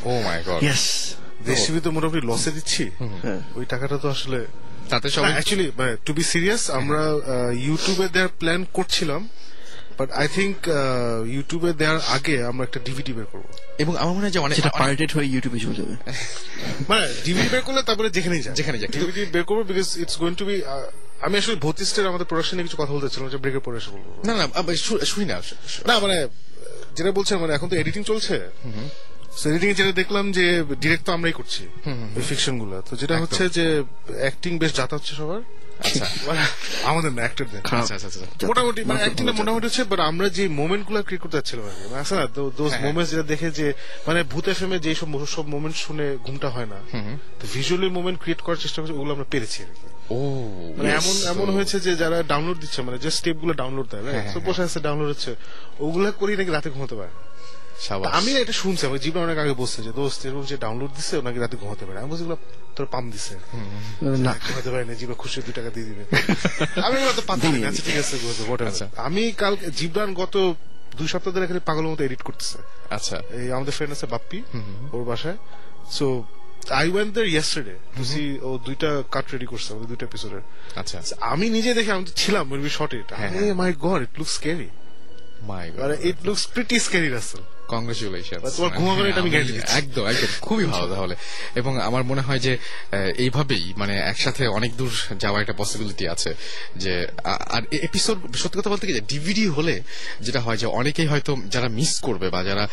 ও 0.04 0.10
মাই 0.22 0.38
গড 0.46 0.62
ইয়েস 0.62 0.84
টিভি 1.46 1.80
তো 1.86 1.90
মোটামুটি 1.96 2.20
লসে 2.30 2.50
দিচ্ছি? 2.56 2.84
হ্যাঁ। 3.24 3.40
ওই 3.58 3.64
টাকাটা 3.72 3.96
তো 4.02 4.08
আসলে 4.16 4.38
তাতে 4.92 5.06
সবাই 5.16 5.30
অ্যাকচুয়ালি 5.36 5.66
মানে 5.78 5.92
টু 6.06 6.12
বি 6.16 6.22
সিরিয়াস 6.32 6.62
আমরা 6.78 7.00
ইউটিউবে 7.66 8.06
দেওয়ার 8.14 8.32
প্ল্যান 8.40 8.60
করছিলাম 8.76 9.22
বাট 9.98 10.08
আই 10.20 10.26
থিঙ্ক 10.36 10.56
ইউটিউবে 11.36 11.70
দেওয়ার 11.80 12.00
আগে 12.16 12.36
আমরা 12.50 12.62
একটা 12.68 12.80
ডিভিডি 12.86 13.12
বের 13.18 13.28
করব। 13.32 13.46
এবং 13.82 13.92
আমার 14.02 14.14
মনে 14.16 14.24
হয় 14.26 14.34
যে 14.36 14.40
অনেক 14.46 14.56
পার্টেড 14.82 15.10
হয়ে 15.16 15.26
ইউটিউবে 15.34 15.58
চলে 15.64 15.76
যাবে। 15.80 15.94
মানে 16.90 17.06
ডিভিডি 17.26 17.48
বের 17.54 17.62
করলে 17.66 17.80
তারপরে 17.88 18.08
যেখানেই 18.16 18.42
যায় 18.46 18.56
যেখানে 18.60 18.76
যাক। 18.80 18.88
ডিভিডি 18.96 19.22
বের 19.34 19.44
করব 19.48 19.60
because 19.70 19.88
it's 20.02 20.16
going 20.20 20.34
to 20.40 20.44
be 20.50 20.56
আমি 21.26 21.34
আসলে 21.40 21.56
ভৌতিস্টের 21.64 22.06
আমাদের 22.10 22.26
প্রোডাকশনে 22.30 22.62
কিছু 22.66 22.78
কথা 22.80 22.92
বলতে 22.94 23.08
ছিলাম 23.14 23.26
যে 23.34 23.38
ব্রেকের 23.42 23.62
পরে 23.66 23.76
এসে 23.80 23.90
বলব। 23.94 24.06
না 24.28 24.32
না 24.40 24.44
শুনি 25.12 25.24
না 25.32 25.36
না 25.88 25.94
মানে 26.04 26.16
যেটা 26.96 27.10
বলছেন 27.18 27.36
মানে 27.42 27.52
এখন 27.56 27.66
তো 27.72 27.76
এডিটিং 27.82 28.02
চলছে। 28.10 28.34
এডিটিং 29.44 29.68
যেটা 29.78 29.92
দেখলাম 30.00 30.24
যে 30.38 30.44
ডিরেক্ট 30.82 31.04
তো 31.06 31.10
আমরাই 31.16 31.34
করছি 31.38 31.62
ফিকশনগুলা 32.28 32.78
তো 32.88 32.92
যেটা 33.00 33.14
হচ্ছে 33.22 33.42
যে 33.56 33.64
অ্যাক্টিং 34.24 34.52
বেশ 34.62 34.72
যাতা 34.78 34.94
হচ্ছে 34.98 35.12
সবার। 35.20 35.42
আমাদের 36.90 37.10
না 37.16 37.20
অ্যাক্টরদের 37.24 37.60
খারাপ। 37.68 37.86
মোটামুটি 38.50 38.80
মানে 38.88 39.00
অ্যাক্টিংটা 39.04 39.34
মোটামুটি 39.40 39.64
হচ্ছে 39.68 39.84
বাট 39.90 40.00
আমরা 40.10 40.26
যে 40.38 40.44
মোমেন্টগুলো 40.60 40.98
ক্রিয়েট 41.06 41.22
করতে 41.24 41.36
যাচ্ছিলাম 41.38 41.64
আর 41.68 41.74
আছে 42.02 42.14
না 42.20 42.24
তো 42.36 42.42
দোজ। 42.58 42.72
মোমেন্টস 42.86 43.08
যেটা 43.12 43.26
দেখে 43.32 43.48
যে 43.58 43.66
মানে 44.06 44.20
ভূত 44.32 44.44
এফএমে 44.52 44.78
যে 44.84 44.90
সব 45.00 45.08
সব 45.34 45.44
মোমেন্ট 45.54 45.76
শুনে 45.84 46.06
ঘুমটা 46.26 46.48
হয় 46.54 46.68
না। 46.72 46.78
তো 47.38 47.44
ভিজুয়ালি 47.54 47.88
মোমেন্ট 47.98 48.18
ক্রিয়েট 48.22 48.40
করার 48.46 48.60
চেষ্টা 48.64 48.78
করছি 48.80 48.94
ওগুলো 48.98 49.12
আমরা 49.16 49.28
পেরেছি 49.32 49.58
আর 49.66 49.70
কি। 49.78 49.86
মানে 50.76 50.88
এমন 51.00 51.14
এমন 51.32 51.46
হয়েছে 51.56 51.76
যে 51.86 51.92
যারা 52.02 52.18
ডাউনলোড 52.32 52.58
দিচ্ছে 52.62 52.80
মানে 52.86 52.96
যে 53.04 53.10
স্টেপগুলো 53.18 53.52
ডাউনলোড 53.60 53.86
দেয় 53.92 54.02
বসে 54.46 54.62
আছে 54.68 54.78
ডাউনলোড 54.86 55.08
হচ্ছে 55.14 55.30
ওগুলা 55.84 56.10
করি 56.20 56.32
নাকি 56.38 56.50
রাতে 56.56 56.68
ঘুমাতে 56.74 56.94
পারে 57.00 57.12
আমি 58.18 58.30
এটা 58.44 58.52
শুনছি 58.52 58.86
আমার 58.86 58.98
জীবন 58.98 59.20
অনেক 59.22 59.38
আগে 59.38 59.54
বসছে 59.62 59.82
যে 59.82 59.92
দোস্ত 59.92 60.20
এরকম 60.26 60.44
যে 60.44 60.56
ডাউনলোড 60.56 60.90
দিচ্ছে 60.96 61.14
ও 61.18 61.22
নাকি 61.22 61.38
রাতে 61.38 61.56
ঘুমাতে 61.56 61.84
পারে 61.86 61.98
আমি 61.98 62.08
বলছি 62.10 62.24
তোর 62.76 62.86
পাম 62.86 63.10
দিচ্ছে 63.10 63.34
না। 63.34 64.32
ঘুমাতে 64.46 64.70
পারে 64.70 64.84
না 64.84 64.94
জীবন 64.94 65.14
খুশি 65.14 65.42
দুই 65.42 65.52
টাকা 65.52 65.70
দিয়ে 65.70 65.86
দিবে। 65.90 66.02
আমি 66.86 66.96
তো 67.18 67.22
না 67.62 67.68
আচ্ছা 67.68 67.82
ঠিক 67.88 67.96
আছে। 68.02 68.16
আচ্ছা। 68.70 68.86
আমি 68.96 69.32
কালকে 69.32 69.66
জীবন 69.70 70.14
গত 70.14 70.34
দুই 70.98 71.08
সপ্তাহ 71.08 71.32
ধরে 71.34 71.44
এখানে 71.44 71.60
পাগলের 71.60 71.90
মতো 71.92 72.02
এডিট 72.04 72.22
করতেছে। 72.22 72.58
আচ্ছা। 72.90 73.16
এই 73.38 73.52
আমাদের 73.52 73.72
ফ্রেন্ড 73.72 73.92
আছে 73.92 74.06
বাপ্পি 74.06 74.38
ওর 74.92 75.04
বাসায়। 75.04 75.36
So 75.96 76.06
I 76.80 76.88
went 76.90 77.14
there 77.14 77.26
yesterday 77.26 77.76
see 78.04 78.38
ও 78.42 78.58
দুইটা 78.58 79.02
কাট 79.14 79.26
রেডি 79.32 79.46
করছে 79.46 79.68
আমাদের 79.72 79.88
দুইটা 79.88 80.06
এপিসোডের 80.06 80.42
আচ্ছা। 81.00 81.14
আমি 81.32 81.50
নিজে 81.50 81.74
দেখে 81.74 81.90
আমি 81.92 82.04
তো 82.04 82.12
ছিলাম 82.12 82.44
মেবি 82.52 82.70
শর্টে 82.70 82.96
আমি 83.16 83.52
my 83.62 83.72
god 83.86 84.00
it 84.02 84.12
looks 84.18 84.32
scary 84.34 84.68
my 85.42 85.70
god 85.70 85.90
it 86.10 86.18
looks 86.26 86.46
pretty 86.54 86.78
scary 86.78 87.08
Rasel. 87.08 87.42
Congratulation 87.68 88.38
তোমার 88.56 88.72
ঘুমাবে 88.78 89.08
এটা 89.08 89.20
আমি 89.20 89.30
guarantee 89.30 89.60
একদম 89.76 90.06
একদম 90.06 90.28
খুবই 90.40 90.64
ভালো 90.64 90.86
তাহলে। 90.94 91.14
এবং 91.54 91.80
আমার 91.80 92.04
মনে 92.04 92.20
হয় 92.20 92.38
যে 92.38 92.52
এইভাবেই 93.16 93.74
মানে 93.76 93.94
একসাথে 94.02 94.46
অনেক 94.48 94.76
দূর 94.76 94.90
যাওয়ার 95.18 95.40
একটা 95.42 95.52
পসিবিলিটি 95.52 96.08
আছে 96.08 96.30
যে 96.76 96.92
আর 97.52 97.62
এপিসোড 97.82 98.36
সত্যি 98.36 98.58
কথা 98.58 98.70
বলতে 98.70 98.86
কি 98.86 99.00
ডিভিডি 99.06 99.46
হলে 99.48 99.74
যেটা 100.20 100.40
হয় 100.40 100.56
যে 100.56 100.66
অনেকেই 100.72 101.06
হয়তো 101.06 101.36
যারা 101.48 101.68
মিস 101.68 102.00
করবে 102.00 102.30
বা 102.30 102.42
যারা 102.44 102.64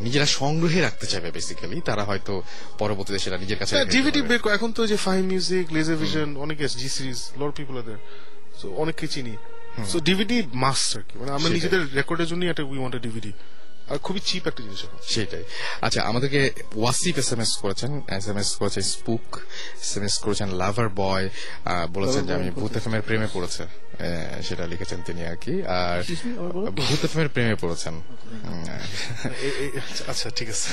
নিজেরা 0.00 0.26
সংগ্রহে 0.32 0.80
রাখতে 0.80 1.06
চাইবে 1.06 1.30
বেসিক্যালি 1.30 1.80
তারা 1.80 2.04
হয়তো 2.04 2.32
পরবর্তীতে 2.78 3.18
সেটা 3.18 3.38
নিজের 3.38 3.58
কাছে 3.58 3.72
ডিভিডি 3.86 4.22
বের 4.22 4.38
করে- 4.38 4.54
এখন 4.54 4.72
তো 4.72 4.86
যে 4.86 4.96
ফাইভ 4.96 5.24
মিউজিক 5.24 5.72
লেজার 5.72 5.96
ভিশন 5.96 6.36
অনেক 6.36 6.56
জি 6.74 6.88
সিরিজ 6.88 7.20
লট 7.36 7.56
পিপল 7.56 7.78
আছে 7.78 7.94
সো 8.60 8.66
অনেককে 8.76 9.06
চিনি। 9.06 9.34
সো 9.88 10.00
ডিভিডি 10.00 10.42
মাস্ট 10.54 10.96
আর 10.96 11.02
কি? 11.02 11.14
মানে 11.18 11.30
আমরা 11.30 11.50
নিজেদের 11.50 11.80
রেকর্ডের 11.94 12.26
জন্য 12.26 12.44
একটা 12.44 12.62
উই 12.62 12.78
ওয়ান্ট 12.78 12.96
ডিভিডি 12.96 13.32
আর 13.90 13.98
খুবই 14.06 14.20
চিপ 14.28 14.44
একটা 14.50 14.62
জিনিস 14.62 14.80
এখন। 14.86 14.98
সেটাই। 15.14 15.44
আচ্ছা 15.86 16.00
আমাদেরকে 16.10 16.40
ওয়াসিফ 16.82 17.14
এস 17.22 17.28
এম 17.32 17.40
এস 17.40 17.52
করেছেন। 17.62 17.90
এস 18.16 18.26
এম 18.28 18.38
এস 18.42 18.50
করেছেন 18.60 18.82
স্পুক 18.94 19.26
এস 19.84 19.92
এম 19.96 20.04
এস 20.08 20.14
করেছেন 20.24 20.48
লাভার 20.60 20.88
বয় 21.02 21.26
বলেছেন 21.96 22.22
যে 22.26 22.32
আমি 22.38 22.48
ভূত 22.60 22.72
এর 22.76 23.02
প্রেমে 23.08 23.28
পড়েছে। 23.34 23.62
সেটা 24.48 24.64
লিখেছেন 24.72 24.98
তিনি 25.06 25.20
আর 25.30 25.36
কি। 25.44 25.54
আর 25.80 25.98
ভূত 26.88 27.02
এর 27.04 27.28
প্রেমে 27.34 27.56
পড়েছেন। 27.62 27.94
আচ্ছা 30.10 30.28
ঠিক 30.38 30.48
আছে। 30.54 30.68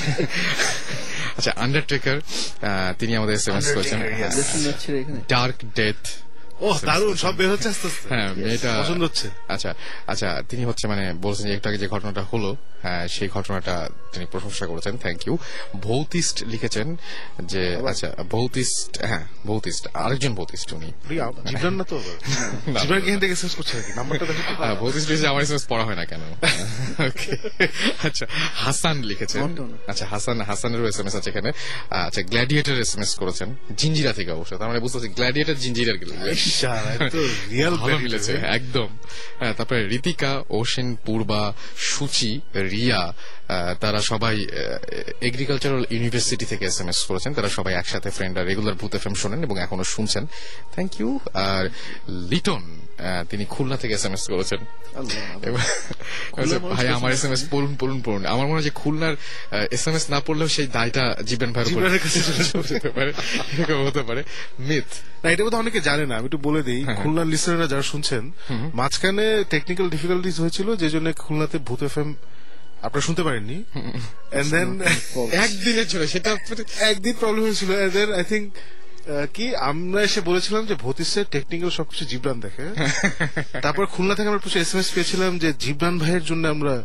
আচ্ছা 1.38 1.52
আন্ডারটেকার 1.64 2.18
তিনি 3.00 3.12
আমাদের 3.20 3.36
এস 3.40 3.46
এম 3.48 3.58
এস 3.62 3.68
করেছেন 3.76 4.00
ডার্ক 5.28 5.58
ডেথ 5.76 6.02
ও 6.62 6.74
দারুণ 6.86 7.16
সব 7.16 7.36
বের 7.36 7.50
হচ্ছে 7.50 7.70
আস্তে 7.70 7.88
আস্তে। 7.88 8.08
হ্যাঁ 8.10 8.34
মেয়েটা 8.36 8.84
পছন্দ 8.84 9.04
হচ্ছে। 9.04 9.30
আচ্ছা 9.48 9.74
আচ্ছা 10.08 10.42
তিনি 10.50 10.66
হচ্ছে 10.66 10.88
মানে 10.88 11.14
বলছেন 11.14 11.46
যে 11.48 11.54
একটু 11.54 11.70
আগে 11.70 11.78
যে 11.78 11.88
ঘটনাটা 11.88 12.22
হলো 12.22 12.56
হ্যাঁ 12.82 13.08
সেই 13.08 13.28
ঘটনাটা 13.28 13.90
তিনি 14.14 14.26
প্রশংসা 14.32 14.66
করেছেন 14.66 14.98
থ্যাংক 14.98 15.28
ইউ 15.28 15.38
ভৌতিস্ট 15.82 16.44
লিখেছেন 16.44 16.98
যে 17.44 17.76
আচ্ছা 17.88 18.16
ভৌতিস্ট 18.30 19.02
হ্যাঁ 19.02 19.26
ভৌতিস্ট 19.46 19.88
আরেকজন 19.94 20.36
ভৌতিস্ট 20.36 20.74
উনি। 20.74 20.92
রিয়া, 21.10 21.32
জিবরান 21.46 21.74
না 21.74 21.84
তো? 21.84 22.02
না। 22.68 22.80
জিবরান 22.80 23.02
কি 23.02 23.18
থেকে 23.18 23.36
শেষ 23.36 23.56
করছে 23.56 23.78
নাকি? 23.78 23.92
নাম্বারটা 23.96 24.26
তো। 24.26 24.34
ভৌতিস্ট 24.76 25.10
লিখেছে 25.10 25.28
আমার 25.28 25.44
এসএমএস 25.44 25.66
পড়া 25.70 25.86
হয় 25.86 25.96
না 25.96 26.06
কেন? 26.06 26.22
আচ্ছা 28.08 28.26
হাসান 28.56 29.02
লিখেছেন। 29.02 29.42
আচ্ছা 29.88 30.06
হাসান 30.06 30.42
হাসানেরও 30.42 30.88
এসএমএস 30.88 31.16
আছে 31.16 31.30
এখানে। 31.30 31.52
আচ্ছা 31.90 32.22
গ্ল্যাডিয়েটর 32.22 32.80
এসএমএস 32.80 33.16
করেছেন 33.16 33.56
জিঞ্জিরা 33.78 34.14
থেকে 34.14 34.32
অবশ্য 34.32 34.58
তার 34.58 34.68
মানে 34.68 34.80
বুঝতে 34.80 34.98
পারছি 34.98 35.10
গ্ল্যাডিয়েটর 35.10 35.56
জিঞ্জিরার 35.56 35.98
একদম। 38.46 38.90
হ্যাঁ, 39.40 39.54
তারপরে 39.54 39.88
ঋতিকা 39.88 40.44
ওশেন 40.50 40.96
পূর্বা 41.06 41.54
সুচি 41.78 42.42
রিয়া 42.56 43.14
তারা 43.84 44.00
সবাই 44.12 44.36
এগ্রিকালচারাল 45.30 45.84
ইউনিভার্সিটি 45.96 46.46
থেকে 46.52 46.64
এস 46.70 46.78
এম 46.82 46.90
এস 46.94 47.00
করেছেন। 47.10 47.32
তারা 47.38 47.50
সবাই 47.58 47.74
একসাথে 47.82 48.10
ফ্রেন্ডরা 48.18 48.44
রেগুলার 48.44 48.76
ভূত 48.82 48.94
এফ 48.98 49.06
শোনেন 49.22 49.40
এবং 49.48 49.56
এখনও 49.66 49.86
শুনছেন। 49.96 50.24
থ্যাংক 50.74 50.92
ইউ 51.00 51.10
আর 51.50 51.64
লিটন 52.32 52.64
তিনি 53.32 53.44
খুলনা 53.54 53.78
থেকে 53.82 53.94
এস 53.98 54.06
এম 54.08 54.14
এস 54.18 54.24
করেছেন 54.34 54.60
মানুষ 56.36 56.52
ভাই 56.78 56.88
আমার 56.98 57.12
এস 57.18 57.24
এম 57.28 57.34
এস 57.36 57.42
পড়ুন 57.54 57.72
পড়ুন 57.82 58.00
পড়ুন। 58.06 58.24
আমার 58.34 58.46
মনে 58.48 58.58
হয় 58.60 58.68
যে 58.70 58.74
খুলনার 58.82 59.16
এস 59.76 59.84
এম 59.90 59.96
এস 60.00 60.06
না 60.14 60.20
পড়লেও 60.26 60.50
সেই 60.56 60.68
দায়টা 60.78 61.04
জীবন 61.30 61.50
ভাইয়ের 61.56 61.72
এরকম 63.60 63.80
হতে 63.88 64.02
পারে। 64.08 64.22
মিথ 64.68 64.90
না 65.22 65.28
এটা 65.34 65.44
বোধহয় 65.46 65.62
অনেকে 65.64 65.80
জানে 65.90 66.04
না 66.10 66.14
আমি 66.20 66.28
একটু 66.30 66.40
বলে 66.48 66.62
দিই। 66.68 66.82
হ্যাঁ, 66.84 66.98
খুলনার 67.02 67.28
লিসনাররা 67.34 67.68
যারা 67.74 67.86
শুনছেন 67.92 68.24
মাঝখানে 68.80 69.26
টেকনিক্যাল 69.54 69.88
ডিফিকাল্টিস 69.94 70.36
হয়েছিল 70.44 70.68
যে 70.82 70.88
জন্য 70.94 71.08
খুলনাতে 71.26 71.58
ভূত 71.68 71.82
এফ 71.90 71.96
এম 72.04 72.10
আপনারা 72.82 73.02
শুনতে 73.02 73.24
পারেননি? 73.24 73.64
এন্ড 74.32 74.50
দেন 74.52 74.82
একদিনের 75.32 75.88
জন্য 75.88 76.08
সেটা 76.08 76.30
একদিন 76.80 77.16
প্রবলেম 77.20 77.44
হয়েছিল। 77.44 77.72
এন্ড 77.72 77.94
দেন 77.94 78.10
আই 78.14 78.24
থিঙ্ক 78.24 78.46
কি 79.34 79.56
আমরা 79.56 80.02
এসে 80.02 80.22
বলেছিলাম 80.22 80.66
যে 80.66 80.76
ভতিসের 80.76 81.26
টেকনিক্যাল 81.32 81.70
সবকিছু 81.70 82.06
জিবরান 82.06 82.40
দেখে। 82.40 82.66
তারপর 83.64 83.86
খুলনা 83.86 84.16
থেকে 84.16 84.28
আমরা 84.28 84.40
প্রচুর 84.40 84.62
এস 84.62 84.74
এম 84.74 84.80
এস 84.80 84.90
পেয়েছিলাম 84.94 85.38
যে 85.38 85.54
জিবরান 85.60 86.00
ভাইয়ের 86.00 86.24
জন্য 86.24 86.48
আমরা 86.48 86.84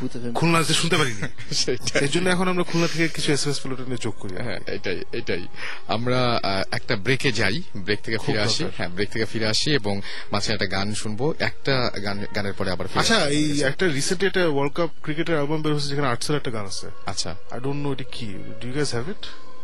ভূতে 0.00 0.18
ফেম 0.18 0.32
খুলনা 0.32 0.62
যে 0.62 0.74
শুনতে 0.74 0.96
পারিনি। 0.96 1.20
সেই 1.60 2.08
জন্য 2.08 2.28
এখন 2.30 2.48
আমরা 2.48 2.64
খুলনা 2.64 2.88
থেকে 2.88 3.08
কিছু 3.08 3.32
এস 3.32 3.42
এম 3.46 3.50
এস 3.52 3.58
প্লেটনে 3.60 3.96
যোগ 3.96 4.14
করি 4.18 4.34
হ্যাঁ 4.46 4.60
এটাই 4.66 4.98
এটাই। 5.12 5.42
আমরা 5.86 6.40
একটা 6.70 6.96
ব্রেকে 6.96 7.32
যাই 7.32 7.62
ব্রেক 7.76 8.00
থেকে 8.02 8.18
ফিরে 8.18 8.40
আসি। 8.40 8.64
হ্যাঁ 8.76 8.88
ব্রেক 8.88 9.08
থেকে 9.10 9.24
ফিরে 9.24 9.46
আসি 9.46 9.68
এবং 9.74 9.94
মাঝে 10.32 10.52
একটা 10.52 10.66
গান 10.66 10.94
শুনব। 10.94 11.20
একটা 11.40 11.74
গান 12.04 12.16
গানের 12.36 12.52
পরে 12.52 12.70
আবার 12.70 12.86
ফিরে 12.86 13.00
আচ্ছা 13.00 13.18
এই 13.28 13.62
একটা 13.62 13.86
রিসেন্ট 13.86 14.20
একটা 14.24 14.42
ওয়ার্ল্ড 14.48 14.74
কাপ 14.74 14.90
ক্রিকেটের 15.02 15.34
অ্যালবাম 15.34 15.62
বের 15.62 15.72
হয়েছে 15.72 15.88
যেখানে 15.88 16.08
আর্টসের 16.08 16.36
একটা 16.36 16.50
গান 16.50 16.66
আছে। 16.66 16.86
আচ্ছা। 17.06 17.30
আই 17.50 17.58
ডোন্ট 17.60 17.80
নো 17.84 17.92
এটা 17.92 18.04
কি। 18.04 18.26
Do 18.60 18.64
you 18.68 18.74
guys 18.74 18.90
have 18.92 19.06
it 19.08 19.22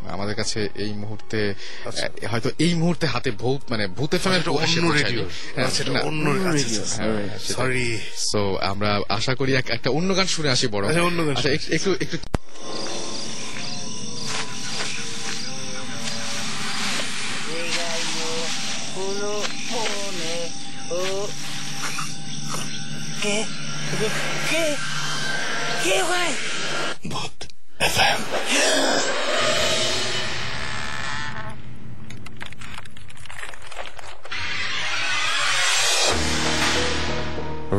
আমাদের 0.09 0.35
কাছে 0.35 0.59
এই 0.75 0.91
মুহূর্তে 0.93 1.39
আচ্ছা। 1.85 2.05
হয়তো 2.31 2.49
এই 2.59 2.73
মুহূর্তে 2.73 3.05
হাতে 3.07 3.29
ভূত 3.33 3.61
মানে 3.69 3.83
ভূতে 3.97 4.17
ফেমের 4.17 4.41
এটা 4.41 4.51
অন্য 4.57 4.85
রেডিও 4.91 5.23
আচ্ছা 5.57 5.81
অন্য 6.03 6.25
রেডিও 6.49 6.83
সরি 7.49 7.87
সো 8.31 8.41
আমরা 8.63 8.89
আশা 9.09 9.33
করি 9.35 9.51
একটা 9.69 9.89
অন্য 9.89 10.09
গান 10.15 10.27
শুনে 10.27 10.49
আসি 10.49 10.65
বড় 10.67 10.83
আচ্ছা, 10.85 11.03
অন্য 11.03 11.19
গান 11.25 11.33
আচ্ছা 11.35 11.49
এক- 11.49 11.71
একটু 11.71 11.89
একটু 12.05 12.17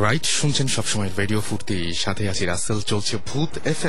রাইট 0.04 0.24
শুনছেন 0.38 0.66
সবসময় 0.76 1.10
রেডিও 1.20 1.40
ফুর্তি। 1.40 1.76
সাথে 2.04 2.22
আছি 2.32 2.44
রাসেল, 2.44 2.78
চলছে 2.92 3.14
ভূত 3.28 3.52
এফ 3.72 3.82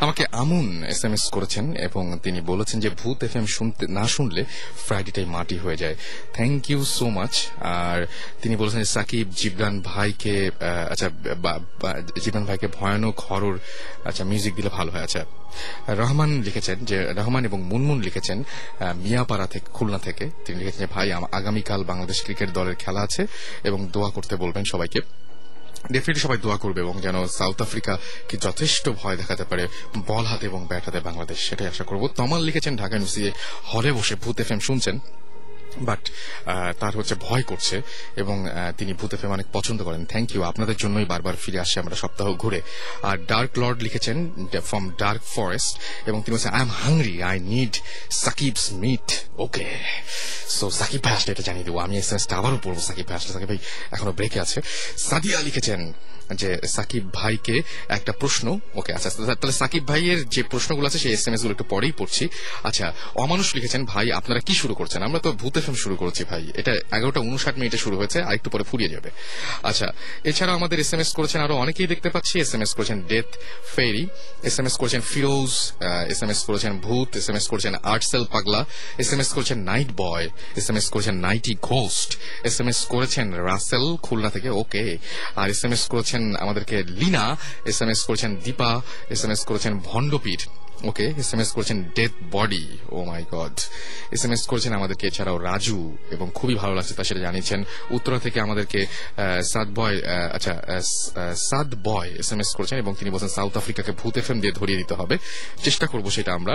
আমাকে 0.00 0.22
আমুন 0.42 0.66
এস 0.92 1.00
এম 1.04 1.12
এস 1.12 1.24
করেছেন 1.36 1.64
এবং 1.88 2.04
তিনি 2.24 2.40
বলেছেন 2.52 2.78
যে 2.84 2.90
ভূত 3.00 3.18
এফ 3.26 3.34
এম 3.36 3.46
শুনতে 3.56 3.84
না 3.98 4.04
শুনলে 4.14 4.42
ফ্রাইডেটাই 4.86 5.26
মাটি 5.34 5.56
হয়ে 5.64 5.78
যায়। 5.82 5.96
থ্যাংক 6.36 6.60
ইউ 6.70 6.80
সো 6.96 7.06
মাচ 7.18 7.34
আর 7.60 7.98
তিনি 8.42 8.54
বলেছেন 8.56 8.82
সাকিব, 8.94 9.26
জিবরান 9.40 9.76
ভাইকে 9.90 10.36
আচ্ছা 10.92 11.08
জিবরান 12.24 12.44
ভাইকে 12.48 12.68
ভয়ানক 12.78 13.16
হরর 13.26 13.56
আচ্ছা 14.08 14.22
মিউজিক 14.30 14.52
দিলে 14.58 14.70
ভালো 14.78 14.90
হয়। 14.94 15.04
আচ্ছা 15.08 15.22
রহমান 16.00 16.30
লিখেছেন 16.46 16.78
যে, 16.90 16.96
রহমান 17.20 17.42
এবং 17.48 17.58
মুনমুন 17.70 17.98
লিখেছেন 18.06 18.38
মিয়াপাড়া 19.04 19.46
থেকে, 19.52 19.66
খুলনা 19.76 19.98
থেকে। 20.06 20.24
তিনি 20.44 20.56
লিখেছেন 20.60 20.86
ভাই 20.94 21.06
আগামীকাল 21.38 21.80
বাংলাদেশ 21.90 22.18
ক্রিকেট 22.26 22.48
দলের 22.58 22.76
খেলা 22.82 23.00
আছে 23.06 23.22
এবং 23.68 23.78
দোয়া 23.94 24.10
করতে 24.16 24.34
বলবেন 24.42 24.64
সবাইকে। 24.74 25.00
ডেফিনেটলি 25.90 26.22
সবাই 26.22 26.38
দোয়া 26.38 26.56
করবে 26.56 26.80
এবং 26.80 27.00
যেন 27.00 27.26
সাউথ 27.26 27.62
আফ্রিকা 27.62 27.98
কি 28.28 28.36
যথেষ্ট 28.36 28.88
ভয় 28.88 29.16
দেখাতে 29.16 29.44
পারে, 29.44 29.68
বল 30.06 30.24
হাতে 30.24 30.46
এবং 30.46 30.66
ব্যাট 30.66 30.84
হাতে 30.84 31.00
বাংলাদেশ, 31.00 31.38
সেটাই 31.38 31.66
আশা 31.66 31.84
করব। 31.84 32.08
তমাল 32.08 32.42
লিখেছেন 32.42 32.76
ঢাকা 32.76 32.96
ইউনিভার্সিটি 32.96 33.30
হলে 33.74 33.92
বসে 33.92 34.14
ভূত 34.14 34.40
এফ 34.40 34.60
শুনছেন। 34.60 34.98
বাট 35.88 36.02
তার 36.80 36.92
হচ্ছে 36.96 37.14
ভয় 37.26 37.42
করছে 37.42 37.76
এবং 38.22 38.36
তিনি 38.78 38.92
ভূতে 39.00 39.16
ফেম 39.16 39.30
অনেক 39.30 39.46
পছন্দ 39.52 39.82
করেন। 39.82 40.02
থ্যাংক 40.12 40.28
ইউ 40.34 40.42
আপনাদের 40.42 40.76
জন্যই 40.76 41.06
বারবার 41.12 41.34
ফিরে 41.42 41.58
আসছে 41.64 41.76
আমরা 41.82 41.96
সপ্তাহ 42.02 42.26
ঘুরে। 42.42 42.60
আর 43.08 43.16
ডার্ক 43.30 43.50
লর্ড 43.60 43.78
লিখেছেন 43.86 44.16
ফ্রম 44.68 44.84
ডার্ক 45.02 45.22
ফরেস্ট 45.34 45.74
এবং 46.06 46.18
তিনি 46.22 46.32
বলছেন 46.36 46.52
I 46.58 46.62
am 46.66 46.72
hungry 46.84 47.16
I 47.30 47.36
need 47.52 47.74
Sakib's 48.24 48.64
meat 48.82 49.08
okay 49.44 49.66
so 50.56 50.64
Sakib 50.80 51.00
ভাই 51.04 51.14
আসলে 51.18 51.30
এটা 51.34 51.44
জানিয়ে 51.48 51.66
দেবো। 51.68 51.78
আমি 51.86 51.94
এস 52.00 52.10
আবারও 52.38 52.58
পড়ব 52.64 52.78
সাকিব 52.88 53.04
ভাই 53.08 53.16
আসলে 53.20 53.32
সাকিব 53.36 53.48
ভাই 53.48 53.60
এখনও 53.94 54.12
ব্রেকে 54.18 54.38
আছে। 54.44 54.58
সাদিয়া 55.08 55.38
লিখেছেন 55.46 55.80
যে 56.42 56.50
সাকিব 56.76 57.04
ভাইকে 57.18 57.56
একটা 57.96 58.12
প্রশ্ন, 58.20 58.46
ওকে 58.80 58.90
আচ্ছা 58.96 59.08
তাহলে 59.40 59.54
সাকিব 59.62 59.82
ভাইয়ের 59.90 60.20
যে 60.34 60.42
প্রশ্নগুলো 60.52 60.86
আছে, 60.88 60.98
সেই 61.04 61.12
এস 61.16 61.24
এম 61.26 61.34
এসগুলো 61.34 61.52
একটু 61.56 61.66
পরেই 61.72 61.92
পড়ছি। 62.00 62.24
আচ্ছা 62.68 62.86
অমানুষ 63.24 63.46
লিখেছেন, 63.56 63.82
ভাই, 63.92 64.06
আপনারা 64.20 64.40
কি 64.46 64.54
শুরু 64.62 64.74
করছেন? 64.80 65.00
আমরা 65.08 65.20
তো 65.26 65.30
ভূত 65.40 65.54
এফএম 65.60 65.76
শুরু 65.84 65.94
করেছি, 66.02 66.22
ভাই। 66.30 66.42
এটা 66.60 66.72
এগারোটা 66.96 67.20
উনষাট 67.28 67.54
মিনিটে 67.60 67.78
শুরু 67.84 67.96
হয়েছে, 68.00 68.18
আর 68.28 68.34
একটু 68.38 68.48
পরে 68.54 68.64
ফুরিয়ে 68.70 68.90
যাবে। 68.94 69.10
আচ্ছা 69.70 69.86
এছাড়াও 70.30 70.54
আমাদের 70.60 70.78
এস 70.84 70.90
এম 70.94 71.00
এস 71.04 71.10
করেছেন 71.18 71.40
আরও 71.46 71.54
অনেকেই 71.64 71.88
দেখতে 71.92 72.08
পাচ্ছি। 72.14 72.34
এস 72.44 72.52
এম 72.56 72.62
এস 72.64 72.72
করেছেন 72.78 72.98
death 73.12 73.28
fairy 73.76 74.04
S 74.48 74.56
M 74.60 74.66
S 74.68 74.74
করেছেন 74.80 75.02
ফিরোজ 75.12 75.50
এস 76.12 76.20
এম 76.24 76.30
এস 76.34 76.40
করেছেন 76.48 76.72
ভূত 76.86 77.08
এস 77.20 77.26
এম 77.30 77.36
এস 77.40 77.46
করেছেন 77.52 77.72
আর্টসেল 77.92 78.22
পাগলা 78.34 78.60
এস 79.02 79.10
এম 79.14 79.20
এস 79.24 79.30
করেছেন 79.36 79.58
night 79.70 79.88
boy 80.02 80.26
S 80.60 80.66
M 80.70 80.76
S 80.80 80.86
করেছেন 80.94 81.16
nighty 81.26 81.54
ghost 81.70 82.10
S 82.48 82.56
M 82.62 82.68
S 82.72 82.80
করেছেন 82.92 83.26
রাসেল 83.50 83.84
খুলনা 84.06 84.30
থেকে, 84.36 84.50
ওকে, 84.62 84.84
আর 85.40 85.46
এস 85.54 85.62
এম 85.66 85.72
এস 85.76 85.82
করেছেন 85.92 86.21
আমাদেরকে 86.42 86.76
লীনা 87.00 87.24
এস 87.70 87.78
এম 87.82 87.88
এস 87.92 88.00
করেছেন 88.08 88.30
দীপা 88.44 88.70
এস 89.14 89.20
এম 89.24 89.30
এস 89.34 89.40
করেছেন 89.48 89.72
ভণ্ডপীঠ। 89.88 90.40
ওকে 90.90 91.06
এস 91.22 91.30
এম 91.34 91.40
এস 91.44 91.50
করেছেন 91.56 91.78
death 91.98 92.14
body 92.34 92.66
oh 92.94 92.98
my 93.10 93.22
god 93.34 93.56
S 94.14 94.22
M 94.26 94.32
S 94.36 94.42
করেছেন 94.50 94.72
আমাদেরকে, 94.78 95.04
এছাড়াও 95.10 95.36
রাজু, 95.48 95.80
এবং 96.14 96.26
খুবই 96.38 96.54
ভালো 96.62 96.72
লাগছে 96.78 96.94
তা 96.98 97.02
সেটা 97.08 97.20
জানিয়েছেন। 97.26 97.60
উত্তরা 97.96 98.18
থেকে 98.24 98.38
আমাদেরকে 98.46 98.80
সাদ 99.52 99.68
বয় 99.78 99.96
আচ্ছা 100.36 100.52
Saad 101.48 101.68
boy 101.88 102.08
S 102.22 102.28
M 102.34 102.40
S 102.44 102.50
করেছেন, 102.58 102.76
এবং 102.84 102.92
তিনি 102.98 103.08
বলছেন 103.14 103.30
সাউথ 103.38 103.54
আফ্রিকাকে 103.60 103.92
ভূত 104.00 104.14
এফএম 104.20 104.38
দিয়ে 104.42 104.54
ধরিয়ে 104.60 104.78
দিতে 104.82 104.94
হবে। 105.00 105.14
চেষ্টা 105.66 105.86
করব 105.92 106.06
সেটা 106.16 106.30
আমরা। 106.38 106.54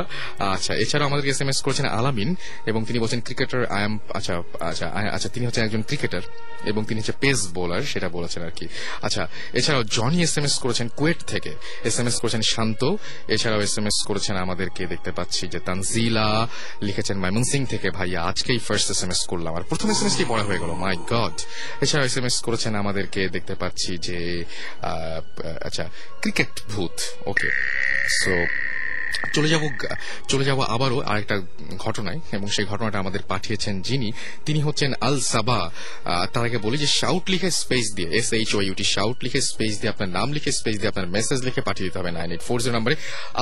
আচ্ছা 0.55 0.73
এছাড়াও 0.83 1.07
আমাদেরকে 1.09 1.31
এস 1.35 1.41
এম 1.43 1.49
এস 1.53 1.59
করেছেন 1.65 1.85
আলামিন 1.99 2.29
এবং 2.69 2.81
তিনি 2.87 2.97
বলছেন 3.03 3.19
ক্রিকেটার 3.27 3.61
আই 3.75 3.81
এম 3.87 3.93
আচ্ছা 4.17 4.33
আচ্ছা 4.69 4.87
আচ্ছা 5.15 5.29
তিনি 5.33 5.43
হচ্ছেন 5.47 5.63
একজন 5.67 5.83
ক্রিকেটার 5.89 6.23
এবং 6.71 6.81
তিনি 6.87 6.97
হচ্ছে 7.01 7.15
পেস 7.23 7.39
বোলার 7.55 7.83
সেটা 7.93 8.07
বলেছেন 8.17 8.41
আর 8.47 8.53
কি। 8.57 8.65
আচ্ছা 9.05 9.23
এছাড়াও 9.59 9.83
জনি 9.97 10.19
এস 10.27 10.33
এম 10.39 10.45
এস 10.49 10.55
করেছেন 10.63 10.87
কুয়েট 10.99 11.19
থেকে। 11.31 11.51
এস 11.87 11.95
এম 12.01 12.07
এস 12.09 12.15
করেছেন 12.21 12.43
শান্ত, 12.53 12.81
এছাড়াও 13.35 13.61
এস 13.67 13.75
এম 13.79 13.85
এস 13.91 13.97
করেছেন, 14.17 14.37
আমাদেরকে 14.45 14.83
দেখতে 14.93 15.11
পাচ্ছি 15.17 15.43
যে 15.53 15.59
তানজিলা 15.67 16.27
লিখেছেন 16.87 17.17
ময়মনসিং 17.23 17.61
থেকে, 17.73 17.87
ভাইয়া, 17.97 18.19
আজকেই 18.31 18.59
ফার্স্ট 18.67 18.87
এস 18.93 19.01
এম 19.05 19.11
এস 19.15 19.21
করলাম। 19.31 19.51
আর 19.57 19.63
প্রথম 19.71 19.87
এস 19.93 19.99
এম 20.01 20.07
এস 20.09 20.15
কি 20.19 20.25
পড়া 20.31 20.43
হয়ে 20.47 20.59
গেল 20.61 20.71
মাই 20.83 20.95
গড 21.13 21.35
এছাড়া 21.83 22.05
এস 22.09 22.15
এম 22.19 22.25
এস 22.29 22.35
করেছেন 22.47 22.73
আমাদেরকে 22.83 23.21
দেখতে 23.35 23.53
পাচ্ছি 23.61 23.91
যে 24.07 24.19
আচ্ছা 25.67 25.85
ক্রিকেট 26.23 26.53
ভূত 26.71 26.95
ওকে 27.31 27.49
সো 28.21 28.33
চলে 29.35 29.49
যাব 29.53 29.63
চলে 30.31 30.43
যাব 30.49 30.59
আবারও 30.75 30.97
আরেকটা 31.11 31.35
ঘটনায়, 31.85 32.19
এবং 32.37 32.47
সেই 32.55 32.65
ঘটনাটা 32.71 32.97
আমাদের 33.03 33.21
পাঠিয়েছেন 33.31 33.75
যিনি। 33.87 34.09
তিনি 34.47 34.59
হচ্ছেন 34.67 34.91
আল 35.07 35.17
সাবা 35.31 35.59
তার 36.33 36.43
আগে 36.47 36.59
বলি 36.65 36.77
যে 36.83 36.89
শাউট 36.99 37.25
লিখে 37.33 37.49
স্পেস 37.61 37.85
দিয়ে 37.97 38.09
S 38.19 38.27
H 38.37 38.49
O 38.57 38.59
U T 38.67 38.85
shout 38.95 39.17
লিখে 39.25 39.41
স্পেস 39.51 39.73
দিয়ে, 39.79 39.91
আপনার 39.93 40.09
নাম 40.17 40.27
লিখে 40.35 40.51
স্পেস 40.59 40.75
দিয়ে, 40.79 40.91
আপনার 40.93 41.07
মেসেজ 41.15 41.39
লিখে 41.47 41.61
পাঠিয়ে 41.67 41.85
দিতে 41.87 41.97
হবে 41.99 42.11
নাইন 42.17 42.29
এইট 42.33 42.43
ফোর 42.47 42.57
জিরো 42.63 42.73
নম্বরে 42.77 42.95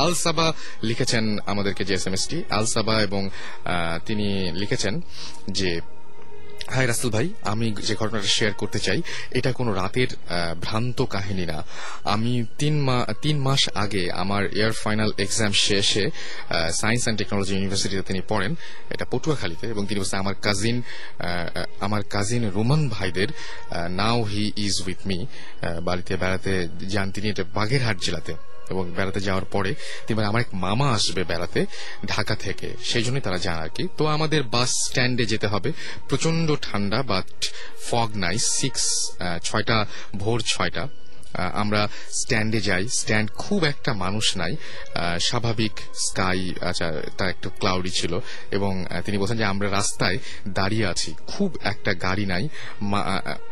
আল 0.04 0.14
সাবা 0.24 0.48
লিখেছেন 0.90 1.24
আমাদেরকে 1.52 1.84
যে 1.90 1.94
S 2.00 2.06
M 2.08 2.14
S T 2.18 2.38
Al 2.58 2.66
Saba 2.74 2.96
এবং 3.08 3.22
তিনি 4.08 4.28
লিখেছেন 4.62 4.94
যে 5.60 5.70
হাই 6.74 6.86
রাসেল 6.92 7.10
ভাই, 7.16 7.28
আমি 7.52 7.66
যে 7.88 7.94
ঘটনাটা 8.02 8.30
শেয়ার 8.38 8.54
করতে 8.62 8.80
চাই, 8.86 9.00
এটা 9.38 9.50
কোনো 9.60 9.72
রাতের 9.82 10.10
ভ্রান্ত 10.66 10.98
কাহিনী 11.16 11.46
না। 11.52 11.58
আমি 12.16 12.34
তিন 12.60 12.76
তিন 13.24 13.38
মাস 13.48 13.62
আগে 13.84 14.04
আমার 14.24 14.44
এয়ার 14.60 14.74
ফাইনাল 14.84 15.12
এক্সাম 15.26 15.52
শেষে 15.66 16.04
সায়েন্স 16.80 17.02
অ্যান্ড 17.04 17.18
টেকনোলজি 17.22 17.52
ইউনিভার্সিটিতে 17.56 18.04
তিনি 18.10 18.22
পড়েন, 18.32 18.52
এটা 18.94 19.06
পটুয়াখালীতে, 19.12 19.66
এবং 19.74 19.84
তিনি 19.88 19.98
বলছেন 20.02 20.20
আমার 20.26 20.36
কাজিন 20.46 20.78
আমার 21.86 22.02
কাজিন 22.14 22.44
রোমান 22.58 22.82
ভাইদের 22.96 23.30
now 24.00 24.20
he 24.32 24.44
is 24.68 24.76
with 24.86 25.00
me 25.10 25.18
বাড়িতে 25.88 26.14
বেড়াতে 26.22 26.54
যান 26.94 27.08
তিনি, 27.16 27.28
এটা 27.34 27.44
বাগেরহাট 27.58 27.98
জেলাতে। 28.06 28.34
এবং 28.70 28.92
বেড়াতে 28.92 29.20
যাওয়ার 29.20 29.46
পরে 29.46 29.76
তিনি 30.08 30.24
আমার 30.24 30.42
এক 30.42 30.48
মামা 30.54 30.88
আসবে 30.92 31.24
বেড়াতে 31.24 31.66
ঢাকা 32.06 32.36
থেকে। 32.36 32.70
সেই 32.84 33.04
জন্যই 33.04 33.22
তারা 33.22 33.38
যান 33.38 33.60
আর 33.60 33.70
কি। 33.70 33.88
তো 33.98 34.06
আমাদের 34.06 34.44
বাস 34.44 34.70
স্ট্যান্ডে 34.70 35.26
যেতে 35.26 35.48
হবে। 35.48 35.72
প্রচণ্ড 36.10 36.56
ঠান্ডা 36.62 37.04
বাট 37.04 37.46
ফগ 37.90 38.10
নাই 38.16 38.38
সিক্স 38.38 39.12
ছয়টা, 39.44 39.86
ভোর 40.16 40.42
ছয়টা। 40.48 40.88
আমরা 41.54 41.88
স্ট্যান্ডে 42.12 42.62
যাই। 42.62 42.88
স্ট্যান্ড 42.88 43.32
খুব 43.32 43.64
একটা 43.64 43.94
মানুষ 43.94 44.38
নাই। 44.38 44.56
স্বাভাবিক 45.22 45.72
স্কাই 45.94 46.54
আচ্ছা 46.62 47.02
তা 47.18 47.30
একটু 47.30 47.50
ক্লাউডি 47.50 47.90
ছিল। 47.90 48.20
এবং 48.52 48.86
তিনি 49.06 49.18
বলছেন 49.18 49.38
যে 49.38 49.46
আমরা 49.46 49.72
রাস্তায় 49.72 50.18
দাঁড়িয়ে 50.48 50.86
আছি। 50.86 51.14
খুব 51.28 51.58
একটা 51.64 51.94
গাড়ি 51.94 52.26
নাই। 52.26 52.48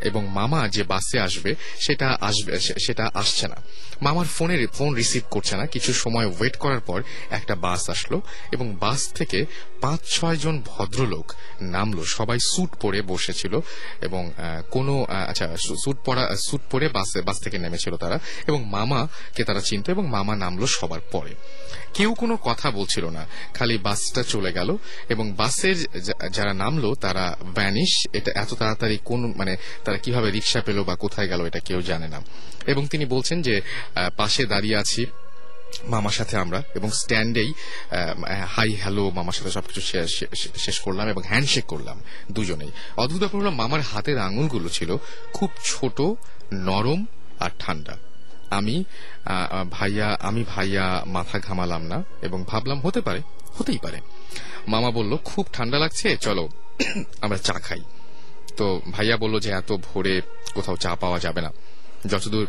এবং 0.02 0.28
মামা 0.28 0.68
যে 0.68 0.84
বাসে 0.84 1.20
আসবে, 1.20 1.56
সেটা 1.86 2.18
আসবে 2.22 2.60
সেটা 2.60 3.10
আসছে 3.14 3.48
না। 3.48 3.56
মামার 4.04 4.26
ফোনের 4.26 4.68
ফোন 4.68 4.92
রিসিভ 4.94 5.24
করছে 5.30 5.54
না। 5.58 5.66
কিছু 5.66 5.92
সময় 5.94 6.28
ওয়েট 6.28 6.56
করার 6.58 6.80
পর 6.80 7.00
একটা 7.30 7.54
বাস 7.56 7.90
আসলো 7.90 8.18
এবং 8.52 8.68
বাস 8.76 9.02
থেকে 9.14 9.40
পাঁচ, 9.82 10.00
ছয় 10.06 10.38
জন 10.44 10.56
ভদ্রলোক 10.66 11.28
নামলো। 11.62 12.02
সবাই 12.06 12.38
স্যুট 12.40 12.72
পরে 12.82 13.00
বসেছিল 13.02 13.54
এবং 14.02 14.32
কোনো 14.72 14.94
আচ্ছা 15.30 15.48
স্যুট 15.58 15.98
পরা, 16.06 16.24
স্যুট 16.48 16.62
পরে 16.72 16.88
বাসে, 16.88 17.20
বাস 17.22 17.38
থেকে 17.40 17.58
নেমেছিল 17.58 17.94
তারা 17.98 18.18
এবং 18.48 18.60
মামাকে 18.66 19.44
তারা 19.44 19.62
চিনত 19.62 19.90
এবং 19.90 20.04
মামা 20.08 20.34
নামলো 20.36 20.68
সবার 20.68 21.00
পরে। 21.12 21.34
কেউ 21.94 22.14
কোনো 22.14 22.36
কথা 22.38 22.68
বলছিল 22.72 23.06
না। 23.10 23.24
খালি 23.54 23.78
বাসটা 23.78 24.22
চলে 24.24 24.52
গেল 24.54 24.78
এবং 25.10 25.26
বাসের 25.32 25.78
যারা 26.32 26.54
নামলো 26.54 26.90
তারা 26.96 27.26
ভ্যানিশ। 27.56 27.92
এটা 28.14 28.32
এত 28.36 28.52
তাড়াতাড়ি 28.54 28.98
কোন 29.06 29.34
মানে 29.38 29.54
তারা 29.86 29.98
কীভাবে 29.98 30.32
রিক্সা 30.32 30.62
পেল 30.62 30.84
বা 30.84 30.96
কোথায় 30.96 31.28
গেল 31.28 31.42
এটা 31.46 31.60
কেউ 31.60 31.80
জানে 31.82 32.08
না। 32.08 32.22
এবং 32.68 32.88
তিনি 32.88 33.06
বলছেন 33.06 33.42
যে 33.42 33.62
পাশে 34.18 34.46
দাঁড়িয়ে 34.46 34.76
আছি 34.76 35.06
মামার 35.84 36.12
সাথে 36.12 36.38
আমরা 36.38 36.64
এবং 36.76 36.92
স্ট্যান্ডেই 36.92 37.54
হাই 38.48 38.76
হ্যালো 38.76 39.10
মামার 39.10 39.34
সাথে 39.34 39.52
সবকিছু 39.52 39.82
শেষ 40.58 40.80
করলাম 40.80 41.08
এবং 41.08 41.22
হ্যান্ডশেক 41.26 41.66
করলাম 41.66 42.02
দুজনেই। 42.32 42.72
অদ্ভুত 42.98 43.20
ব্যাপার 43.20 43.42
হলো 43.42 43.52
মামার 43.52 43.82
হাতের 43.82 44.18
আঙুলগুলো 44.20 44.70
ছিল 44.70 44.98
খুব 45.34 45.50
ছোট, 45.66 46.02
নরম 46.54 47.06
আর 47.40 47.50
ঠান্ডা। 47.60 47.98
আমি 48.50 48.84
ভাইয়া 49.72 50.18
আমি 50.22 50.44
ভাইয়া 50.48 51.04
মাথা 51.06 51.40
ঘামালাম 51.40 51.84
না 51.84 52.04
এবং 52.22 52.46
ভাবলাম 52.48 52.80
হতে 52.80 53.02
পারে, 53.02 53.22
হতেই 53.58 53.78
পারে। 53.78 54.00
মামা 54.68 54.92
বলল, 54.92 55.18
খুব 55.18 55.46
ঠান্ডা 55.54 55.78
লাগছে, 55.80 56.18
চলো 56.18 56.50
আমরা 57.22 57.38
চা 57.38 57.54
খাই। 57.54 57.82
তো 58.58 58.82
ভাইয়া 58.92 59.18
বলল 59.18 59.40
যে, 59.40 59.50
এত 59.52 59.72
ভোরে 59.72 60.22
কোথাও 60.54 60.76
চা 60.76 60.96
পাওয়া 60.96 61.20
যাবে 61.20 61.42
না। 61.42 61.52
যতদূর 62.06 62.48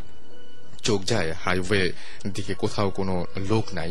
চোখ 0.84 1.00
যায় 1.04 1.30
হাইওয়ে 1.44 1.82
দিকে 2.26 2.52
কোথাও 2.54 2.88
কোনো 2.90 3.14
লোক 3.50 3.64
নাই। 3.74 3.90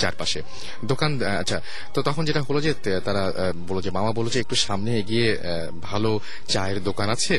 চারপাশে। 0.00 0.40
দোকান 0.84 1.10
আচ্ছা 1.40 1.58
তো 1.94 1.98
তখন 2.02 2.22
যেটা 2.24 2.40
হলো 2.48 2.60
যে 2.60 2.72
তারা 3.04 3.22
বলো 3.68 3.80
যে, 3.82 3.90
মামা 3.90 4.12
বলো 4.12 4.28
যে, 4.30 4.38
একটু 4.40 4.56
সামনে 4.66 4.90
এগিয়ে 4.98 5.28
ভালো 5.82 6.10
চায়ের 6.48 6.78
দোকান 6.88 7.08
আছে 7.16 7.36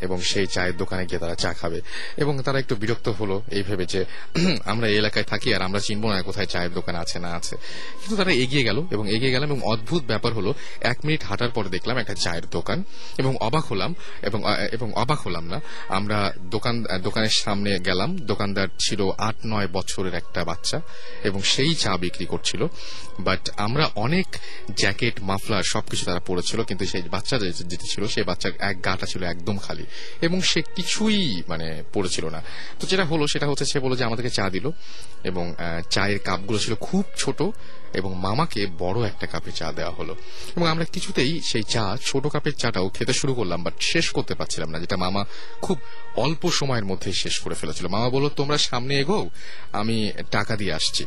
এবং 0.00 0.18
সেই 0.20 0.46
চায়ের 0.46 0.76
দোকানে 0.76 1.02
গিয়ে 1.06 1.20
তারা 1.24 1.34
চা 1.34 1.50
খাবে। 1.52 1.80
এবং 2.16 2.32
তারা 2.42 2.58
একটু 2.58 2.74
বিরক্ত 2.82 3.08
হলো 3.08 3.36
এই 3.50 3.62
ভেবে 3.62 3.84
যে, 3.86 4.00
আমরা 4.72 4.86
এই 4.88 4.96
এলাকায় 5.02 5.24
থাকি 5.24 5.48
আর 5.54 5.62
আমরা 5.62 5.80
চিনবো 5.80 6.06
না 6.12 6.22
কোথায় 6.22 6.46
চায়ের 6.46 6.72
দোকান 6.74 6.94
আছে 6.94 7.18
না 7.18 7.30
আছে। 7.38 7.54
কিন্তু 8.00 8.16
তারা 8.16 8.32
এগিয়ে 8.44 8.64
গেল 8.64 8.78
এবং 8.90 9.04
এগিয়ে 9.10 9.32
গেলাম 9.34 9.48
এবং 9.50 9.60
অদ্ভুত 9.72 10.02
ব্যাপার 10.02 10.32
হলো, 10.32 10.50
এক 10.80 10.98
মিনিট 11.04 11.22
হাঁটার 11.22 11.52
পরে 11.56 11.68
দেখলাম 11.68 11.96
একটা 11.98 12.14
চায়ের 12.14 12.46
দোকান 12.50 12.78
এবং 13.18 13.32
অবাক 13.40 13.64
হলাম 13.72 13.94
এবং 14.22 14.40
এবং 14.72 14.88
অবাক 14.94 15.20
হলাম 15.26 15.44
না। 15.52 15.58
আমরা 15.88 16.18
দোকান 16.54 16.74
দোকানের 17.02 17.34
সামনে 17.44 17.70
গেলাম। 17.78 18.10
দোকানদার 18.32 18.68
ছিল 18.80 19.00
আট 19.18 19.36
নয় 19.46 19.68
বছরের 19.72 20.14
একটা 20.14 20.40
বাচ্চা 20.44 20.78
এবং 21.24 21.40
সেই 21.42 21.74
চা 21.82 21.92
বিক্রি 21.96 22.26
করছিল। 22.32 22.62
বাট 23.20 23.42
আমরা 23.56 23.84
অনেক 24.06 24.26
জ্যাকেট, 24.76 25.14
মাফলার 25.20 25.62
সবকিছু 25.72 26.02
তারা 26.04 26.20
পড়েছিল 26.28 26.58
কিন্তু 26.68 26.84
সেই 26.92 27.02
বাচ্চা 27.14 27.36
যেটি 27.38 27.86
ছিল, 27.92 28.02
সেই 28.14 28.24
বাচ্চার 28.30 28.52
এক 28.60 28.76
গাটা 28.84 29.06
ছিল 29.06 29.22
একদম 29.34 29.56
খালি। 29.58 29.84
এবং 30.22 30.38
সে 30.50 30.60
কিছুই 30.76 31.42
মানে 31.48 31.66
পড়েছিল 31.94 32.24
না। 32.28 32.40
তো 32.80 32.86
যেটা 32.86 33.04
হলো, 33.04 33.24
সেটা 33.26 33.46
হচ্ছে 33.48 33.64
সে 33.72 33.78
বলল 33.84 33.94
যে 33.96 34.04
আমাদেরকে 34.04 34.30
চা 34.30 34.46
দিল। 34.50 34.66
এবং 35.24 35.44
চায়ের 35.90 36.18
কাপগুলো 36.18 36.58
ছিল 36.58 36.74
খুব 36.86 37.04
ছোট 37.18 37.38
এবং 37.94 38.10
মামাকে 38.18 38.60
বড় 38.78 38.98
একটা 39.06 39.26
কাপে 39.26 39.52
চা 39.52 39.68
দেওয়া 39.72 39.94
হলো। 39.98 40.12
এবং 40.56 40.66
আমরা 40.72 40.84
কিছুতেই 40.84 41.32
সেই 41.40 41.64
চা, 41.74 41.84
ছোট 42.04 42.24
কাপের 42.26 42.54
চাটাও 42.54 42.88
খেতে 42.88 43.12
শুরু 43.12 43.32
করলাম 43.34 43.60
বাট 43.62 43.74
শেষ 43.80 44.06
করতে 44.16 44.34
পারছিলাম 44.34 44.68
না, 44.70 44.78
যেটা 44.78 44.96
মামা 44.96 45.22
খুব 45.62 45.78
অল্প 46.16 46.42
সময়ের 46.50 46.86
মধ্যেই 46.90 47.16
শেষ 47.22 47.34
করে 47.40 47.54
ফেলেছিল। 47.54 47.86
মামা 47.88 48.08
বলল, 48.14 48.28
তোমরা 48.28 48.58
সামনে 48.58 48.92
এগো, 49.02 49.20
আমি 49.72 49.96
টাকা 50.30 50.52
দিয়ে 50.56 50.72
আসছি। 50.78 51.02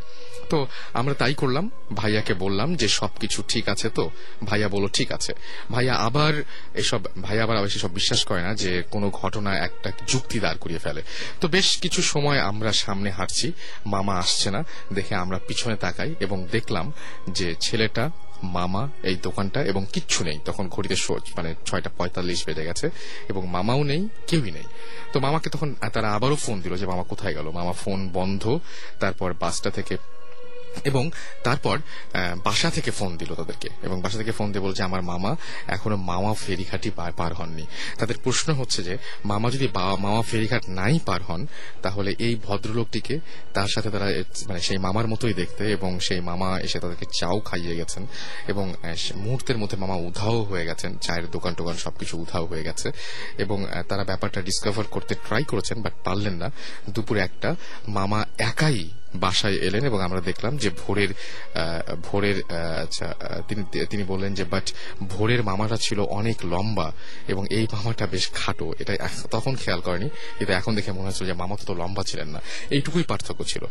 তো 0.49 0.67
আমরা 0.93 1.13
তাই 1.13 1.33
করলাম। 1.33 1.69
ভাইয়াকে 1.95 2.33
বললাম 2.33 2.75
যে, 2.75 2.87
সবকিছু 2.87 3.43
ঠিক 3.47 3.69
আছে 3.69 3.89
তো? 3.89 4.09
ভাইয়া 4.45 4.67
বলো 4.69 4.87
ঠিক 4.87 5.11
আছে। 5.11 5.33
ভাইয়া 5.71 5.95
আবার 5.95 6.33
এসব, 6.73 6.99
ভাইয়া 7.21 7.43
আবার 7.43 7.57
অবশ্যই 7.57 7.79
সব 7.79 7.93
বিশ্বাস 7.93 8.23
করে 8.23 8.41
না 8.41 8.55
যে, 8.55 8.83
কোনো 8.91 9.09
ঘটনা 9.09 9.57
একটা 9.57 9.91
যুক্তি 10.07 10.39
দাঁড় 10.39 10.57
করিয়ে 10.57 10.79
ফেলে। 10.79 11.01
তো 11.41 11.47
বেশ 11.47 11.77
কিছু 11.77 12.01
সময় 12.01 12.39
আমরা 12.39 12.71
সামনে 12.71 13.09
হাঁটছি, 13.09 13.51
মামা 13.85 14.15
আসছে 14.15 14.51
না, 14.51 14.63
দেখে 14.93 15.15
আমরা 15.15 15.39
পিছনে 15.47 15.75
তাকাই 15.75 16.15
এবং 16.19 16.47
দেখলাম 16.51 16.93
যে, 17.29 17.55
ছেলেটা, 17.61 18.11
মামা 18.43 18.89
এই 19.03 19.15
দোকানটা 19.15 19.63
এবং 19.63 19.85
কিচ্ছু 19.93 20.23
নেই। 20.23 20.39
তখন 20.45 20.67
ঘড়িতে 20.67 20.95
সোচ 20.95 21.23
মানে 21.37 21.55
ছয়টা 21.65 21.89
পঁয়তাল্লিশ 21.97 22.45
বেজে 22.45 22.63
গেছে 22.63 22.89
এবং 23.29 23.47
মামাও 23.47 23.83
নেই, 23.83 24.07
কেউই 24.27 24.51
নেই। 24.51 24.63
তো 25.13 25.19
মামাকে 25.19 25.49
তখন, 25.49 25.75
তারা 25.93 26.13
আবারও 26.13 26.35
ফোন 26.35 26.61
দিল 26.61 26.75
যে, 26.75 26.85
মামা 26.85 27.03
কোথায় 27.03 27.33
গেল? 27.33 27.51
মামা 27.51 27.71
ফোন 27.71 28.09
বন্ধ, 28.13 28.59
তারপর 28.99 29.33
বাসটা 29.33 29.69
থেকে 29.69 29.97
এবং 30.89 31.03
তারপর 31.43 31.75
বাসা 32.47 32.69
থেকে 32.75 32.91
ফোন 32.91 33.11
দিল 33.21 33.31
তাদেরকে 33.39 33.69
এবং 33.83 33.97
বাসা 34.03 34.17
থেকে 34.21 34.33
ফোন 34.37 34.47
দিয়ে 34.51 34.63
বলছে, 34.67 34.81
আমার 34.83 35.01
মামা 35.11 35.31
এখনও 35.75 35.97
মামা 36.11 36.31
ফেরিঘাটই 36.43 36.91
পার 37.19 37.33
হননি। 37.39 37.65
তাদের 37.99 38.17
প্রশ্ন 38.25 38.47
হচ্ছে 38.59 38.79
যে, 38.87 38.93
মামা 39.31 39.47
যদি 39.55 39.67
মামা 40.05 40.21
ফেরিঘাট 40.31 40.63
নাই 40.79 40.95
পার 41.07 41.21
হন, 41.27 41.41
তাহলে 41.85 42.11
এই 42.25 42.33
ভদ্রলোকটিকে 42.45 43.15
তার 43.53 43.69
সাথে 43.73 43.89
তারা 43.93 44.07
মানে 44.47 44.61
সেই 44.67 44.79
মামার 44.85 45.07
মতোই 45.11 45.33
দেখতে 45.41 45.63
এবং 45.77 45.91
সেই 46.07 46.21
মামা 46.29 46.49
এসে 46.65 46.77
তাদেরকে 46.83 47.05
চাও 47.19 47.37
খাইয়ে 47.39 47.75
গেছেন 47.79 48.03
এবং 48.51 48.65
মুহূর্তের 49.23 49.57
মধ্যে 49.61 49.77
মামা 49.83 49.95
উধাও 50.07 50.37
হয়ে 50.49 50.65
গেছেন, 50.69 50.91
চায়ের 51.05 51.25
দোকান 51.35 51.53
টোকান 51.57 51.77
সবকিছু 51.85 52.13
উধাও 52.23 52.45
হয়ে 52.51 52.63
গেছে 52.67 52.87
এবং 53.43 53.57
তারা 53.89 54.03
ব্যাপারটা 54.09 54.39
ডিসকভার 54.47 54.85
করতে 54.95 55.13
ট্রাই 55.25 55.43
করেছেন 55.51 55.77
বাট 55.85 55.93
পারলেন 56.05 56.35
না। 56.41 56.47
দুপুরে 56.93 57.19
একটা 57.27 57.49
মামা 57.97 58.19
একাই 58.49 58.79
বাসায় 59.23 59.57
এলেন 59.67 59.83
এবং 59.89 59.99
আমরা 60.07 60.21
দেখলাম 60.29 60.53
যে 60.63 60.69
ভোরের 60.81 61.11
ভোরের 62.07 62.37
আচ্ছা 62.85 63.07
তিনি 63.91 64.03
বললেন 64.11 64.31
যে, 64.39 64.43
বাট 64.53 64.65
ভোরের 65.13 65.41
মামাটা 65.49 65.77
ছিল 65.85 65.99
অনেক 66.19 66.37
লম্বা 66.53 66.87
এবং 67.31 67.43
এই 67.57 67.65
মামাটা 67.73 68.05
বেশ 68.13 68.25
খাটো। 68.39 68.67
এটা 68.81 68.93
তখন 69.35 69.53
খেয়াল 69.63 69.81
করেনি, 69.87 70.07
কিন্তু 70.37 70.51
এখন 70.59 70.71
দেখে 70.77 70.91
মনে 70.97 71.07
হচ্ছিল 71.09 71.25
যে 71.31 71.35
মামা 71.41 71.55
তো 71.69 71.73
লম্বা 71.81 72.03
ছিলেন 72.09 72.29
না। 72.35 72.39
এইটুকুই 72.75 73.03
পার্থক্য 73.11 73.41
ছিল। 73.51 73.63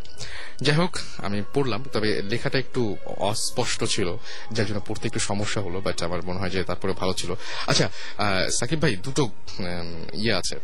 যাই 0.65 0.75
হোক, 0.81 0.93
আমি 1.27 1.39
পড়লাম, 1.55 1.81
তবে 1.95 2.09
লেখাটা 2.31 2.57
একটু 2.65 2.81
অস্পষ্ট 3.31 3.79
ছিল, 3.93 4.07
যার 4.55 4.65
জন্য 4.69 4.81
পড়তে 4.87 5.05
একটু 5.09 5.21
সমস্যা 5.29 5.59
হলো, 5.65 5.77
বাট 5.85 5.97
আমার 6.07 6.21
মনে 6.27 6.39
হয় 6.41 6.51
যে 6.55 6.59
তারপরে 6.69 6.91
ভালো 7.01 7.13
ছিল। 7.19 7.31
আচ্ছা 7.71 7.85
সাকিব 8.57 8.79
ভাই, 8.83 8.93
দুটো 9.05 9.23
ইয়ে 10.23 10.33
আছে। 10.41 10.55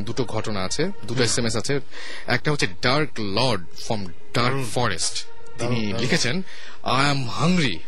দুটো 0.00 0.24
ঘটনা 0.24 0.64
আছে 0.64 0.90
দুটো 1.04 1.22
এস 1.22 1.38
এম 1.38 1.46
এস 1.46 1.56
আছে। 1.56 1.80
একটা 2.26 2.50
হচ্ছে 2.50 2.66
dark 2.82 3.20
lord 3.20 3.64
from 3.86 4.06
dark 4.34 4.64
forest 4.74 5.26
তিনি 5.58 5.92
লিখেছেন 5.92 6.42
I 6.82 7.10
am 7.10 7.28
hungry 7.28 7.78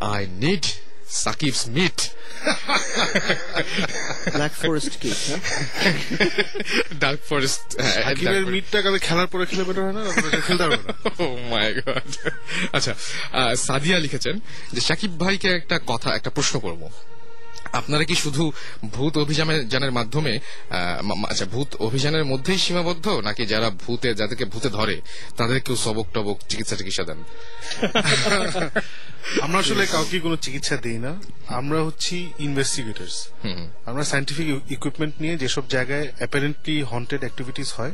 I 0.00 0.26
need 0.26 0.64
Sakib's 1.08 1.66
meat 1.68 1.98
black 4.34 4.52
forest 4.52 4.92
হ্যাঁ 5.26 5.40
ডার্ক 6.98 7.20
ফরেস্ট 7.28 7.62
সাকিবের 7.94 8.46
মিটটা 8.46 8.82
কালে 8.82 8.98
খেলার 8.98 9.26
পরে 9.26 9.46
খেলে 9.46 9.64
বেটার 9.64 9.84
হয় 9.84 9.92
না? 9.92 10.02
খেলতে 10.40 10.68
পারবে 10.68 10.76
না। 10.76 10.94
ও 11.18 11.36
মাই 11.50 11.74
গড 11.74 12.10
আচ্ছা 12.72 12.92
আহ, 13.32 13.54
সাদিয়া 13.54 13.98
লিখেছেন 13.98 14.40
যে 14.72 14.80
সাকিব 14.80 15.18
ভাইকে 15.18 15.48
একটা 15.48 15.80
কথা 15.86 16.14
একটা 16.14 16.30
প্রশ্ন 16.30 16.60
করব। 16.60 16.90
আপনারা 17.72 18.04
কি 18.04 18.14
শুধু 18.14 18.52
ভূত 18.90 19.18
অভিযানের 19.18 19.92
মাধ্যমে 19.92 20.40
আচ্ছা 21.28 21.44
ভূত 21.44 21.76
অভিযানের 21.76 22.24
মধ্যেই 22.24 22.58
সীমাবদ্ধ? 22.58 23.08
নাকি 23.08 23.46
যারা 23.46 23.70
ভূতে 23.70 24.14
যাদেরকে 24.14 24.44
ভূতে 24.44 24.68
ধরে 24.70 25.00
তাদেরকেও 25.36 25.76
সবক 25.76 26.06
টবক 26.14 26.36
চিকিৎসা 26.48 26.76
চিকিৎসা 26.76 27.04
দেন? 27.04 27.18
আমরা 29.42 29.58
আসলে 29.58 29.86
কাউকে 29.86 30.20
কোনো 30.20 30.36
চিকিৎসা 30.36 30.76
দেই 30.76 30.98
না। 30.98 31.20
আমরা 31.48 31.82
হচ্ছি 31.82 32.30
ইনভেস্টিগেটর্স 32.38 33.16
আমরা 33.86 34.04
সাইন্টিফিক 34.04 34.46
ইকুইপমেন্ট 34.70 35.14
নিয়ে 35.20 35.36
যেসব 35.36 35.64
জায়গায় 35.68 36.12
অ্যাপারেন্টলি 36.18 36.82
হন্টেড 36.82 37.20
অ্যাক্টিভিটিস 37.20 37.72
হয় 37.72 37.92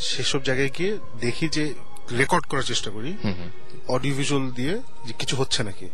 সেসব 0.00 0.42
জায়গায় 0.42 0.70
গিয়ে 0.78 0.98
দেখি 1.20 1.48
যে 1.48 1.74
রেকর্ড 2.18 2.44
করার 2.46 2.62
চেষ্টা 2.62 2.90
করি। 2.90 3.10
অডিও 3.88 4.14
ভিজুয়াল 4.14 4.50
দিয়ে 4.50 4.74
যে 5.06 5.12
কিছু 5.18 5.36
হচ্ছে 5.36 5.62
নাকি। 5.62 5.88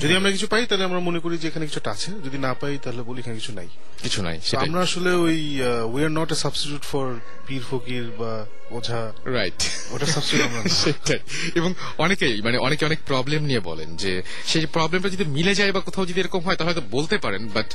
যদি 0.00 0.16
আমরা 0.16 0.30
কিছু 0.30 0.46
পাই 0.46 0.66
তাহলে 0.66 0.84
আমরা 0.84 1.00
মনে 1.00 1.18
করি 1.20 1.38
যে 1.38 1.48
এখানে 1.48 1.66
কিছুটা 1.66 1.90
আছে। 1.90 2.10
যদি 2.24 2.38
না 2.38 2.54
পাই 2.54 2.78
তাহলে 2.78 3.02
বলি 3.02 3.20
এখানে 3.20 3.36
কিছু 3.36 3.52
নাই। 3.52 3.68
কিছু 4.02 4.22
নাই 4.22 4.40
আমরা 4.56 4.80
আসলে 4.80 5.10
ওই 5.10 5.60
we 5.84 6.04
are 6.04 6.10
not 6.10 6.32
a 6.32 6.34
substitute 6.34 6.82
for 6.82 7.14
পীর 7.46 7.62
ফকির 7.70 8.10
বা 8.18 8.46
ওঝা। 8.70 9.12
রাইট 9.24 9.60
ওটা 9.90 10.06
সাবস্টিটিউট 10.06 10.50
আমরা 10.50 10.62
সেটাই। 10.84 11.18
এবং 11.54 11.74
অনেকেই 11.98 12.42
মানে 12.42 12.58
অনেকে 12.58 12.84
অনেক 12.84 12.98
প্রবলেম 13.06 13.42
নিয়ে 13.44 13.60
বলেন 13.60 13.96
যে 13.96 14.22
সেই 14.46 14.66
প্রবলেমটা 14.66 15.08
যদি 15.08 15.24
মিলে 15.24 15.54
যায় 15.54 15.72
বা 15.72 15.80
কোথাও 15.80 16.06
যদি 16.06 16.20
এরকম 16.20 16.40
হয় 16.40 16.56
তাহলে 16.56 16.72
হয়তো 16.74 16.86
বলতে 16.90 17.18
পারেন 17.18 17.48
বাট 17.48 17.66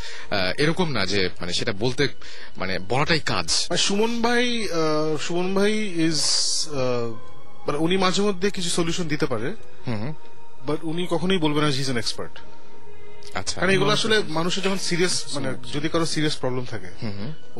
এরকম 0.57 0.91
না 0.91 1.05
যে 1.05 1.29
মানে 1.41 1.53
সেটা 1.53 1.71
বলতে 1.71 2.07
মানে 2.57 2.79
বলাটাই 2.79 3.19
কাজ। 3.19 3.67
সুমন 3.77 4.21
ভাই 4.21 4.67
সুমন 5.21 5.55
ভাই 5.55 5.71
ইজ 6.07 6.19
মানে 7.67 7.77
উনি 7.77 7.97
মাঝে 7.97 8.21
মধ্যে 8.21 8.49
কিছু 8.51 8.69
সলিউশন 8.69 9.07
দিতে 9.07 9.25
পারে। 9.25 9.55
হুম। 9.87 10.13
বাট 10.67 10.79
উনি 10.91 11.01
কখনোই 11.13 11.39
বলবেন 11.45 11.63
না 11.65 11.69
হিজ 11.81 11.89
এন 11.93 11.99
এক্সপার্ট 12.03 12.35
আচ্ছা 13.39 13.55
কারণ 13.59 13.71
এগুলো 13.75 13.91
আসলে 13.97 14.15
মানুষের 14.37 14.61
যখন 14.65 14.79
সিরিয়াস 14.89 15.15
মানে 15.35 15.49
যদি 15.75 15.87
কারও 15.93 16.07
সিরিয়াস 16.13 16.35
প্রবলেম 16.43 16.65
থাকে 16.73 16.89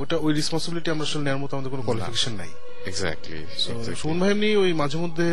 ওটা 0.02 0.16
ওই 0.26 0.32
রেসপন্সিবিলিটি 0.40 0.90
আমরা 0.94 1.06
আসলে 1.08 1.24
নেওয়ার 1.28 1.42
মতো 1.44 1.54
আমাদের 1.56 1.72
কোনো 1.74 1.84
কোয়ালিফিকেশন 1.88 2.34
নাই। 2.42 2.52
এক্স্যাক্টলি 2.92 3.40
সুমন 4.02 4.18
ভাই 4.22 4.30
এমনি 4.36 4.50
ওই 4.64 4.72
মাঝে 4.82 4.98
মধ্যে 5.04 5.26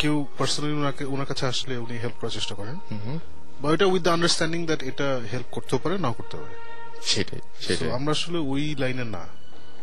কেউ 0.00 0.14
পার্সোনালি 0.38 0.74
ওনাকে 0.82 1.02
ওনার 1.14 1.28
কাছে 1.30 1.44
আসলে 1.52 1.74
উনি 1.84 1.94
হেল্প 2.02 2.16
করার 2.20 2.34
চেষ্টা 2.38 2.54
করেন। 2.58 2.76
বা 3.60 3.66
ওইটা 3.72 3.86
উইথ 3.92 4.02
দ্য 4.06 4.12
আন্ডারস্ট্যান্ডিং 4.16 4.60
দ্যাট 4.68 4.80
এটা 4.90 5.08
হেল্প 5.32 5.48
করতেও 5.54 5.78
পারে 5.82 5.94
নাও 6.04 6.14
করতে 6.18 6.36
পারে। 6.40 6.54
সেটাই 7.12 7.40
সেটাই। 7.66 7.88
আমরা 7.98 8.12
আসলে 8.16 8.38
ওই 8.52 8.62
লাইনে 8.82 9.04
না। 9.16 9.22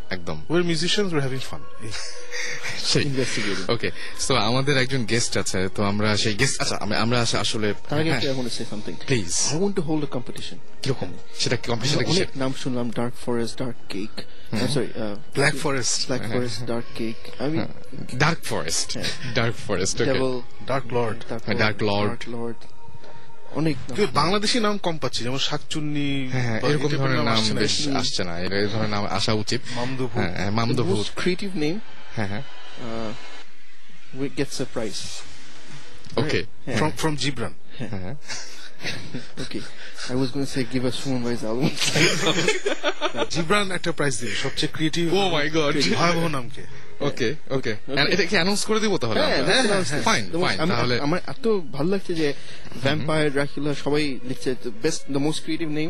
একদম। 0.09 0.45
ওই 0.49 0.63
musicians 0.63 1.13
war 1.13 1.21
having 1.21 1.39
fun. 1.39 1.61
Okay 3.67 3.91
so 4.19 4.35
আমাদের 4.35 4.77
একজন 4.77 5.05
গেস্ট 5.05 5.37
আছে 5.37 5.69
তো 5.75 5.83
আমরা 5.83 6.17
সেই 6.17 6.33
গেস্ট 6.33 6.61
আচ্ছা 6.61 6.75
আমি- 6.75 6.97
আমরা 6.97 7.21
আসলে-. 7.21 7.73
Please 9.07 9.33
I 9.51 9.55
want 9.55 9.73
to 9.75 9.81
hold 9.81 10.03
a 10.03 10.11
competition. 10.17 10.57
কীরকম? 10.83 11.13
সেটা 11.39 11.55
কম্পিটিশনটা 11.55 12.03
কি 12.03 12.25
নাম 12.35 12.53
শুনলাম 12.53 12.89
dark 12.89 13.13
forest 13.25 13.57
dark 13.57 13.75
cake 13.89 14.25
sorry 14.73 14.87
black 15.33 15.55
forest 15.55 16.05
black 16.05 16.31
forest 16.31 16.65
dark 16.65 16.85
cake 16.95 17.41
আমি 17.41 17.59
dark 18.15 18.39
forest. 18.43 18.97
Dark 19.35 19.55
forest 19.67 20.01
okay 20.01 20.13
devil 20.13 20.41
dark 20.65 20.93
lord 20.93 21.19
Dark 21.19 21.81
Lord. 21.81 22.07
Dark 22.07 22.29
lord 22.29 22.78
অনেক 23.51 23.75
নাম। 23.89 24.07
বাংলাদেশি 24.13 24.59
নাম 24.59 24.77
কম 24.77 24.97
পাচ্ছি 24.97 25.23
যেমন 25.23 25.37
শাকচুন্নি 25.37 26.29
হ্যাঁ 26.31 26.59
এরকম 26.59 26.69
এই 26.69 26.75
type 26.75 26.93
এর 26.93 26.97
ধরনের 26.97 27.23
নাম 27.23 27.37
আসছে 27.37 27.53
না। 27.53 27.59
বেশ 27.59 27.87
আসছে 27.87 28.23
না 28.23 28.33
এর 28.39 28.51
এই 28.53 28.67
ধরনের 28.67 28.89
নাম 28.89 29.03
আসা 29.09 29.33
উচিত 29.33 29.61
মামদুভূত। 29.75 30.17
হ্যাঁ 30.17 30.31
হ্যাঁ, 32.15 32.27
হ্যাঁ 32.27 32.27
হ্যাঁ 32.27 32.43
gets 34.37 34.55
ওকে 36.17 36.39
হ্যাঁ, 36.65 36.77
from 36.79 36.91
from 37.01 37.13
Gibran 37.23 37.53
হ্যাঁ 37.79 38.15
okay. 39.43 39.61
I 40.09 40.15
was 40.15 40.31
going 40.31 40.45
to 40.45 40.51
say 40.51 40.63
give 40.63 40.85
us 40.85 40.95
Suman 41.01 41.21
Bhai's 41.23 41.43
album. 41.43 41.71
Jibran 43.29 43.67
একটা 43.71 43.91
প্রাইজ 43.91 44.15
দিবে 44.21 44.35
সবচেয়ে 44.35 44.71
ক্রিয়েটিভ 44.75 45.05
ও 45.13 45.21
মাই 45.29 45.47
গড 45.49 45.73
ভয়াবহ 45.99 46.25
নামকে 46.27 46.63
ওকে 47.07 47.29
ওকে 47.57 47.73
এটা 48.13 48.23
কি 48.29 48.35
অ্যানাউন্স 48.39 48.61
করে 48.69 48.79
দিব 48.83 48.93
তাহলে? 49.03 49.19
হ্যাঁ, 49.21 49.41
that's 49.49 49.67
announced. 49.67 50.05
ফাইন 50.09 50.23
ফাইন 50.43 50.57
তাহলে 50.71 50.95
আমার 51.05 51.19
এত 51.33 51.45
ভালো 51.75 51.89
লাগছে 51.93 52.11
যে 52.21 52.27
ভ্যাম্পায়ার 52.83 53.27
ড্রাকুলা 53.35 53.71
সবাই 53.83 54.03
লিখছে 54.29 54.49
best 54.83 55.01
the 55.13 55.19
most 55.25 55.39
creative 55.45 55.69
name 55.79 55.89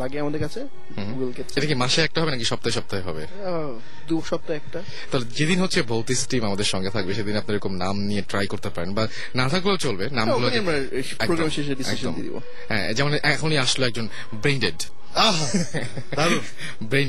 লাগে 0.00 0.16
আমাদের 0.24 0.40
কাছে। 0.44 0.60
এটা 1.56 1.66
কি 1.70 1.76
মাসে 1.82 2.00
একটা 2.06 2.18
হবে 2.20 2.30
নাকি 2.34 2.46
সপ্তাহে 2.52 2.74
সপ্তাহে 2.78 3.02
হবে? 3.08 3.22
দু 4.08 4.16
সপ্তাহ 4.30 4.54
একটা। 4.60 4.78
তাহলে 5.10 5.26
যেদিন 5.38 5.58
হচ্ছে 5.64 5.80
ভৌতিস 5.92 6.20
টিম 6.30 6.42
আমাদের 6.50 6.68
সঙ্গে 6.72 6.90
থাকবে 6.96 7.12
সেদিন 7.18 7.34
আপনি 7.40 7.50
এরকম 7.54 7.72
নাম 7.84 7.96
নিয়ে 8.08 8.22
ট্রাই 8.30 8.46
করতে 8.52 8.68
পারেন। 8.74 8.90
বা 8.98 9.04
না 9.38 9.44
থাকলেও 9.52 9.76
চলবে 9.86 10.04
নামগুলো 10.18 10.46
হ্যাঁ 12.70 12.86
যেমন 12.98 13.12
এখনই 13.34 13.58
আসলো 13.64 13.82
একজন 13.90 14.06
ব্রেন্ডেড 14.42 14.78
আহা 15.14 15.46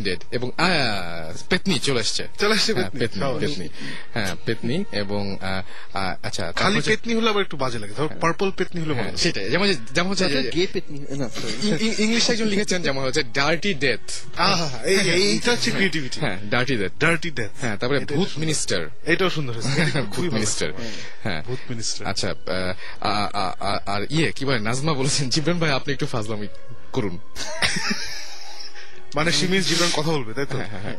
ডেড 0.04 0.24
এবং 0.32 0.52
পেতনি 1.50 1.80
চলে 1.80 2.00
এসছে। 2.00 2.28
চলে 2.40 2.56
এসছে 2.56 2.74
হ্যাঁ, 2.74 2.90
পেতনি, 2.90 3.22
পেতনি 3.40 3.68
হ্যাঁ 4.14 4.36
পেতনি 4.46 4.86
এবং 4.92 5.38
আহ, 5.42 5.64
আহ, 5.98 6.16
আচ্ছা 6.24 6.52
খালি 6.52 6.82
পেতনি 6.82 7.14
হলে 7.16 7.30
আবার 7.30 7.42
একটু 7.42 7.58
বাজে 7.58 7.80
লাগে। 7.80 7.94
ধর 7.98 8.08
পার্পল 8.22 8.52
পেতনি 8.52 8.82
হলে 8.82 8.94
হ্যাঁ, 8.94 9.16
সেটাই। 9.18 9.50
যেমন 9.50 9.74
যেমন 9.94 10.10
হচ্ছে 10.10 10.52
গে 10.56 10.68
পেতনি 10.74 11.00
না 11.18 11.26
sorry. 11.26 11.66
ইং- 11.66 11.78
ইং- 11.82 12.04
ইংলিশে 12.04 12.32
একজন 12.32 12.48
লিখেছেন 12.48 12.82
যেমন 12.82 13.04
হচ্ছে 13.04 13.24
ডার্টি 13.24 13.74
ডেথ 13.74 14.00
এইটা 14.86 15.52
হচ্ছে 15.52 15.72
ক্রিয়েটিভিটি 15.72 16.20
হ্যাঁ 16.20 16.38
ডার্টি 16.50 16.78
ডেথ 16.78 16.92
ডার্টি 17.00 17.32
ডেথ 17.32 17.50
হ্যাঁ 17.62 17.78
তারপরে 17.78 18.00
ভূত 18.06 18.28
মিনিস্টার 18.38 18.90
এটাও 19.06 19.30
সুন্দর 19.30 19.54
ভূত 20.06 20.34
মিনিস্টার 20.34 20.74
হ্যাঁ। 21.24 21.44
ভূত 21.44 21.60
মিনিস্টার 21.70 22.08
আচ্ছা 22.08 22.30
আহ, 22.30 22.74
আ- 23.02 23.30
আ- 23.34 23.56
আ- 23.60 23.80
আর 23.86 24.02
ইয়ে 24.10 24.32
কি 24.32 24.46
বলে 24.46 24.60
নাজমা 24.60 24.94
বলেছেন। 24.94 25.30
জিবরান 25.30 25.60
ভাই 25.60 25.72
আপনি 25.72 25.94
একটু 25.94 26.06
ফাজলামি 26.06 26.48
করুন। 26.92 27.16
মানে 29.16 29.30
সিমির 29.32 29.64
জীবন 29.64 29.90
কথা 29.98 30.12
বলবে 30.12 30.32
তাই 30.34 30.48
তো? 30.48 30.58
হ্যাঁ, 30.74 30.98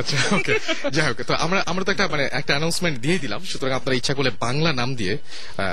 আচ্ছা 0.00 0.16
ওকে 0.36 0.52
যাই 0.92 1.04
হোক 1.08 1.16
তো 1.22 1.34
আমরা 1.44 1.58
আমরা 1.66 1.82
তো 1.84 1.90
একটা 1.92 2.06
মানে 2.08 2.24
একটা 2.32 2.52
অ্যানাউন্সমেন্ট 2.52 2.96
দিয়ে 3.04 3.16
দিলাম। 3.18 3.40
সুতরাং 3.44 3.72
আপনারা 3.74 3.94
ইচ্ছা 3.96 4.14
করলে 4.14 4.30
বাংলা 4.40 4.70
নাম 4.72 4.90
দিয়ে 4.94 5.14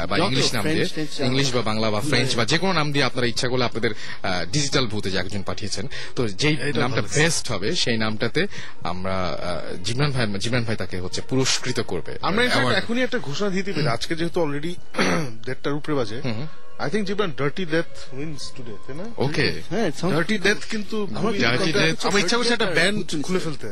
বা 0.09 0.15
ইংলিশ 0.19 0.47
নাম 0.53 0.63
দিয়ে 0.67 0.85
ইংলিশ 1.19 1.47
বা 1.55 1.61
বাংলা 1.61 1.87
বা 1.89 2.01
ফ্রেঞ্চ 2.01 2.29
বা 2.35 2.43
যে 2.45 2.57
কোনো 2.57 2.73
নাম 2.73 2.87
দিয়ে 2.91 3.03
আপনারা 3.05 3.27
ইচ্ছা 3.27 3.47
করলে 3.47 3.65
আপনাদের 3.65 3.91
ডিজিটাল 4.51 4.85
ভূতে 4.87 5.09
যে 5.11 5.17
একজন 5.19 5.43
পাঠিয়েছেন। 5.43 5.85
তো 6.15 6.21
যেই 6.41 6.55
নামটা 6.83 7.01
বেস্ট 7.17 7.45
হবে 7.51 7.67
সেই 7.75 7.97
নামটাতে 7.97 8.41
আমরা 8.83 9.15
আহ, 9.31 9.39
জিবরান 9.85 10.11
ভাই 10.11 10.25
জিবরান 10.39 10.63
ভাই 10.63 10.75
তাকে 10.75 10.95
হচ্ছে 10.99 11.21
পুরস্কৃত 11.21 11.79
করবে। 11.81 12.11
আমরা 12.21 12.41
এখনই 12.81 13.01
একটা 13.03 13.19
ঘোষণা 13.19 13.49
দিতে 13.49 13.69
পারি। 13.71 13.87
আজকে 13.97 14.13
যেহেতু 14.15 14.37
অলরেডি 14.41 14.71
দেড়টার 15.45 15.73
উপরে 15.73 15.93
বাজে 15.95 16.17
I 16.79 16.89
think 16.89 17.03
Jibran 17.07 17.31
dirty 17.37 17.65
death 17.65 17.91
wins 18.13 18.39
today 18.55 18.73
তাই 18.87 18.95
না? 18.95 19.05
ওকে 19.17 19.45
হ্যাঁ 19.69 19.89
ডার্টি 20.11 20.37
ডেথ 20.37 20.59
কিন্তু 20.69 20.97
আমার 21.13 22.19
ইচ্ছা 22.19 22.37
করছে 22.37 22.53
একটা 22.53 22.65
Dirty 22.65 22.75
ব্যান্ড 22.75 23.23
খুলে 23.23 23.39
ফেলতে। 23.39 23.69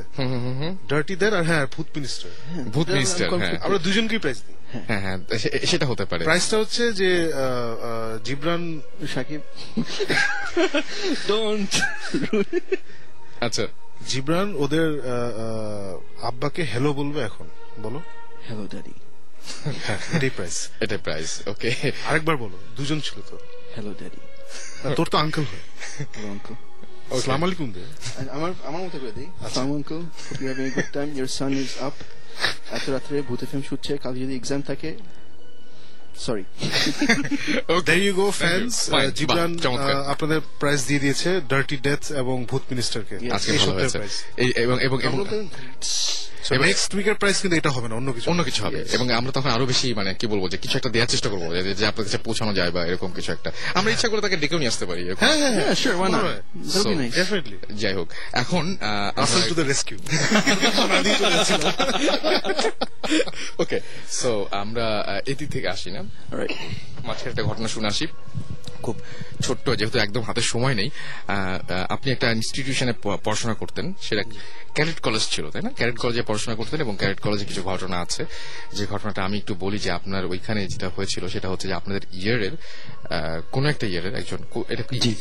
ডার্টি 0.89 1.15
ডেথ 1.15 1.34
আর 1.34 1.43
হ্যাঁ 1.43 1.65
ভূত 1.75 1.88
মিনিস্টার 1.95 2.29
ভূত 2.73 2.88
I'm 2.88 2.93
মিনিস্টার 2.93 3.25
হ্যাঁ। 3.29 3.39
confused. 3.39 3.65
আমরা 3.65 3.77
দুজনকেই 3.77 4.19
প্রাইজ 4.19 4.38
দিই। 4.38 4.55
হ্যাঁ। 4.88 4.99
হ্যাঁ 5.01 5.17
সেটা 5.65 5.85
হতে 5.85 6.05
পারে। 6.05 6.23
প্রাইসটা 6.23 6.57
হচ্ছে 6.57 6.84
যে 6.93 7.09
জিবরান 8.23 8.81
সাকিব। 9.13 9.41
Don't 11.29 11.73
আচ্ছা। 13.41 13.65
জিবরান 14.09 14.55
ওদের 14.55 14.88
আব্বাকে 16.21 16.63
হ্যালো 16.63 16.93
বলবে 16.93 17.19
এখন। 17.21 17.47
বলো। 17.84 17.99
Hello 18.49 18.65
daddy 18.73 18.93
হ্যাঁ 18.93 19.06
এটাই 20.15 20.32
প্রাইস 20.38 20.57
এটা 20.84 20.95
প্রাইস 21.06 21.30
ওকে 21.52 21.69
আরেকবার 22.10 22.36
বলো 22.44 22.57
দুজন 22.78 22.99
ছিল 23.07 23.18
তো? 23.30 23.36
Hello 23.76 23.91
daddy. 24.02 24.22
আর 24.86 24.91
তোর 24.99 25.07
তো 25.11 25.15
আঙ্কেল 25.24 25.45
হয়। 25.52 25.64
Hello 26.15 26.30
uncle. 26.36 26.57
আসসালামু 27.14 27.44
আলাইকুম 27.48 27.68
দে। 27.76 27.82
আমার 28.38 28.52
আমার 28.69 28.82
মতো 28.86 28.98
করে 29.03 29.14
দিই। 29.18 29.30
আসসালামু 29.45 29.74
আলাইকুম 29.78 30.02
hope 30.26 30.40
you're 30.41 30.52
having 30.53 30.68
a 30.72 30.74
good 30.78 30.90
time. 30.98 31.10
Your 31.19 31.30
son 31.40 31.52
is 31.65 31.74
up. 31.88 31.98
এত 32.78 32.86
রাত্রে 32.95 33.15
ভূত 33.28 33.40
এফএম 33.45 33.61
শুটছে। 33.69 33.91
কাল 34.03 34.14
যদি 34.22 34.34
এক্সাম 34.40 34.61
থাকে 34.69 34.90
sorry 36.26 36.45
There 37.88 38.02
you 38.07 38.14
go, 38.22 38.28
fans. 38.41 38.74
Fine, 38.94 39.10
Uh, 39.10 39.18
Jibran 39.18 39.52
uh, 39.57 40.14
আপনাদের 40.14 40.40
প্রাইজ 40.61 40.80
দিয়ে 40.90 41.02
দিয়েছে 41.03 41.30
ডার্টি 41.52 41.78
ডেথ 41.88 42.03
এবং 42.22 42.36
ভূত 42.49 42.64
মিনিস্টারকে 42.72 43.15
আজকে 43.38 43.52
ভালো 43.61 43.74
হয়েছে। 43.78 43.98
এবং 44.64 44.76
এবং 44.88 44.98
নেক্সট 46.56 46.95
উইকের 46.95 47.15
প্রাইস 47.15 47.41
কিন্তু 47.41 47.57
এটা 47.57 47.69
হবে 47.69 47.88
না 47.88 47.95
অন্য 47.95 48.14
কিছু 48.14 48.32
অন্য 48.32 48.44
কিছু 48.44 48.64
হবে। 48.65 48.86
এবং 48.91 49.11
আমরা 49.11 49.32
তখন 49.32 49.49
আরও 49.49 49.65
বেশি 49.65 49.94
মানে 49.94 50.14
কি 50.14 50.28
বলব 50.28 50.49
যে 50.49 50.57
কিছু 50.57 50.78
একটা 50.78 50.90
দেওয়ার 50.90 51.07
চেষ্টা 51.07 51.30
করব 51.30 51.53
যে 51.53 51.74
যে 51.74 51.86
আপনার 51.86 52.06
কাছে 52.06 52.18
পৌঁছানো 52.18 52.53
যায় 52.53 52.72
বা 52.72 52.86
এরকম 52.86 53.11
কিছু 53.11 53.32
একটা। 53.32 53.52
আমরা 53.74 53.91
ইচ্ছা 53.91 54.07
করে 54.07 54.22
তাকে 54.22 54.38
ডেকেও 54.38 54.57
নিয়ে 54.57 54.68
আসতে 54.68 54.86
পারি। 54.86 55.03
হ্যাঁ 55.19 55.38
হ্যাঁ 55.38 55.52
হ্যাঁ। 55.53 55.76
যাই 57.74 57.94
হোক 57.94 58.14
এখন 58.34 58.78
Russell 59.15 59.41
to 59.49 59.56
the 59.56 59.61
rescue 59.61 59.98
okay 63.60 63.80
so 64.11 64.48
আমরা 64.52 65.03
এদিক 65.32 65.49
থেকে 65.52 65.69
আসি 65.69 65.91
না। 65.91 65.99
Alright. 65.99 66.52
মাঝখানে 67.03 67.30
একটা 67.30 67.44
ঘটনা 67.44 67.68
শুনে 67.68 67.88
আসি। 67.88 68.07
খুব 68.82 68.95
ছোট্ট 69.44 69.66
যেহেতু 69.70 69.98
একদম 69.99 70.22
হাতে 70.22 70.41
সময় 70.41 70.76
নেই 70.80 70.90
আপনি 71.90 72.08
একটা 72.12 72.28
ইনস্টিটিউশনে 72.32 72.94
পড়াশোনা 73.26 73.54
করতেন 73.54 73.86
সেটা 74.02 74.24
ক্যারেট 74.76 74.99
কলেজ 74.99 75.24
ছিল 75.34 75.45
তাই 75.49 75.62
না? 75.62 75.70
ক্যারেট 75.70 75.98
কলেজে 75.98 76.22
পড়াশোনা 76.22 76.56
করতেন 76.56 76.80
এবং 76.82 76.95
ক্যারেট 76.98 77.20
কলেজে 77.20 77.45
কিছু 77.45 77.62
ঘটনা 77.62 77.98
আছে। 77.99 78.22
যে 78.74 78.84
ঘটনাটা 78.86 79.22
আমি 79.24 79.36
একটু 79.38 79.54
বলি 79.60 79.78
যে 79.86 79.90
আপনার 79.91 80.24
ওইখানে 80.26 80.62
যেটা 80.68 80.88
হয়েছিল 80.95 81.24
সেটা 81.28 81.48
হচ্ছে 81.49 81.68
যে 81.68 81.74
আপনাদের 81.74 82.04
ইয়ারের 82.14 82.54
কোন 83.52 83.64
একটা 83.66 83.86
ইয়ারের 83.88 84.14
একজন 84.16 84.40
এটা 84.70 84.84
কি? 84.84 85.16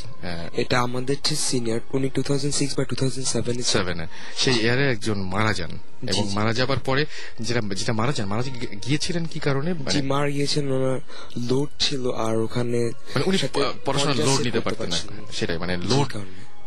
এটা 0.57 0.77
আমাদের 0.81 1.17
সিনিয়র 1.51 1.81
উনি 1.93 2.09
টু 2.09 2.21
থাউজেন্ড 2.23 2.55
সিক্স 2.55 2.73
বা 2.79 2.85
টু 2.85 2.95
থাউজেন্ড 2.97 3.27
সেভেন 3.29 3.55
সেভেনে 3.63 4.07
সেই 4.37 4.55
ইয়ারে 4.63 4.85
একজন 4.91 5.19
মারা 5.35 5.53
যান 5.53 5.73
এবং 6.09 6.25
মারা 6.33 6.53
যাবার 6.53 6.79
পরে 6.79 7.03
যেটা 7.41 7.61
যেটা 7.75 7.93
মারা 7.93 8.13
যান 8.13 8.27
মারা 8.27 8.43
গিয়েছিলেন 8.87 9.25
কি 9.33 9.39
কারণে? 9.39 9.71
মানে 9.75 10.03
মার 10.03 10.27
গিয়েছেন 10.31 10.65
ওনার 10.73 10.99
লোড 11.51 11.69
ছিল 11.79 12.03
আর 12.27 12.35
ওখানে 12.37 12.81
মানে 13.13 13.25
উনি 13.27 13.37
সাথে 13.49 13.79
পড়াশোনার 13.87 14.17
লোড 14.19 14.39
নিতে 14.45 14.61
পারতেন 14.61 14.89
না 14.91 14.99
সেটাই 15.33 15.59
মানে 15.59 15.75
লোড 15.85 16.09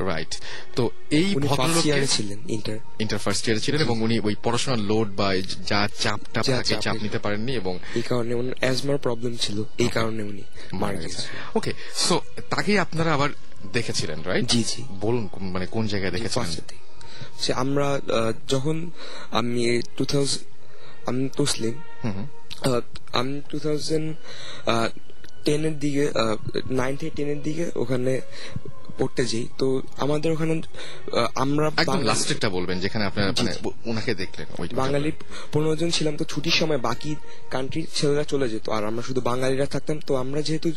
রাইট 0.10 0.34
তো 0.76 0.84
এই 1.12 1.28
উনি 1.36 1.48
ইয়ারে 1.84 2.08
ছিলেন 2.08 2.40
ইন্টার 2.48 2.78
ইন্টার 3.00 3.20
ফার্স্ট 3.20 3.44
ইয়ারে 3.48 3.62
ছিলেন 3.62 3.80
এবং 3.82 3.96
উনি 4.02 4.16
ওই 4.20 4.36
পড়াশোনার 4.44 4.82
লোড 4.82 5.08
বা 5.16 5.28
যা 5.68 5.82
চাপ 6.00 6.20
টাপ 6.34 6.44
যা 6.46 6.56
থাকে 6.58 6.76
চাপ 6.82 6.96
নিতে 7.02 7.20
পারেননি 7.20 7.54
এবং 7.56 7.74
এই 7.96 8.02
কারণে 8.02 8.34
ওনার 8.34 8.56
অ্যাজমার 8.60 8.98
প্রবলেম 8.98 9.34
ছিল 9.38 9.58
এই 9.78 9.88
কারণে 9.88 10.22
উনি 10.24 10.44
মারা 10.74 10.98
গেছেন। 11.00 11.24
ওকে 11.56 11.72
সো 11.98 12.16
তাকেই 12.50 12.78
আপনারা 12.80 13.14
আবার 13.14 13.30
দেখেছিলেন 13.74 14.20
রাইট 14.24 14.46
জি, 14.50 14.64
জি। 14.64 14.82
বলুন 15.00 15.24
মানে 15.52 15.66
কোন 15.66 15.88
জায়গায় 15.88 16.12
দেখেছিলেন? 16.12 16.52
সে 17.40 17.54
আমরা 17.54 17.88
যখন 18.48 18.78
আমি 19.32 19.62
টু 19.98 20.04
থাউজেন্ড 20.06 20.46
আমি 21.08 21.30
মুসলিম 21.40 21.74
আহ, 21.80 22.82
আমি 23.12 23.42
টু 23.50 23.58
থাউজেন্ড 23.60 24.08
টেনের 25.50 25.76
দিকে 25.84 26.06
নাইন 26.80 26.94
থেকে 27.00 27.12
টেনের 27.18 27.40
দিকে 27.48 27.66
ওখানে 27.82 28.14
পড়তে 29.00 29.24
যাই। 29.32 29.46
তো 29.60 29.68
আমাদের 30.04 30.30
ওখানে 30.36 30.54
আমরা 31.44 31.66
একদম 31.84 32.02
লাস্টেরটা 32.12 32.50
বলবেন 32.58 32.78
যেখানে 32.86 33.04
আপনারা 33.10 33.30
মানে 33.40 33.52
ওনাকে 33.90 34.12
দেখলেন 34.22 34.46
বাঙালি 34.84 35.10
পনেরো 35.54 35.76
জন 35.82 35.90
ছিলাম 35.98 36.14
তো 36.20 36.24
ছুটির 36.32 36.56
সময় 36.60 36.82
বাকি 36.90 37.12
কান্ট্রির 37.54 37.88
ছেলেরা 37.98 38.24
চলে 38.32 38.48
যেত। 38.54 38.66
আর 38.76 38.84
আমরা 38.90 39.04
শুধু 39.08 39.22
বাঙালিরা 39.30 39.68
থাকতাম 39.76 39.98
তো 40.08 40.14
আমরা 40.24 40.40
যেহেতু 40.48 40.70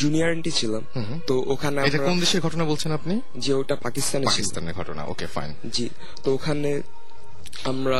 জুনিয়র 0.00 0.30
এন্টি 0.36 0.52
ছিলাম 0.60 0.82
তো 1.28 1.34
ওখানে 1.52 1.78
এটা 1.88 2.00
কোন 2.08 2.16
দেশের 2.24 2.40
ঘটনা 2.46 2.64
বলছেন 2.70 2.90
আপনি? 2.98 3.14
যে 3.44 3.52
ওটা 3.60 3.74
পাকিস্তানে 3.86 4.24
ছিল। 4.24 4.30
পাকিস্তানের 4.32 4.74
ঘটনা 4.80 5.02
ওকে 5.12 5.26
ফাইন 5.34 5.50
জি 5.74 5.86
তো 6.22 6.28
ওখানে 6.36 6.70
আমরা 7.70 7.98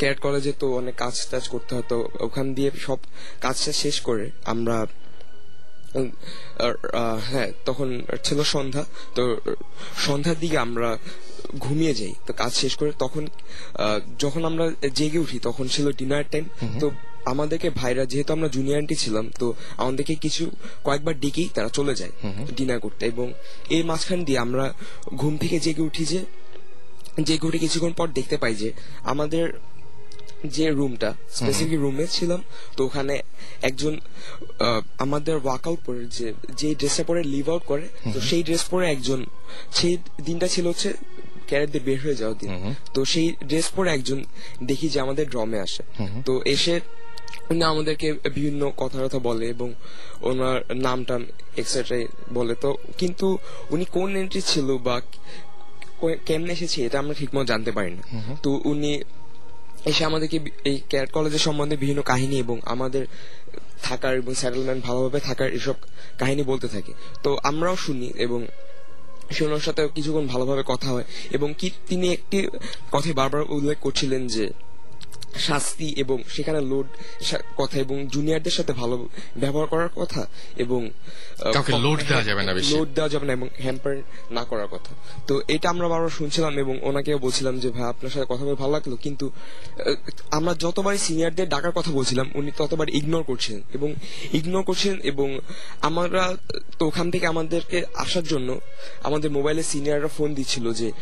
ক্যাট 0.00 0.16
কলেজে 0.24 0.52
তো 0.62 0.66
অনেক 0.80 0.94
কাজ 1.02 1.14
টাজ 1.30 1.44
করতে 1.54 1.72
হতো। 1.78 1.96
ওখান 2.26 2.46
দিয়ে 2.56 2.70
সব 2.86 2.98
কাজটা 3.44 3.72
শেষ 3.82 3.96
করে 4.08 4.26
আমরা 4.52 4.76
হ্যাঁ 7.30 7.48
তখন 7.64 7.88
ছিল 8.24 8.38
সন্ধ্যা 8.44 8.82
তো 9.14 9.22
সন্ধ্যার 10.06 10.38
দিকে 10.40 10.58
আমরা 10.58 10.88
ঘুমিয়ে 11.58 11.94
যাই 11.94 12.14
তো 12.26 12.32
কাজ 12.32 12.52
শেষ 12.54 12.72
করে 12.76 12.90
তখন 12.98 13.22
যখন 14.18 14.42
আমরা 14.44 14.64
জেগে 14.94 15.18
উঠি 15.18 15.38
তখন 15.38 15.64
ছিল 15.68 15.86
ডিনার 15.92 16.24
টাইম 16.30 16.44
তো 16.80 16.86
আমাদেরকে 17.24 17.68
ভাইরা 17.70 18.04
যেহেতু 18.06 18.30
আমরা 18.32 18.48
জুনিয়রটি 18.48 18.96
ছিলাম 18.96 19.24
তো 19.38 19.46
আমাদেরকে 19.76 20.14
কিছু 20.14 20.44
কয়েকবার 20.84 21.14
ডেকেই 21.20 21.48
তারা 21.54 21.68
চলে 21.68 21.94
যায় 21.94 22.12
ডিনার 22.56 22.78
করতে 22.80 23.02
এবং 23.06 23.26
এই 23.70 23.82
মাঝখান 23.82 24.20
দিয়ে 24.24 24.38
আমরা 24.38 24.64
ঘুম 25.16 25.34
থেকে 25.36 25.56
জেগে 25.60 25.82
উঠি 25.82 26.04
যে 26.04 26.20
জেগে 27.24 27.46
উঠে 27.46 27.58
কিছুক্ষণ 27.58 27.92
পর 27.92 28.06
দেখতে 28.08 28.36
পাই 28.36 28.54
যে 28.54 28.68
আমাদের 29.04 29.44
যে 30.56 30.66
রুমটা 30.70 31.10
স্পেসিফিক 31.38 31.80
রুমে 31.84 32.04
ছিলাম 32.16 32.40
তো 32.76 32.80
ওখানে 32.84 33.14
একজন 33.68 33.94
আমাদের 35.04 35.36
ওয়ার্কআউট 35.44 35.80
পরে 35.86 36.02
যে 36.16 36.26
যে 36.60 36.68
ড্রেসটা 36.80 37.04
পরে 37.04 37.20
লিভ 37.34 37.46
আউট 37.52 37.64
করে 37.70 37.86
তো 38.14 38.18
সেই 38.28 38.42
ড্রেস 38.42 38.62
পরে 38.72 38.84
একজন 38.94 39.20
সেই 39.78 39.94
দিনটা 40.24 40.46
ছিল 40.54 40.64
হচ্ছে 40.66 40.90
ক্যারেটদের 41.48 41.82
বের 41.88 41.98
হয়ে 42.04 42.16
যাওয়ার 42.20 42.38
দিন। 42.38 42.50
তো 42.94 43.00
সেই 43.12 43.26
ড্রেস 43.48 43.66
পরে 43.76 43.88
একজন 43.90 44.18
দেখি 44.70 44.86
যে 44.88 44.98
আমাদের 45.00 45.24
ড্রমে 45.32 45.58
আসে। 45.60 45.82
তো 46.26 46.32
এসে 46.54 46.74
উনি 47.50 47.62
আমাদেরকে 47.64 48.08
বিভিন্ন 48.36 48.62
কথা 48.76 48.98
কথা 49.04 49.18
বলে 49.18 49.44
এবং 49.54 49.68
ওনার 50.28 50.56
নাম 50.86 51.04
টাম 51.04 51.20
এক্সেট্রা 51.56 51.96
বলে। 52.34 52.54
তো 52.54 52.70
কিন্তু 53.00 53.26
উনি 53.70 53.84
কোন 53.96 54.08
এন্ট্রি 54.16 54.40
ছিল 54.52 54.68
বা 54.86 54.96
কেমনে 56.28 56.52
এসেছে 56.52 56.78
এটা 56.86 56.98
আমরা 56.98 57.14
ঠিকমতো 57.14 57.44
জানতে 57.44 57.70
পারি 57.72 57.90
না। 57.98 58.02
তো 58.42 58.50
উনি 58.64 58.92
এসে 59.86 60.04
আমাদেরকে 60.04 60.40
এই 60.64 60.82
ক্যারেট 60.88 61.10
কলেজের 61.12 61.38
সম্বন্ধে 61.38 61.76
বিভিন্ন 61.76 62.02
কাহিনী 62.02 62.38
এবং 62.38 62.60
আমাদের 62.64 63.06
থাকার 63.82 64.14
এবং 64.16 64.34
সেটেলমেন্ট 64.34 64.84
ভালোভাবে 64.84 65.20
থাকার 65.20 65.52
এসব 65.52 65.74
কাহিনী 66.18 66.42
বলতে 66.42 66.68
থাকে। 66.68 66.92
তো 67.22 67.38
আমরাও 67.42 67.76
শুনি 67.76 68.12
এবং 68.16 68.46
শোনার 69.32 69.58
সাথে 69.58 69.88
কিছুক্ষণ 69.94 70.26
ভালোভাবে 70.26 70.62
কথা 70.66 70.88
হয় 70.88 71.04
এবং 71.30 71.54
কি 71.58 71.70
তিনি 71.88 72.12
একটি 72.12 72.48
কথা 72.92 73.12
বারবার 73.12 73.42
উল্লেখ 73.48 73.78
করছিলেন 73.80 74.26
যে 74.26 74.50
শাস্তি 75.38 75.94
এবং 75.96 76.22
সেখানে 76.28 76.60
লোড 76.60 76.86
কথা 77.56 77.78
এবং 77.78 78.06
জুনিয়রদের 78.06 78.52
সাথে 78.52 78.72
ভালো 78.72 79.08
ব্যবহার 79.36 79.66
করার 79.66 79.88
কথা 79.96 80.26
এবং 80.56 80.90
load 81.82 82.02
দেওয়া 82.08 82.22
যাবে 82.22 82.42
না 82.42 82.52
লোড 82.52 82.88
দেওয়া 82.94 83.08
যাবে 83.08 83.26
না 83.26 83.32
এবং 83.32 83.48
হ্যাম্পার 83.58 84.02
না 84.30 84.44
করার 84.44 84.66
কথা। 84.66 84.94
তো 85.26 85.42
এটা 85.48 85.70
আমরা 85.70 85.88
বারবার 85.88 86.08
শুনছিলাম 86.08 86.58
এবং 86.58 86.78
ওনাকেও 86.82 87.18
বলছিলাম 87.18 87.58
যে 87.58 87.70
ভাই 87.70 87.82
আপনার 87.82 88.10
সাথে 88.10 88.26
কথা 88.28 88.44
বলে 88.44 88.54
ভালো 88.54 88.72
লাগল। 88.72 88.96
কিন্তু 88.96 89.30
আমরা 90.30 90.54
যতবারই 90.54 90.98
সিনিয়রদের 90.98 91.48
ডাকার 91.48 91.72
কথা 91.72 91.90
বলছিলাম 91.90 92.30
উনি 92.34 92.50
ততবার 92.56 92.88
ইগনোর 92.88 93.22
করছিলেন 93.22 93.62
এবং 93.74 93.94
ইগনোর 94.32 94.62
করছেন 94.62 95.00
এবং 95.00 95.38
আমরা 95.80 96.36
তো 96.78 96.86
ওখান 96.86 97.10
থেকে 97.10 97.26
আমাদেরকে 97.26 97.84
আসার 97.94 98.24
জন্য 98.24 98.60
আমাদের 99.02 99.30
মোবাইলে 99.30 99.62
সিনিয়ররা 99.62 100.08
ফোন 100.08 100.34
দিচ্ছিল 100.34 100.72
যে 100.72 100.92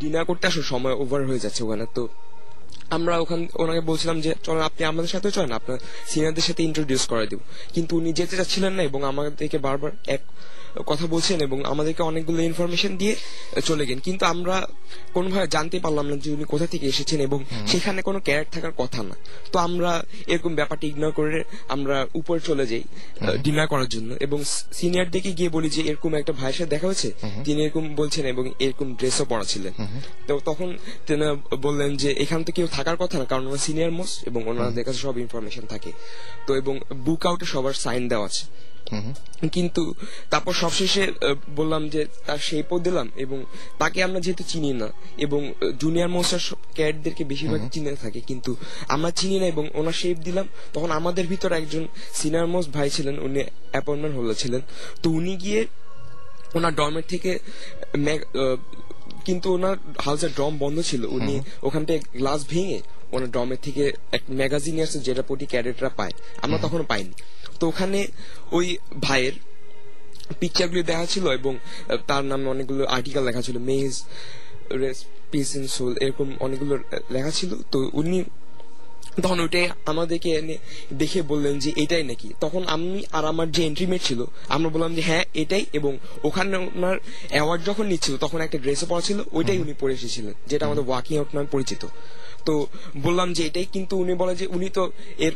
ডিনার 0.00 0.24
করতে 0.24 0.46
আসো 0.46 0.62
সময় 0.62 0.92
ওভার 0.92 1.26
হয়ে 1.26 1.38
যাচ্ছে 1.38 1.64
ওখানে। 1.64 1.86
তো 1.94 2.08
আমরা 2.90 3.14
ওখান 3.18 3.40
ওনাকে 3.54 3.82
বলছিলাম 3.90 4.16
যে 4.20 4.30
চলেন 4.42 4.62
আপনি 4.62 4.82
আমাদের 4.84 5.10
সাথে 5.14 5.28
চলেন 5.30 5.52
আপনার 5.52 5.78
সিনিয়রদের 6.10 6.42
সাথে 6.42 6.62
ইন্ট্রোডিউস 6.68 7.04
করে 7.12 7.26
দিব। 7.26 7.40
কিন্তু 7.74 7.92
উনি 7.96 8.10
যেতে 8.12 8.34
চাচ্ছিলেন 8.36 8.72
না 8.72 8.82
এবং 8.82 9.00
আমাদেরকে 9.04 9.58
বারবার 9.66 9.92
এক 10.06 10.22
কথা 10.86 11.06
বলছেন 11.06 11.38
এবং 11.40 11.58
আমাদেরকে 11.64 12.02
অনেকগুলো 12.02 12.40
ইনফরমেশন 12.42 12.92
দিয়ে 12.96 13.14
চলে 13.64 13.82
গেলেন। 13.86 14.02
কিন্তু 14.08 14.24
আমরা 14.26 14.56
কোনোভাবে 15.14 15.46
জানতে 15.46 15.76
পারলাম 15.84 16.06
না 16.10 16.16
যে 16.24 16.28
উনি 16.36 16.44
কোথা 16.44 16.66
থেকে 16.66 16.86
এসেছেন 16.86 17.18
এবং 17.20 17.38
সেখানে 17.66 18.00
কোনো 18.02 18.18
ক্যারেট 18.26 18.48
থাকার 18.54 18.74
কথা 18.76 19.00
না। 19.02 19.14
তো 19.52 19.56
আমরা 19.66 19.90
এরকম 20.32 20.52
ব্যাপারটা 20.54 20.86
ইগনোর 20.86 21.12
করে 21.12 21.44
আমরা 21.74 21.96
উপরে 22.20 22.40
চলে 22.48 22.64
যাই 22.70 22.84
ডিনার 23.44 23.66
করার 23.72 23.88
জন্য 23.88 24.10
এবং 24.20 24.38
সিনিয়র 24.78 25.08
দিকে 25.10 25.30
গিয়ে 25.32 25.50
বলি 25.56 25.68
যে 25.76 25.82
এরকম 25.90 26.10
একটা 26.14 26.32
ভাইয়ের 26.32 26.56
সাথে 26.58 26.70
দেখা 26.74 26.86
হয়েছে? 26.90 27.08
তিনি 27.46 27.58
এরকম 27.64 27.84
বলছেন 28.00 28.24
এবং 28.26 28.44
এরকম 28.64 28.88
ড্রেসও 28.98 29.24
পরা 29.24 29.44
ছিলেন। 29.44 29.72
তো 30.26 30.32
তখন 30.44 30.68
তিনি 31.06 31.24
বললেন 31.66 31.90
যে 32.02 32.10
এখান 32.24 32.40
থেকে 32.44 32.58
কেউ 32.60 32.68
থাকার 32.80 32.98
কথা 33.02 33.16
না 33.20 33.24
কারণ 33.32 33.44
ওনার 33.50 33.64
সিনিয়র 33.66 33.92
মোস্ট 33.98 34.16
এবং 34.28 34.40
ওনাদের 34.50 34.84
কাছে 34.86 35.00
সব 35.06 35.14
ইনফরমেশন 35.24 35.64
থাকে। 35.72 35.90
তো 36.46 36.50
এবং 36.60 36.74
বুক 37.06 37.22
আউটে 37.28 37.46
সবার 37.52 37.74
সাইন 37.84 38.02
দেওয়া 38.12 38.26
আছে। 38.30 38.44
কিন্তু 39.56 39.82
তারপর 40.32 40.52
সবশেষে 40.62 41.04
বললাম 41.58 41.82
যে 41.94 42.00
তার 42.26 42.40
শেপও 42.48 42.78
দিলাম 42.86 43.06
এবং 43.24 43.38
তাকে 43.80 43.98
আমরা 44.06 44.20
যেহেতু 44.24 44.44
চিনি 44.52 44.70
না 44.82 44.88
এবং 45.24 45.40
জুনিয়র 45.82 46.10
মোস্টার 46.16 46.40
ক্যাডদেরকে 46.76 47.22
বেশিরভাগ 47.30 47.62
চিনে 47.74 47.90
থাকে 48.04 48.20
কিন্তু 48.30 48.50
আমরা 48.94 49.10
চিনি 49.18 49.36
না 49.42 49.46
এবং 49.54 49.64
ওনার 49.80 49.96
শেপ 50.00 50.16
দিলাম 50.26 50.46
তখন 50.74 50.90
আমাদের 50.98 51.24
ভিতর 51.32 51.50
একজন 51.60 51.84
সিনিয়র 52.18 52.48
মোস্ট 52.54 52.68
ভাই 52.76 52.88
ছিলেন 52.96 53.14
উনি 53.26 53.38
অ্যাপয়েন্টমেন্ট 53.72 54.14
হলে 54.18 54.34
ছিলেন। 54.42 54.62
তো 55.02 55.06
উনি 55.18 55.32
গিয়ে 55.44 55.60
ওনার 56.56 56.72
ডরমেট 56.78 57.06
থেকে 57.12 57.30
কিন্তু 59.24 59.46
ওনার 59.56 59.76
হাউসের 59.98 60.30
ড্রম 60.36 60.52
বন্ধ 60.58 60.78
ছিল 60.80 61.02
উনি 61.18 61.34
ওখান 61.62 61.82
থেকে 61.84 62.00
গ্লাস 62.18 62.40
ভেঙে 62.48 62.80
ওনার 63.12 63.30
ড্রমের 63.30 63.60
থেকে 63.62 63.84
এক 64.12 64.22
ম্যাগাজিন 64.30 64.74
আসছে 64.82 64.98
যেটা 65.06 65.22
প্রতি 65.22 65.46
ক্যাডেটরা 65.46 65.90
পায়। 65.98 66.14
আমরা 66.42 66.58
তখন 66.64 66.80
পাইনি। 66.82 67.14
তো 67.60 67.64
ওখানে 67.68 67.98
ওই 68.52 68.66
ভাইয়ের 69.00 69.32
পিকচারগুলি 70.40 70.82
দেখা 70.82 71.06
ছিল 71.06 71.24
এবং 71.38 71.52
তার 72.06 72.22
নামে 72.30 72.46
অনেকগুলো 72.54 72.82
আর্টিকেল 72.96 73.22
লেখা 73.28 73.42
ছিল 73.42 73.56
মেজ 73.70 73.92
পিস 75.30 75.48
ইন 75.56 75.64
সোল 75.76 75.92
এরকম 76.04 76.28
অনেকগুলো 76.40 76.74
লেখা 77.10 77.30
ছিল। 77.38 77.50
তো 77.72 77.78
উনি 78.00 78.18
তখন 79.22 79.40
ওইটাই 79.40 79.66
আমাদেরকে 79.86 80.28
এনে 80.30 80.56
দেখে 80.92 81.22
বললেন 81.22 81.58
যে 81.58 81.72
এটাই 81.76 82.02
নাকি। 82.02 82.28
তখন 82.40 82.62
আমি 82.74 83.04
আর 83.12 83.24
আমার 83.24 83.52
যে 83.52 83.62
এন্ট্রিমেট 83.64 84.02
ছিল 84.02 84.20
আমরা 84.48 84.68
বললাম 84.70 84.94
যে 84.94 85.02
হ্যাঁ 85.02 85.24
এটাই 85.34 85.66
এবং 85.72 85.92
ওখানে 86.22 86.56
ওনার 86.56 86.96
অ্যাওয়ার্ড 87.30 87.62
যখন 87.66 87.86
নিচ্ছিল 87.86 88.16
তখন 88.16 88.40
একটা 88.40 88.58
ড্রেসও 88.58 88.86
পরা 88.86 89.00
ছিল 89.00 89.18
ওইটাই 89.32 89.58
উনি 89.58 89.74
পরে 89.80 89.92
এসেছিলেন 89.94 90.34
যেটা 90.46 90.66
আমাদের 90.66 90.84
ওয়াকিং 90.86 91.18
আউট 91.18 91.34
নামে 91.34 91.48
পরিচিত। 91.50 91.82
তো 92.44 92.66
বললাম 93.02 93.32
যে 93.32 93.42
এটাই 93.46 93.66
কিন্তু 93.72 93.94
উনি 93.96 94.14
বলে 94.14 94.34
যে 94.36 94.46
উনি 94.46 94.68
তো 94.70 94.82
এর 95.18 95.32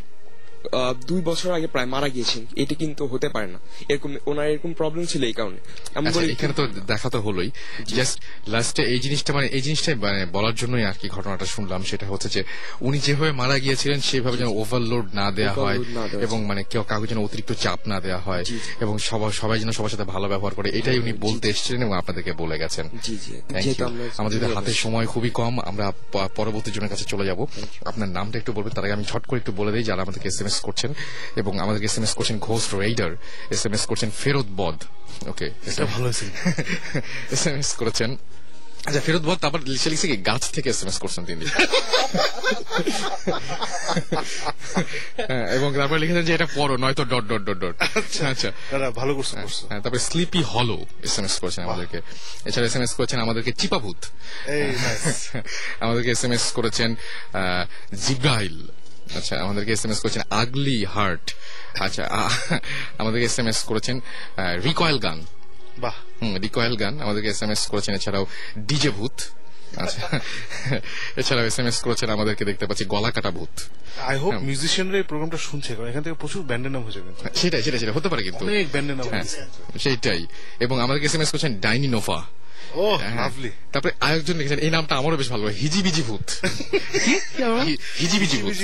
দুই 1.11 1.21
বছর 1.29 1.51
আগে 1.59 1.69
প্রায় 1.75 1.89
মারা 1.95 2.09
গিয়েছেন 2.15 2.43
এটা 2.63 2.75
কিন্তু 2.83 3.03
হতে 3.13 3.29
পারে 3.35 3.49
না। 3.55 3.59
এরকম 3.93 4.11
ওনার 4.31 4.47
এরকম 4.53 4.71
প্রবলেম 4.81 5.05
ছিল 5.13 5.23
এই 5.31 5.37
কারণে। 5.39 5.59
আমি 5.99 6.07
আচ্ছা 6.07 6.21
বলি 6.21 6.27
এখানে 6.35 6.53
তো 6.59 6.65
দেখা 6.93 7.09
তো 7.15 7.19
হলোই। 7.27 7.51
জাস্ট 7.99 8.17
লাস্টে 8.53 8.83
এই 8.93 9.01
জিনিসটা 9.05 9.31
মানে 9.37 9.47
এই 9.57 9.63
জিনিসটাই 9.67 9.97
মানে 10.05 10.23
বলার 10.37 10.55
জন্যই 10.61 10.85
আর 10.91 10.97
কি 11.01 11.07
ঘটনাটা 11.17 11.47
শুনলাম। 11.55 11.81
সেটা 11.91 12.07
হচ্ছে 12.13 12.29
যে 12.37 12.41
উনি 12.87 12.99
যেভাবে 13.07 13.33
মারা 13.41 13.57
গিয়েছিলেন 13.65 13.99
সেভাবে 14.09 14.37
যেন 14.41 14.51
ওভারলোড 14.61 15.07
না 15.21 15.27
দেওয়া 15.39 15.55
হয় 15.63 15.79
এবং 16.27 16.39
মানে 16.51 16.63
কেউ 16.73 16.83
কাউকে 16.91 17.07
যেন 17.11 17.19
অতিরিক্ত 17.27 17.53
চাপ 17.65 17.81
না 17.93 17.99
দেওয়া 18.05 18.21
হয় 18.27 18.45
এবং 18.85 18.95
সবাই 19.11 19.31
সবাই 19.43 19.57
যেন 19.63 19.71
সবার 19.79 19.93
সাথে 19.95 20.07
ভালো 20.15 20.27
ব্যবহার 20.33 20.55
করে। 20.59 20.69
এটাই 20.79 20.99
উনি 21.03 21.13
বলতে 21.27 21.47
এসেছিলেন 21.53 21.81
এবং 21.87 21.95
আপনাদেরকে 22.01 22.33
বলে 22.43 22.57
গেছেন। 22.63 22.87
আমাদের 24.21 24.41
হাতে 24.57 24.73
সময় 24.85 25.07
খুবই 25.13 25.31
কম। 25.41 25.55
আমরা 25.71 25.87
পরবর্তী 26.39 26.71
জনের 26.77 26.91
কাছে 26.93 27.05
চলে 27.13 27.25
যাব। 27.31 27.41
আপনার 27.91 28.09
নামটা 28.17 28.37
একটু 28.41 28.53
বলবেন 28.57 28.73
তার 28.77 28.85
আগে 28.87 28.97
আমি 28.99 29.07
ছট 29.13 29.23
করে 29.29 29.39
একটু 29.43 29.53
বলে 29.61 29.71
দিই 29.75 29.85
যারা 29.91 30.03
আমাদেরকে 30.05 30.29
এস 30.33 30.39
এম 30.41 30.49
এস 30.55 30.61
করছেন 30.67 30.91
এবং 31.41 31.53
আমাদেরকে 31.61 31.87
এস 31.91 31.97
এম 31.99 32.05
এস 32.07 32.13
করছেন 32.19 32.37
Ghosh 32.47 32.63
raider 32.83 33.11
S 33.55 33.63
M 33.67 33.75
S 33.77 33.85
করছেন 33.91 34.09
ফেরত 34.23 34.49
বদ 34.61 34.79
ওকে 35.33 35.47
এটা 35.69 35.85
ভালো 35.95 36.07
এস 37.35 37.43
এম 37.49 37.57
এস 37.57 37.71
করেছেন। 37.81 38.11
আচ্ছা 38.89 39.03
ফেরত 39.07 39.23
বদ 39.29 39.39
তারপর 39.41 39.61
লিখে 39.67 39.89
লিখছে 39.93 40.07
কি 40.11 40.17
গাছ 40.29 40.43
থেকে 40.55 40.69
এস 40.71 40.81
এম 40.83 40.89
এস 40.89 40.99
করছেন 41.03 41.23
তিনি। 41.25 41.45
হ্যাঁ, 45.21 45.47
এবং 45.57 45.69
তারপরে 45.79 46.01
লিখেছেন 46.03 46.25
যে 46.29 46.33
এটা 46.35 46.49
পড়ো 46.57 46.75
নয়তো 46.77 47.03
ডট 47.13 47.25
ডট 47.31 47.43
ডট 47.49 47.59
ডট 47.63 47.77
আচ্ছা 48.25 48.49
দাদা 48.73 48.89
ভালো 49.01 49.13
করছ 49.19 49.31
করছ। 49.37 49.59
হ্যাঁ, 49.71 49.81
তারপরে 49.83 50.03
স্লিপি 50.09 50.41
হলো 50.53 50.77
এস 51.07 51.15
এম 51.19 51.25
এস 51.25 51.35
করেছেন 51.43 51.63
আমাদেরকে। 51.69 51.99
এছাড়া 52.49 52.67
এস 52.67 52.75
এম 52.79 52.83
এস 52.83 52.93
করেছেন 52.99 53.19
আমাদেরকে 53.21 53.53
চিপাভূত 53.61 54.01
আমাদেরকে 55.85 56.11
এস 56.11 56.23
এম 56.27 56.33
এস 56.37 56.45
করেছেন 56.53 56.91
আহ, 56.95 57.63
জিব্রাইল 58.05 58.57
আচ্ছা 59.13 59.35
আমাদেরকে 59.41 59.73
এস 59.73 59.85
এম 59.85 59.91
এস 59.91 60.01
করেছেন 60.01 60.23
আগলি 60.31 60.85
হার্ট 60.85 61.27
আচ্ছা 61.81 62.03
আমাদেরকে 62.99 63.27
এস 63.27 63.39
এম 63.39 63.49
এস 63.49 63.63
করেছেন 63.63 64.01
রিকয়েল 64.63 64.99
গান 64.99 65.19
বাহ। 65.79 65.97
হুম 66.21 66.37
রিকয়েল 66.37 66.75
গান 66.77 66.95
আমাদেরকে 67.01 67.29
এস 67.29 67.43
এম 67.43 67.51
এস 67.51 67.67
করেছেন 67.67 67.95
এছাড়াও 67.95 68.27
ডিজে 68.59 68.91
ভূত 68.91 69.17
আচ্ছা 69.77 70.01
এছাড়াও 71.17 71.45
এস 71.47 71.59
এম 71.59 71.67
এস 71.67 71.79
করেছেন 71.83 72.11
আমাদেরকে 72.11 72.45
দেখতে 72.45 72.67
পাচ্ছি 72.67 72.85
গলা 72.85 73.11
কাটা 73.11 73.31
ভূত। 73.31 73.55
I 74.07 74.17
hope. 74.19 74.33
মিউজিশিয়ানরা 74.43 74.97
এই 74.99 75.03
প্রোগ্রামটা 75.03 75.39
শুনছে 75.39 75.75
কারণ 75.75 75.89
এখান 75.89 76.03
থেকে 76.03 76.15
প্রচুর 76.15 76.43
ব্যান্ডের 76.43 76.73
নাম 76.73 76.83
হয়ে 76.83 76.93
যাবে। 76.93 77.11
সেটাই 77.35 77.63
সেটাই 77.63 77.79
সেটা 77.79 77.93
হতে 77.93 78.09
পারে 78.09 78.23
কিন্তু। 78.23 78.45
অনেক 78.45 78.67
ব্যান্ডের 78.73 78.97
নাম 78.97 79.07
হ্যাঁ, 79.09 79.25
হয়েছে। 79.73 80.11
এবং 80.61 80.81
আমাদেরকে 80.81 81.07
এস 81.07 81.15
এম 81.15 81.21
এস 81.21 81.31
করছেন 81.31 81.53
ডাইনি 81.61 81.89
নোফা 81.89 82.19
ও 82.77 82.87
হ্যাঁ। 82.95 83.17
লাভলি 83.17 83.51
তারপরে 83.73 83.93
আরেকজন 84.01 84.37
লিখেছেন 84.37 84.59
এই 84.59 84.71
নামটা 84.71 84.97
আমারও 84.97 85.17
বেশ 85.17 85.29
ভালো 85.29 85.43
লাগে, 85.45 85.57
হিজিবিজি 85.61 86.03
ভূত। 86.03 86.27
হিজিবিজি 87.99 88.37
ভূত। 88.37 88.55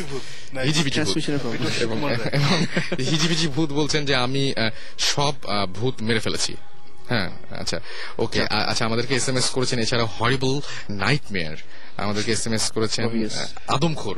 হিজিবিজি 0.64 1.00
ভূত। 1.00 1.16
এবং 1.84 1.96
হিজিবিজি 3.04 3.46
ভূত 3.48 3.72
বলছেন 3.72 4.04
যে 4.04 4.14
আমি 4.16 4.42
আহ, 4.54 4.70
সব 5.08 5.34
আহ, 5.46 5.66
ভূত 5.66 6.02
মেরে 6.02 6.20
ফেলেছি। 6.20 6.52
হ্যাঁ 7.08 7.28
আচ্ছা 7.58 7.78
ওকে 8.18 8.40
আচ্ছা। 8.66 8.84
আমাদেরকে 8.84 9.14
এস 9.14 9.28
এম 9.28 9.36
এস 9.36 9.50
করেছেন 9.50 9.78
এছাড়া 9.78 10.04
হরিবল 10.16 10.54
নাইট 10.96 11.24
মেয়ার 11.30 11.56
আমাদেরকে 11.96 12.32
এস 12.32 12.46
এম 12.46 12.52
এস 12.52 12.64
করেছেন 12.70 13.02
আদমখোর। 13.68 14.16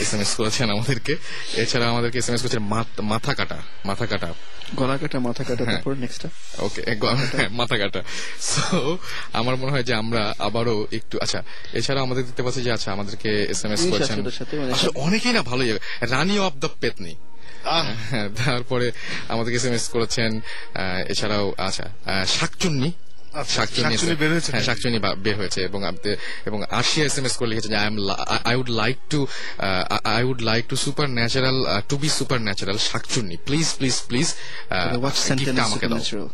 এস 0.00 0.14
এম 0.14 0.20
এস 0.20 0.34
করেছেন 0.34 0.70
আমাদেরকে। 0.70 1.16
এছাড়া 1.56 1.88
আমাদেরকে 1.88 2.18
এস 2.18 2.28
এম 2.28 2.34
এস 2.34 2.42
করেছেন 2.42 2.62
মাথা 3.02 3.34
কাটা 3.34 3.62
মাথা 3.84 4.06
কাটা। 4.06 4.34
গলা 4.74 4.98
কাটা 4.98 5.20
মাথা 5.20 5.44
কাটা 5.44 5.64
হ্যাঁ। 5.64 5.74
তারপর 5.74 5.94
নেক্সটটা 5.94 6.28
ওকে 6.58 6.82
মাথা 7.50 7.78
কাটা। 7.78 8.02
সো 8.40 8.98
আমার 9.32 9.56
মনে 9.56 9.72
হয় 9.72 9.82
যে 9.82 9.94
আমরা 9.94 10.34
আবারও 10.38 10.86
একটু 10.92 11.18
আচ্ছা 11.18 11.42
এছাড়া 11.72 12.00
আমাদের 12.00 12.24
দেখতে 12.24 12.42
পাচ্ছি 12.42 12.62
যে 12.62 12.72
আচ্ছা 12.72 12.92
আমাদেরকে 12.92 13.42
এস 13.42 13.64
এম 13.64 13.72
এস 13.72 13.80
করেছেন। 13.90 14.22
মানে- 14.22 14.90
অনেকেই 14.94 15.32
না 15.32 15.42
ভালোই 15.42 15.78
রানী 16.00 16.38
অফ 16.38 16.52
দ্য 16.54 16.68
পেতনি। 16.80 17.14
হ্যাঁ, 18.10 18.28
তারপরে 18.44 18.92
আমাদেরকে 19.28 19.56
এস 19.56 19.64
এম 19.64 19.72
এস 19.72 19.88
করেছেন 19.88 20.40
আহ, 20.74 21.10
এছাড়াও 21.10 21.54
আচ্ছা 21.58 21.84
আহ, 21.84 22.24
শাকচুন্নি। 22.24 22.92
শাকচুন্নি 23.56 23.94
শাকচুন্নি 23.96 24.16
বের 24.22 24.30
হয়েছে 24.34 24.50
হ্যাঁ 24.52 24.64
নাকি? 24.66 25.20
বের 25.24 25.36
হয়েছে 25.40 25.60
এবং 25.68 25.80
এবং 26.48 26.58
আশিয়া 26.80 27.04
এস 27.08 27.16
এম 27.18 27.26
এস 27.28 27.34
করে 27.38 27.48
লিখেছেন 27.52 27.72
I 27.82 27.86
am 27.90 27.96
I 28.50 28.54
would 28.60 28.70
like 28.82 28.96
to 29.12 29.20
I 30.16 30.22
would 30.30 30.40
like 30.50 30.62
to 30.70 30.76
supernatural 31.18 31.58
to 31.90 31.94
be 32.02 32.08
supernatural 32.46 32.78
শাকচুন্নি। 32.90 33.36
প্লিজ 33.46 33.66
প্লিজ 33.78 33.96
প্লিজ 34.08 34.28
what 35.04 35.16
আমাকে 35.66 35.86
দাও। 35.90 36.00
supernatural? 36.00 36.26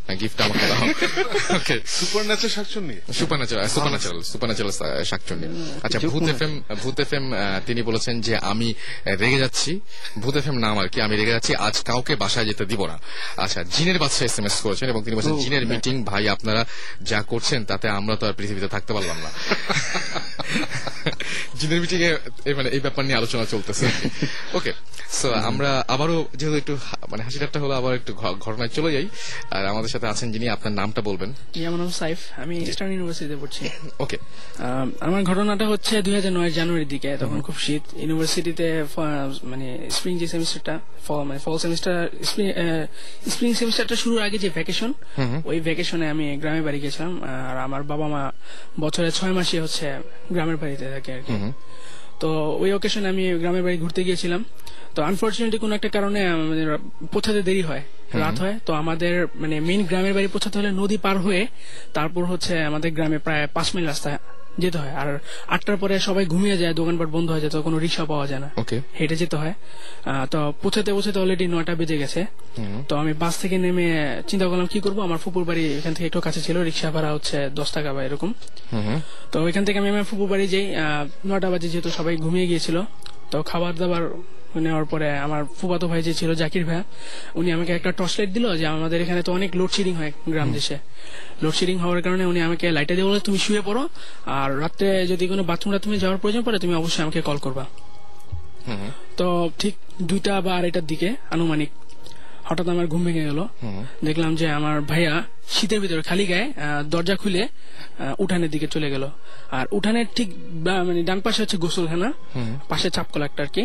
আমাকে 0.46 0.66
দাও। 0.70 0.82
ওকে 1.56 1.76
সুপার 1.98 2.22
ন্যাচার 2.28 2.50
শাকচুন্নি? 2.56 2.96
Super 3.18 3.36
natural 3.40 3.64
super 3.74 3.90
natural 3.92 4.20
super 4.32 4.46
natural 4.50 4.72
শাকচুন্নি। 5.10 5.46
আচ্ছা 5.84 5.98
ভূত 6.12 6.22
ভূত 6.82 6.96
এফ 7.02 7.10
তিনি 7.66 7.80
বলেছেন 7.88 8.14
যে 8.26 8.34
আমি 8.52 8.68
রেগে 9.22 9.38
যাচ্ছি। 9.44 9.72
ভূত 10.22 10.34
এফ 10.40 10.46
এম 10.50 10.56
নাম 10.64 10.74
আর 10.82 10.88
কি 10.92 10.98
আমি 11.06 11.14
রেগে 11.20 11.34
যাচ্ছি 11.36 11.52
আজ 11.66 11.76
কাউকে 11.88 12.12
বাসায় 12.22 12.46
যেতে 12.50 12.64
দিব 12.70 12.80
না। 12.90 12.96
আচ্ছা 13.44 13.60
জিনের 13.74 13.98
বাচ্চা 14.02 14.22
এস 14.28 14.36
এম 14.40 14.46
এস 14.46 14.56
করেছেন 14.64 14.86
এবং 14.92 15.00
তিনি 15.04 15.14
বলছেন 15.16 15.28
Oh, 15.30 15.42
জিনের 15.44 15.64
মিটিং 15.72 15.94
ভাই 16.10 16.24
আপনারা 16.34 16.62
যা 17.10 17.20
করছেন 17.32 17.60
তাতে 17.70 17.86
আমরা 17.98 18.14
তো 18.20 18.24
আর 18.28 18.34
পৃথিবীতে 18.38 18.68
থাকতে 18.74 18.90
পারলাম 18.96 19.18
না। 19.24 19.30
জিনের 21.58 21.80
মিটিং 21.82 22.00
এ 22.08 22.10
মানে 22.58 22.68
এই 22.76 22.80
ব্যাপার 22.84 23.02
নিয়ে 23.06 23.18
আলোচনা 23.20 23.44
চলতেছে। 23.54 23.86
ওকে 24.58 24.72
সো 25.20 25.28
আমরা 25.50 25.70
আবারও 25.94 26.18
যেহেতু 26.38 26.56
একটু 26.62 26.74
মানে 27.10 27.22
হাসি 27.26 27.38
ঠাট্টা 27.42 27.58
হলো 27.60 27.74
আবার 27.80 27.92
একটু 28.00 28.12
ঘটনায় 28.46 28.72
চলে 28.76 28.90
যাই। 28.96 29.06
আর 29.56 29.62
আমাদের 29.72 29.90
সাথে 29.94 30.06
আছেন 30.12 30.28
যিনি 30.34 30.46
আপনার 30.56 30.72
নামটা 30.80 31.00
বলবেন। 31.08 31.30
আমার 31.68 31.80
নাম 31.82 31.90
সাইফ। 32.00 32.18
আমি 32.42 32.54
ইস্টার্ন 32.70 32.90
ইউনিভার্সিটিতে 32.94 33.36
পড়ছি। 33.42 33.62
ওকে 34.04 34.16
আমার 35.06 35.20
ঘটনাটা 35.30 35.64
হচ্ছে 35.72 35.94
দুই 36.06 36.14
হাজার 36.18 36.32
নয় 36.38 36.50
জানুয়ারির 36.58 36.90
দিকে 36.94 37.10
তখন 37.22 37.38
খুব 37.46 37.56
শীত। 37.64 37.84
ইউনিভার্সিটিতে 38.02 38.66
মানে 39.50 39.66
স্প্রিং 39.96 40.14
যে 40.22 40.26
সেমিস্টারটা 40.34 40.74
মানে 41.28 41.40
ফল 41.44 41.56
সেমিস্টার 41.64 41.94
স্প্রিং 43.32 43.50
সেমিস্টারটা 43.60 43.96
শুরুর 44.02 44.20
আগে 44.26 44.38
যে 44.44 44.48
ভ্যাকেশন 44.56 44.90
ওই 45.50 45.58
ভ্যাকেশনে 45.66 46.06
আমি 46.14 46.24
গ্রামের 46.42 46.64
বাড়ি 46.66 46.78
গেছিলাম 46.84 47.12
আর 47.32 47.56
আমার 47.66 47.82
বাবা 47.90 48.06
মা 48.14 48.22
বছরে 48.82 49.08
ছয় 49.18 49.32
মাসে 49.38 49.56
হচ্ছে 49.64 49.86
গ্রামের 50.34 50.56
বাড়িতে 50.62 50.86
থাকে 50.94 51.10
আর 51.16 51.22
কি। 51.26 51.34
তো 52.20 52.28
ওই 52.62 52.70
অকেশনে 52.78 53.08
আমি 53.14 53.24
গ্রামের 53.42 53.62
বাড়ি 53.66 53.76
ঘুরতে 53.84 54.00
গিয়েছিলাম। 54.08 54.40
তো 54.94 55.00
আনফর্চুনেটলি 55.10 55.58
কোনো 55.64 55.72
একটা 55.78 55.90
কারণে 55.96 56.20
আমাদের 56.34 56.68
পৌঁছাতে 57.12 57.40
দেরি 57.48 57.62
হয় 57.68 57.82
রাত 58.22 58.36
হয়। 58.42 58.56
তো 58.66 58.70
আমাদের 58.82 59.14
মানে 59.42 59.56
মেন 59.68 59.80
গ্রামের 59.90 60.14
বাড়ি 60.16 60.28
পৌঁছাতে 60.34 60.56
হলে 60.58 60.70
নদী 60.80 60.96
পার 61.04 61.16
হয়ে 61.24 61.42
তারপর 61.96 62.22
হচ্ছে 62.30 62.54
আমাদের 62.70 62.90
গ্রামে 62.96 63.18
প্রায় 63.26 63.42
পাঁচ 63.56 63.68
মাইল 63.74 63.86
রাস্তা 63.92 64.08
যেতে 64.62 64.78
হয়। 64.82 64.92
আর 65.00 65.08
আটটার 65.54 65.76
পরে 65.82 65.94
সবাই 66.08 66.24
ঘুমিয়ে 66.32 66.56
যায় 66.62 66.74
দোকানপাট 66.80 67.08
বন্ধ 67.16 67.28
হয়ে 67.32 67.42
যায় 67.44 67.52
তো 67.54 67.58
কোনো 67.66 67.76
রিক্সা 67.84 68.04
পাওয়া 68.12 68.26
যায় 68.30 68.40
না। 68.44 68.48
হেঁটে 68.98 69.16
যেতে 69.22 69.36
হয়। 69.40 69.54
তো 70.32 70.38
পৌঁছাতে 70.62 70.90
পৌঁছাতে 70.96 71.18
অলরেডি 71.22 71.44
নয়টা 71.54 71.74
বেজে 71.80 71.96
গেছে। 72.02 72.20
তো 72.88 72.92
আমি 73.02 73.12
বাস 73.22 73.34
থেকে 73.42 73.56
নেমে 73.64 73.86
চিন্তা 74.30 74.46
করলাম 74.50 74.66
কি 74.72 74.78
করব? 74.84 74.98
আমার 75.06 75.18
ফুপুর 75.24 75.42
বাড়ি 75.48 75.64
এখান 75.80 75.92
থেকে 75.96 76.06
একটু 76.10 76.20
কাছে 76.26 76.40
ছিল 76.46 76.56
রিক্সা 76.68 76.88
ভাড়া 76.94 77.10
হচ্ছে 77.16 77.36
দশ 77.58 77.68
টাকা 77.76 77.90
বা 77.96 78.00
এরকম। 78.08 78.30
তো 79.32 79.36
এখান 79.50 79.62
থেকে 79.66 79.78
আমি 79.82 79.88
আমার 79.94 80.06
ফুপুর 80.10 80.26
বাড়ি 80.32 80.46
যাই। 80.54 80.66
নয়টা 81.28 81.48
বাজে 81.52 81.68
যেহেতু 81.72 81.90
সবাই 81.98 82.14
ঘুমিয়ে 82.24 82.46
গিয়েছিল। 82.50 82.76
তো 83.32 83.36
খাবার 83.50 83.72
দাবার 83.80 84.04
নেওয়ার 84.64 84.84
পরে 84.84 85.08
আমার 85.18 85.42
ফুফাতো 85.58 85.86
ভাই 85.88 86.00
যে 86.02 86.12
ছিল 86.14 86.30
জাকির 86.34 86.64
ভাই 86.64 86.82
উনি 87.34 87.48
আমাকে 87.52 87.72
একটা 87.72 87.90
টর্চ 87.92 88.12
লাইট 88.18 88.30
দিল 88.36 88.46
যে 88.56 88.66
আমাদের 88.66 88.98
এখানে 89.04 89.22
তো 89.22 89.30
অনেক 89.32 89.50
লোডশেডিং 89.56 89.94
হয় 89.94 90.12
গ্রাম 90.28 90.48
দেশে। 90.52 90.76
লোডশেডিং 91.42 91.76
হওয়ার 91.78 92.02
কারণে 92.02 92.24
উনি 92.26 92.40
আমাকে 92.42 92.66
লাইটে 92.70 92.94
দিয়ে 92.94 93.06
বলে 93.06 93.20
তুমি 93.20 93.38
শুয়ে 93.38 93.62
পড়ো 93.68 93.82
আর 94.38 94.60
রাত্রে 94.60 94.88
যদি 95.06 95.24
কোনো 95.28 95.42
বাথরুম 95.50 95.70
টাথরুমে 95.74 95.98
যাওয়ার 95.98 96.18
প্রয়োজন 96.22 96.42
পড়ে 96.46 96.58
তুমি 96.58 96.74
অবশ্যই 96.74 97.02
আমাকে 97.02 97.20
কল 97.28 97.38
করবা। 97.38 97.64
তো 99.16 99.50
ঠিক 99.58 99.74
দুইটা 100.02 100.40
বা 100.40 100.52
আড়াইটার 100.56 100.86
দিকে 100.86 101.08
আনুমানিক 101.30 101.70
হঠাৎ 102.50 102.68
আমার 102.74 102.86
ঘুম 102.92 103.02
ভেঙে 103.06 103.24
গেল। 103.30 103.40
দেখলাম 104.06 104.32
যে 104.40 104.46
আমার 104.58 104.76
ভাইয়া 104.90 105.12
শীতের 105.54 105.80
ভিতরে 105.82 106.02
খালি 106.08 106.24
গায়ে 106.30 106.46
দরজা 106.92 107.14
খুলে 107.22 107.42
উঠানের 108.24 108.50
দিকে 108.54 108.66
চলে 108.74 108.88
গেল। 108.94 109.04
আর 109.58 109.66
উঠানের 109.78 110.06
ঠিক 110.16 110.28
মানে 110.88 111.00
ডান 111.08 111.18
পাশে 111.26 111.38
হচ্ছে 111.42 111.56
গোসলখানা 111.64 112.08
পাশে 112.70 112.88
চাপকল 112.96 113.20
একটা 113.28 113.40
আর 113.46 113.50
কি। 113.54 113.64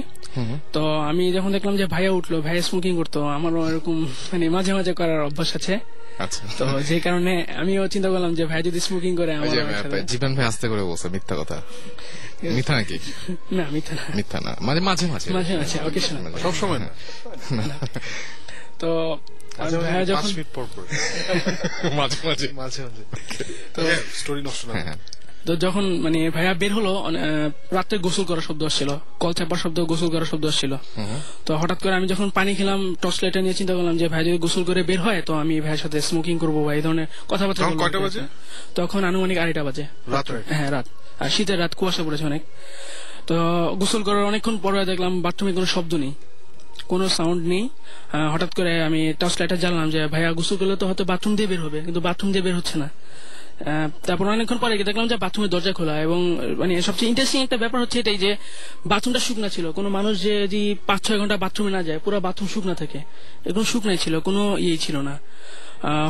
তো 0.75 0.81
আমি 1.09 1.23
যখন 1.37 1.51
দেখলাম 1.57 1.75
যে 1.81 1.85
ভাইয়া 1.93 2.11
উঠল 2.19 2.33
ভাইয়া 2.45 2.63
স্মোকিং 2.69 2.93
করতো 2.99 3.19
আমারও 3.37 3.61
এরকম 3.69 3.95
মানে 4.31 4.45
মাঝে 4.55 4.71
মাঝে 4.77 4.91
করার 4.99 5.19
অভ্যাস 5.29 5.49
আছে। 5.57 5.73
আচ্ছা। 6.23 6.41
তো 6.59 6.65
যে 6.89 6.97
কারণে 7.05 7.33
আমিও 7.61 7.83
চিন্তা 7.93 8.09
করলাম 8.13 8.31
যে 8.39 8.43
ভাই 8.51 8.61
যদি 8.67 8.79
স্মোকিং 8.87 9.11
করে 9.19 9.31
জীবন 10.11 10.31
ভাই 10.37 10.45
আস্তে 10.51 10.65
করে 10.71 10.83
বলছে 10.89 11.07
মিথ্যা 11.15 11.35
কথা। 11.41 11.57
মিথ্যা 12.57 12.73
নাকি? 12.79 12.97
না 13.57 13.65
মিথ্যা 13.75 13.93
না। 13.99 14.03
মিথ্যা 14.17 14.39
না। 14.47 14.51
মানে 14.67 14.79
মাঝে 14.87 15.05
মাঝে। 15.13 15.27
মাঝে 15.37 15.53
মাঝে 15.59 15.77
সব 16.43 16.53
সময় 16.61 16.79
না। 16.83 16.89
তো 18.79 18.89
যখন 20.05 20.29
মিনিট 20.29 20.49
পর 20.53 20.65
পর 20.75 20.83
মাঝে 21.99 22.17
মাঝে। 22.27 22.47
মাঝে 22.53 22.81
মাঝে। 22.83 23.03
তো 23.73 23.81
স্টোরি 24.13 24.41
নষ্ট 24.41 24.61
না। 24.67 24.73
তো 25.45 25.55
যখন 25.55 25.83
মানে 25.99 26.29
ভাইয়া 26.29 26.53
বের 26.53 26.73
হলো 26.73 26.91
রাত্রে 27.71 27.97
গোসল 27.97 28.23
করার 28.23 28.41
শব্দ 28.41 28.63
আসছিল। 28.63 28.89
কল 29.19 29.33
চাপার 29.33 29.57
শব্দ 29.57 29.77
গোসল 29.81 30.09
করার 30.09 30.25
শব্দ 30.25 30.45
আসছিল। 30.45 30.73
তো 31.45 31.51
হঠাৎ 31.55 31.79
করে 31.83 31.93
আমি 31.95 32.07
যখন 32.07 32.29
পানি 32.29 32.55
খেলাম 32.55 32.79
টর্চ 33.01 33.17
লাইটটা 33.23 33.41
নিয়ে 33.41 33.53
চিন্তা 33.53 33.73
করলাম 33.73 33.97
যে 33.97 34.07
ভাই 34.07 34.23
যদি 34.25 34.37
গোসল 34.37 34.63
করে 34.63 34.83
বের 34.83 34.99
হয় 35.01 35.21
তো 35.21 35.33
আমি 35.33 35.61
ভাইয়ের 35.61 35.79
সাথে 35.79 36.01
স্মোকিং 36.01 36.39
করব 36.39 36.57
বা 36.65 36.71
এই 36.75 36.81
ধরনের 36.81 37.07
কথাবার্তা 37.29 37.63
তখন 38.75 39.03
আনুমানিক 39.03 39.37
আড়াইটা 39.37 39.63
বাজে। 39.63 39.85
রাত্রে 40.11 40.37
হ্যাঁ। 40.49 40.71
রাত। 40.71 40.85
আর 41.19 41.29
শীতের 41.29 41.59
রাত 41.59 41.73
কুয়াশা 41.75 42.03
পড়েছে 42.03 42.25
অনেক। 42.25 42.41
তো 43.27 43.35
গোসল 43.75 44.03
করার 44.03 44.23
অনেকক্ষণ 44.23 44.57
পরে 44.57 44.85
দেখলাম 44.85 45.21
বাথরুমে 45.21 45.53
কোনো 45.53 45.65
শব্দ 45.65 45.91
নেই। 45.95 46.13
কোনো 46.91 47.05
সাউন্ড 47.17 47.41
নেই। 47.51 47.63
হঠাৎ 48.33 48.51
করে 48.57 48.73
আমি 48.87 49.01
টর্চ 49.19 49.35
লাইটার 49.39 49.59
জানলাম 49.65 49.87
যে, 49.95 50.01
ভাইয়া, 50.13 50.29
গোসল 50.37 50.55
করলে 50.61 50.75
তো 50.81 50.85
হয়তো 50.89 51.03
বাথরুম 51.11 51.33
দিয়ে 51.37 51.49
বের 51.51 51.61
হবে, 51.65 51.79
কিন্তু 51.85 52.01
বাথরুম 52.07 52.29
দিয়ে 52.33 52.43
বের 52.47 52.55
হচ্ছে 52.59 52.75
না। 52.83 52.89
তারপর 54.07 54.25
অনেকক্ষণ 54.35 54.59
পরে 54.63 54.73
দেখলাম 54.89 55.07
যে 55.11 55.17
বাথরুমের 55.25 55.51
দরজা 55.53 55.71
খোলা 55.77 55.95
এবং 56.07 56.19
মানে 56.61 56.73
সবচেয়ে 56.87 57.09
ইন্টারেস্টিং 57.11 57.39
একটা 57.45 57.57
ব্যাপার 57.63 57.79
হচ্ছে 57.83 57.97
এটাই 58.03 58.17
যে 58.25 58.31
বাথরুমটা 58.91 59.21
শুকনা 59.27 59.49
ছিল। 59.55 59.65
কোনো 59.77 59.89
মানুষ 59.97 60.13
যে, 60.25 60.33
যদি 60.45 60.61
পাঁচ 60.89 60.99
ছয় 61.05 61.17
ঘণ্টা 61.21 61.37
বাথরুমে 61.43 61.71
না 61.77 61.81
যায়, 61.87 61.99
পুরো 62.05 62.17
বাথরুম 62.27 62.47
শুকনা 62.53 62.73
থাকে। 62.81 62.99
এগুলো 63.47 63.65
শুকনাই 63.73 63.97
ছিল, 64.03 64.13
কোনো 64.27 64.41
ইয়ে 64.65 64.77
ছিল 64.85 64.95
না। 65.09 65.15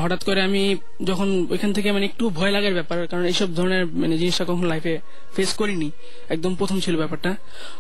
হঠাৎ 0.04 0.22
করে 0.28 0.40
আমি 0.50 0.64
যখন 1.10 1.28
ওইখান 1.54 1.72
থেকে 1.78 1.90
মানে 1.96 2.06
একটু 2.12 2.24
ভয় 2.38 2.52
লাগার 2.56 2.74
ব্যাপার, 2.80 2.98
কারণ 3.12 3.24
এইসব 3.32 3.50
ধরনের 3.58 3.84
মানে 4.02 4.16
জিনিসটা 4.22 4.46
কখনো 4.50 4.68
লাইফে 4.74 4.94
ফেস 5.36 5.52
করিনি, 5.60 5.90
একদম 6.34 6.52
প্রথম 6.60 6.78
ছিল 6.86 6.96
ব্যাপারটা। 7.02 7.32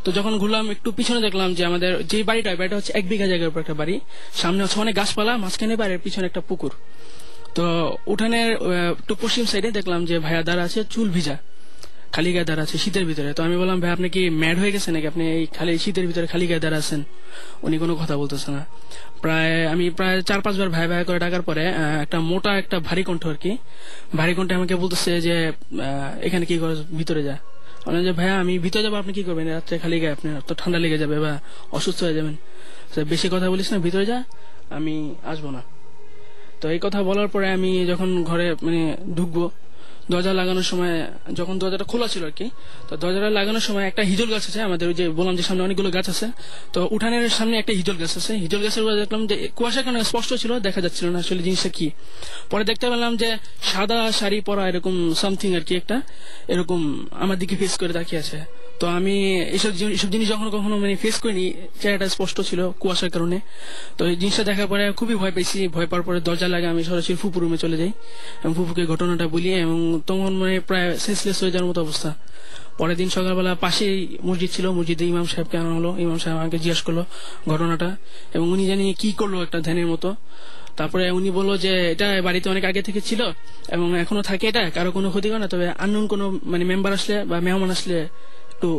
তো 0.04 0.10
যখন 0.18 0.34
ঘুরলাম, 0.42 0.66
একটু 0.76 0.90
পিছনে 0.98 1.20
দেখলাম 1.28 1.50
যে 1.58 1.64
আমাদের 1.70 1.92
যে 2.12 2.18
বাড়িটা 2.30 2.50
বাড়িটা 2.60 2.76
হচ্ছে 2.80 2.92
এক 3.00 3.06
বিঘা 3.12 3.28
জায়গার 3.32 3.50
উপর 3.52 3.60
একটা 3.66 3.76
বাড়ি। 3.82 3.96
সামনে 4.42 4.62
হচ্ছে 4.64 4.78
অনেক 4.84 4.94
গাছপালা, 5.00 5.34
মাঝখানে 5.44 5.76
বাড়ির 5.82 6.00
পিছনে 6.06 6.26
একটা 6.30 6.42
পুকুর। 6.50 6.72
তো 7.58 7.64
উঠানের 8.14 8.50
একটু 9.00 9.14
পশ্চিম 9.24 9.46
সাইডে 9.52 9.70
দেখলাম 9.78 10.02
যে 10.10 10.16
ভাইয়া 10.26 10.42
দাঁড়া 10.48 10.64
আছে 10.68 10.80
চুল 10.94 11.08
ভিজা। 11.16 11.36
খালি 12.16 12.30
গায়ে 12.36 12.48
দাঁড়া 12.50 12.64
আছে, 12.68 12.76
শীতের 12.84 13.06
ভিতরে। 13.10 13.30
তো 13.38 13.42
আমি 13.48 13.56
বললাম, 13.62 13.78
ভাই, 13.84 13.92
আপনি 13.96 14.08
কি 14.16 14.22
ম্যাড 14.42 14.58
হয়ে 14.62 14.72
গেছেন 14.76 14.92
নাকি? 14.96 15.08
আপনি 15.14 15.24
এই 15.38 15.44
খালি, 15.58 15.72
শীতের 15.84 16.06
ভিতরে 16.10 16.26
খালি 16.34 16.46
গায়ে 16.52 16.62
দাঁড়া 16.66 16.80
আছেন? 16.84 17.02
উনি 17.66 17.76
কোনো 17.84 17.94
কথা 18.02 18.16
বলতেছে 18.22 18.50
না। 18.56 18.62
প্রায়, 19.24 19.54
আমি 19.74 19.86
প্রায় 19.98 20.16
চার 20.30 20.40
পাঁচবার 20.46 20.70
ভাই 20.76 20.86
ভাই 20.92 21.02
করে 21.08 21.20
ডাকার 21.26 21.44
পরে 21.50 21.64
একটা 22.04 22.18
মোটা 22.30 22.52
একটা 22.62 22.78
ভারী 22.88 23.04
কণ্ঠ 23.08 23.24
আর 23.32 23.38
কি। 23.44 23.52
ভারী 24.20 24.34
কণ্ঠে 24.38 24.54
আমাকে 24.60 24.76
বলতেছে 24.84 25.12
যে 25.28 25.36
এখানে 26.28 26.44
কি 26.50 26.56
করে? 26.64 26.76
ভিতরে 27.00 27.22
যা। 27.28 27.36
বললাম 27.86 28.02
যে 28.08 28.14
ভাইয়া, 28.20 28.36
আমি 28.44 28.54
ভিতরে 28.66 28.82
যাব, 28.86 28.94
আপনি 29.02 29.12
কি 29.18 29.24
করবেন? 29.28 29.46
রাত্রে 29.58 29.76
খালি 29.84 29.98
গায়ে 30.04 30.14
আপনার 30.18 30.36
তো 30.48 30.54
ঠান্ডা 30.60 30.80
লেগে 30.84 30.98
যাবে 31.04 31.16
বা 31.26 31.32
অসুস্থ 31.78 32.00
হয়ে 32.06 32.16
যাবেন। 32.20 32.36
বেশি 33.12 33.28
কথা 33.34 33.48
বলিস 33.54 33.68
না, 33.74 33.78
ভিতরে 33.88 34.06
যা, 34.12 34.18
আমি 34.78 34.96
আসব 35.32 35.46
না। 35.56 35.62
তো 36.60 36.66
এই 36.74 36.80
কথা 36.86 37.00
বলার 37.10 37.30
পরে 37.34 37.48
আমি 37.58 37.72
যখন 37.92 38.10
ঘরে 38.30 38.48
মানে 38.66 38.82
ঢুকবো 39.18 39.44
দরজা 40.12 40.32
লাগানোর 40.42 40.68
সময়, 40.72 40.96
যখন 41.40 41.56
দরজাটা 41.62 41.86
খোলা 41.92 42.08
ছিল 42.14 42.24
আর 42.30 42.34
কি, 42.40 42.48
তো 42.88 42.94
দরজাটা 43.04 43.30
লাগানোর 43.40 43.64
সময় 43.68 43.86
একটা 43.90 44.02
হিজল 44.12 44.30
গাছ 44.34 44.44
আছে, 44.50 44.60
আমাদের 44.68 44.86
ওই 44.92 44.96
যে 45.00 45.06
বললাম 45.20 45.36
যে 45.40 45.44
সামনে 45.48 45.62
অনেকগুলো 45.68 45.90
গাছ 45.98 46.08
আছে, 46.14 46.28
তো 46.74 46.80
উঠানের 46.96 47.34
সামনে 47.38 47.56
একটা 47.62 47.74
হিজল 47.80 47.98
গাছ 48.02 48.14
আছে, 48.20 48.34
হিজল 48.44 48.62
গাছের 48.66 48.82
উপরে 48.84 48.98
দেখলাম 49.04 49.22
যে 49.30 49.36
কুয়াশা 49.58 49.82
কেন 49.86 49.96
স্পষ্ট 50.10 50.32
ছিল, 50.42 50.52
দেখা 50.68 50.80
যাচ্ছিল 50.86 51.06
না 51.14 51.20
আসলে 51.24 51.42
জিনিসটা 51.48 51.70
কি। 51.78 51.88
পরে 52.52 52.64
দেখতে 52.70 52.86
পেলাম 52.92 53.12
যে 53.22 53.30
সাদা 53.72 54.00
শাড়ি 54.20 54.38
পরা 54.48 54.64
এরকম 54.72 54.96
সামথিং 55.22 55.50
আর 55.58 55.64
কি 55.68 55.74
একটা, 55.82 55.98
এরকম 56.54 56.80
আমার 57.24 57.38
দিকে 57.42 57.56
ফেস 57.60 57.74
করে 57.82 57.94
তাকিয়ে 57.98 58.22
আছে। 58.24 58.40
তো 58.80 58.86
আমি 58.98 59.16
এইসব 59.56 59.72
এইসব 59.96 60.10
জিনিস 60.14 60.28
যখন 60.34 60.48
কখনো 60.56 60.76
মানে 60.84 60.96
ফেস 61.04 61.16
করিনি, 61.24 61.46
চেহারাটা 61.82 62.08
স্পষ্ট 62.16 62.38
ছিল 62.50 62.60
কুয়াশার 62.82 63.10
কারণে। 63.16 63.38
তো 63.98 64.02
এই 64.12 64.16
জিনিসটা 64.22 64.44
দেখার 64.50 64.68
পরে 64.72 64.84
খুবই 65.00 65.16
ভয় 65.22 65.34
পেয়েছি। 65.36 65.58
ভয় 65.76 65.88
পাওয়ার 65.90 66.04
পরে 66.08 66.20
দরজা 66.28 66.48
লাগে, 66.54 66.68
আমি 66.74 66.82
সরাসরি 66.90 67.16
ফুপু 67.22 67.38
রুমে 67.40 67.58
চলে 67.64 67.76
যাই 67.82 67.92
এবং 68.42 68.54
ফুপুকে 68.58 68.84
ঘটনাটা 68.92 69.26
বলি 69.36 69.50
এবং 69.66 69.78
তখন 70.10 70.32
মানে 70.42 70.56
প্রায় 70.70 70.88
সেন্সলেস 71.06 71.38
হয়ে 71.42 71.54
যাওয়ার 71.54 71.68
মতো 71.70 71.80
অবস্থা। 71.86 72.10
পরের 72.80 72.98
দিন 73.02 73.10
সকালবেলা 73.18 73.52
পাশেই 73.66 73.96
মসজিদ 74.28 74.50
ছিল, 74.56 74.66
মসজিদে 74.78 75.06
ইমাম 75.14 75.26
সাহেবকে 75.32 75.56
আনা 75.62 75.72
হলো। 75.78 75.92
ইমাম 76.06 76.20
সাহেব 76.24 76.38
আমাকে 76.42 76.58
জিজ্ঞেস 76.64 76.82
করল 76.88 77.00
ঘটনাটা 77.52 77.90
এবং 78.36 78.46
উনি 78.56 78.64
জানি 78.72 78.86
কি 79.02 79.10
করল 79.20 79.36
একটা 79.46 79.60
ধ্যানের 79.66 79.88
মতো। 79.94 80.10
তারপরে 80.80 81.06
উনি 81.18 81.30
বলল 81.38 81.52
যে, 81.66 81.74
এটা 81.94 82.08
বাড়িতে 82.28 82.48
অনেক 82.54 82.64
আগে 82.70 82.82
থেকে 82.88 83.02
ছিল 83.02 83.22
এবং 83.76 83.88
এখনও 84.04 84.22
থাকে 84.30 84.46
এটা, 84.52 84.64
কারও 84.76 84.92
কোনো 84.98 85.08
ক্ষতি 85.14 85.28
করে 85.32 85.42
না। 85.44 85.48
তবে 85.54 85.66
আননোন 85.84 86.06
কোনো 86.14 86.26
মানে 86.52 86.64
মেম্বার 86.72 86.92
আসলে 86.98 87.16
বা 87.32 87.38
মেহমান 87.46 87.70
আসলে 87.78 87.98
একটু 88.56 88.70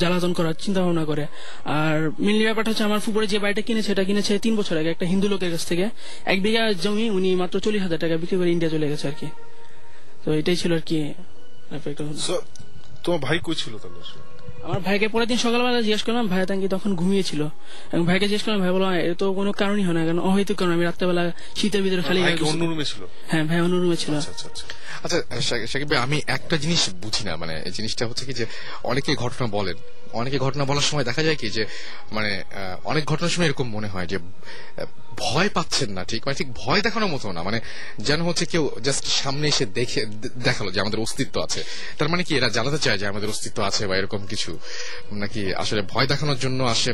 জ্বালাতন 0.00 0.32
করার 0.38 0.56
চিন্তা 0.64 0.80
ভাবনা 0.84 1.04
করে। 1.10 1.24
আর 1.80 1.96
মেনলি 2.24 2.44
ব্যাপারটা 2.48 2.68
হচ্ছে 2.70 2.84
আমার 2.88 3.00
ফুপুরে 3.04 3.26
যে 3.32 3.38
বাড়িটা 3.44 3.62
কিনেছে, 3.68 3.90
এটা 3.94 4.04
কিনেছে 4.08 4.32
তিন 4.44 4.52
বছর 4.60 4.74
আগে 4.80 4.90
একটা 4.94 5.06
হিন্দু 5.12 5.26
লোকের 5.32 5.50
কাছ 5.54 5.62
থেকে। 5.70 5.86
এক 6.32 6.38
বিঘা 6.44 6.62
জমি 6.84 7.06
উনি 7.18 7.30
মাত্র 7.42 7.56
চল্লিশ 7.64 7.82
হাজার 7.86 8.00
টাকা 8.04 8.14
বিক্রি 8.22 8.36
করে 8.40 8.50
ইন্ডিয়া 8.54 8.72
চলে 8.74 8.86
গেছে 8.92 9.04
আর 9.10 9.16
কি। 9.20 9.28
তো 10.22 10.28
এটাই 10.40 10.56
ছিল 10.62 10.72
আর 10.78 10.84
কি 10.88 10.98
তোমার 13.04 13.20
ভাই 13.26 13.38
কই 13.46 13.56
ছিল 13.62 13.72
তাহলে? 13.82 14.00
আমার 14.66 14.80
ভাইকে 14.86 15.06
পরের 15.14 15.28
দিন 15.30 15.38
সকালবেলা 15.46 15.80
জিজ্ঞেস 15.86 16.02
করলাম 16.06 16.24
ভাই 16.32 16.40
তাঙ্কি 16.50 16.68
তখন 16.74 16.90
ঘুমিয়েছিল। 17.00 17.40
এবং 17.92 18.02
ভাইকে 18.08 18.26
জিজ্ঞেস 18.30 18.42
করলাম 18.44 18.60
ভাই 18.64 18.72
বললাম 18.76 18.92
এর 19.08 19.14
তো 19.22 19.26
কোনো 19.38 19.50
কারণই 19.60 19.84
হয় 19.86 19.96
না 19.98 20.02
কারণ 20.06 20.20
অহৈতুক 20.28 20.56
কারণ 20.58 20.72
আমি 20.76 20.84
রাত্রেবেলা 20.88 21.22
শীতের 21.58 21.82
ভিতরে 21.84 22.02
খালি 22.08 22.20
অন্য 22.50 22.62
রুমে 22.70 22.86
ছিল? 22.90 23.02
হ্যাঁ 23.30 23.44
ভাই 23.48 23.58
অন্য 23.66 23.74
রুমে 23.82 23.98
ছিল। 24.02 24.12
আচ্ছা 24.16 24.30
আচ্ছা 24.30 24.46
আচ্ছা। 24.50 24.64
আচ্ছা 25.36 25.54
শাকিব 25.72 25.88
ভাই 25.90 26.00
আমি 26.06 26.18
একটা 26.36 26.56
জিনিস 26.62 26.82
বুঝি 27.02 27.22
না 27.28 27.32
মানে 27.42 27.54
এই 27.66 27.72
জিনিসটা 27.78 28.02
হচ্ছে 28.08 28.24
কি 28.28 28.32
যে 28.40 28.44
অনেকে 28.90 29.10
ঘটনা 29.14 29.46
বলেন 29.56 29.76
অনেকে 30.12 30.38
ঘটনা 30.38 30.64
বলার 30.64 30.86
সময় 30.90 31.04
দেখা 31.04 31.22
যায় 31.22 31.36
কি 31.36 31.48
যে 31.50 31.62
মানে 32.12 32.30
অনেক 32.84 33.04
ঘটনার 33.04 33.32
সময় 33.34 33.46
এরকম 33.46 33.66
মনে 33.70 33.88
হয় 33.88 34.06
যে 34.06 34.18
ভয় 35.16 35.48
পাচ্ছেন 35.48 35.90
না 35.90 36.04
ঠিক? 36.04 36.20
মানে 36.26 36.36
ঠিক 36.40 36.48
ভয় 36.52 36.80
দেখানোর 36.80 37.10
মতো 37.14 37.32
না। 37.32 37.42
মানে 37.42 37.60
যেন 37.98 38.22
হচ্ছে 38.22 38.44
কেউ 38.46 38.70
জাস্ট 38.82 39.04
সামনে 39.22 39.46
এসে 39.48 39.64
দেখে 39.78 40.00
দেখাল 40.44 40.66
যে 40.74 40.80
আমাদের 40.80 41.00
অস্তিত্ব 41.00 41.36
আছে। 41.42 41.60
তার 41.98 42.08
মানে 42.08 42.22
কি 42.24 42.32
এরা 42.36 42.48
জানাতে 42.48 42.78
চায় 42.78 42.98
যে 42.98 43.06
আমাদের 43.06 43.28
অস্তিত্ব 43.28 43.58
আছে 43.62 43.86
বা 43.86 43.94
এরকম 43.96 44.26
কিছু। 44.26 44.58
নাকি 45.12 45.54
আসলে 45.54 45.82
ভয় 45.82 46.06
দেখানোর 46.06 46.38
জন্য 46.38 46.60
আসে 46.64 46.90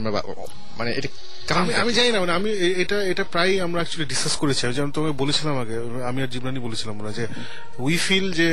মানে 0.78 0.90
এটা 0.98 1.08
কারণ 1.48 1.62
আমি 1.82 1.92
জানি 1.92 2.10
না 2.12 2.18
মানে 2.20 2.32
আমি 2.32 2.50
এটা 2.82 2.98
এটা 3.02 3.24
প্রায় 3.24 3.52
আমরা 3.62 3.78
অ্যাকচুয়ালি 3.80 4.08
ডিসকাস 4.08 4.36
করেছি 4.36 4.60
আমি 4.66 4.74
যেমন 4.74 4.90
তোমাকে 4.90 5.14
বলেছিলাম 5.18 5.54
আগে 5.58 5.76
আমি 6.04 6.18
আর 6.22 6.28
জিবরানি 6.28 6.58
বলেছিলাম 6.58 6.94
যে 7.12 7.24
উই 7.78 7.96
ফিল 7.96 8.26
যে 8.32 8.48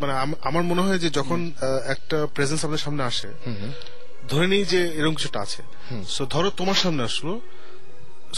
মানে 0.00 0.12
আমার 0.42 0.62
মনে 0.62 0.82
হয় 0.82 0.98
যে 0.98 1.10
যখন 1.10 1.52
একটা 1.86 2.26
প্রেজেন্স 2.34 2.60
আমাদের 2.64 2.82
সামনে 2.84 3.02
আসে 3.02 3.28
ধরে 4.30 4.46
নিই 4.52 4.64
যে 4.72 4.80
এরকম 4.98 5.14
কিছুটা 5.18 5.40
আছে। 5.46 5.60
সো 6.14 6.22
ধরো 6.34 6.48
তোমার 6.60 6.78
সামনে 6.82 7.02
আসলো। 7.10 7.32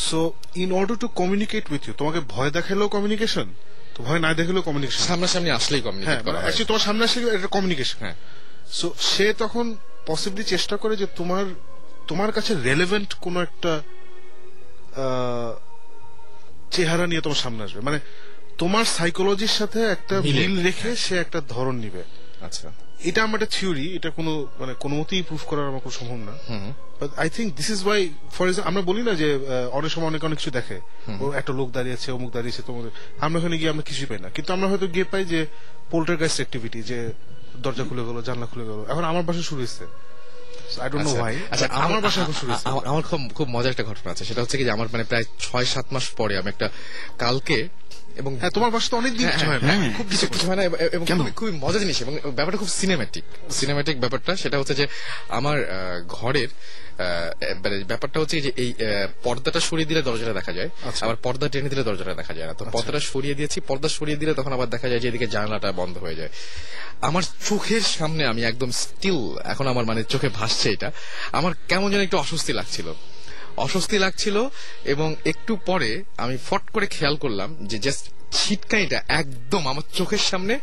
So 0.08 0.18
in 0.62 0.70
order 0.78 0.96
to 1.02 1.08
communicate 1.20 1.64
with 1.72 1.82
you 1.88 1.94
তোমাকে 2.00 2.20
ভয় 2.34 2.50
দেখালেও 2.56 2.88
কমিউনিকেশন 2.96 3.46
তো 3.94 3.98
ভয় 4.06 4.20
না 4.24 4.30
দেখালেও 4.40 4.62
কমিউনিকেশন 4.68 5.02
সামনাসামনি 5.10 5.50
আসলেই 5.58 5.80
হ্যাঁ 5.80 5.86
কমিউনিকেট 5.88 6.20
করা 6.26 6.38
হয়। 6.38 6.52
তোমার 6.70 6.82
সামনে 6.86 7.02
আসলে 7.08 7.24
এটা 7.36 7.48
কমিউনিকেশন 7.56 7.98
হ্যাঁ। 8.04 8.16
সো 8.78 8.86
সে 9.10 9.26
তখন 9.42 9.64
পসিবলি 10.06 10.42
চেষ্টা 10.52 10.76
করে 10.82 10.94
যে 11.02 11.06
তোমার 11.18 11.44
তোমার 12.08 12.30
কাছে 12.36 12.52
রেলেভেন্ট 12.68 13.10
কোন 13.24 13.34
একটা 13.46 13.72
চেহারা 16.74 17.04
নিয়ে 17.10 17.22
তোমার 17.26 17.40
সামনে 17.44 17.62
আসবে। 17.66 17.80
মানে 17.88 17.98
তোমার 18.58 18.84
সাইকোলজির 18.96 19.54
সাথে 19.58 19.80
একটা 19.94 20.16
মিল 20.36 20.54
রেখে 20.66 20.90
সে 21.04 21.14
একটা 21.18 21.38
ধরন 21.48 21.76
নিবে। 21.76 22.02
আচ্ছা। 22.46 22.68
এটা 23.00 23.22
আমার 23.22 23.42
একটা 23.42 23.60
থিওরি 23.60 23.94
এটা 23.94 24.10
কোনো 24.10 24.46
মানে 24.58 24.74
কোনো 24.74 24.94
মতেই 24.94 25.22
প্রুফ 25.22 25.42
করার 25.42 25.68
আমার 25.68 25.80
কোনো 25.80 25.90
সম্ভব 25.90 26.30
না। 26.30 26.38
হুম। 26.48 26.72
But 27.00 27.18
I 27.18 27.30
think 27.30 27.54
this 27.54 27.70
is 27.70 27.86
why 27.86 28.08
for 28.32 28.46
example 28.46 28.68
আমরা 28.68 28.82
বলি 28.82 29.02
না 29.02 29.14
যে 29.14 29.38
অনেক 29.72 29.90
সময় 29.90 30.06
অনেক 30.06 30.24
অনেক 30.24 30.38
কিছু 30.38 30.50
দেখে। 30.50 30.80
ও 31.20 31.32
একটা 31.32 31.52
লোক 31.52 31.70
দাঁড়িয়ে 31.70 31.94
আছে 31.94 32.12
অমুক 32.12 32.32
দাঁড়িয়েছে 32.32 32.62
তোমাদের 32.66 32.90
আমরা 33.18 33.38
ওখানে 33.38 33.58
গিয়ে 33.58 33.70
আমরা 33.70 33.82
কিছুই 33.82 34.06
পাই 34.06 34.18
না। 34.18 34.28
কিন্তু 34.28 34.52
আমরা 34.52 34.68
হয়তো 34.68 34.86
গিয়ে 34.86 35.04
পাই 35.04 35.24
যে 35.24 35.46
পোল্টার 35.90 36.16
গাইস্ট 36.16 36.36
অ্যাক্টিভিটি 36.36 36.82
যে 36.82 37.12
দরজা 37.56 37.84
খুলে 37.84 38.04
গেল 38.04 38.22
জানলা 38.22 38.46
খুলে 38.46 38.64
গেল। 38.64 38.84
এখন 38.88 39.04
আমার 39.04 39.22
বাসা 39.22 39.42
শুরু 39.42 39.66
আমার- 42.64 42.88
আমার 42.88 43.02
খুব 43.02 43.20
খুব 43.34 43.48
মজার 43.48 43.70
একটা 43.70 43.84
ঘটনা 43.84 44.10
আছে। 44.10 44.24
সেটা 44.24 44.42
হচ্ছে 44.42 44.58
কি 44.58 44.70
আমার 44.70 44.86
মানে 44.92 45.04
প্রায় 45.04 45.24
ছয় 45.38 45.64
সাত 45.64 45.86
মাস 45.92 46.10
পরে 46.10 46.38
আমি 46.38 46.48
একটা 46.48 46.68
কালকে 47.18 47.68
এবং 48.16 48.36
হ্যাঁ 48.38 48.50
তোমার 48.50 48.70
বাসা 48.70 48.88
তো 48.90 48.96
অনেক 48.96 49.12
দিন 49.16 49.26
হ্যাঁ, 49.26 49.38
কিছু 49.38 49.66
না 49.66 49.92
খুব 49.96 50.06
কিছু 50.10 50.26
কিছু 50.26 50.46
হয় 50.46 50.56
না 50.56 50.62
এবং- 50.62 51.06
খুবই 51.06 51.30
খুবই 51.30 51.52
মজা 51.60 51.78
জিনিস 51.78 52.02
এবং 52.02 52.18
ব্যাপারটা 52.32 52.58
খুব 52.58 52.68
সিনেম্যাটিক 52.68 53.24
সিনেম্যাটিক 53.50 54.00
ব্যাপারটা 54.00 54.36
সেটা 54.36 54.58
হচ্ছে 54.58 54.74
যে 54.74 54.86
আমার 55.28 55.58
ঘরের 56.08 56.48
মানে 57.56 57.84
ব্যাপারটা 57.84 58.20
হচ্ছে 58.20 58.40
যে 58.40 58.52
এই 58.56 58.74
পর্দাটা 59.22 59.60
সরিয়ে 59.60 59.86
দিলে 59.86 60.02
দরজাটা 60.02 60.32
দেখা 60.32 60.52
যায়। 60.52 60.68
আবার 61.02 61.16
পর্দা 61.16 61.48
টেনে 61.48 61.68
দিলে 61.68 61.82
দরজাটা 61.82 62.14
দেখা 62.14 62.34
যায় 62.34 62.46
না। 62.46 62.54
তো 62.54 62.64
পর্দাটা 62.64 63.00
সরিয়ে 63.00 63.34
দিয়েছি 63.34 63.60
পর্দা 63.60 63.88
সরিয়ে 63.88 64.16
দিলে 64.16 64.34
তখন 64.34 64.52
আবার 64.52 64.70
দেখা 64.70 64.88
যায় 64.88 65.00
যে 65.00 65.08
এদিকে 65.08 65.26
জানালাটা 65.26 65.72
বন্ধ 65.72 65.98
হয়ে 65.98 66.14
যায়। 66.14 66.28
আমার 67.00 67.22
চোখের 67.48 67.80
সামনে 67.80 68.26
আমি 68.26 68.42
একদম 68.44 68.70
স্টিল 68.70 69.38
এখন 69.44 69.66
আমার 69.66 69.84
মানে 69.84 70.04
চোখে 70.04 70.28
ভাসছে 70.28 70.70
এটা। 70.70 70.92
আমার 71.32 71.52
কেমন 71.68 71.90
যেন 71.92 72.00
একটু 72.00 72.16
অস্বস্তি 72.18 72.52
লাগছিল। 72.52 72.92
অস্বস্তি 73.56 73.98
লাগছিল 73.98 74.48
এবং 74.84 75.14
একটু 75.24 75.56
পরে 75.56 76.04
আমি 76.16 76.36
ফট 76.36 76.70
করে 76.70 76.86
খেয়াল 76.86 77.16
করলাম 77.16 77.66
যে 77.66 77.78
জাস্ট 77.78 78.04
ছিটকানিটা 78.32 79.02
একদম 79.08 79.68
আমার 79.68 79.82
চোখের 79.94 80.18
সামনে 80.18 80.58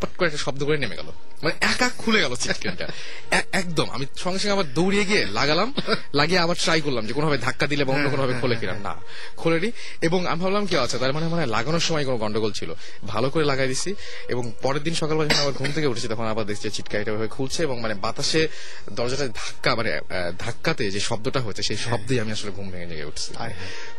পট 0.00 0.16
করে 0.16 0.26
একটা 0.26 0.38
শব্দ 0.38 0.64
করে 0.64 0.78
নেমে 0.78 0.96
গেল। 0.96 1.08
মানে 1.42 1.54
একা 1.60 1.90
খুলে 1.98 2.20
গেল 2.22 2.34
ছিটকানিটা 2.34 2.88
এ- 3.30 3.42
একদম। 3.52 3.90
আমি 3.90 4.06
সঙ্গে 4.16 4.38
সঙ্গে 4.38 4.52
আবার 4.52 4.74
দৌড়িয়ে 4.74 5.04
গিয়ে 5.04 5.26
লাগালাম 5.26 5.74
লাগিয়ে 6.14 6.38
আবার 6.38 6.56
ট্রাই 6.62 6.80
করলাম 6.80 7.06
যে 7.06 7.12
কোনোভাবে 7.12 7.38
ধাক্কা 7.38 7.66
দিলে 7.66 7.84
বা 7.84 7.94
অন্য 7.94 8.10
কোনোভাবে 8.10 8.34
খোলে 8.40 8.56
কিনা। 8.56 8.72
না 8.72 8.94
খোলেনি 9.36 9.72
এবং 10.02 10.26
আমি 10.26 10.40
ভাবলাম 10.40 10.66
কি 10.66 10.76
আছে 10.76 10.98
তার 10.98 11.12
মানে 11.12 11.28
মানে 11.28 11.46
লাগানোর 11.46 11.80
সময় 11.80 12.04
কোনো 12.04 12.16
গন্ডগোল 12.16 12.52
ছিল। 12.52 12.74
ভালো 13.06 13.30
করে 13.30 13.44
লাগাই 13.44 13.68
দিছি। 13.68 13.94
এবং 14.28 14.52
পরের 14.62 14.82
দিন 14.82 14.94
সকালবেলা 14.94 15.28
যখন 15.28 15.42
আবার 15.42 15.52
ঘুম 15.52 15.72
থেকে 15.74 15.86
উঠেছি 15.86 16.08
তখন 16.08 16.24
আবার 16.24 16.46
দেখছি 16.46 16.62
যে 16.62 16.70
ছিটকানিটা 16.70 17.12
ভাবে 17.12 17.28
খুলছে 17.28 17.62
এবং 17.62 17.80
মানে 17.80 17.94
বাতাসে 17.94 18.48
দরজাটা 18.92 19.28
ধাক্কা 19.28 19.74
মানে 19.74 20.00
ধাক্কাতে 20.38 20.90
যে 20.90 21.00
শব্দটা 21.00 21.40
হয়েছে 21.40 21.62
সেই 21.62 21.76
শব্দেই 21.76 22.20
আমি 22.20 22.32
আসলে 22.32 22.50
ঘুম 22.50 22.70
ভেঙে 22.70 22.86
জেগে 22.86 23.04
উঠছি। 23.04 23.34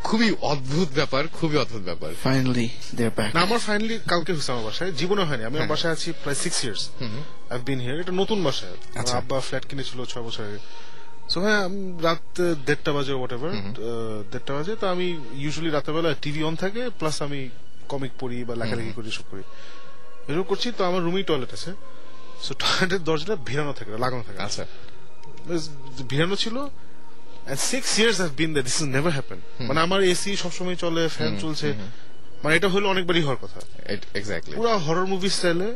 খুবই 0.02 0.34
অদ্ভুত 0.40 0.88
ব্যাপার 0.94 1.28
খুবই 1.28 1.56
অদ্ভুত 1.56 1.82
ব্যাপার। 1.82 2.14
Finally 2.24 2.68
they're 2.96 3.20
back. 3.20 3.34
না 3.34 3.40
আমার 3.40 3.58
ফাইনালি 3.58 3.98
কালকে 4.08 4.32
আমার 4.48 4.64
বাসায় 4.64 4.92
জীবনে 4.92 5.24
হয়নি। 5.24 5.44
আমি 5.44 5.58
বাসায় 5.66 5.92
আছি 5.92 6.12
প্রায় 6.12 6.36
six 6.36 6.64
years 6.64 6.88
I 7.54 7.60
been 7.68 7.80
here 7.84 7.96
এটা 8.02 8.14
নতুন 8.22 8.38
বাসায় 8.46 8.76
আমার 8.76 9.00
আচ্ছা। 9.00 9.16
আব্বা 9.20 9.36
ফ্ল্যাট 9.46 9.64
কিনেছিল 9.70 9.98
ছয় 10.12 10.24
বছর 10.26 10.42
আগে। 10.48 10.60
সো 11.32 11.38
হ্যাঁ 11.44 11.62
রাত 12.06 12.24
দেড়টা 12.66 12.90
বাজে 12.96 13.12
হোয়াট 13.18 13.32
এভার 13.36 13.50
দেড়টা 14.32 14.52
বাজে 14.56 14.72
তো 14.80 14.84
আমি 14.94 15.06
ইউজুয়ালি 15.44 15.70
রাতেরবেলা 15.76 16.10
টিভি 16.24 16.40
অন 16.48 16.54
থাকে 16.62 16.82
প্লাস 16.98 17.16
আমি 17.26 17.40
কমিক 17.92 18.12
পড়ি 18.20 18.38
বা 18.48 18.54
লেখালেখি 18.60 18.92
করি 18.98 19.08
সব 19.18 19.26
করি। 19.32 19.42
এরকম 20.28 20.46
করছি 20.50 20.68
তো 20.78 20.82
আমার 20.90 21.00
রুমেই 21.06 21.24
টয়লেট 21.30 21.50
আছে। 21.56 21.70
সো 22.44 22.52
টয়লেটের 22.62 23.02
দরজাটা 23.08 23.36
ভিড়ানো 23.48 23.72
থাকে 23.78 23.90
লাগানো 24.04 24.22
থাকে। 24.28 24.38
আচ্ছা। 24.46 24.64
ভিড়ানো 26.10 26.36
ছিল। 26.44 26.58
Years 28.00 28.18
have 28.24 28.34
been 28.40 28.50
there 28.54 28.66
this 28.68 28.78
has 28.80 28.88
never 28.96 29.12
happened 29.18 29.42
মানে 29.68 29.80
আমার 29.86 30.00
এসি 30.12 30.30
সবসময় 30.42 30.76
চলে 30.84 31.02
ফ্যান 31.16 31.32
চলছে। 31.44 31.68
মানে 32.42 32.52
এটা 32.58 32.68
হলো 32.74 32.86
অনেকবারই 32.94 33.22
হওয়ার 33.26 33.40
কথা। 33.44 33.58
এক্স্যাক্টলি 34.18 34.54
পুরো 34.58 34.70
হরর 34.86 35.06
মুভি 35.12 35.28
স্টাইলে 35.36 35.68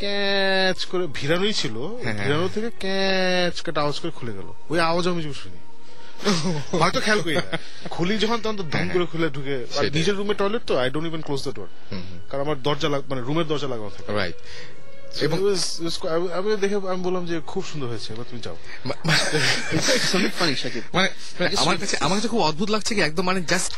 ক্যাচ 0.00 0.84
করে 0.84 1.06
ভিড়ানোই 1.14 1.52
ছিল। 1.52 1.76
হ্যাঁ, 2.02 2.14
ভিড়ানো 2.24 2.48
থেকে 2.54 2.70
ক্যাচ 2.78 3.60
কাটা 3.62 3.80
আওয়াজ 3.80 4.00
করে 4.00 4.12
খুলে 4.14 4.32
গেল। 4.32 4.48
ওই 4.70 4.80
আওয়াজ 4.80 5.08
আমি 5.08 5.22
শুনি 5.22 5.58
হয়তো 6.72 7.00
খেয়াল 7.00 7.20
করি 7.20 7.36
খুলি 7.90 8.18
যখন 8.18 8.36
তখন 8.36 8.56
তো 8.56 8.62
ধুম 8.62 8.88
করে 8.92 9.06
খুলে 9.06 9.28
ঢুকে 9.30 9.66
নিজের 9.92 10.14
রুমে 10.14 10.34
টয়লেট 10.34 10.62
তো 10.66 10.78
I 10.78 10.90
don't 10.90 11.06
even 11.06 11.20
close 11.20 11.42
the 11.42 11.52
door 11.52 11.68
কারণ 12.30 12.44
আমার 12.44 12.62
দরজা 12.62 12.88
লাগ- 12.88 13.02
মানে 13.08 13.20
রুমের 13.20 13.46
দরজা 13.46 13.68
লাগানো 13.68 13.90
থাকে। 13.90 14.12
রাইট 14.12 14.34
এবং 15.20 15.38
আমি 16.32 16.56
দেখে 16.56 16.74
আমি 16.74 17.02
বললাম 17.02 17.26
যে 17.26 17.40
খুব 17.46 17.64
সুন্দর 17.64 17.88
হয়েছে 17.88 18.12
এবার 18.12 18.24
তুমি 18.30 18.42
যাও। 18.42 18.56
মানে 20.94 21.08
মানে 21.38 21.56
আমার 21.56 21.76
কাছে 21.78 21.96
আমার 22.00 22.18
কাছে 22.18 22.28
খুব 22.28 22.40
অদ্ভুত 22.40 22.70
লাগছে 22.70 22.94
কি 22.94 23.00
একদম 23.00 23.24
মানে 23.24 23.40
জাস্ট 23.42 23.72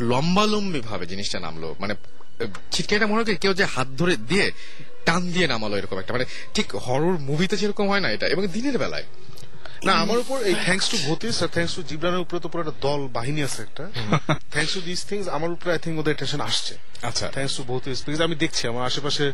লম্বালম্বি 0.00 0.80
ভাবে 0.80 1.06
জিনিসটা 1.06 1.40
নামলো। 1.40 1.74
মানে 1.78 1.94
ছিটকাইটা 2.72 3.06
মনে 3.06 3.22
হয় 3.22 3.36
কেউ 3.36 3.54
যে 3.54 3.64
হাত 3.64 3.88
ধরে 3.96 4.16
দিয়ে 4.16 4.52
টান 5.08 5.22
দিয়ে 5.34 5.46
নামালো 5.52 5.74
এরকম 5.80 5.96
একটা। 6.02 6.12
মানে 6.16 6.26
ঠিক 6.54 6.68
হরর 6.86 7.16
মুভিতে 7.28 7.56
যেরকম 7.62 7.86
হয় 7.92 8.02
না 8.04 8.08
এটা 8.16 8.26
এবং 8.34 8.42
দিনের 8.56 8.78
বেলায়। 8.84 9.06
না 9.88 9.92
আমার 10.04 10.18
উপর 10.24 10.36
এই 10.50 10.54
থ্যাঙ্কস 10.66 10.86
টু 10.92 10.96
ভূতিস 11.06 11.36
আর 11.44 11.50
থ্যাঙ্কস 11.56 11.72
টু 11.76 11.82
জিবরানের 11.90 12.22
উপরে 12.24 12.38
তো 12.44 12.48
পুরো 12.52 12.60
একটা 12.64 12.76
দল 12.86 13.00
বাহিনী 13.18 13.40
আছে 13.48 13.60
একটা। 13.66 13.84
থ্যাঙ্কস 14.54 14.72
টু 14.76 14.80
দিস 14.88 15.00
থিংস 15.10 15.26
আমার 15.36 15.50
উপরে 15.56 15.70
আই 15.74 15.80
থিঙ্ক 15.84 15.96
ওদের 16.02 16.14
টেনশন 16.20 16.40
আসছে। 16.48 16.74
আচ্ছা। 17.08 17.26
থ্যাঙ্কস 17.36 17.54
টু 17.58 17.62
ভূতিস 17.70 17.98
বিকজ 18.06 18.20
আমি 18.28 18.36
দেখছি 18.44 18.62
আমার 18.72 18.82
আশেপাশে 18.90 19.24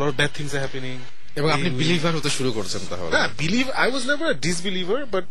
lot 0.00 0.14
bad 0.18 0.32
things 0.38 0.52
are 0.56 0.60
happening 0.64 0.96
এবং 1.38 1.48
আপনি 1.56 1.70
বিলিভার 1.80 2.12
হতে 2.18 2.30
শুরু 2.38 2.50
করছেন 2.58 2.82
তাহলে। 2.90 3.10
না 3.16 3.22
believe 3.42 3.66
I 3.82 3.88
was 3.92 4.04
never 4.10 4.30
disbeliever 4.46 5.00
but 5.14 5.26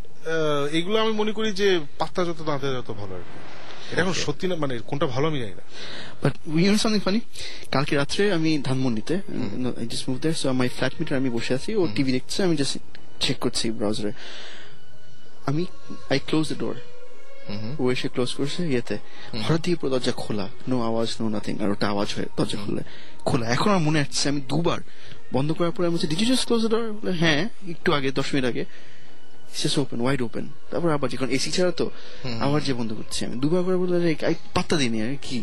এগুলো 0.77 0.95
আমি 1.03 1.13
মনে 1.21 1.31
করি 1.37 1.49
যে 1.61 1.69
পাত্তা 1.99 2.21
যত 2.29 2.39
দাঁতে 2.49 2.67
যত 2.77 2.89
ভালো 2.99 3.13
আর 3.19 3.23
কি। 3.29 3.37
এটা 3.91 4.01
এখন 4.03 4.15
সত্যি 4.25 4.45
না? 4.49 4.55
মানে 4.63 4.73
কোনটা 4.89 5.05
ভালো 5.13 5.25
আমি 5.31 5.39
জানি 5.43 5.55
না। 5.59 5.63
But 6.23 6.33
you 6.63 6.69
know 6.71 6.81
something 6.85 7.03
funny? 7.07 7.21
কালকে 7.73 7.93
রাত্রে 8.01 8.23
আমি 8.37 8.51
ধানমন্ডিতে 8.67 9.15
I 9.79 9.85
just 9.91 10.05
move 10.09 10.17
there 10.23 10.37
so 10.41 10.45
my 10.61 10.69
flatmate 10.77 11.07
আমি 11.21 11.29
বসে 11.37 11.51
আছি 11.57 11.71
ও 11.81 11.83
টিভি 11.95 12.11
দেখছে 12.17 12.39
আমি 12.47 12.55
জাস্ট 12.61 12.75
চেক 13.23 13.37
করছি 13.43 13.65
ব্রাউজারে 13.77 14.11
আমি 15.49 15.63
আই 16.13 16.19
ক্লোজ 16.27 16.45
দ্য 16.51 16.57
ডোর 16.63 16.75
ও 17.81 17.83
এসে 17.93 18.07
ক্লোজ 18.13 18.29
করছে 18.37 18.61
ইয়েতে। 18.73 18.97
হঠাৎ 19.45 19.59
দিয়ে 19.65 19.75
পুরো 19.79 19.89
দরজা 19.93 20.13
খোলা। 20.23 20.47
নো 20.69 20.75
আওয়াজ 20.89 21.09
নো 21.19 21.25
নাথিং 21.35 21.53
আর 21.63 21.69
ওটা 21.73 21.87
আওয়াজ 21.93 22.09
হয়ে 22.15 22.27
দরজা 22.37 22.57
খুললে। 22.63 22.83
খোলা। 23.27 23.45
এখন 23.55 23.69
আমার 23.73 23.83
মনে 23.87 23.99
আসছে 24.03 24.25
আমি 24.31 24.41
দুবার 24.51 24.79
বন্ধ 25.35 25.49
করার 25.57 25.73
পরে 25.75 25.85
আমি 25.87 25.93
বলছি 25.95 26.07
you 26.21 26.27
just 26.31 26.45
close 26.47 26.61
the 26.65 26.69
door 26.73 26.85
হ্যাঁ 27.23 27.41
একটু 27.73 27.89
আগে 27.97 28.09
দশ 28.19 28.27
মিনিট 28.33 28.45
আগে। 28.51 28.63
জাস্ট 29.59 29.77
ওপেন 29.83 29.99
ওয়াইড 30.05 30.21
ওপেন 30.27 30.45
তারপর 30.71 30.89
আবার 30.97 31.07
যখন 31.13 31.29
এসি 31.37 31.49
ছাড়া 31.57 31.71
তো 31.81 31.85
আবার 32.45 32.59
যে 32.67 32.73
বন্ধ 32.79 32.91
করছি 32.99 33.19
আমি 33.27 33.35
দুবার 33.43 33.61
করে 33.65 33.77
বললে 33.83 33.97
পাত্তা 34.55 34.75
দিইনি 34.81 34.97
আর 35.05 35.13
কি 35.25 35.37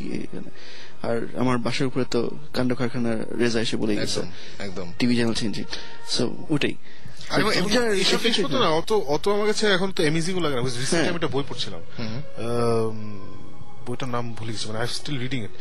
আর 1.07 1.17
আমার 1.43 1.57
বাসার 1.67 1.87
উপরে 1.91 2.05
তো 2.15 2.21
কাণ্ড 2.57 2.71
কারখানার 2.79 3.19
রেজা 3.43 3.59
এসে 3.67 3.77
বলে 3.83 3.95
গেছে। 4.01 4.21
একদম 4.67 4.87
টিভি 4.99 5.15
চ্যানেল 5.19 5.37
চেঞ্জিং 5.41 5.65
সো 6.15 6.23
ওটাই। 6.55 6.75
অত 8.81 8.91
অত 9.15 9.25
আমার 9.37 9.47
কাছে 9.51 9.65
এখন 9.77 9.89
তো 9.97 10.01
অ্যামেজিং 10.07 10.35
লাগে 10.45 10.57
হ্যাঁ। 10.93 11.07
আমি 11.11 11.19
একটা 11.21 11.31
বই 11.35 11.45
পড়ছিলাম। 11.51 11.83
বইটার 13.87 14.11
নাম 14.17 14.25
ভুলে 14.39 14.51
গেছি 14.55 14.67
মানে 14.69 14.79
I 14.83 14.89
still 14.99 15.19
reading 15.25 15.41
it 15.47 15.55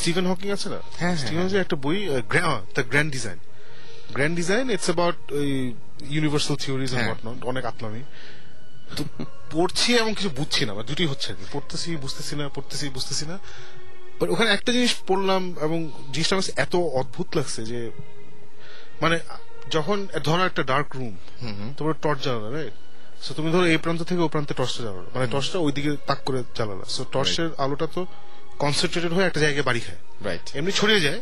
Stephen 0.00 0.24
Hawking 0.30 0.48
আছে 0.56 0.68
না? 0.74 0.78
হ্যাঁ, 1.00 1.14
স্টিভেন 1.20 1.42
হকিং 1.46 1.58
একটা 1.66 1.76
বই 1.84 1.96
the 2.76 2.82
grand 2.92 3.10
design 3.16 3.38
grand 4.16 4.34
design 4.40 4.64
it's 4.74 4.88
about 4.90 5.18
universal 6.16 6.56
theories 6.62 6.90
হ্যাঁ। 6.94 7.08
অনেক 7.50 7.64
আতলামি 7.70 8.02
তো 8.96 9.02
পড়ছি 9.52 9.90
এবং 10.02 10.10
কিছু 10.18 10.30
বুঝছি 10.38 10.62
না 10.68 10.72
বা 10.78 10.82
দুটি 10.90 11.04
হচ্ছে 11.12 11.26
আর 11.32 11.36
কি। 11.40 11.44
পড়তেছি 11.54 11.88
বুঝতেছি 12.04 12.34
না 12.40 12.44
পড়তেছি 12.56 12.84
বুঝতেছি 12.96 13.24
না। 13.30 13.36
বাট 14.18 14.28
ওখানে 14.34 14.48
একটা 14.56 14.70
জিনিস 14.76 14.92
পড়লাম 15.08 15.42
এবং 15.66 15.78
জিনিসটা 16.14 16.34
আমার 16.36 16.46
এত 16.64 16.74
অদ্ভুত 17.00 17.28
লাগছে 17.38 17.60
যে 17.70 17.80
মানে 19.02 19.16
যখন 19.74 19.98
ধরো 20.26 20.42
একটা 20.50 20.62
ডার্ক 20.72 20.88
রুম 20.98 21.14
তোমার 21.78 21.94
টর্চ 22.04 22.20
জ্বালালো 22.26 22.48
রাইট 22.56 22.74
সো 23.24 23.30
তুমি 23.38 23.48
ধরো 23.54 23.66
এই 23.74 23.78
প্রান্ত 23.84 24.00
থেকে 24.08 24.20
ও 24.26 24.28
প্রান্তে 24.34 24.54
টর্চটা 24.58 24.82
জ্বালালো। 24.86 25.08
মানে 25.14 25.26
টর্চটা 25.34 25.58
ওইদিকে 25.66 25.90
তাক 26.08 26.20
করে 26.26 26.40
জ্বালালো। 26.58 26.84
সো 26.94 27.00
টর্চের 27.14 27.48
আলোটা 27.64 27.86
তো 27.94 28.00
কনসেন্ট্রেটেড 28.62 29.12
হয়ে 29.16 29.26
একটা 29.28 29.40
জায়গায় 29.44 29.64
বাড়ি 29.68 29.80
খায়। 29.86 30.00
রাইট 30.28 30.44
এমনি 30.58 30.72
ছড়িয়ে 30.80 31.00
যায় 31.06 31.20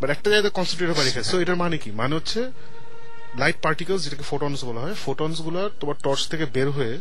বাট 0.00 0.08
একটা 0.16 0.28
জায়গায় 0.32 0.52
কনসেন্ট্রেটেড 0.58 0.96
বাড়ি 1.00 1.10
খায়। 1.14 1.26
সো 1.30 1.34
এটার 1.42 1.58
মানে 1.64 1.76
কি? 1.82 1.90
মানে 2.00 2.12
হচ্ছে 2.18 2.40
লাইট 3.38 3.56
পার্টিকেলস 3.62 4.00
যেটাকে 4.04 4.22
ফোটনস 4.22 4.60
বলা 4.64 4.80
হয় 4.80 4.96
ফোটনসগুলো 5.04 5.60
তোমার 5.80 5.96
টর্চ 6.02 6.22
থেকে 6.28 6.44
বের 6.46 6.68
হয়ে 6.70 6.94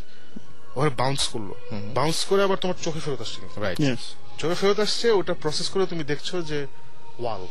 ওখানে 0.75 0.91
বাউন্স 1.01 1.21
করল। 1.27 1.49
বাউন্স 1.93 2.19
করে 2.25 2.41
আবার 2.43 2.57
তোমার 2.57 2.77
চোখে 2.85 3.01
ফেরত 3.05 3.21
আসছে 3.21 3.39
রাইট 3.57 3.77
চোখে 4.37 4.55
ফেরত 4.55 4.79
আসছে 4.79 5.07
ওটা 5.11 5.33
প্রসেস 5.33 5.67
করে 5.69 5.83
তুমি 5.85 6.03
দেখছ 6.03 6.29
যে 6.49 6.59
ওয়াল 7.19 7.43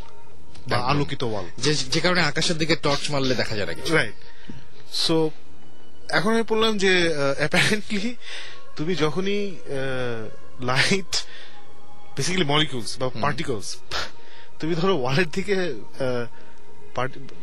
বা 0.68 0.76
আলোকিত 0.76 1.22
ওয়াল 1.22 1.46
যে 1.94 2.00
কারণে 2.00 2.20
আকাশের 2.20 2.56
দিকে 2.58 2.74
টর্চ 2.76 3.02
মারলে 3.10 3.34
দেখা 3.34 3.54
যায় 3.56 3.66
না 3.66 3.74
রাইট 3.98 4.16
সো 5.04 5.16
এখন 6.08 6.30
আমি 6.32 6.42
বললাম 6.42 6.72
যে 6.78 6.92
অ্যাপারেন্টলি 7.38 8.16
তুমি 8.76 8.92
যখনই 8.94 9.42
লাইট 10.60 11.12
বেসিক্যালি 12.16 12.44
মলিকিউলস 12.44 12.90
বা 12.98 13.06
পার্টিকলস 13.24 13.68
তুমি 14.60 14.72
ধরো 14.74 14.94
ওয়ালের 14.96 15.28
দিকে 15.30 15.56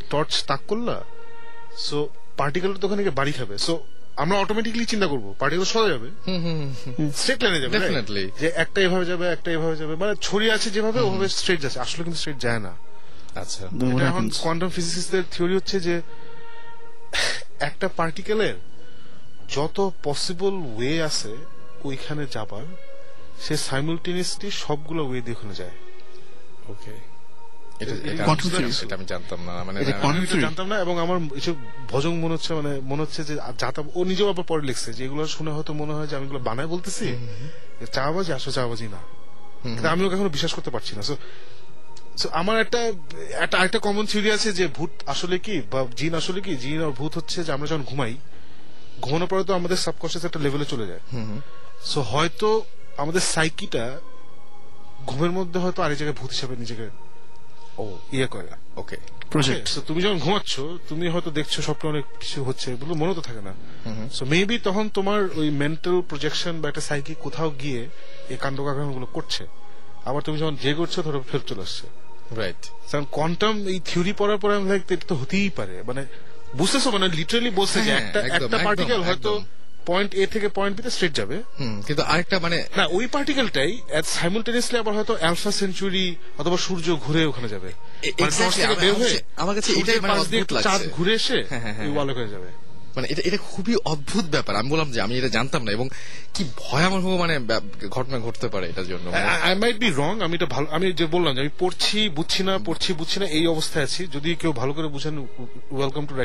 টর্চ 0.10 0.32
তাক 0.48 0.62
করলা 0.68 0.98
সো 1.88 1.98
পার্টিকেল 2.38 2.72
তো 2.82 2.88
ওখানে 2.88 3.04
গিয়ে 3.04 3.16
বাড়ি 3.20 3.32
খাবে। 3.32 3.58
সো 3.58 3.74
আমরা 4.24 4.38
অটোমেটিকলি 4.38 4.86
চিন্তা 4.86 5.08
করব 5.08 5.26
পার্টিকেল 5.40 5.66
সরে 5.66 5.90
যাবে 5.94 6.10
স্ট্রেট 7.16 7.44
লাইনে 7.44 7.60
যাবে 7.62 7.78
right? 7.78 8.30
যে 8.40 8.48
একটা 8.64 8.82
এভাবে 8.82 9.06
যাবে 9.06 9.26
একটা 9.28 9.52
এভাবে 9.52 9.76
যাবে। 9.76 9.96
মানে 9.96 10.14
ছড়িয়ে 10.22 10.52
আছে 10.52 10.70
যেভাবে 10.70 11.00
ওভাবে 11.00 11.28
স্ট্রেট 11.30 11.62
যাচ্ছে। 11.62 11.80
আসলে 11.80 12.04
কিন্তু 12.04 12.20
স্ট্রেট 12.20 12.38
যায় 12.38 12.60
না। 12.60 12.74
আচ্ছা। 13.36 13.66
এটা 13.66 14.06
এখন? 14.08 14.30
কোয়ান্টাম 14.42 14.70
ফিজিসিস্টদের 14.70 15.24
থিওরি 15.32 15.56
হচ্ছে 15.56 15.80
যে 15.80 16.02
একটা 17.60 17.88
পার্টিকেলের 17.98 18.56
যত 19.56 19.78
পসিবল 20.04 20.54
ওয়ে 20.76 21.04
আছে 21.04 21.32
ওইখানে 21.84 22.24
যাবার 22.32 22.66
সে 23.42 23.56
সাইমultaneously 23.70 24.50
সবগুলো 24.52 25.02
ওয়ে 25.08 25.22
দিয়ে 25.22 25.38
ওখানে 25.38 25.56
যায়। 25.56 25.76
ওকে 26.68 27.09
এটা 27.80 28.24
আমি- 28.64 29.06
জানতাম 29.06 29.40
না 29.46 29.64
মানে. 29.64 29.80
জানতাম 30.42 30.68
না 30.68 30.80
এবং 30.80 31.00
আমার 31.00 31.20
ভজং 31.90 32.18
মনে 32.20 32.34
হচ্ছে 32.34 32.54
মানে 32.54 32.80
মনে 32.84 33.02
হচ্ছে 33.02 33.24
যে 33.24 33.36
যাতা 33.58 33.84
ও 33.96 34.04
নিজেও 34.04 34.30
আবার 34.30 34.44
পরে 34.44 34.62
লিখছে 34.62 34.94
যে 34.94 35.06
এগুলো 35.06 35.28
শুনে 35.28 35.52
হয়তো 35.52 35.74
মনে 35.74 35.94
হয় 35.94 36.08
যে 36.08 36.16
আমি 36.16 36.26
এগুলো 36.26 36.40
বানায় 36.40 36.68
বলতেছি 36.68 37.06
আসলে 38.34 38.54
চাবাজি 38.54 38.88
না। 38.88 38.98
কিন্তু 39.64 39.88
আমি 39.88 40.06
ওকে 40.06 40.16
এখনও 40.16 40.30
বিশ্বাস 40.30 40.54
করতে 40.54 40.70
পারছি 40.70 40.96
না। 40.96 41.02
আমার 42.32 42.60
একটা 42.60 42.94
একটা 43.34 43.58
একটা 43.58 43.80
কমন 43.80 44.06
থিওরি 44.06 44.32
আছে 44.32 44.52
যে 44.54 44.68
ভূত 44.68 44.90
আসলে 45.06 45.40
কি 45.40 45.62
বা 45.72 45.86
জিন 45.96 46.16
আসলে 46.16 46.42
কি 46.42 46.56
জিন 46.56 46.82
আর 46.84 46.92
ভূত 46.92 47.18
হচ্ছে 47.18 47.44
যে 47.44 47.52
আমরা 47.52 47.68
যখন 47.68 47.84
ঘুমাই 47.84 48.16
ঘুমানোর 49.02 49.28
পরে 49.28 49.44
তো 49.44 49.54
আমাদের 49.54 49.78
সাবকনসিয়াস 49.78 50.26
একটা 50.26 50.40
লেভেলে 50.40 50.66
চলে 50.66 50.88
যায়। 50.88 51.00
সো 51.84 52.02
হয়তো 52.02 52.62
আমাদের 52.98 53.22
সাইকিটা 53.22 53.98
ঘুমের 55.06 55.32
মধ্যে 55.32 55.60
হয়তো 55.60 55.84
আরেক 55.84 55.98
জায়গায় 55.98 56.22
ভূত 56.22 56.30
হিসাবে 56.30 56.56
নিজেকে 56.56 56.90
ও 57.82 57.98
ইয়ে 58.12 58.28
করে 58.28 58.48
ওকে। 58.76 58.98
Project. 59.36 59.66
So, 59.76 59.80
তুমি 59.88 60.02
যখন 60.02 60.20
ঘুমাচ্ছ 60.20 60.60
তুমি 60.90 61.10
হয়তো 61.10 61.30
দেখছ 61.32 61.60
স্বপ্নে 61.60 61.90
অনেক 61.90 62.06
কিছু 62.20 62.44
হচ্ছে 62.44 62.72
এগুলো 62.74 62.94
মনে 62.96 63.14
তো 63.14 63.22
থাকে 63.22 63.42
না। 63.42 63.54
সো 64.14 64.26
মেবি 64.26 64.60
তখন 64.60 64.90
তোমার 64.90 65.20
ওই 65.36 65.50
মেন্টাল 65.50 66.02
প্রজেকশন 66.10 66.62
বা 66.62 66.70
একটা 66.70 66.82
সাইকি 66.82 67.16
কোথাও 67.20 67.50
গিয়ে 67.50 67.88
এই 68.30 68.38
কাণ্ডগুলো 68.38 69.08
করছে। 69.14 69.44
আবার 70.06 70.22
তুমি 70.22 70.38
যখন 70.40 70.56
যে 70.56 70.74
করছ 70.74 71.00
ধরো 71.00 71.24
ফেরত 71.32 71.44
চলে 71.48 71.62
আসছে। 71.62 71.86
রাইট 72.42 72.62
কারণ 72.92 73.06
কোয়ান্টাম 73.12 73.68
এই 73.68 73.80
থিওরি 73.86 74.14
পড়ার 74.14 74.38
পরে 74.38 74.56
আমি 74.56 74.70
লাইক 74.70 74.82
এটা 74.92 75.06
তো 75.08 75.16
হতেই 75.16 75.50
পারে। 75.50 75.84
মানে 75.88 76.06
বুঝতেছো 76.58 76.92
মানে 76.92 77.08
লিটারালি 77.08 77.50
বলছে 77.50 77.82
যে 77.82 77.92
হ্যাঁ, 77.92 78.08
একটা 78.08 78.20
একটা 78.20 78.58
পার্টিকেল 78.58 79.02
হয়তো। 79.02 79.32
পয়েন্ট 79.86 80.14
এ 80.14 80.28
থেকে 80.28 80.50
পয়েন্ট 80.50 80.78
বিতে 80.78 80.90
স্ট্রেট 80.90 81.14
যাবে। 81.14 81.44
কিন্তু 81.88 82.04
আরেকটা 82.04 82.40
মানে 82.40 82.64
না 82.78 82.86
ওই 82.86 83.08
পার্টিকেলটাই 83.08 83.82
সাইমুলটেনিয়াসলি 84.06 84.80
আবার 84.80 84.96
হয়তো 84.96 85.18
আলফা 85.22 85.52
সেঞ্চুরি 85.52 86.16
অথবা 86.38 86.58
সূর্য 86.58 86.96
ঘুরে 86.96 87.26
ওখানে 87.26 87.50
যাবে। 87.50 87.74
মানে 88.08 88.32
আমার- 89.38 89.56
কাছে- 89.56 89.76
এটাই 89.82 90.00
মানে 90.00 90.14
চাঁদ 90.64 90.82
ঘুরে 90.92 91.14
এসে 91.14 91.46
হ্যাঁ, 91.50 91.62
হ্যাঁ, 91.62 91.74
হ্যাঁ, 91.74 91.88
ওই 91.88 91.94
ওয়ালে 91.94 92.14
হয়ে 92.14 92.28
যাবে। 92.28 92.69
মানে 92.96 93.08
এটা 93.10 93.22
এটা 93.26 93.38
খুবই 93.38 93.76
অদ্ভুত 93.86 94.26
ব্যাপার। 94.26 94.56
আমি 94.56 94.70
বললাম 94.70 94.92
যে 94.92 95.02
আমি 95.02 95.18
এটা 95.18 95.30
জানতাম 95.30 95.64
না 95.64 95.72
এবং 95.72 95.90
কি 96.34 96.44
ভয়াবহ 96.58 97.18
মানে 97.18 97.40
ঘটনা 97.90 98.20
ঘটতে 98.20 98.48
পারে 98.48 98.70
এটার 98.70 98.88
জন্য। 98.88 99.12
মানে 99.12 99.26
আই 99.26 99.56
মাইট 99.56 99.78
বি 99.78 99.90
রং 99.90 100.22
আমি 100.22 100.36
এটা 100.36 100.46
ভালো 100.46 100.68
আমি 100.72 100.94
যে 100.94 101.06
বললাম 101.06 101.36
যে 101.36 101.42
আমি 101.42 101.50
পড়ছি 101.60 102.10
বুঝছি 102.10 102.44
না 102.44 102.60
পড়ছি 102.66 102.94
বুঝছি 102.94 103.20
না 103.20 103.26
এই 103.26 103.48
অবস্থায় 103.48 103.84
আছি। 103.84 104.08
যদি 104.14 104.36
কেউ 104.36 104.54
ভালো 104.54 104.74
করে 104.74 104.88
বুঝেন 104.88 105.28
ওয়েলকাম 105.72 106.06
টু? 106.10 106.16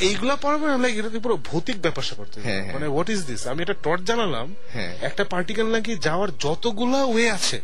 এইগুলা 0.00 0.36
পড়ার 0.36 0.58
পরে 0.60 0.78
লাইক 0.78 0.98
এটা 0.98 1.20
পুরো 1.22 1.36
ভৌতিক 1.36 1.80
ব্যাপার 1.80 2.02
স্যাপার। 2.02 2.26
হ্যাঁ, 2.42 2.62
হ্যাঁ। 2.62 2.74
মানে 2.74 2.86
হোয়াট 2.86 3.10
ইজ 3.10 3.26
দিস 3.26 3.46
আমি 3.46 3.62
এটা 3.62 3.74
টর্চ 3.82 4.02
জানালাম 4.02 4.54
হ্যাঁ। 4.72 4.96
একটা 5.00 5.24
পার্টিকেল 5.24 5.66
নাকি 5.66 5.96
যাওয়ার 5.96 6.30
যতগুলা 6.38 7.04
ওয়ে 7.04 7.30
আছে। 7.30 7.60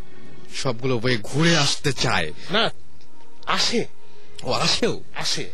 সবগুলো 0.55 1.01
ওয়ে 1.05 1.19
ঘুরে 1.23 1.57
আসতে 1.57 1.93
চায়। 1.93 2.33
না 2.51 2.71
আসে। 3.47 3.85
ও 4.43 4.53
আসেও? 4.53 5.01
আসে। 5.15 5.51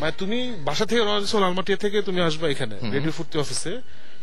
মানে 0.00 0.12
তুমি 0.18 0.38
বাসা 0.64 0.84
থেকে 0.86 1.00
রওনা 1.00 1.20
দিছো 1.20 1.38
লালমাটিয়া 1.40 1.78
থেকে 1.78 2.02
তুমি 2.02 2.20
আসবে 2.20 2.46
এখানে 2.50 2.74
রেডিও 2.92 3.12
ফুর্তি 3.12 3.38
অফিসে। 3.38 3.72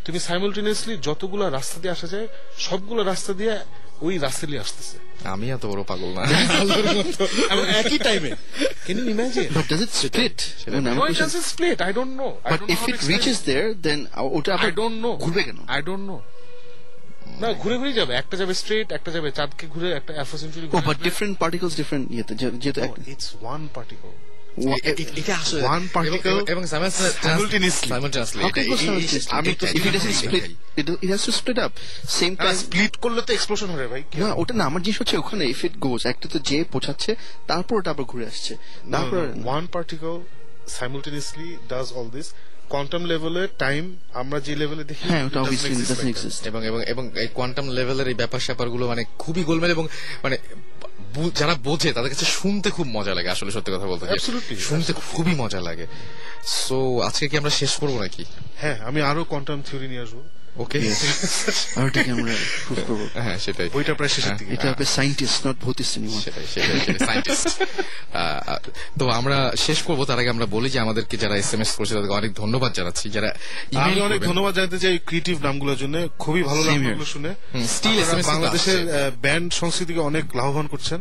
তুমি 0.06 0.20
সাইমultaneously 0.20 0.94
যতগুলা 1.02 1.50
রাস্তা 1.50 1.80
দিয়ে 1.80 1.92
আসা 1.92 2.08
যায় 2.08 2.28
সবগুলো 2.58 3.04
রাস্তা 3.04 3.34
দিয়ে 3.34 3.54
ওই 4.02 4.18
রাস্তা 4.18 4.48
দিয়ে 4.48 4.60
আসতেছে। 4.60 4.96
আমি 5.24 5.52
এত 5.52 5.66
বড় 5.66 5.84
পাগল 5.84 6.10
না। 6.14 6.24
একই 7.82 7.98
টাইমে 7.98 8.32
can 8.86 8.98
you 8.98 9.06
imagine 9.10 9.48
But 9.54 9.66
does 9.72 9.82
it 9.82 9.92
split? 10.04 10.38
No, 10.68 10.78
আমার 10.78 10.92
it 10.92 11.00
question- 11.00 11.24
doesn't 11.24 11.48
split. 11.54 11.78
I 11.90 11.92
don't 11.92 12.14
know. 12.20 12.32
I 12.46 12.50
But 12.52 12.60
don't 12.60 12.68
know 12.68 12.74
if 12.76 12.80
how 12.80 12.86
to 12.86 12.92
it 12.92 12.96
explain 12.96 13.12
reaches 13.14 13.38
there, 13.42 13.68
then 13.88 14.00
uh, 14.20 14.38
ওটা 14.38 14.52
I 14.52 14.56
আবার 14.58 14.72
don't 14.82 14.96
know. 15.04 15.14
ঘুরবে 15.24 15.42
কেন? 15.44 15.60
I 15.78 15.82
don't 15.90 16.04
know. 16.10 16.20
না 17.42 17.48
ঘুরে 17.54 17.76
ঘুরে 17.78 17.94
যাবে। 17.94 18.14
একটা 18.14 18.36
যাবে 18.38 18.54
স্ট্রেট 18.54 18.88
একটা 18.92 19.10
যাবে 19.12 19.30
চাঁদকে 19.32 19.66
ঘুরে 19.68 19.88
একটা 19.94 20.12
Alpha 20.14 20.38
Centauri 20.38 20.66
Oh, 20.78 20.84
but 20.90 20.98
different 21.08 21.34
particles, 21.44 21.74
different 21.82 22.06
ইয়েতে 22.16 22.34
যেহেতু 22.64 22.80
ইটস 23.14 23.28
ওয়ান 23.42 23.62
পার্টিকল 23.76 24.10
এটা 25.20 25.36
আসলে 25.36 25.62
এবং-? 25.62 26.64
আমি 29.30 29.50
স্প্লিট 32.56 32.98
করলে 32.98 33.22
তো 33.22 33.34
এক্সপ্লোশন 33.34 33.70
হবে 33.70 33.88
ভাই। 33.88 34.04
না 34.18 34.34
ওটা 34.34 34.54
না 34.54 34.64
আমার 34.66 34.82
জিনিস 34.82 35.00
হচ্ছে 35.02 35.18
ওখানে 35.18 35.46
ইফ 35.46 35.66
ইট 35.66 35.78
গোজ 35.78 36.06
একটা 36.06 36.30
তো 36.30 36.40
যে 36.40 36.64
পৌঁছাচ্ছে 36.72 37.16
তারপর 37.48 37.78
ওটা 37.78 37.92
আবার 37.92 38.04
ঘুরে 38.04 38.26
আসছে। 38.26 38.54
তারপর 38.92 39.18
one 39.44 39.68
particle 39.68 40.16
simultaneously 40.80 41.48
does 41.70 41.88
all 41.94 42.10
this 42.10 42.28
quantum 42.70 43.06
লেভেলে 43.06 43.48
টাইম 43.58 43.96
আমরা 44.14 44.40
যে 44.40 44.56
লেভেলে 44.56 44.84
দেখি 44.84 45.08
হ্যাঁ 45.08 45.26
ওটা 45.26 45.42
অবভিয়াসলি 45.42 45.76
ডাজন্ট 45.82 46.10
এক্সিস্ট 46.10 46.48
এবং 46.48 46.66
এবং 46.66 46.84
এবং 46.84 47.04
এই 47.16 47.28
কোয়ান্টাম 47.34 47.70
লেভেলের 47.70 48.08
এই 48.08 48.14
ব্যাপার 48.14 48.40
স্যাপারগুলো 48.40 48.88
মানে 48.88 49.04
খুবই 49.20 49.44
গোলমেল 49.44 49.72
এবং 49.72 49.88
মানে 50.24 50.38
যারা 51.36 51.56
বোঝে 51.56 51.94
তাদের 51.94 52.10
কাছে 52.10 52.26
শুনতে 52.26 52.70
খুব 52.70 52.88
মজা 52.88 53.14
লাগে 53.16 53.30
আসলে 53.30 53.52
সত্যি 53.52 53.72
কথা 53.72 53.86
বলতে 53.86 54.20
শুনতে 54.60 54.94
খুবই 54.94 55.36
মজা 55.36 55.62
লাগে। 55.62 55.88
সো 56.46 57.00
আজকে 57.00 57.28
কি 57.28 57.38
আমরা 57.38 57.50
শেষ 57.50 57.72
করব 57.78 58.02
নাকি? 58.02 58.26
হ্যাঁ 58.58 58.80
আমি 58.80 59.02
আরও 59.02 59.24
কোয়ান্টাম 59.24 59.62
থিওরি 59.62 59.88
নিয়ে 59.88 60.02
আসব। 60.02 60.18
ওকে 60.60 60.78
আর 61.78 61.88
আমরা 62.14 62.34
প্রুভ 62.66 62.80
করব 62.88 63.02
হ্যাঁ 63.16 63.38
সেটাই. 63.40 63.68
বইটা 63.70 63.94
প্রায় 63.94 64.12
শেষের 64.16 64.34
দিকে। 64.40 64.52
এটা 64.54 64.68
হবে 64.72 64.86
সাইন্টিস্ট 64.98 65.40
নট 65.48 65.58
ভৌতিক 65.60 65.88
সিনেমা 65.94 66.18
সেটাই 66.22 66.46
সেটাই 66.54 66.80
সায়েন্টিস্ট 67.00 67.48
তো 69.00 69.06
আমরা 69.10 69.38
শেষ 69.58 69.80
করব 69.84 70.00
তার 70.06 70.20
আগে 70.20 70.30
আমরা 70.30 70.46
বলি 70.46 70.70
যে 70.70 70.80
আমাদেরকে 70.80 71.16
যারা 71.18 71.36
এস 71.38 71.52
এম 71.54 71.62
এস 71.62 71.72
করেছে 71.76 71.94
তাদেরকে 71.94 72.16
অনেক 72.16 72.32
ধন্যবাদ 72.34 72.72
জানাচ্ছি। 72.74 73.06
যারা 73.10 73.30
আমি 73.82 74.02
অনেক 74.02 74.20
ধন্যবাদ 74.22 74.52
জানাতে 74.56 74.78
চাই 74.80 74.96
ক্রিয়েটিভ 75.06 75.36
নামগুলোর 75.44 75.78
জন্য। 75.78 75.96
খুবই 76.20 76.42
ভালো 76.44 76.62
লাগল 76.64 77.02
শুনে। 77.06 77.32
SMS 77.72 78.10
কিন্তু 78.10 78.28
বাংলাদেশের 78.28 78.80
ব্যান্ড 79.22 79.50
সংস্কৃতিকে 79.54 80.02
অনেক 80.02 80.26
লাভবান 80.36 80.68
করছেন। 80.68 81.00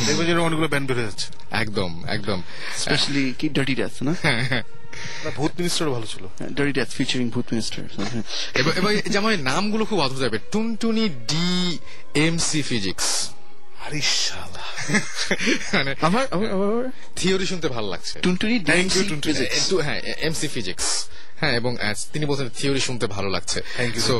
দেখবেন 0.00 0.26
যেন 0.26 0.38
অনেকগুলো 0.38 0.68
ব্যান্ড 0.68 0.86
বেড়ে 0.88 1.02
যাচ্ছে। 1.02 1.26
একদম 1.62 1.90
একদম। 2.06 2.38
স্পেশালি 2.78 3.24
কি 3.38 3.46
ডার্টি 3.48 3.74
ডেথ 3.74 3.94
না? 4.02 4.12
না, 4.24 4.60
ভূত 5.36 5.50
মিনিস্টার 5.58 5.90
ভালো 5.90 6.06
ছিল। 6.06 6.26
ডারি 6.52 6.72
ডেথ 6.72 6.88
ফিচারিং 6.88 7.30
ভূত 7.30 7.44
মিনিস্টার 7.52 7.84
এবার 8.54 8.78
এবার 8.78 8.96
যেমন 8.96 9.42
নামগুলো 9.42 9.84
খুব 9.84 10.00
অদ্ভুত 10.00 10.20
যাবে 10.20 10.38
টুনটুনি 10.52 11.08
ডি 11.08 11.78
এম 12.14 12.38
সি 12.38 12.62
ফিজিক্স 12.62 13.30
আরে 13.86 14.00
শালা। 14.00 14.62
মানে 15.72 15.94
আমার 16.00 16.26
থিওরি 17.16 17.46
শুনতে 17.46 17.68
ভালো 17.68 17.88
লাগছে। 17.88 18.20
Tuntuni 18.20 18.58
D 18.58 18.72
M 18.72 18.88
C 18.88 19.08
Tuntuni. 19.08 19.34
Physics 19.34 19.56
এ- 19.56 19.70
তো 19.70 19.78
হ্যাঁ 19.78 20.00
ফিজিক্স 20.32 21.04
হ্যাঁ 21.42 21.54
এবং 21.60 21.72
তিনি 22.12 22.24
বলছেন 22.30 22.48
থিওরি 22.58 22.82
শুনতে 22.88 23.06
ভালো 23.16 23.28
লাগছে। 23.28 23.58
সো 24.08 24.14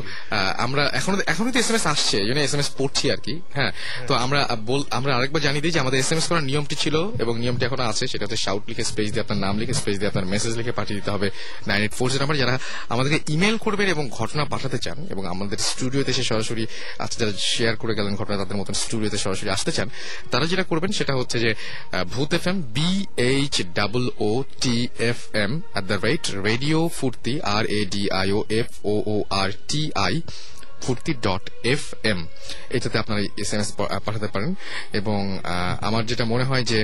আমরা 0.64 0.82
এখনও 0.98 1.16
এখনও 1.32 1.50
তো 1.54 1.58
এসএমএস 1.62 1.86
আসছে 1.92 2.14
এই 2.22 2.26
জন্য 2.28 2.40
এসএমএস 2.42 2.70
পড়ছি 2.78 3.04
আর 3.14 3.20
কি 3.26 3.34
হ্যাঁ। 3.56 3.72
তো 4.08 4.12
আমরা 4.24 4.40
বল 4.68 4.82
আমরা 4.90 5.10
আরেকবার 5.16 5.42
জানিয়ে 5.46 5.62
দিই 5.64 5.72
যে 5.76 5.80
আমাদের 5.84 5.98
এসএমএস 6.00 6.26
করার 6.30 6.44
নিয়মটি 6.50 6.76
ছিল 6.84 6.96
এবং 7.22 7.34
নিয়মটি 7.42 7.64
এখনও 7.66 7.86
আছে 7.92 8.04
সেটা 8.12 8.22
হচ্ছে 8.26 8.40
শাউট 8.46 8.62
লিখে 8.70 8.84
স্পেস 8.84 9.08
দিয়ে 9.12 9.22
আপনার 9.22 9.38
নাম 9.44 9.54
লিখে 9.60 9.74
স্পেস 9.80 9.96
দিয়ে 9.98 10.10
আপনার 10.12 10.26
মেসেজ 10.34 10.52
লিখে 10.58 10.72
পাঠিয়ে 10.72 10.96
দিতে 10.98 11.10
হবে 11.10 11.28
নাইন 11.66 11.80
এইট 11.82 11.94
ফোর 11.98 12.08
নাম্বার 12.22 12.36
যারা 12.42 12.54
আমাদেরকে 12.88 13.18
ইমেল 13.34 13.56
করবেন 13.56 13.88
এবং 13.88 14.04
ঘটনা 14.18 14.42
পাঠাতে 14.44 14.78
চান 14.78 14.98
এবং 15.10 15.22
আমাদের 15.26 15.58
স্টুডিওতে 15.70 16.10
এসে 16.10 16.24
সরাসরি 16.24 16.64
আজকে 16.98 17.16
যারা 17.22 17.32
শেয়ার 17.52 17.74
করে 17.76 17.92
গেলেন 17.94 18.12
ঘটনা 18.16 18.36
তাদের 18.36 18.56
মতন 18.56 18.74
স্টুডিওতে 18.82 19.18
সরাসরি 19.18 19.48
আসতে 19.50 19.72
চান 19.72 19.88
তারা 20.30 20.44
যেটা 20.46 20.64
করবেন 20.64 20.90
সেটা 20.92 21.12
হচ্ছে 21.14 21.36
যে 21.44 21.50
ভূত 22.14 22.30
F 22.34 22.44
M 22.46 22.56
B 22.76 22.90
H 23.30 23.54
double 23.74 24.04
O 24.20 24.30
T 24.62 24.76
F 25.10 25.20
M 25.44 25.52
at 25.62 25.84
the 25.84 25.98
rate 26.06 26.24
radio 26.44 26.78
Foorti 27.12 27.34
R 27.56 27.64
A 27.78 27.80
D 27.94 28.02
I 28.20 28.28
O 28.39 28.40
F 28.60 28.68
O 28.93 28.94
O 29.12 29.14
R 29.40 29.51
T 29.70 29.82
I 30.06 30.14
Foorti 30.84 31.12
dot 31.26 31.44
F 31.72 31.82
M 32.12 32.20
এটাতে 32.76 32.97
আপনারা 33.02 33.20
এস 33.43 33.51
এম 33.55 33.60
এস 33.64 33.70
পাঠাতে 34.06 34.28
পারেন 34.34 34.51
এবং 35.01 35.20
আমার 35.89 36.02
যেটা 36.10 36.24
মনে 36.32 36.44
হয় 36.51 36.64
যে 36.70 36.78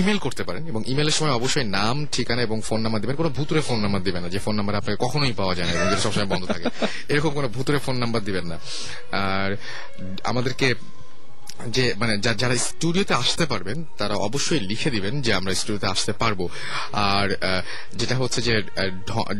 ইমেল 0.00 0.18
করতে 0.26 0.42
পারেন 0.48 0.62
এবং 0.70 0.80
ইমেলের 0.92 1.16
সময় 1.18 1.34
অবশ্যই 1.40 1.66
নাম, 1.78 1.96
ঠিকানা 2.14 2.40
এবং 2.48 2.58
ফোন 2.68 2.80
নাম্বার 2.84 3.00
দিবেন। 3.02 3.16
কোনো 3.20 3.30
ভুতুরে 3.38 3.60
ফোন 3.68 3.78
নাম্বার 3.84 4.00
দিবেন 4.06 4.20
না, 4.24 4.28
যে 4.34 4.40
ফোন 4.44 4.54
নাম্বার 4.58 4.74
আপনাকে 4.80 4.98
কখনোই 5.04 5.34
পাওয়া 5.40 5.54
যায় 5.56 5.66
না 5.68 5.72
এবং 5.76 5.86
যেটা 5.90 6.02
সবসময় 6.06 6.28
বন্ধ 6.32 6.44
থাকে। 6.52 6.66
এরকম 7.12 7.30
কোনো 7.38 7.48
ভুতুরে 7.56 7.78
ফোন 7.84 7.96
নাম্বার 8.02 8.20
দিবেন 8.28 8.44
না। 8.50 8.56
আর 9.32 9.50
আমাদেরকে 10.30 10.68
যে 11.76 11.84
মানে 11.96 12.18
যারা 12.18 12.56
স্টুডিওতে 12.56 13.14
আসতে 13.14 13.44
পারবেন 13.46 13.84
তারা 13.98 14.14
অবশ্যই 14.14 14.60
লিখে 14.60 14.90
দিবেন 14.90 15.22
যে 15.22 15.30
আমরা 15.34 15.54
স্টুডিওতে 15.54 15.86
আসতে 15.86 16.12
পারব। 16.12 16.48
আর 16.92 17.28
আহ, 17.34 17.62
যেটা 17.96 18.16
হচ্ছে 18.16 18.42
যে 18.42 18.62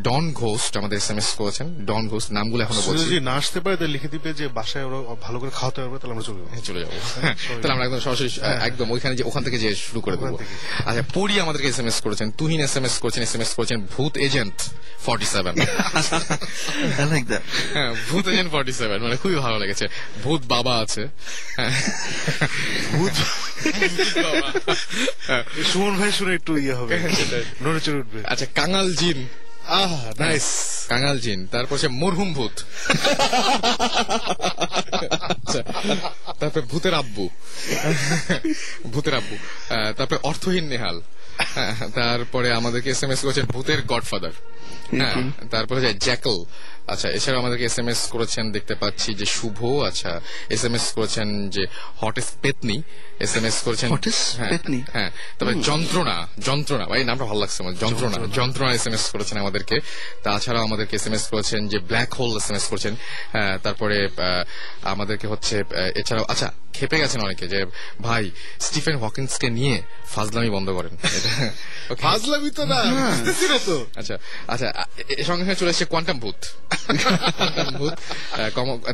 ডন 0.02 0.32
ঘোস্ট 0.32 0.72
আমাদের 0.76 0.96
এস 0.98 1.10
এম 1.10 1.18
এস 1.18 1.28
করেছেন 1.34 1.66
ডন 1.84 2.08
ঘোস্ট 2.08 2.28
নামগুলো 2.32 2.60
এখনও 2.64 2.82
বলছি। 2.86 3.04
যদি 3.04 3.20
না 3.20 3.32
আসতে 3.32 3.60
পারে 3.60 3.76
তাহলে 3.76 3.92
লিখে 3.92 4.08
দিবে 4.08 4.32
যে 4.40 4.48
বাসায় 4.48 4.84
ওরা 4.84 5.14
ভালো 5.26 5.38
করে 5.40 5.50
খাওয়াতে 5.50 5.78
পারবে 5.80 5.98
তাহলে 5.98 6.12
আমরা 6.14 6.26
চলে 6.28 6.38
যাব। 6.40 6.48
হ্যাঁ, 6.52 6.64
চলে 6.64 6.80
যাব। 6.80 6.90
তাহলে 7.60 7.72
আমরা 7.72 7.84
একদম 7.86 8.00
সরাসরি 8.00 8.28
একদম 8.68 8.90
ওইখানে 8.90 9.16
যে 9.16 9.24
ওখান 9.24 9.42
থেকে 9.42 9.58
যে 9.58 9.74
শুরু 9.74 10.00
করে 10.00 10.16
দেবো। 10.16 10.38
আচ্ছা 10.86 11.02
পরি 11.14 11.40
আমাদেরকে 11.40 11.68
এস 11.68 11.78
এম 11.78 11.86
এস 11.86 12.00
করেছেন 12.00 12.30
তুহিন 12.30 12.60
এস 12.60 12.76
এম 12.76 12.84
এস 12.84 12.98
করেছেন 12.98 13.22
এস 13.22 13.34
এম 13.34 13.40
এস 13.40 13.54
করেছেন 13.54 13.86
ভূত 13.96 14.16
এজেন্ট 14.16 14.56
ফর্টি 15.06 15.24
সেভেন। 15.24 15.54
I 15.56 17.24
হ্যাঁ 17.74 17.94
ভূত 18.10 18.28
এজেন্ট 18.28 18.52
ফর্টি 18.52 18.72
সেভেন 18.72 19.02
মানে 19.02 19.16
খুবই 19.16 19.34
ভালো 19.34 19.58
লেগেছে। 19.58 19.88
ভূত 20.24 20.40
বাবা 20.48 20.78
আছে। 20.78 21.02
হ্যাঁ। 21.56 21.72
ভূত। 22.92 23.12
সুমন 25.72 25.96
ভাই 25.96 26.12
শুনে 26.12 26.34
একটু 26.34 26.56
ইয়ে 26.56 26.72
হবে। 26.72 26.98
নড়ে 27.62 27.80
চড়ে 27.80 27.96
উঠবে। 27.96 28.20
আচ্ছা 28.24 28.46
কাঙাল 28.46 28.94
জিন। 28.94 29.28
আহ 29.66 30.12
নাইস 30.18 30.44
কাঙাল 30.88 31.18
জিন। 31.18 31.46
তারপর 31.46 31.78
সে 31.78 31.88
মরহুম 31.88 32.34
ভূত। 32.34 32.60
আচ্ছা, 35.22 35.62
তারপরে 36.40 36.60
ভূতের 36.60 36.94
আব্বু। 36.94 37.28
ভূতের 38.86 39.14
আব্বু। 39.14 39.36
তারপরে 39.96 40.18
অর্থহীন 40.22 40.64
নেহাল। 40.64 41.00
তারপরে 41.94 42.52
আমাদেরকে 42.52 42.90
এস 42.90 43.02
এম 43.02 43.10
এস 43.10 43.20
করেছেন 43.20 43.46
ভূতের 43.46 43.82
গডফাদার। 43.82 44.30
হ্যাঁ 44.96 45.14
তারপরে 45.50 45.94
জ্যাকল। 45.94 46.44
আচ্ছা 46.86 47.08
এছাড়া 47.08 47.38
আমাদেরকে 47.38 47.64
এস 47.64 47.78
এম 47.78 47.88
এস 47.88 48.06
করেছেন 48.06 48.52
দেখতে 48.52 48.74
পাচ্ছি 48.74 49.14
যে 49.14 49.26
শুভ 49.26 49.80
আচ্ছা 49.80 50.20
এস 50.48 50.64
এম 50.64 50.74
এস 50.74 50.92
করেছেন 50.92 51.48
যে 51.50 51.66
হটেস 51.96 52.28
পেতনি 52.42 52.82
এস 53.18 53.36
এম 53.36 53.44
এস 53.44 53.62
করেছেন 53.62 53.90
হ্যাঁ? 54.36 54.50
হ্যাঁ 54.92 55.10
তবে 55.38 55.54
যন্ত্রণা 55.54 56.28
যন্ত্রণা 56.38 56.84
ভাই 56.86 57.04
নামটা 57.04 57.24
ভালো 57.24 57.40
লাগছে 57.40 57.62
আমার 57.62 57.74
যন্ত্রণা 57.74 58.16
যন্ত্রণা। 58.34 58.72
এস 58.72 58.86
এম 58.86 58.94
এস 58.94 59.10
করেছেন 59.10 59.38
আমাদেরকে। 59.38 59.80
তাছাড়াও 60.22 60.62
আমাদেরকে 60.64 60.96
এস 60.96 61.06
এম 61.06 61.14
এস 61.14 61.26
করেছেন 61.28 61.68
যে 61.68 61.78
black 61.78 62.14
hole 62.14 62.36
S 62.36 62.50
M 62.50 62.56
S 62.56 62.68
করেছেন। 62.68 62.96
হ্যাঁ, 63.32 63.58
তারপরে 63.58 64.08
আমাদেরকে 64.82 65.26
হচ্ছে 65.26 65.64
এছাড়াও 65.94 66.24
আচ্ছা 66.24 66.52
খেপে 66.72 66.96
গেছেন 66.98 67.20
অনেকে 67.20 67.44
যে 67.48 67.60
ভাই 68.02 68.24
স্টিফেন 68.60 68.96
হকিন্সকে 68.96 69.48
নিয়ে 69.50 69.76
ফাজলামি 70.14 70.50
বন্ধ 70.50 70.68
করেন। 70.70 70.94
ফাজলামি 72.04 72.50
তো 72.50 72.62
না 72.72 72.80
তো? 73.66 73.76
আচ্ছা 74.00 74.14
আচ্ছা 74.52 74.68
এর 75.20 75.24
সঙ্গে 75.24 75.42
সঙ্গে 75.44 75.58
চলে 75.60 75.70
এসেছে 75.70 75.84
কোয়ান্টাম 75.84 76.16
ভূত। 76.20 76.40
ভূত 77.78 77.94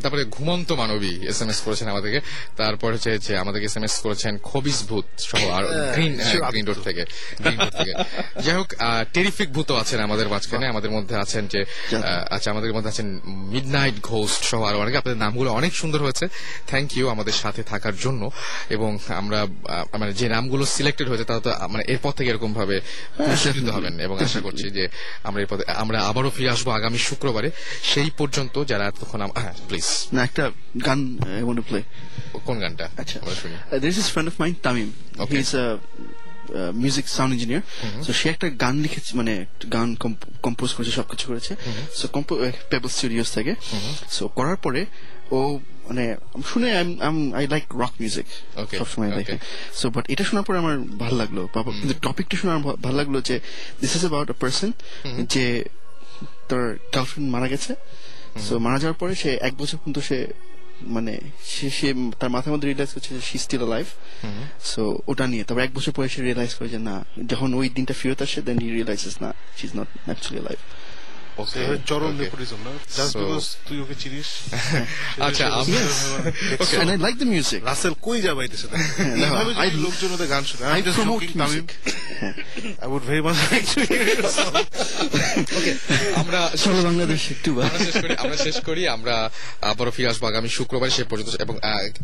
তারপরে 0.03 0.23
ঘুমন্ত 0.35 0.69
মানবী 0.71 1.13
এস 1.31 1.39
এম 1.41 1.49
এস 1.49 1.59
করেছেন 1.65 1.87
আমাদেরকে। 1.93 2.19
তারপর 2.57 2.89
হচ্ছে 2.93 3.11
যে 3.25 3.33
আমাদেরকে 3.37 3.65
এস 3.65 3.77
এম 3.77 3.83
এস 3.83 3.95
করেছেন 4.05 4.33
খবিস 4.49 4.77
ভূত 4.89 5.07
সহ 5.29 5.41
আর 5.57 5.63
গ্রিন 5.93 6.13
গ্রিন 6.51 6.65
রোড 6.69 6.79
থেকে 6.83 7.03
গ্রিন 7.43 7.59
রোড 7.59 7.73
থেকে। 7.81 7.93
যাই 8.45 8.55
হোক 8.59 8.69
টেরিফিক 9.13 9.49
ভূত 9.53 9.69
আছেন 9.71 9.99
আমাদের 10.07 10.27
মাঝখানে। 10.33 10.65
আমাদের 10.67 10.91
মধ্যে 10.91 11.15
আছেন 11.23 11.43
যে 11.47 11.61
আচ্ছা 12.35 12.51
আমাদের 12.51 12.71
মধ্যে 12.75 12.89
আছেন 12.93 13.07
মিড 13.53 13.67
নাইট 13.77 13.95
ঘোস্ট 14.11 14.41
সহ 14.51 14.61
আর 14.69 14.75
অনেকে। 14.75 14.97
আপনাদের 14.97 15.19
নামগুলো 15.25 15.49
অনেক 15.59 15.71
সুন্দর 15.81 15.99
হয়েছে। 16.05 16.25
থ্যাংক 16.67 16.89
ইউ 16.97 17.05
আমাদের 17.15 17.35
সাথে 17.43 17.61
থাকার 17.67 17.95
জন্য 18.03 18.21
এবং 18.69 18.97
আমরা 19.07 19.39
মানে 19.99 20.13
যে 20.13 20.29
নামগুলো 20.29 20.65
সিলেক্টেড 20.65 21.07
হয়েছে 21.09 21.23
তারা 21.23 21.39
তো 21.39 21.53
মানে 21.67 21.83
এরপর 21.87 22.11
থেকে 22.11 22.29
এরকম 22.29 22.53
ভাবে 22.53 22.81
পুরস্কৃত 23.17 23.69
হবেন 23.69 23.99
এবং 23.99 24.15
আশা 24.23 24.39
করছি 24.39 24.69
যে 24.69 24.87
আমরা 25.23 25.41
এরপর 25.41 25.57
আমরা 25.75 25.97
আবারও 26.09 26.29
ফিরে 26.29 26.49
আসব 26.49 26.67
আগামী 26.71 26.97
শুক্রবারে। 26.97 27.51
সেই 27.83 28.09
পর্যন্ত 28.17 28.63
যারা 28.63 28.83
এতক্ষণ 28.87 29.21
হ্যাঁ 29.21 29.53
প্লিজ 29.67 30.07
না 30.13 30.23
একটা 30.23 30.51
গান. 30.85 31.17
কোন 32.45 32.59
গানটা? 32.59 32.89
আচ্ছা। 32.97 33.19
আমরা 33.21 33.35
শুনি। 33.35 33.55
Music 36.83 37.05
sound 37.17 37.31
engineer. 37.35 37.61
So 38.07 38.13
সে 38.13 38.29
একটা 38.29 38.49
গান 38.49 38.75
লিখেছে 38.81 39.17
মানে 39.17 39.45
গান 39.73 39.95
কম্পোজ 40.43 40.73
করেছে 40.73 40.91
সবকিছু 40.91 41.27
করেছে। 41.27 41.55
সো 41.95 42.07
পেবল 42.69 42.89
স্টুডিওস 42.89 43.31
থেকে। 43.31 43.55
সো 44.11 44.27
করার 44.27 44.55
পরে 44.55 44.85
ও 45.31 45.59
মানে 45.87 46.03
শুনে 46.49 46.67
আই 47.39 47.45
লাইক 47.53 47.65
রক 47.81 47.93
মিউজিক 48.01 48.27
সবসময় 48.79 49.09
লাইক 49.17 49.27
সো 49.79 49.85
বাট 49.95 50.05
এটা 50.13 50.23
শোনার 50.29 50.45
পরে 50.47 50.57
আমার 50.63 50.75
ভালো 51.01 51.15
লাগল। 51.21 51.37
কিন্তু 51.79 51.95
টপিকটা 52.07 52.35
শুনে 52.39 52.51
আমার 52.53 52.75
ভালো 52.85 52.97
লাগল 53.01 53.15
যে 53.29 53.35
this 53.81 53.91
is 53.97 54.03
about 54.05 54.27
a 54.33 54.35
person 54.41 54.69
যে 55.33 55.45
তার 56.49 56.63
গার্লফ্রেন্ড 56.93 57.27
মারা 57.35 57.47
গেছে। 57.53 57.71
সো 58.45 58.53
মারা 58.65 58.77
যাওয়ার 58.81 58.97
পরে 59.01 59.13
সে 59.21 59.29
এক 59.47 59.53
বছর 59.61 59.77
পর্যন্ত 59.77 59.99
সে 60.09 60.17
মানে 60.95 61.13
সে 61.53 61.67
সে 61.77 61.87
তার 62.19 62.29
মাথার 62.35 62.51
মধ্যে 62.53 62.67
রিয়েলাইজ 62.67 62.91
করছে 62.93 63.11
যে 63.17 63.21
শি 63.29 63.37
স্টিল 63.45 63.63
লাইফ 63.73 63.87
সো 64.71 64.81
ওটা 65.11 65.25
নিয়ে 65.31 65.43
তবে 65.43 65.59
এক 65.63 65.71
বছর 65.73 65.91
পরে 65.91 66.07
সে 66.13 66.19
রিয়েলাইজ 66.21 66.51
করে 66.57 66.69
যে 66.69 66.79
না 66.89 66.95
যখন 67.27 67.49
ওই 67.59 67.67
দিনটা 67.75 67.93
ফেরত 68.01 68.19
আসে 68.25 68.39
দেন 68.47 68.57
হি 68.63 68.69
রিয়েলাইজেস 68.77 69.15
না 69.23 69.29
she 69.57 69.63
is 69.67 69.73
not 69.79 69.89
actually 70.05 70.41
life 70.47 70.61
okay 71.37 71.61
চরম 71.89 72.09
Okay. 72.09 72.19
নেপোটিজম 72.21 72.59
না 72.65 72.71
জাস্ট 72.97 73.13
বিকজ 73.21 73.43
তুই 73.67 73.77
ওকে 73.83 73.95
চিনিস 74.03 74.27
আচ্ছা 75.27 75.45
আমি 75.59 75.73
Okay. 76.63 76.77
and 76.81 76.89
I 76.89 76.97
like 76.97 77.17
the 77.21 77.27
Rasel 77.69 77.93
কই 78.07 78.19
যা 78.25 78.31
বাইতেছে 78.39 78.65
না 78.67 78.77
না, 79.13 79.27
এইভাবে 79.27 79.51
I- 79.55 79.65
যদি 79.65 79.77
লোকজন 79.85 80.09
ওদের 80.15 80.27
গান 80.33 80.43
শুনে 80.49 80.63
I 80.71 80.81
promote 80.97 81.29
music. 81.41 81.67
I 82.81 82.87
would 82.93 83.03
very 83.09 83.21
much 83.27 83.37
like 83.43 83.63
to 83.71 83.79
hear 83.83 84.07
আমরা 86.21 86.39
চলো 86.63 86.79
বাংলাদেশ 86.87 87.21
একটু 87.35 87.49
আমরা 88.23 88.37
শেষ 88.45 88.57
করি 88.67 88.81
আমরা 88.95 89.15
আবারও 89.69 89.91
ফিরে 89.95 90.07
আসব 90.11 90.23
আগামী 90.31 90.49
শুক্রবার 90.57 90.89
সে 90.89 91.03
পর্যন্ত 91.11 91.29
এবং 91.45 91.55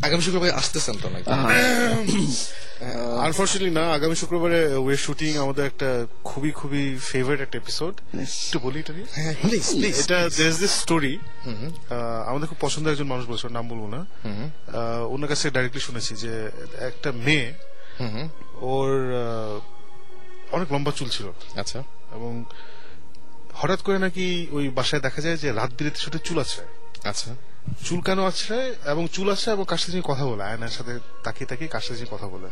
আগামী 0.06 0.22
শুক্রবার 0.26 0.48
আসতেছেন 0.60 0.96
তো 1.02 1.06
নাকি 1.14 1.28
আনফর্চুনেটলি 3.26 3.72
না 3.78 3.84
আগামী 3.98 4.16
শুক্রবারে 4.22 4.60
ওয়ে 4.76 4.96
শুটিং 5.04 5.30
আমাদের 5.44 5.64
একটা 5.66 5.88
খুবই 6.24 6.50
খুবই 6.60 6.82
ফেভারিট 7.10 7.40
একটা 7.42 7.56
এপিসোড 7.58 7.94
একটু 8.24 8.58
বলি 8.64 8.78
এটা 8.80 8.92
নিয়ে 8.92 9.08
প্লিজ 9.42 9.64
প্লিজ 9.78 9.96
এটা 10.04 10.18
দেশ 10.42 10.54
দিস 10.62 10.72
স্টোরি 10.82 11.14
আমাদের 12.26 12.46
খুব 12.48 12.58
পছন্দের 12.60 12.92
একজন 12.92 13.08
মানুষ 13.12 13.24
বলছে 13.26 13.44
নাম 13.48 13.64
বলব 13.68 13.84
না। 13.94 14.00
ওনার 15.14 15.28
কাছে 15.28 15.46
ডাইরেক্টলি 15.50 15.82
শুনেছি 15.88 16.12
যে 16.16 16.32
একটা 16.88 17.12
মেয়ে 17.26 17.48
ওর 18.72 18.90
অনেক 20.56 20.68
লম্বা 20.72 20.92
চুল 20.98 21.08
ছিল। 21.08 21.26
আচ্ছা। 21.60 21.78
এবং 22.16 22.32
হঠাৎ 23.54 23.80
করে 23.82 23.98
নাকি 23.98 24.26
ওই 24.50 24.64
বাসায় 24.68 25.02
দেখা 25.02 25.20
যায় 25.20 25.36
যে 25.36 25.48
রাত 25.52 25.70
বিরেতে 25.78 25.98
শুধু 26.04 26.18
চুল 26.26 26.38
আছে 26.38 26.62
আচ্ছা। 27.10 27.30
চুল 27.86 28.00
কেন 28.00 28.18
আছে 28.30 28.56
এবং 28.92 29.02
চুল 29.12 29.28
আছে 29.34 29.48
এবং 29.50 29.64
কার 29.68 29.78
সাথে 29.78 30.00
কথা 30.04 30.24
বলে? 30.30 30.42
আয়নার 30.44 30.70
সাথে 30.70 30.92
তাকিয়ে 31.24 31.46
তাকিয়ে 31.46 31.70
কার 31.74 31.80
সাথে 31.80 32.06
কথা 32.10 32.26
বলে? 32.26 32.48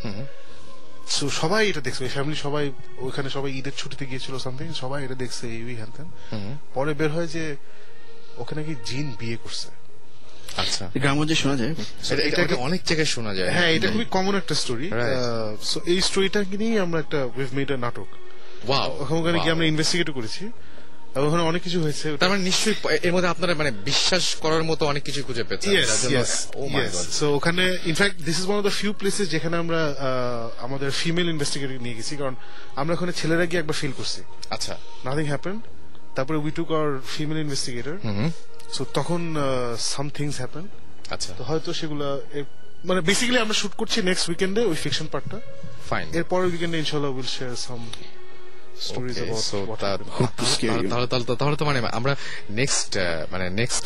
So, 1.08 1.28
সবাই 1.30 1.68
এটা 1.68 1.80
দেখছে। 1.80 2.08
ফ্যামিলি 2.08 2.36
সবাই 2.36 2.72
ওইখানে 2.98 3.30
সবাই 3.30 3.52
ঈদের 3.52 3.72
ছুটিতে 3.76 4.06
গিয়েছিল 4.06 4.38
সামথিং 4.38 4.72
সবাই 4.72 5.04
এটা 5.04 5.14
দেখছে 5.14 5.46
এই 5.46 5.76
হ্যান 5.76 5.90
ত্যান। 5.96 6.08
পরে 6.74 6.94
বের 6.94 7.10
হয় 7.10 7.26
যে 7.26 7.56
ওখানে 8.36 8.64
কি 8.64 8.74
জিন 8.84 9.16
বিয়ে 9.18 9.36
করছে। 9.36 9.68
আচ্ছা। 10.56 10.90
গ্রামগঞ্জে 10.94 11.34
শোনা 11.34 11.56
যায়। 11.56 11.74
এটা 12.22 12.54
অনেক 12.56 12.80
জায়গায় 12.84 13.06
শোনা 13.06 13.34
যায়। 13.34 13.50
হ্যাঁ 13.50 13.70
এটা 13.70 13.90
খুবই 13.90 14.04
কমন 14.10 14.36
একটা 14.36 14.54
স্টোরি. 14.54 14.90
সো 15.62 15.80
এই 15.86 16.00
স্টোরিটাকে 16.00 16.56
নিয়েই 16.56 16.78
আমরা 16.78 17.00
একটা 17.00 17.24
উইভ 17.24 17.54
মেড 17.54 17.72
নাটক। 17.72 18.06
ওয়াও 18.68 19.06
ওখানে 19.10 19.38
গিয়ে 19.40 19.52
আমরা 19.52 19.64
ইনভেস্টিগেট 19.64 20.10
করেছি। 20.10 20.50
ওখানে 21.20 21.42
অনেক 21.50 21.60
কিছু 21.66 21.78
হয়েছে 21.84 22.06
তার 22.20 22.28
মানে 22.32 22.42
নিশ্চয়ই 22.50 22.76
এর 23.06 23.12
মধ্যে 23.14 23.30
আপনারা 23.34 23.52
মানে 23.60 23.70
বিশ্বাস 23.90 24.24
করার 24.44 24.64
মতো 24.70 24.82
অনেক 24.92 25.02
কিছু 25.08 25.20
খুঁজে 25.26 25.44
পেয়েছেন। 25.48 25.70
Oh 26.54 26.68
ওখানে 27.38 27.64
in fact 27.90 28.16
this 28.28 28.36
is 28.40 28.44
one 28.48 28.56
of 28.60 28.64
the 28.68 28.74
few 28.80 28.92
places 29.00 29.26
যেখানে 29.34 29.56
আমরা 29.62 29.80
আমাদের 30.66 30.88
ফিমেল 31.00 31.26
ইনভেস্টিগেটর 31.34 31.76
নিয়ে 31.86 31.96
গেছি 31.98 32.14
কারণ 32.20 32.34
আমরা 32.80 32.92
ওখানে 32.96 33.12
ছেলেরা 33.20 33.44
গিয়ে 33.50 33.60
একবার 33.62 33.76
ফিল 33.80 33.94
করছি। 33.98 34.20
আচ্ছা। 34.56 34.74
নাথিং 35.06 35.26
হ্যাপেন 35.32 35.56
তারপরে 36.16 36.36
we 36.44 36.50
took 36.58 36.68
our 36.76 36.90
female 37.14 37.38
investigator 37.44 37.96
so 38.76 38.82
তখন 38.98 39.20
সাম 39.92 40.06
থিংস 40.18 40.34
হ্যাপেন 40.42 40.64
আচ্ছা। 41.14 41.30
তো 41.38 41.42
হয়তো 41.48 41.70
সেগুলা 41.80 42.08
মানে 42.88 43.00
বেসিক্যালি 43.08 43.40
আমরা 43.44 43.56
শুট 43.60 43.74
করছি 43.80 43.98
নেক্সট 44.10 44.26
উইকেন্ডে 44.30 44.60
ওই 44.70 44.76
ফিকশন 44.84 45.06
পার্টটা 45.12 45.38
ফাইন 45.90 46.06
এর 46.18 46.24
পরের 46.30 46.48
উইকেন্ডে 46.52 46.76
ইনশাল্লাহ 46.84 47.10
will 47.16 47.30
share 47.36 47.54
some 47.66 47.80
stories 48.86 49.16
about 49.18 49.80
তাহলে 51.38 51.56
তো 51.56 51.64
মানে 51.64 51.78
আমরা 51.92 52.12
নেক্সট 52.50 52.90
মানে 53.30 53.46
নেক্সট 53.50 53.84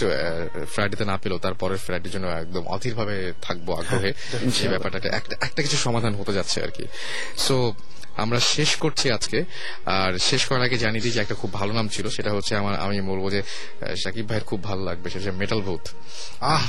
ফ্রাইডেতে 0.67 1.05
না 1.05 1.17
পেলেও 1.17 1.39
তার 1.39 1.55
পরের 1.55 1.79
ফ্রাইডের 1.79 2.13
জন্য 2.13 2.27
একদম 2.43 2.65
অধীরভাবে 2.67 3.17
থাকব 3.43 3.67
আগ্রহে 3.73 4.11
সেই 4.57 4.69
ব্যাপারটা 4.69 4.99
একটা 5.11 5.35
একটা 5.41 5.61
কিছু 5.63 5.77
সমাধান 5.77 6.13
হতে 6.15 6.33
যাচ্ছে 6.33 6.59
আর 6.63 6.71
কি। 6.71 6.85
সো 7.37 7.57
আমরা 8.23 8.39
শেষ 8.55 8.71
করছি 8.83 9.07
আজকে। 9.17 9.39
আর 9.99 10.13
শেষ 10.29 10.43
করার 10.49 10.63
আগে 10.67 10.77
জানিয়ে 10.85 11.03
দিই 11.05 11.15
যে 11.17 11.21
একটা 11.25 11.37
খুব 11.41 11.51
ভালো 11.59 11.73
নাম 11.79 11.87
ছিল, 11.95 12.07
সেটা 12.17 12.31
হচ্ছে 12.37 12.53
আমার, 12.61 12.75
আমি 12.85 12.97
বলব 13.11 13.25
যে 13.35 13.41
সাকিব 14.03 14.25
ভাইয়ের 14.31 14.45
খুব 14.51 14.61
ভালো 14.69 14.83
লাগবে, 14.89 15.07
সেটা 15.13 15.33
মেটাল 15.43 15.61
ভূত 15.67 15.85
আহ 16.53 16.65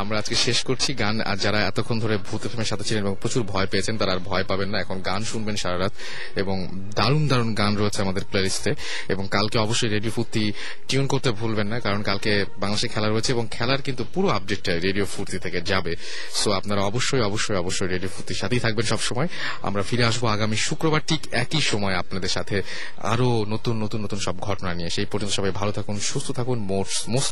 আমরা 0.00 0.16
আজকে 0.20 0.36
শেষ 0.46 0.58
করছি 0.68 0.90
গান, 1.02 1.16
আর 1.30 1.36
যারা 1.44 1.58
এতক্ষণ 1.70 1.96
ধরে 2.04 2.16
ভূত 2.28 2.42
ফিল্মের 2.50 2.70
সাথে 2.72 2.84
ছিলেন 2.88 3.02
এবং 3.06 3.16
প্রচুর 3.22 3.42
ভয় 3.52 3.68
পেয়েছেন, 3.72 3.94
তারা 4.00 4.10
আর 4.16 4.20
ভয় 4.30 4.44
পাবেন 4.50 4.68
না। 4.72 4.78
এখন 4.84 4.96
গান 5.08 5.20
শুনবেন 5.30 5.56
সারা 5.62 5.78
রাত, 5.82 5.94
এবং 6.42 6.56
দারুণ 6.98 7.22
দারুণ 7.30 7.50
গান 7.60 7.72
রয়েছে 7.80 8.00
আমাদের 8.06 8.24
প্লেলিস্টে 8.30 8.72
এবং 9.12 9.24
কালকে 9.36 9.56
অবশ্যই 9.66 9.90
রেডিও 9.96 10.12
ফুর্তি 10.16 10.44
টিউন 10.88 11.06
করতে 11.12 11.30
ভুলবেন 11.40 11.66
না, 11.72 11.76
কারণ 11.86 12.00
কালকে 12.10 12.32
বাংলাদেশে 12.62 12.88
খেলা 12.94 13.08
রয়েছে, 13.08 13.30
এবং 13.36 13.44
খেলার 13.56 13.80
কিন্তু 13.86 14.02
পুরো 14.14 14.28
আপডেটটা 14.36 14.72
রেডিও 14.86 15.06
ফুর্তি 15.14 15.38
থেকে 15.44 15.58
যাবে। 15.70 15.92
সো 16.40 16.48
আপনারা 16.58 16.80
অবশ্যই 16.90 17.22
অবশ্যই 17.30 17.58
অবশ্যই 17.62 17.88
রেডিও 17.94 18.10
ফুর্তির 18.14 18.38
সাথেই 18.42 18.60
থাকবেন 18.64 18.86
সব 18.92 19.00
সময় 19.08 19.28
আমরা 19.70 19.82
ফিরে 19.88 20.04
আসব 20.10 20.24
আগামী 20.36 20.56
শুক্রবার 20.68 21.00
ঠিক 21.08 21.22
একই 21.44 21.62
সময় 21.70 21.94
আপনাদের 22.02 22.30
সাথে 22.36 22.56
আরও 23.12 23.28
নতুন 23.48 23.74
নতুন 23.84 24.00
নতুন 24.04 24.18
সব 24.26 24.36
ঘটনা 24.48 24.70
নিয়ে। 24.78 24.90
সেই 24.96 25.06
পর্যন্ত 25.10 25.32
সবাই 25.38 25.52
ভালো 25.60 25.72
থাকুন, 25.76 25.96
সুস্থ 26.10 26.28
থাকুন 26.38 26.58
মোস্ট 27.14 27.28